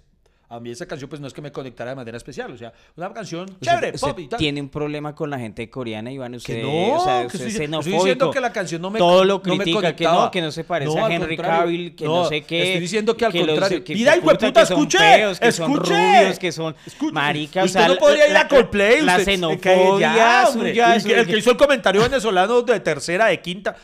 A 0.53 0.61
mí 0.61 0.71
esa 0.71 0.85
canción, 0.85 1.09
pues 1.09 1.19
no 1.19 1.27
es 1.27 1.33
que 1.33 1.41
me 1.41 1.51
conectara 1.51 1.91
de 1.93 1.97
manera 1.97 2.15
especial. 2.19 2.53
O 2.53 2.59
sea, 2.59 2.75
una 2.97 3.11
canción 3.15 3.47
chévere, 3.63 3.93
Usted 3.95 4.01
pop 4.09 4.19
y 4.19 4.29
tal. 4.29 4.39
tiene 4.39 4.61
un 4.61 4.69
problema 4.69 5.15
con 5.15 5.31
la 5.31 5.39
gente 5.39 5.71
coreana, 5.71 6.13
Iván. 6.13 6.35
Usted, 6.35 6.57
Que 6.57 6.63
no, 6.63 6.97
o 6.97 7.05
sea, 7.05 7.21
que 7.23 7.27
usted 7.29 7.47
estoy, 7.47 7.65
es 7.65 7.71
estoy 7.73 7.93
diciendo 7.95 8.31
que 8.31 8.39
la 8.41 8.53
canción 8.53 8.83
no 8.83 8.91
me 8.91 8.99
Todo 8.99 9.25
lo 9.25 9.41
no 9.43 9.57
me 9.57 9.65
critica, 9.65 9.97
que 9.97 10.05
no, 10.05 10.31
que 10.31 10.43
no 10.43 10.53
se 10.53 10.63
parece 10.65 10.99
a 10.99 11.07
Henry. 11.11 11.39
Cavill, 11.39 11.97
que 11.97 12.05
no, 12.05 12.27
sé 12.29 12.43
qué. 12.43 12.65
Estoy 12.65 12.81
diciendo 12.83 13.17
que 13.17 13.25
al 13.25 13.33
los- 13.33 13.47
contrario. 13.47 13.83
que- 13.83 13.95
Mira, 13.95 14.13
que 14.13 14.19
hijo 14.19 14.29
puta, 14.29 14.53
que 14.53 14.67
son 14.67 14.77
escuche. 14.79 14.99
feos, 14.99 15.41
que 15.41 15.53
son 15.53 15.77
rubios, 15.77 16.39
que 16.39 16.53
son 16.53 16.77
Escuche. 16.87 17.13
marica, 17.13 17.63
o 17.63 17.65
Usted 17.65 17.81
sea, 17.81 17.89
no 17.89 17.97
podría 17.97 18.29
ir 18.29 18.37
a 18.37 18.47
Coldplay. 18.47 19.01
la 19.01 19.13
usted- 19.17 19.25
xenofobia 19.33 20.15
Ya, 20.15 20.45
hombre. 20.51 20.71
suya, 20.73 20.95
El 20.97 21.03
que, 21.03 21.15
el 21.21 21.27
que 21.29 21.39
hizo 21.39 21.51
el 21.53 21.57
comentario 21.57 22.03
venezolano 22.03 22.61
de 22.61 22.79
tercera, 22.81 23.25
de 23.27 23.41
quinta. 23.41 23.77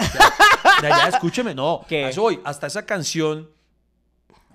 Ya, 0.83 0.89
ya, 0.91 1.09
escúcheme, 1.09 1.55
no. 1.55 1.81
¿Qué? 1.89 2.05
A 2.05 2.09
eso 2.11 2.21
voy. 2.21 2.39
Hasta 2.45 2.67
esa 2.67 2.85
canción, 2.85 3.49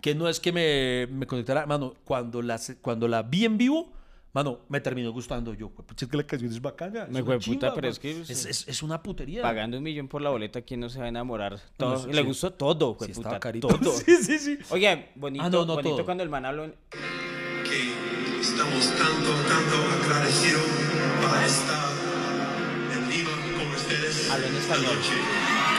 que 0.04 0.14
no 0.16 0.28
es 0.28 0.42
que 0.42 0.52
me, 0.52 1.08
me 1.16 1.26
conectara, 1.26 1.66
mano, 1.66 1.94
cuando 2.04 2.42
la, 2.42 2.60
cuando 2.82 3.08
la 3.08 3.24
vi 3.24 3.46
en 3.46 3.58
vivo, 3.58 3.94
mano, 4.34 4.60
me 4.68 4.82
terminó 4.82 5.14
gustando. 5.14 5.54
Yo, 5.54 5.70
pues, 5.70 5.88
es 6.04 6.10
que 6.10 6.18
la 6.18 6.24
canción 6.28 6.52
es 6.52 6.62
bacana. 6.62 7.06
Me 7.10 7.24
fue 7.24 7.36
una 7.38 7.46
puta, 7.46 7.68
chimba, 7.70 7.74
pero 7.74 7.86
man. 7.88 7.92
es 7.94 8.00
que- 8.00 8.22
Es, 8.22 8.46
es- 8.46 8.68
es 8.68 8.84
una 8.84 9.02
putería. 9.02 9.42
Pagando 9.42 9.78
un 9.78 9.84
millón 9.84 10.10
por 10.10 10.22
la 10.22 10.30
boleta, 10.30 10.62
¿quién 10.62 10.82
no 10.82 10.90
se 10.90 11.00
va 11.00 11.06
a 11.06 11.08
enamorar? 11.08 11.58
Todo, 11.78 12.04
sí, 12.04 12.10
le 12.12 12.18
sí. 12.22 12.28
gustó 12.28 12.52
todo, 12.52 12.98
Sí, 13.00 13.12
estaba 13.12 13.40
carito. 13.40 13.70
todo. 13.70 13.92
Sí, 14.06 14.18
sí, 14.22 14.40
sí. 14.40 14.58
Oye, 14.72 15.08
bonito, 15.16 15.46
Ah, 15.46 15.50
no, 15.50 15.66
no 15.66 15.76
bonito 15.76 15.96
todo. 15.96 16.04
cuando 16.06 16.22
el 16.24 16.30
man 16.30 16.46
habló 16.48 16.66
en- 16.66 16.76
que 17.64 18.42
estamos 18.42 18.86
tanto, 18.98 19.32
tanto 19.48 20.04
agradecidos 20.04 20.64
para 21.26 21.46
estar 21.46 21.90
en 22.94 23.08
vivo 23.08 23.32
con 23.58 23.72
ustedes. 23.74 24.30
Habla 24.30 24.48
en 24.48 24.56
esta 24.58 24.74
español. 24.76 24.96
noche. 24.98 25.73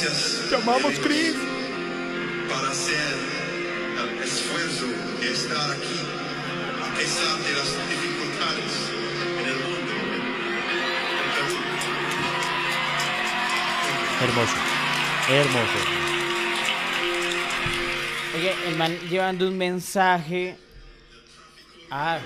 Gracias. 0.00 0.48
Te 0.48 0.54
amamos, 0.54 0.92
Chris. 1.00 1.34
Para 2.48 2.70
hacer 2.70 3.16
el 3.98 4.22
esfuerzo 4.22 4.86
de 5.20 5.32
estar 5.32 5.72
aquí, 5.72 5.98
a 6.80 6.94
pesar 6.96 7.36
de 7.38 7.52
las 7.52 7.74
dificultades 7.90 8.72
en 9.40 9.46
el 9.48 9.56
mundo. 9.56 9.92
Hermoso. 14.22 14.56
Hermoso. 15.28 15.78
Oye, 18.36 18.54
el 18.68 18.76
man 18.76 18.96
llevando 19.10 19.48
un 19.48 19.58
mensaje. 19.58 20.56
Ah, 21.90 22.20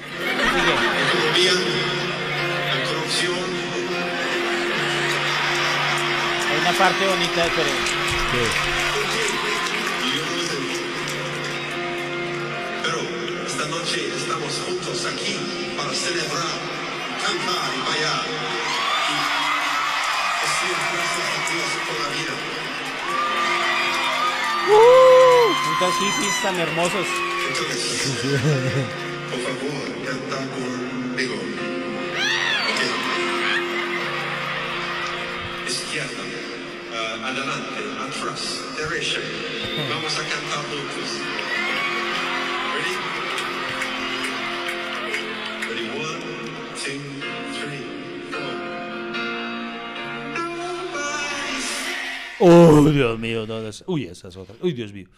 sigue. 1.35 1.53
la 2.69 2.85
corrupción, 2.85 3.52
Parte 6.79 7.07
bonita, 7.07 7.47
yo 7.47 7.51
no 7.51 7.73
sé. 10.43 10.61
Pero 12.83 12.99
esta 13.47 13.65
noche 13.67 13.99
estamos 14.17 14.53
juntos 14.67 15.05
aquí 15.07 15.37
para 15.77 15.93
celebrar, 15.95 16.59
cantar 17.23 17.71
y 17.77 17.81
bailar. 17.89 18.27
Y 19.07 19.15
decir 20.43 20.77
gracias 20.93 21.29
a 21.31 21.41
Dios 21.53 21.71
por 21.87 21.97
la 22.03 22.09
vida. 22.19 22.35
Muchos 25.69 25.95
hippies 26.01 26.37
tan 26.43 26.57
hermosos. 26.59 27.07
Entonces, 27.49 27.81
por 29.31 29.41
favor, 29.41 29.85
canta 30.05 30.39
conmigo. 30.53 31.37
Izquierda, 35.69 36.22
adelante, 37.21 37.81
atrás, 38.01 38.61
derecha. 38.77 39.21
Vamos 39.91 40.19
a 40.19 40.23
cantar 40.23 40.65
juntos. 40.71 41.09
Ready? 42.75 42.95
Ready, 45.69 45.87
one, 45.99 46.21
two, 46.83 47.01
three, 47.59 47.83
four. 48.31 48.53
Oh, 52.41 52.91
Dios 52.91 53.19
mío, 53.19 53.47
no, 53.47 53.61
no 53.61 53.69
es- 53.69 53.85
Uy, 53.87 54.05
esa 54.07 54.29
es 54.29 54.37
otra. 54.37 54.55
Uy, 54.63 54.73
Dios 54.73 54.93
mío. 54.93 55.09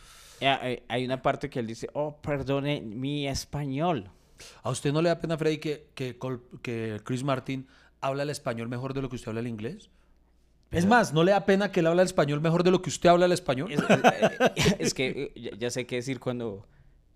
Eh, 0.40 0.58
eh, 0.62 0.82
Hay 0.88 1.04
una 1.04 1.22
parte 1.22 1.48
que 1.48 1.60
él 1.60 1.66
dice, 1.66 1.88
oh, 1.94 2.16
perdone 2.20 2.80
mi 2.80 3.28
español. 3.28 4.10
¿A 4.62 4.70
usted 4.70 4.92
no 4.92 5.00
le 5.00 5.08
da 5.08 5.18
pena, 5.20 5.38
Freddy, 5.38 5.58
que, 5.58 5.86
que, 5.94 6.18
que 6.60 7.00
Chris 7.04 7.22
Martin 7.22 7.66
habla 8.00 8.24
el 8.24 8.30
español 8.30 8.68
mejor 8.68 8.92
de 8.92 9.00
lo 9.00 9.08
que 9.08 9.16
usted 9.16 9.28
habla 9.28 9.40
el 9.40 9.46
inglés? 9.46 9.88
Es 10.74 10.86
más, 10.86 11.12
¿no 11.12 11.22
le 11.22 11.30
da 11.32 11.44
pena 11.46 11.70
que 11.70 11.80
él 11.80 11.86
habla 11.86 12.02
el 12.02 12.06
español 12.08 12.40
mejor 12.40 12.64
de 12.64 12.70
lo 12.70 12.82
que 12.82 12.90
usted 12.90 13.08
habla 13.08 13.26
el 13.26 13.32
español? 13.32 13.70
Es, 13.72 13.80
es- 14.56 14.76
es 14.78 14.94
que 14.94 15.32
eh, 15.34 15.40
ya, 15.40 15.50
ya 15.56 15.70
sé 15.70 15.86
qué 15.86 15.96
decir 15.96 16.18
cuando, 16.20 16.66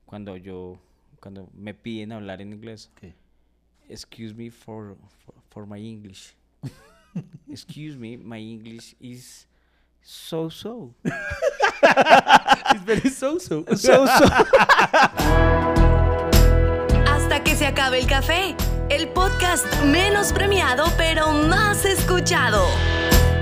cuando 0.06 0.36
yo, 0.36 0.78
cuando 1.20 1.48
me 1.54 1.74
piden 1.74 2.12
hablar 2.12 2.40
en 2.40 2.52
inglés. 2.52 2.90
¿Qué? 2.94 3.14
Excuse 3.88 4.34
me 4.34 4.50
for, 4.50 4.96
for, 5.24 5.34
for 5.50 5.66
my 5.66 5.78
English. 5.84 6.34
Excuse 7.50 7.96
me, 7.98 8.16
my 8.16 8.38
English 8.38 8.94
is 9.00 9.48
so 10.02 10.48
so. 10.50 10.94
It's 11.04 12.84
very 12.84 13.08
so-so. 13.10 13.64
So 13.76 14.06
so. 14.06 14.24
Hasta 17.06 17.42
que 17.42 17.56
se 17.56 17.66
acabe 17.66 17.98
el 17.98 18.06
café. 18.06 18.54
El 18.90 19.08
podcast 19.08 19.66
menos 19.84 20.32
premiado 20.32 20.84
pero 20.96 21.32
más 21.32 21.84
escuchado. 21.84 22.64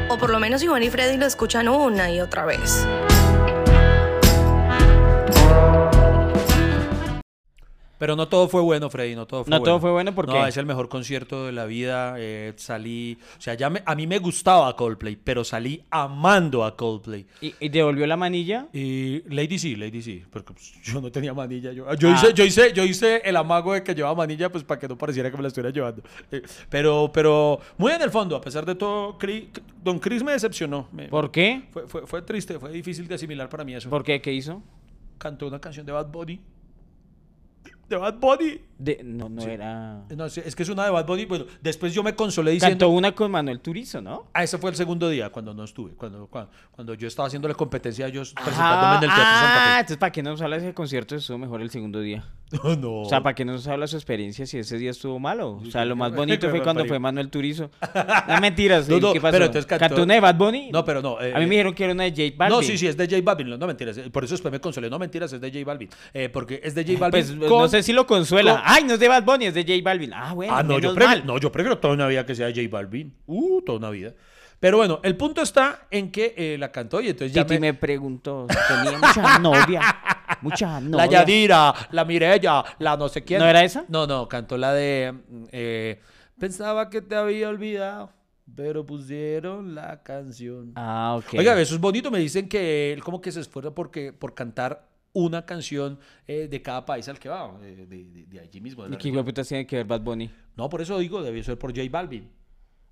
O 0.09 0.19
por 0.19 0.31
lo 0.31 0.39
menos 0.39 0.63
Iván 0.63 0.83
y 0.83 0.91
Freddy 0.91 1.17
lo 1.17 1.27
escuchan 1.27 1.69
una 1.69 2.11
y 2.11 2.21
otra 2.21 2.45
vez. 2.45 2.87
Pero 7.99 8.15
no 8.15 8.29
todo 8.29 8.47
fue 8.49 8.61
bueno, 8.61 8.91
Freddy, 8.91 9.15
no 9.15 9.27
todo 9.27 9.45
fue 9.45 9.51
No 9.51 9.59
bueno. 9.61 9.73
todo 9.73 9.81
fue 9.81 9.91
bueno, 9.91 10.15
¿por 10.15 10.27
No, 10.29 10.47
es 10.47 10.57
el 10.59 10.67
mejor 10.67 10.89
concierto 10.89 11.47
de 11.47 11.53
la 11.53 11.65
vida. 11.65 12.15
eh, 12.19 12.53
salí, 12.57 13.17
o 13.39 13.41
sea, 13.41 13.55
ya 13.55 13.71
me- 13.71 13.83
a 13.87 13.95
mí 13.95 14.07
me 14.07 14.19
gustaba 14.19 14.75
Coldplay, 14.77 15.17
pero 15.17 15.45
salí 15.45 15.83
amando 15.91 16.65
a 16.65 16.77
Coldplay. 16.77 17.27
¿Y, 17.41 17.55
y 17.59 17.69
devolvió 17.71 18.07
la 18.07 18.17
manilla? 18.17 18.67
Y 18.73 19.23
Lady 19.35 19.59
sí, 19.59 19.77
Lady 19.77 20.03
sí, 20.03 20.23
porque 20.31 20.53
pues, 20.53 20.75
yo 20.85 21.01
no 21.01 21.11
tenía 21.11 21.33
manilla. 21.33 21.73
Yo, 21.73 21.93
yo, 21.95 22.09
Ah. 22.11 22.13
hice, 22.15 22.35
yo, 22.35 22.45
hice, 22.45 22.73
yo 22.75 22.85
hice 22.85 23.23
el 23.25 23.37
amago 23.37 23.73
de 23.73 23.83
que 23.83 23.95
llevaba 23.95 24.15
manilla, 24.15 24.51
pues 24.53 24.63
para 24.63 24.79
que 24.79 24.89
no 24.89 24.99
pareciera 24.99 25.31
que 25.31 25.37
me 25.37 25.43
la 25.43 25.49
estuviera 25.49 25.73
llevando. 25.73 26.03
Eh, 26.31 26.43
pero, 26.69 27.11
pero 27.13 27.61
muy 27.79 27.93
en 27.93 28.03
el 28.03 28.11
fondo, 28.11 28.37
a 28.37 28.41
pesar 28.41 28.67
de 28.67 28.75
todo, 28.75 29.19
Cri- 29.19 29.49
Don 29.83 29.99
Chris 29.99 30.23
me 30.23 30.33
decepcionó. 30.33 30.89
Me- 30.93 31.09
¿Por 31.09 31.31
qué? 31.31 31.63
Fue, 31.71 31.87
fue, 31.89 32.07
fue 32.07 32.21
triste, 32.23 32.59
fue 32.59 32.71
difícil 32.73 33.09
de 33.09 33.15
asimilar 33.15 33.49
para 33.49 33.65
mí 33.65 33.75
eso. 33.75 33.89
¿Por 33.89 34.05
qué? 34.05 34.21
¿Qué 34.21 34.33
hizo? 34.33 34.63
Cantó 35.19 35.47
una 35.47 35.61
canción 35.61 35.87
de 35.87 35.93
Bad 35.93 36.09
Bunny. 36.09 36.41
Bad 37.89 38.20
Bunny. 38.20 38.61
De, 38.79 39.01
no, 39.03 39.29
no 39.29 39.43
era... 39.43 40.03
No, 40.14 40.27
es 40.27 40.55
que 40.55 40.62
es 40.62 40.68
una 40.68 40.85
de 40.85 40.91
Bad 40.91 41.07
Bunny. 41.07 41.24
Bueno, 41.24 41.47
después 41.62 41.95
yo 41.95 42.03
me 42.03 42.14
consolé 42.14 42.51
diciendo. 42.53 42.72
Cantó 42.74 42.89
una 42.91 43.12
con 43.12 43.31
Manuel 43.31 43.61
Turizo, 43.61 44.01
¿no? 44.03 44.27
Ah, 44.35 44.45
ese 44.45 44.59
fue 44.59 44.70
el 44.70 44.77
segundo 44.77 45.09
día 45.09 45.31
cuando 45.31 45.55
no 45.55 45.64
estuve. 45.64 45.93
Cuando, 45.93 46.27
cuando, 46.27 46.51
cuando 46.72 46.95
yo 46.95 47.09
estaba 47.09 47.27
haciendo 47.27 47.49
la 47.49 47.55
competencia, 47.55 48.09
yo 48.09 48.22
presentándome 48.22 48.97
en 48.99 49.11
el 49.11 49.16
Teatro 49.16 49.24
ah, 49.24 49.41
Santa 49.41 49.81
entonces 49.81 49.97
¿para 49.99 50.12
qué 50.12 50.22
no 50.22 50.31
nos 50.31 50.43
habla 50.43 50.57
ese 50.57 50.74
concierto? 50.74 51.14
Estuvo 51.16 51.39
mejor 51.39 51.62
el 51.62 51.70
segundo 51.70 52.01
día. 52.01 52.22
Fe. 52.22 52.37
No, 52.62 52.77
no. 52.77 52.93
O 53.01 53.09
sea, 53.09 53.22
¿para 53.22 53.35
qué 53.35 53.45
no 53.45 53.53
nos 53.55 53.66
habla 53.66 53.89
su 53.89 53.97
experiencia 53.97 54.47
si 54.47 54.59
ese 54.59 54.79
día 54.79 54.93
estuvo 54.93 55.18
malo? 55.18 55.61
O 55.66 55.70
sea, 55.70 55.85
lo 55.85 55.97
más 55.97 56.12
bonito 56.14 56.49
fue 56.49 56.62
cuando 56.62 56.85
fue 56.85 56.99
Manuel 56.99 57.29
Turizo. 57.29 57.70
No, 58.29 58.41
mentiras. 58.41 58.89
No, 58.89 59.01
no, 59.01 59.12
¿Qué 59.12 59.20
pasó? 59.20 59.33
pero 59.33 59.45
entonces 59.47 59.66
cantó- 59.66 60.03
una 60.03 60.14
de 60.14 60.20
Bad 60.20 60.37
Bunny? 60.37 60.70
No, 60.70 60.85
pero 60.85 61.03
no, 61.03 61.20
eh, 61.20 61.33
a 61.35 61.39
mí 61.39 61.45
eh, 61.45 61.47
me 61.49 61.55
dijeron 61.55 61.74
que 61.74 61.85
era 61.85 61.93
una 61.93 62.05
de 62.05 62.11
J 62.11 62.37
Balvin. 62.37 62.57
No, 62.57 62.62
sí, 62.62 62.79
sí, 62.79 62.87
es 62.87 62.97
de 62.97 63.07
J 63.07 63.20
Balvin. 63.24 63.49
No, 63.51 63.57
no 63.57 63.66
mentiras. 63.66 63.97
eh, 63.99 64.11
Por 64.11 64.24
eso 64.24 64.35
después 64.35 64.53
me 64.53 64.61
consolé. 64.61 64.89
No 64.91 64.99
mentiras, 64.99 65.33
es 65.33 65.41
de 65.41 65.51
J 65.51 65.64
Balvin. 65.64 65.89
Eh, 66.14 66.29
porque 66.29 66.61
es 66.62 66.74
de 66.74 66.85
J 66.85 66.99
Balvin. 66.99 67.11
Pues 67.39 67.51
con- 67.51 67.62
no 67.62 67.68
sé 67.68 67.83
si 67.83 67.93
lo 67.93 68.07
consuela. 68.07 68.53
con- 68.53 68.62
Ay, 68.69 68.85
no 68.85 68.95
es 68.95 69.01
de 69.01 69.09
Bad 69.09 69.23
Bunny, 69.25 69.47
es 69.47 69.55
de 69.55 69.62
J 69.62 69.75
Balvin. 69.83 70.12
Ah, 70.12 70.33
bueno, 70.35 70.55
Ah, 70.57 70.62
no, 70.62 70.79
yo 70.79 70.93
prefiero, 70.95 71.07
mal. 71.21 71.27
no, 71.27 71.39
yo 71.39 71.53
prefiero 71.53 71.79
toda 71.79 71.95
una 71.95 72.07
vida 72.09 72.27
que 72.27 72.35
sea 72.35 72.49
J 72.49 72.62
Balvin. 72.71 73.14
Uh, 73.27 73.62
toda 73.62 73.79
una 73.79 73.91
vida. 73.91 74.12
Pero 74.59 74.79
bueno, 74.79 75.01
el 75.03 75.17
punto 75.17 75.43
está 75.43 75.87
en 75.91 76.11
que 76.11 76.35
eh, 76.37 76.57
la 76.59 76.73
cantó 76.73 77.01
y 77.01 77.09
entonces 77.11 77.33
ya 77.33 77.45
Titi 77.47 77.61
me- 77.61 77.73
me 77.73 77.75
preguntó, 77.79 78.47
tenía 78.69 78.99
mucha 78.99 79.39
novia. 79.39 79.83
Mucha 80.41 80.81
novia. 80.81 80.97
La 81.05 81.07
Yadira, 81.11 81.75
la 81.91 82.05
Mirella, 82.07 82.64
la 82.79 82.97
no 82.97 83.09
sé 83.09 83.23
quién. 83.23 83.39
¿No 83.41 83.47
era 83.47 83.62
esa? 83.62 83.85
No, 83.89 84.07
no, 84.07 84.27
cantó 84.29 84.57
la 84.57 84.73
de. 84.73 85.14
eh, 85.53 86.01
Pensaba 86.39 86.91
que 86.91 87.03
te 87.03 87.14
había 87.17 87.49
olvidado, 87.51 88.11
pero 88.55 88.85
pusieron 88.85 89.75
la 89.75 90.03
canción. 90.03 90.73
Ah, 90.75 91.17
ok. 91.19 91.35
Oiga, 91.39 91.59
eso 91.61 91.75
es 91.75 91.81
bonito. 91.81 92.11
Me 92.11 92.19
dicen 92.19 92.49
que 92.49 92.93
él 92.93 93.03
como 93.05 93.21
que 93.21 93.33
se 93.33 93.41
esfuerza 93.41 93.71
porque, 93.75 94.12
por 94.12 94.35
cantar 94.35 94.87
una 95.19 95.47
canción 95.47 95.99
eh, 96.27 96.47
de 96.49 96.61
cada 96.62 96.85
país 96.85 97.09
al 97.09 97.19
que 97.19 97.29
va, 97.29 97.59
eh, 97.62 97.87
de, 97.89 98.05
de- 98.05 98.27
de 98.27 98.41
allí 98.41 98.61
mismo. 98.61 98.85
de 98.87 98.95
¿Y 98.95 98.99
qué 98.99 99.23
putas 99.25 99.49
tiene 99.49 99.67
que 99.67 99.77
ver 99.77 99.87
Bad 99.87 100.03
Bunny? 100.03 100.31
No, 100.57 100.69
por 100.69 100.81
eso 100.83 100.99
digo, 100.99 101.23
debió 101.23 101.43
ser 101.43 101.59
por 101.59 101.75
J 101.75 101.89
Balvin. 101.91 102.31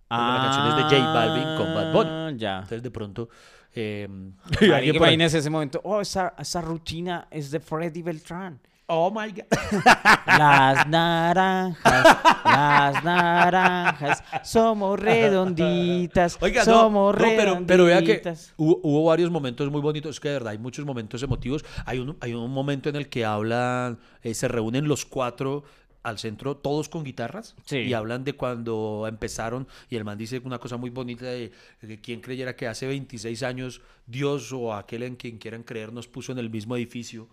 Porque 0.09 0.23
la 0.23 0.41
canción 0.43 0.67
es 0.69 0.77
de 0.77 0.83
J 0.99 1.13
Balvin 1.13 1.57
con 1.57 1.75
Bad 1.75 1.93
Bunny. 1.93 2.11
Ah, 2.11 2.33
Ya. 2.37 2.55
Entonces, 2.57 2.83
de 2.83 2.91
pronto. 2.91 3.29
Eh, 3.75 4.07
Marica, 4.09 4.77
alguien 4.77 4.95
por 4.97 5.07
Imagínese 5.07 5.39
ese 5.39 5.51
momento. 5.51 5.81
Oh, 5.85 6.01
esa, 6.01 6.35
esa 6.39 6.61
rutina 6.61 7.27
es 7.31 7.51
de 7.51 7.61
Freddy 7.61 8.03
Beltrán. 8.03 8.61
Oh 8.87 9.11
my 9.11 9.31
God. 9.33 9.45
Las 10.27 10.87
naranjas, 10.89 12.17
las 12.45 13.05
naranjas, 13.05 14.23
somos 14.43 14.99
redonditas, 15.01 16.37
Oiga, 16.41 16.65
no, 16.65 16.73
somos 16.73 17.15
no, 17.17 17.23
pero, 17.37 17.63
pero 17.67 17.85
vea 17.87 18.01
que 18.01 18.07
redonditas. 18.19 18.53
hubo, 18.57 18.81
hubo 18.83 19.05
varios 19.05 19.31
momentos 19.31 19.71
muy 19.71 19.81
bonitos, 19.81 20.17
es 20.17 20.21
que 20.21 20.29
de 20.29 20.35
verdad 20.35 20.51
hay 20.53 20.59
muchos 20.59 20.85
momentos 20.85 21.23
emotivos. 21.23 21.65
Hay 21.87 21.99
un, 21.99 22.17
hay 22.21 22.35
un 22.35 22.51
momento 22.51 22.89
en 22.89 22.97
el 22.97 23.09
que 23.09 23.25
hablan, 23.25 23.99
eh, 24.23 24.35
se 24.35 24.49
reúnen 24.49 24.87
los 24.89 25.07
cuatro 25.07 25.65
al 26.03 26.19
centro, 26.19 26.57
todos 26.57 26.91
con 26.91 27.05
guitarras, 27.05 27.55
Sí. 27.65 27.79
y 27.79 27.95
hablan 27.95 28.25
de 28.25 28.35
cuando 28.35 29.07
empezaron, 29.09 29.67
y 29.89 29.97
el 29.97 30.05
man 30.05 30.19
dice 30.19 30.43
una 30.45 30.59
cosa 30.59 30.77
muy 30.77 30.91
bonita 30.91 31.25
de, 31.25 31.53
de 31.81 32.01
quién 32.03 32.21
creyera 32.21 32.55
que 32.57 32.67
hace 32.69 32.87
26 32.87 33.43
años 33.45 33.81
Dios 34.07 34.53
o 34.53 34.75
aquel 34.75 35.05
en 35.05 35.17
quien 35.17 35.39
quieran 35.39 35.63
creer 35.63 35.93
nos 35.93 36.07
puso 36.07 36.33
en 36.33 36.39
el 36.39 36.51
mismo 36.51 36.77
edificio. 36.77 37.29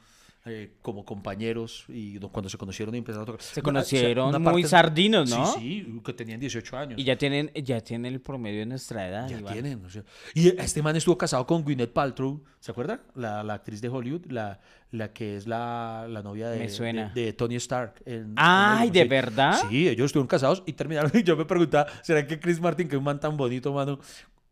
Eh, 0.46 0.72
como 0.82 1.06
compañeros 1.06 1.86
y 1.88 2.18
cuando 2.20 2.50
se 2.50 2.58
conocieron 2.58 2.96
y 2.96 2.98
empezaron 2.98 3.24
a 3.24 3.26
tocar. 3.28 3.42
Se 3.44 3.62
conocieron 3.62 4.30
una 4.30 4.40
muy 4.40 4.64
parte- 4.64 4.68
sardinos, 4.70 5.30
¿no? 5.30 5.46
Sí, 5.54 5.84
sí, 5.86 6.02
que 6.04 6.14
tenían 6.14 6.40
18 6.40 6.78
años. 6.78 7.00
Y 7.00 7.04
ya 7.04 7.16
tienen, 7.16 7.52
ya 7.54 7.80
tienen 7.82 8.14
el 8.14 8.22
promedio 8.22 8.60
de 8.62 8.66
nuestra 8.66 9.08
edad. 9.08 9.28
Ya 9.30 9.38
Iván. 9.40 9.54
tienen. 9.54 9.86
o 9.86 9.90
sea, 9.90 10.04
y 10.34 10.48
este 10.60 10.82
man 10.82 10.96
estuvo 10.96 11.18
casado 11.18 11.46
con 11.46 11.64
Gwyneth 11.64 11.94
Paltrow, 11.94 12.44
¿se 12.60 12.72
acuerda? 12.72 13.02
La, 13.14 13.44
la 13.44 13.54
actriz 13.54 13.82
de 13.82 13.90
Hollywood, 13.90 14.26
la, 14.32 14.60
la 14.90 15.14
que 15.14 15.38
es 15.38 15.46
la, 15.46 16.08
la 16.10 16.24
novia 16.24 16.50
de, 16.50 16.58
Me 16.60 16.70
suena. 16.70 17.12
de, 17.14 17.26
de 17.26 17.34
Tony 17.34 17.56
Stark. 17.58 18.02
en- 18.06 18.34
Ay, 18.36 18.90
¿de 18.90 19.06
verdad? 19.06 19.60
Sí, 19.70 19.88
ellos 19.88 20.08
estuvieron 20.08 20.28
casados 20.28 20.64
y 20.66 20.74
terminaron. 20.74 21.12
Y 21.16 21.24
yo 21.24 21.38
me 21.38 21.46
preguntaba, 21.46 21.86
¿será 22.02 22.26
que 22.26 22.40
Chris 22.40 22.60
Martin, 22.60 22.88
que 22.88 22.96
es 22.96 22.98
un 23.00 23.04
man 23.06 23.20
tan 23.20 23.38
bonito, 23.38 23.72
mano, 23.74 24.00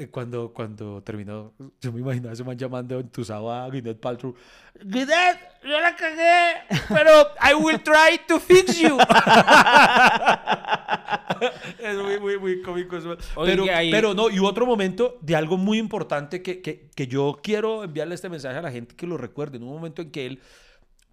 cuando, 0.08 0.54
cuando 0.54 1.04
terminó, 1.04 1.54
yo 1.82 1.92
me 1.92 2.00
imaginaba 2.00 2.34
ese 2.34 2.44
man 2.44 2.58
llamando 2.58 3.00
entusado 3.00 3.52
a 3.52 3.68
Gwyneth 3.68 4.00
Paltrow. 4.00 4.34
Gwyneth, 4.82 5.38
yo 5.64 5.80
la 5.80 5.96
cagué, 5.96 6.54
pero 6.88 7.12
I 7.44 7.54
will 7.54 7.82
try 7.84 8.20
to 8.28 8.40
fix 8.40 8.80
you. 8.80 8.98
es 11.80 11.98
muy, 11.98 12.20
muy, 12.20 12.38
muy 12.38 12.62
cómico 12.62 12.98
eso. 12.98 13.18
Pero, 13.44 13.66
ahí- 13.74 13.92
pero 13.92 14.14
no, 14.14 14.30
y 14.30 14.40
otro 14.40 14.66
momento 14.66 15.18
de 15.22 15.36
algo 15.36 15.58
muy 15.58 15.78
importante 15.78 16.42
que, 16.42 16.62
que, 16.62 16.90
que 16.96 17.08
yo 17.08 17.40
quiero 17.44 17.84
enviarle 17.84 18.16
este 18.16 18.30
mensaje 18.30 18.58
a 18.58 18.62
la 18.62 18.72
gente 18.72 18.96
que 18.96 19.08
lo 19.08 19.18
recuerde. 19.18 19.58
En 19.58 19.64
un 19.64 19.74
momento 19.74 20.02
en 20.02 20.12
que 20.12 20.26
él 20.26 20.40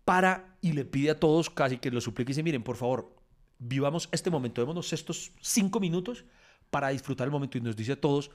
para 0.04 0.56
y 0.60 0.72
le 0.72 0.84
pide 0.84 1.10
a 1.10 1.18
todos, 1.18 1.50
casi 1.50 1.78
que 1.78 1.90
lo 1.90 2.00
suplique 2.00 2.30
y 2.30 2.34
dice, 2.34 2.42
miren, 2.42 2.62
por 2.62 2.76
favor, 2.76 3.12
vivamos 3.58 4.08
este 4.12 4.30
momento, 4.30 4.60
démonos 4.60 4.92
estos 4.92 5.32
cinco 5.40 5.80
minutos 5.80 6.24
para 6.70 6.88
disfrutar 6.90 7.26
el 7.26 7.32
momento 7.32 7.58
y 7.58 7.60
nos 7.60 7.76
dice 7.76 7.92
a 7.92 8.00
todos, 8.00 8.30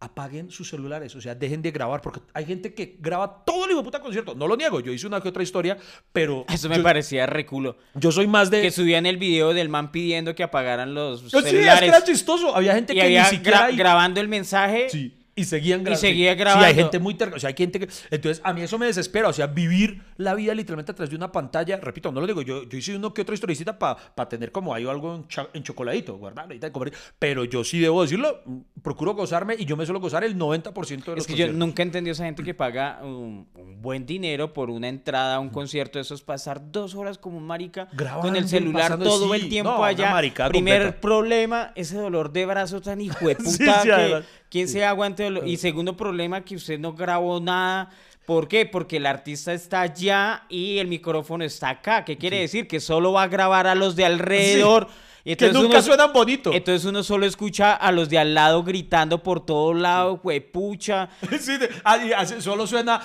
apaguen 0.00 0.50
sus 0.50 0.68
celulares, 0.68 1.14
o 1.16 1.20
sea, 1.20 1.34
dejen 1.34 1.60
de 1.60 1.72
grabar, 1.72 2.00
porque 2.00 2.20
hay 2.32 2.44
gente 2.46 2.72
que 2.72 2.96
graba 3.00 3.44
todo 3.44 3.64
el 3.64 3.72
hijo 3.72 3.82
puta 3.82 4.00
concierto, 4.00 4.34
no 4.36 4.46
lo 4.46 4.56
niego, 4.56 4.78
yo 4.80 4.92
hice 4.92 5.06
una 5.08 5.20
que 5.20 5.28
otra 5.28 5.42
historia, 5.42 5.76
pero 6.12 6.44
Eso 6.52 6.68
me 6.68 6.76
yo, 6.76 6.82
parecía 6.84 7.26
reculo. 7.26 7.76
yo 7.94 8.12
soy 8.12 8.26
más 8.28 8.48
de... 8.50 8.62
Que 8.62 8.70
subían 8.70 9.06
el 9.06 9.16
video 9.16 9.52
del 9.54 9.68
man 9.68 9.90
pidiendo 9.90 10.34
que 10.36 10.44
apagaran 10.44 10.94
los 10.94 11.22
Yo 11.22 11.28
sí, 11.30 11.36
es 11.38 11.42
que 11.44 11.50
celulares. 11.50 11.88
era 11.88 12.04
chistoso, 12.04 12.54
había 12.54 12.74
gente 12.74 12.92
y 12.92 12.96
que 12.96 13.02
había 13.02 13.24
ni 13.24 13.30
siquiera... 13.30 13.70
gra- 13.70 13.76
grabando 13.76 14.20
el 14.20 14.28
mensaje 14.28 14.88
Sí. 14.88 15.17
Y 15.38 15.44
seguían 15.44 15.82
grabando. 15.84 16.00
seguía 16.00 16.32
Sí, 16.32 16.38
grabando. 16.38 16.66
hay 16.66 16.74
gente 16.74 16.98
muy 16.98 17.14
terca, 17.14 17.36
o 17.36 17.38
sea, 17.38 17.48
hay 17.48 17.54
gente 17.56 17.80
que... 17.80 17.88
Entonces, 18.10 18.40
a 18.44 18.52
mí 18.52 18.62
eso 18.62 18.78
me 18.78 18.86
desespera, 18.86 19.28
o 19.28 19.32
sea, 19.32 19.46
vivir 19.46 20.02
la 20.16 20.34
vida 20.34 20.54
literalmente 20.54 20.92
atrás 20.92 21.10
de 21.10 21.16
una 21.16 21.32
pantalla, 21.32 21.76
repito, 21.78 22.12
no 22.12 22.20
lo 22.20 22.26
digo, 22.26 22.42
yo, 22.42 22.64
yo 22.68 22.78
hice 22.78 22.96
uno 22.96 23.14
que 23.14 23.22
otra 23.22 23.34
historicita 23.34 23.78
para 23.78 24.28
tener 24.28 24.52
como 24.52 24.74
ahí 24.74 24.86
algo 24.86 25.14
en, 25.14 25.26
en 25.54 25.62
chocoladito, 25.62 26.16
guardar 26.16 26.52
y 26.52 26.58
comer, 26.70 26.92
pero 27.18 27.44
yo 27.44 27.64
sí 27.64 27.78
debo 27.78 28.02
decirlo, 28.02 28.40
mm, 28.44 28.58
procuro 28.82 29.14
gozarme 29.14 29.54
y 29.58 29.64
yo 29.64 29.76
me 29.76 29.84
suelo 29.84 30.00
gozar 30.00 30.24
el 30.24 30.36
90% 30.36 31.04
de 31.04 31.16
los 31.16 31.18
Es 31.18 31.26
que 31.26 31.34
yo 31.34 31.52
nunca 31.52 31.82
entendí 31.82 32.10
a 32.10 32.12
esa 32.12 32.24
gente 32.24 32.42
que 32.42 32.54
paga 32.54 33.00
un, 33.02 33.46
un 33.54 33.80
buen 33.82 34.06
dinero 34.06 34.52
por 34.52 34.70
una 34.70 34.88
entrada 34.88 35.36
a 35.36 35.38
un 35.40 35.50
concierto. 35.50 35.98
Eso 35.98 36.14
es 36.14 36.22
pasar 36.22 36.70
dos 36.70 36.94
horas 36.94 37.18
como 37.18 37.38
un 37.38 37.46
marica 37.46 37.86
con 37.88 37.96
Grabando 37.96 38.38
el 38.38 38.44
y 38.44 38.48
celular 38.48 38.98
todo 38.98 39.34
sí, 39.34 39.40
el 39.40 39.48
tiempo 39.48 39.70
no, 39.72 39.84
allá. 39.84 40.16
Primer 40.48 40.82
completa. 40.82 41.00
problema, 41.00 41.72
ese 41.74 41.96
dolor 41.96 42.32
de 42.32 42.46
brazo 42.46 42.80
tan 42.80 43.00
hijo 43.00 43.26
de 43.26 43.34
Sí, 43.48 43.58
puta 43.58 43.80
sí, 43.80 43.88
que 43.88 43.92
además. 43.92 44.24
Quién 44.50 44.68
se 44.68 44.84
aguante. 44.84 45.24
dolor? 45.24 45.46
Y 45.46 45.56
segundo 45.56 45.96
problema, 45.96 46.44
que 46.44 46.56
usted 46.56 46.78
no 46.78 46.92
grabó 46.92 47.40
nada. 47.40 47.90
¿Por 48.26 48.46
qué? 48.46 48.66
Porque 48.66 48.98
el 48.98 49.06
artista 49.06 49.54
está 49.54 49.80
allá 49.80 50.44
y 50.50 50.78
el 50.78 50.86
micrófono 50.86 51.44
está 51.44 51.70
acá. 51.70 52.04
¿Qué 52.04 52.18
quiere 52.18 52.40
decir? 52.40 52.68
Que 52.68 52.78
solo 52.78 53.12
va 53.12 53.22
a 53.22 53.28
grabar 53.28 53.66
a 53.66 53.74
los 53.74 53.96
de 53.96 54.04
alrededor. 54.04 54.86
Y 55.24 55.34
que 55.36 55.46
entonces 55.46 55.62
nunca 55.62 55.78
uno- 55.78 55.86
suenan 55.86 56.12
bonito. 56.12 56.52
Entonces 56.52 56.84
uno 56.86 57.02
solo 57.02 57.26
escucha 57.26 57.72
a 57.74 57.90
los 57.92 58.08
de 58.08 58.18
al 58.18 58.34
lado 58.34 58.62
gritando 58.64 59.22
por 59.22 59.44
todo 59.44 59.74
lado, 59.74 60.20
huepucha. 60.22 61.08
Sí, 61.40 61.52
ah, 61.84 62.24
solo 62.40 62.66
suena 62.66 63.00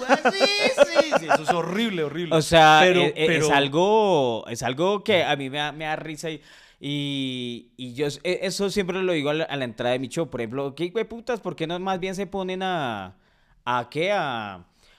was 0.00 0.34
easy". 0.34 1.18
Sí, 1.20 1.26
eso 1.32 1.42
es 1.42 1.50
horrible, 1.50 2.04
horrible. 2.04 2.34
O 2.36 2.42
sea, 2.42 2.80
Pero- 2.82 3.00
e- 3.00 3.14
e- 3.16 3.36
es, 3.38 3.50
algo, 3.50 4.44
es 4.48 4.62
algo 4.62 5.04
que 5.04 5.24
a 5.24 5.36
mí 5.36 5.50
me 5.50 5.58
da, 5.58 5.72
me 5.72 5.84
da 5.84 5.96
risa 5.96 6.30
y, 6.30 6.40
y, 6.84 7.68
y 7.76 7.94
yo 7.94 8.08
e- 8.24 8.40
eso 8.42 8.68
siempre 8.68 9.00
lo 9.00 9.12
digo 9.12 9.30
a 9.30 9.34
la, 9.34 9.44
a 9.44 9.56
la 9.56 9.64
entrada 9.64 9.92
de 9.92 10.00
mi 10.00 10.08
show. 10.08 10.28
Por 10.28 10.40
ejemplo, 10.40 10.74
¿qué 10.74 10.90
putas? 11.04 11.38
¿Por 11.40 11.54
qué 11.54 11.64
no 11.68 11.78
más 11.78 12.00
bien 12.00 12.16
se 12.16 12.26
ponen 12.26 12.60
a, 12.64 13.14
a 13.64 13.88
qué? 13.88 14.10
A, 14.10 14.54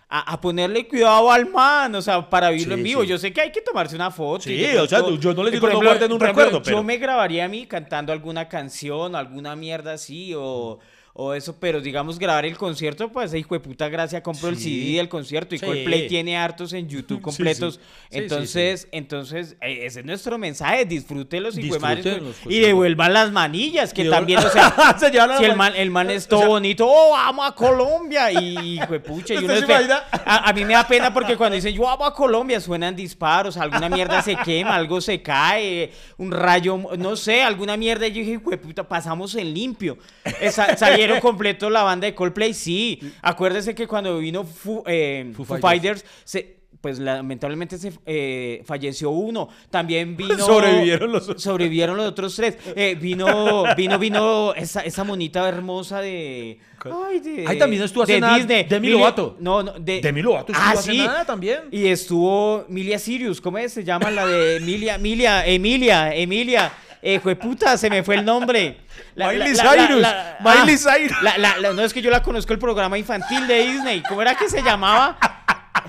a, 0.07 0.33
a 0.33 0.39
ponerle 0.39 0.87
cuidado 0.87 1.29
al 1.29 1.49
man, 1.49 1.93
o 1.95 2.01
sea, 2.01 2.29
para 2.29 2.51
vivirlo 2.51 2.75
Sí, 2.75 2.79
en 2.79 2.83
vivo. 2.85 3.01
sí. 3.01 3.07
Yo 3.07 3.17
sé 3.17 3.33
que 3.33 3.41
hay 3.41 3.51
que 3.51 3.61
tomarse 3.61 3.95
una 3.97 4.11
foto. 4.11 4.43
Sí, 4.43 4.63
o 4.77 4.87
sea, 4.87 5.01
yo 5.19 5.33
no 5.33 5.43
les 5.43 5.51
y 5.53 5.55
digo 5.57 5.67
por 5.67 5.73
no 5.73 5.81
guarden 5.81 6.11
un 6.13 6.21
ejemplo, 6.21 6.43
recuerdo, 6.43 6.63
pero- 6.63 6.77
Yo 6.77 6.83
me 6.83 6.97
grabaría 6.97 7.43
a 7.45 7.47
mí 7.49 7.65
cantando 7.65 8.13
alguna 8.13 8.47
canción, 8.47 9.15
alguna 9.15 9.55
mierda 9.57 9.93
así, 9.93 10.33
o, 10.37 10.79
o 11.15 11.35
eso, 11.35 11.55
pero 11.59 11.79
digamos 11.79 12.17
grabar 12.17 12.43
el 12.45 12.57
concierto, 12.57 13.09
pues 13.11 13.33
hijo 13.35 13.53
de 13.53 13.59
puta 13.59 13.87
gracia, 13.87 14.23
compro 14.23 14.49
el. 14.49 14.57
CD 14.57 14.97
del 14.97 15.09
concierto 15.09 15.53
y 15.53 15.59
Sí. 15.59 15.65
Coldplay 15.65 16.07
tiene 16.07 16.35
hartos 16.37 16.73
en 16.73 16.89
YouTube 16.89 17.21
completos. 17.21 17.75
sí. 18.09 18.17
Entonces, 18.17 18.87
entonces, 18.91 19.55
eh, 19.61 19.85
ese 19.85 19.99
es 19.99 20.05
nuestro 20.05 20.37
mensaje, 20.39 20.85
disfrútelos, 20.85 21.55
hijo 21.57 21.75
de 21.77 21.79
Disfrútenlos, 21.95 22.35
y 22.41 22.43
pues, 22.45 22.61
devuelvan 22.61 23.13
las 23.13 23.31
manillas, 23.31 23.93
que 23.93 24.05
también, 24.05 24.39
o 24.39 24.49
sea, 24.49 24.95
Se 24.99 25.11
si 25.11 25.43
el 25.45 25.55
man- 25.55 25.73
el 25.75 25.91
man 25.91 26.09
es 26.09 26.25
o 26.25 26.29
todo 26.29 26.39
sea- 26.39 26.47
bonito, 26.49 26.87
oh, 26.89 27.11
vamos 27.11 27.47
a 27.47 27.53
Colombia, 27.53 28.31
y 28.31 28.77
hijo 28.79 28.93
de 28.93 28.99
pucha, 28.99 29.35
y 29.35 29.37
¿Usted 29.37 29.63
uno 29.65 29.95
a, 30.25 30.49
a 30.49 30.53
mí 30.53 30.65
me 30.65 30.73
da 30.73 30.87
pena 30.87 31.13
porque 31.13 31.37
cuando 31.37 31.55
dicen 31.55 31.73
yo 31.75 31.87
amo 31.87 32.05
a 32.05 32.13
Colombia 32.13 32.59
suenan 32.59 32.95
disparos, 32.95 33.57
alguna 33.57 33.87
mierda 33.87 34.21
se 34.23 34.35
quema, 34.37 34.75
algo 34.75 34.99
se 34.99 35.21
cae, 35.21 35.91
un 36.17 36.31
rayo, 36.31 36.79
no 36.97 37.15
sé, 37.15 37.43
alguna 37.43 37.77
mierda. 37.77 38.07
Y 38.07 38.11
yo 38.13 38.19
dije, 38.21 38.31
hijo 38.33 38.49
de 38.49 38.57
puta, 38.57 38.87
pasamos 38.87 39.35
en 39.35 39.53
limpio. 39.53 39.97
Eh, 40.41 40.51
sa- 40.51 40.75
salieron 41.03 41.21
completos 41.21 41.71
la 41.71 41.83
banda 41.83 42.05
de 42.07 42.15
Coldplay, 42.15 42.53
sí. 42.53 42.99
Acuérdese 43.21 43.75
que 43.75 43.87
cuando 43.87 44.17
vino 44.17 44.43
Foo, 44.43 44.83
eh, 44.87 45.31
Foo 45.35 45.45
Foo 45.45 45.57
Fighters. 45.57 46.01
Fighters, 46.01 46.05
se- 46.23 46.63
pues 46.81 46.99
lamentablemente 46.99 47.77
se 47.77 47.93
eh, 48.05 48.61
falleció 48.65 49.09
uno. 49.11 49.47
También 49.69 50.17
vino. 50.17 50.37
Sobrevivieron 50.37 51.13
los 51.13 51.23
otros. 51.29 51.41
Sobrevivieron 51.41 51.95
los 51.95 52.07
otros 52.07 52.35
tres. 52.35 52.57
Eh, 52.75 52.97
vino, 52.99 53.63
vino, 53.77 53.97
vino 53.97 54.53
esa, 54.53 54.81
esa 54.81 55.05
monita 55.05 55.47
hermosa 55.47 56.01
de. 56.01 56.59
Ay, 56.83 57.21
de. 57.21 57.45
Ay, 57.47 57.57
también 57.57 57.81
estuvo 57.83 58.03
hace 58.03 58.13
de 58.15 58.19
nada 58.19 58.35
Disney. 58.35 58.65
Demi 58.65 58.89
Lovato. 58.89 59.37
No, 59.39 59.63
no, 59.63 59.71
de. 59.79 60.01
Demi 60.01 60.21
Lovato 60.21 60.51
estuvo 60.51 60.67
ah, 60.67 60.71
hace 60.71 60.91
sí. 60.91 60.97
nada 60.97 61.23
también. 61.23 61.61
Y 61.71 61.87
estuvo 61.87 62.65
Milia 62.67 62.99
Sirius, 62.99 63.39
¿cómo 63.39 63.59
es? 63.59 63.71
Se 63.71 63.85
llama 63.85 64.11
la 64.11 64.25
de 64.27 64.57
Emilia, 64.57 64.95
Emilia, 64.95 65.45
Emilia, 65.47 66.13
Emilia. 66.13 66.73
Eh, 67.05 67.19
puta, 67.35 67.77
se 67.77 67.89
me 67.89 68.01
fue 68.01 68.15
el 68.15 68.23
nombre. 68.23 68.79
Miley 69.15 69.55
Cyrus, 69.55 70.07
Miley 70.39 70.77
Cyrus. 70.77 71.21
la- 71.21 71.37
la- 71.37 71.57
la- 71.57 71.73
no 71.73 71.81
es 71.83 71.93
que 71.93 72.01
yo 72.01 72.09
la 72.09 72.23
conozco 72.23 72.53
el 72.53 72.59
programa 72.59 72.97
infantil 72.97 73.45
de 73.45 73.59
Disney. 73.67 74.01
¿Cómo 74.07 74.21
era 74.21 74.35
que 74.35 74.47
se 74.49 74.61
llamaba? 74.63 75.17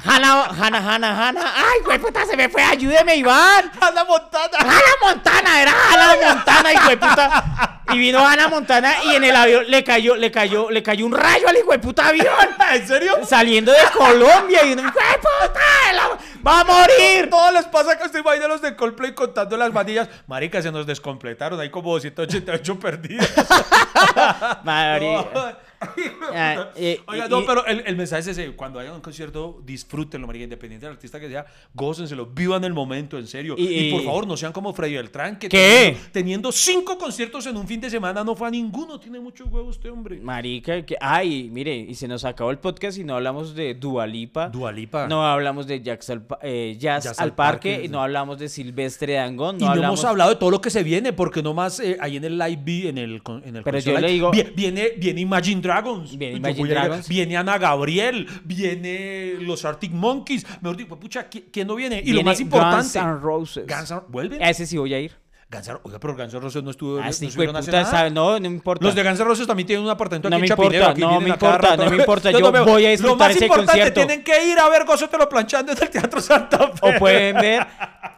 Hannah, 0.05 0.47
Hannah, 0.61 0.79
Hannah, 0.95 1.29
Hannah. 1.29 1.53
Ay, 1.57 1.99
puta, 2.01 2.27
se 2.27 2.37
me 2.37 2.49
fue. 2.49 2.63
Ayúdeme, 2.63 3.15
Iván. 3.17 3.71
Ana 3.81 4.05
Montana. 4.05 4.59
Hannah 4.59 4.97
Montana, 5.01 5.63
era 5.63 5.73
Hannah 5.93 6.35
Montana, 6.35 6.73
hijo 6.73 6.89
de 6.89 6.97
puta. 6.97 7.81
Y 7.93 7.99
vino 7.99 8.27
Hannah 8.27 8.49
Montana 8.49 8.95
y 9.05 9.15
en 9.15 9.23
el 9.25 9.37
avión 9.37 9.65
le 9.69 9.85
cayó, 9.85 10.17
le 10.17 10.33
cayó, 10.33 10.69
le 10.71 10.83
cayó 10.83 11.07
un 11.07 11.13
rayo 11.13 11.47
al 11.49 11.57
hijo 11.57 11.71
de 11.71 11.79
puta 11.79 12.09
avión. 12.09 12.27
¿En 12.73 12.89
serio? 12.89 13.21
Saliendo 13.25 13.71
de 13.71 13.79
Colombia 13.97 14.65
y 14.67 14.73
uno, 14.73 14.83
hijo 14.83 14.99
de 14.99 15.19
puta, 15.19 15.61
la- 15.93 16.19
va 16.47 16.61
a 16.61 16.65
morir. 16.65 17.29
Todo 17.31 17.51
les 17.53 17.65
pasa 17.67 17.97
que 17.99 18.05
usted 18.05 18.21
imagina 18.21 18.49
los 18.49 18.61
de 18.63 18.75
Coldplay 18.77 19.15
contando 19.15 19.57
las 19.57 19.73
manillas. 19.73 20.09
Marica, 20.27 20.61
se 20.63 20.71
nos 20.71 20.87
descompletaron. 20.87 21.59
Hay 21.61 21.71
como 21.71 21.99
188 21.99 22.79
perdidas. 22.79 23.33
Mari- 24.65 25.07
No. 25.07 25.64
Ah, 26.37 26.71
eh, 26.77 27.01
Oiga, 27.07 27.27
y- 27.27 27.31
no, 27.31 27.43
y- 27.43 27.45
pero 27.47 27.65
el, 27.67 27.83
el 27.87 27.97
mensaje 27.97 28.21
es 28.23 28.39
ese. 28.39 28.53
Cuando 28.53 28.79
haya 28.81 28.93
un 28.93 29.01
concierto, 29.01 29.61
disfrútenlo, 29.65 30.27
marica. 30.27 30.45
Independiente 30.45 30.87
del 30.87 30.95
artista 30.97 31.21
que 31.21 31.29
sea, 31.29 31.47
gócenselo, 31.75 32.27
vivan 32.27 32.65
el 32.65 32.73
momento, 32.73 33.19
en 33.19 33.27
serio. 33.27 33.55
Y- 33.59 33.65
Y, 33.89 33.91
por 33.93 34.03
y- 34.03 34.05
favor, 34.05 34.27
no 34.27 34.37
sean 34.37 34.53
como 34.53 34.73
Freddy 34.73 34.95
Beltrán, 34.95 35.39
que 35.39 35.49
¿Qué? 35.49 35.97
Teniendo, 36.11 36.11
teniendo 36.13 36.53
cinco 36.53 36.99
conciertos 36.99 37.47
en 37.47 37.57
un 37.57 37.67
fin 37.67 37.81
de 37.81 37.91
semana 37.91 38.25
no 38.25 38.35
fue 38.35 38.49
a 38.49 38.51
ninguno. 38.51 38.99
Tiene 38.99 39.21
mucho 39.21 39.45
huevo 39.47 39.71
este 39.71 39.89
hombre. 39.91 40.19
Marica, 40.21 40.85
que, 40.85 40.97
ay, 41.01 41.49
mire, 41.53 41.75
y 41.77 41.95
se 41.95 42.09
nos 42.09 42.25
acabó 42.25 42.51
el 42.51 42.59
podcast 42.59 42.99
y 42.99 43.05
no 43.05 43.15
hablamos 43.15 43.55
de 43.55 43.75
Dualipa. 43.75 44.49
Dua 44.49 44.73
Lipa. 44.73 45.07
No 45.09 45.25
hablamos 45.27 45.67
de 45.67 45.81
Jazz 45.83 46.11
al, 46.11 46.27
eh, 46.43 46.77
Jazz 46.79 47.05
Jazz 47.05 47.19
al 47.21 47.35
Parque, 47.35 47.71
Parque, 47.73 47.85
y 47.85 47.89
no 47.89 48.03
hablamos 48.03 48.39
de 48.39 48.49
Silvestre 48.49 49.15
Dangón, 49.15 49.57
y 49.57 49.61
no 49.61 49.67
no 49.67 49.73
hablamos... 49.73 50.01
hemos 50.01 50.11
hablado 50.11 50.31
de 50.31 50.37
todo 50.37 50.51
lo 50.51 50.61
que 50.61 50.71
se 50.71 50.83
viene, 50.83 51.13
porque 51.13 51.43
nomás 51.43 51.81
eh, 51.81 51.97
ahí 52.01 52.17
en 52.17 52.25
el 52.25 52.39
live 52.39 52.61
vi, 52.65 52.89
en 52.89 52.99
el, 52.99 53.23
en 53.45 53.57
el 53.57 53.63
Pero 53.63 53.77
concierto 53.77 54.01
yo 54.01 54.07
le 54.07 54.13
digo- 54.13 54.31
vi- 54.31 54.43
viene, 54.57 54.91
viene 54.97 55.21
Imagine 55.21 55.61
Dragons. 55.61 55.74
Viene 55.83 56.33
Yo 56.33 56.37
Imagine 56.39 56.69
Dragons. 56.69 57.09
Viene 57.09 57.37
Ana 57.37 57.59
Gabriel, 57.59 58.27
viene 58.45 59.35
los 59.41 59.65
Arctic 59.65 59.93
Monkeys. 59.93 60.47
Mejor 60.61 60.77
dicho, 60.77 60.99
pucha, 61.01 61.29
¿qui- 61.31 61.45
¿quién 61.53 61.67
no 61.67 61.75
viene? 61.75 61.97
Y 61.97 62.09
lo 62.09 62.15
Viene 62.15 62.25
más 62.25 62.41
importante. 62.41 62.77
Guns 62.77 62.97
N' 62.97 63.19
Roses. 63.21 63.67
Guns 63.67 63.91
N' 63.91 64.01
¿Vuelven? 64.09 64.43
Ese 64.43 64.67
sí 64.67 64.77
voy 64.77 64.95
a 64.95 65.01
ir. 65.01 65.13
Guns 65.55 65.69
N' 65.69 65.79
oiga, 65.83 65.99
pero 65.99 66.15
Guns 66.17 66.35
N' 66.35 66.41
Roses 66.41 66.63
no 66.63 66.71
estuvo. 66.71 66.99
A 66.99 67.05
no 67.05 67.09
este 67.09 67.25
de 67.25 67.29
estuvieron 67.29 67.57
hace 67.57 67.71
puta, 67.71 67.85
sabe- 67.85 68.11
no, 68.11 68.39
no 68.39 68.47
importa. 68.47 68.85
Los 68.85 68.95
de 68.95 69.03
Guns 69.03 69.19
N' 69.21 69.25
Roses 69.25 69.47
también 69.47 69.67
tienen 69.67 69.85
un 69.85 69.91
apartamento 69.91 70.29
No 70.29 70.37
aquí 70.37 70.41
me 70.43 70.47
en 70.47 70.49
Chapinero. 70.51 70.85
importa, 70.91 71.01
no 71.07 71.21
me 71.21 71.29
importa, 71.31 71.77
no 71.77 71.91
me 71.91 71.97
importa, 71.97 72.31
Yo 72.31 72.53
veo- 72.53 72.65
voy 72.65 72.85
a 72.85 72.89
Lo 72.89 72.91
disfrutar 72.93 73.17
más 73.29 73.37
ese 73.37 73.45
importante, 73.47 73.73
concierto. 73.73 74.01
tienen 74.07 74.25
que 74.25 74.47
ir 74.53 74.59
a 74.59 74.69
ver 74.69 74.85
Gózatelo 74.85 75.29
planchando 75.29 75.73
en 75.73 75.79
el 75.83 75.89
Teatro 75.91 76.21
Santa 76.21 76.59
Fe. 76.69 76.97
O 76.97 76.99
pueden 76.99 77.37
ver 77.37 77.67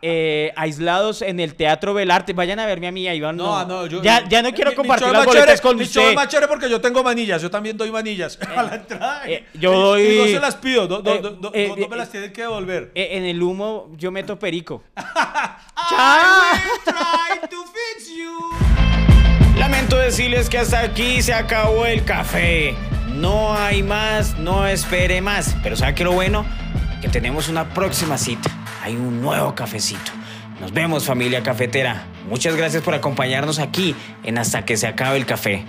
eh, 0.02 0.52
aislados 0.56 1.22
en 1.22 1.40
el 1.40 1.54
Teatro 1.54 1.94
Belarte. 1.94 2.32
Vayan 2.32 2.58
a 2.60 2.66
verme 2.66 2.88
a 2.88 2.92
mí, 2.92 3.06
Iván. 3.08 3.36
No, 3.36 3.64
no, 3.64 3.86
yo. 3.86 4.02
ya, 4.02 4.28
ya 4.28 4.42
no 4.42 4.52
quiero 4.52 4.70
mi- 4.70 4.74
mi 4.76 4.82
compartir 4.82 5.06
show 5.06 5.12
las 5.12 5.22
es 5.22 5.26
más 5.26 5.34
boletas 5.34 5.46
chévere, 5.60 5.62
con 5.62 5.76
mi 5.78 5.84
show 5.84 6.02
usted. 6.02 6.10
es 6.10 6.16
más 6.16 6.28
chévere 6.28 6.48
porque 6.48 6.68
yo 6.70 6.80
tengo 6.80 7.02
manillas. 7.02 7.40
Yo 7.42 7.50
también 7.50 7.76
doy 7.76 7.90
manillas 7.90 8.38
a 8.56 8.62
la 8.62 8.74
entrada. 8.76 9.22
eh, 9.26 9.46
yo 9.54 9.96
Y- 9.98 10.02
Y 10.02 10.16
no 10.18 10.22
doy- 10.24 10.32
se 10.32 10.40
las 10.40 10.54
pido. 10.56 10.86
No, 10.88 11.00
no, 11.00 11.10
eh, 11.14 11.20
no, 11.22 11.30
no, 11.30 11.50
eh, 11.54 11.68
no- 11.68 11.76
no 11.76 11.88
me 11.88 11.94
eh, 11.94 11.98
las 11.98 12.10
tienen 12.10 12.32
que 12.32 12.42
devolver. 12.42 12.90
Eh, 12.94 13.08
en 13.12 13.24
el 13.24 13.42
humo 13.42 13.90
yo 13.96 14.10
meto 14.10 14.38
perico. 14.38 14.82
I 15.76 17.25
Lamento 19.58 19.96
decirles 19.96 20.48
que 20.48 20.58
hasta 20.58 20.80
aquí 20.80 21.22
se 21.22 21.32
acabó 21.32 21.86
el 21.86 22.04
café. 22.04 22.74
No 23.14 23.54
hay 23.56 23.82
más, 23.82 24.38
no 24.38 24.66
espere 24.66 25.20
más. 25.20 25.56
Pero 25.62 25.76
¿sabe 25.76 25.94
qué 25.94 26.04
lo 26.04 26.12
bueno? 26.12 26.44
Que 27.00 27.08
tenemos 27.08 27.48
una 27.48 27.70
próxima 27.70 28.18
cita. 28.18 28.50
Hay 28.82 28.94
un 28.96 29.20
nuevo 29.22 29.54
cafecito. 29.54 30.12
Nos 30.60 30.72
vemos 30.72 31.04
familia 31.04 31.42
cafetera. 31.42 32.06
Muchas 32.28 32.56
gracias 32.56 32.82
por 32.82 32.94
acompañarnos 32.94 33.58
aquí 33.58 33.94
en 34.22 34.38
Hasta 34.38 34.64
que 34.64 34.76
se 34.76 34.86
acabe 34.86 35.16
el 35.16 35.26
café. 35.26 35.64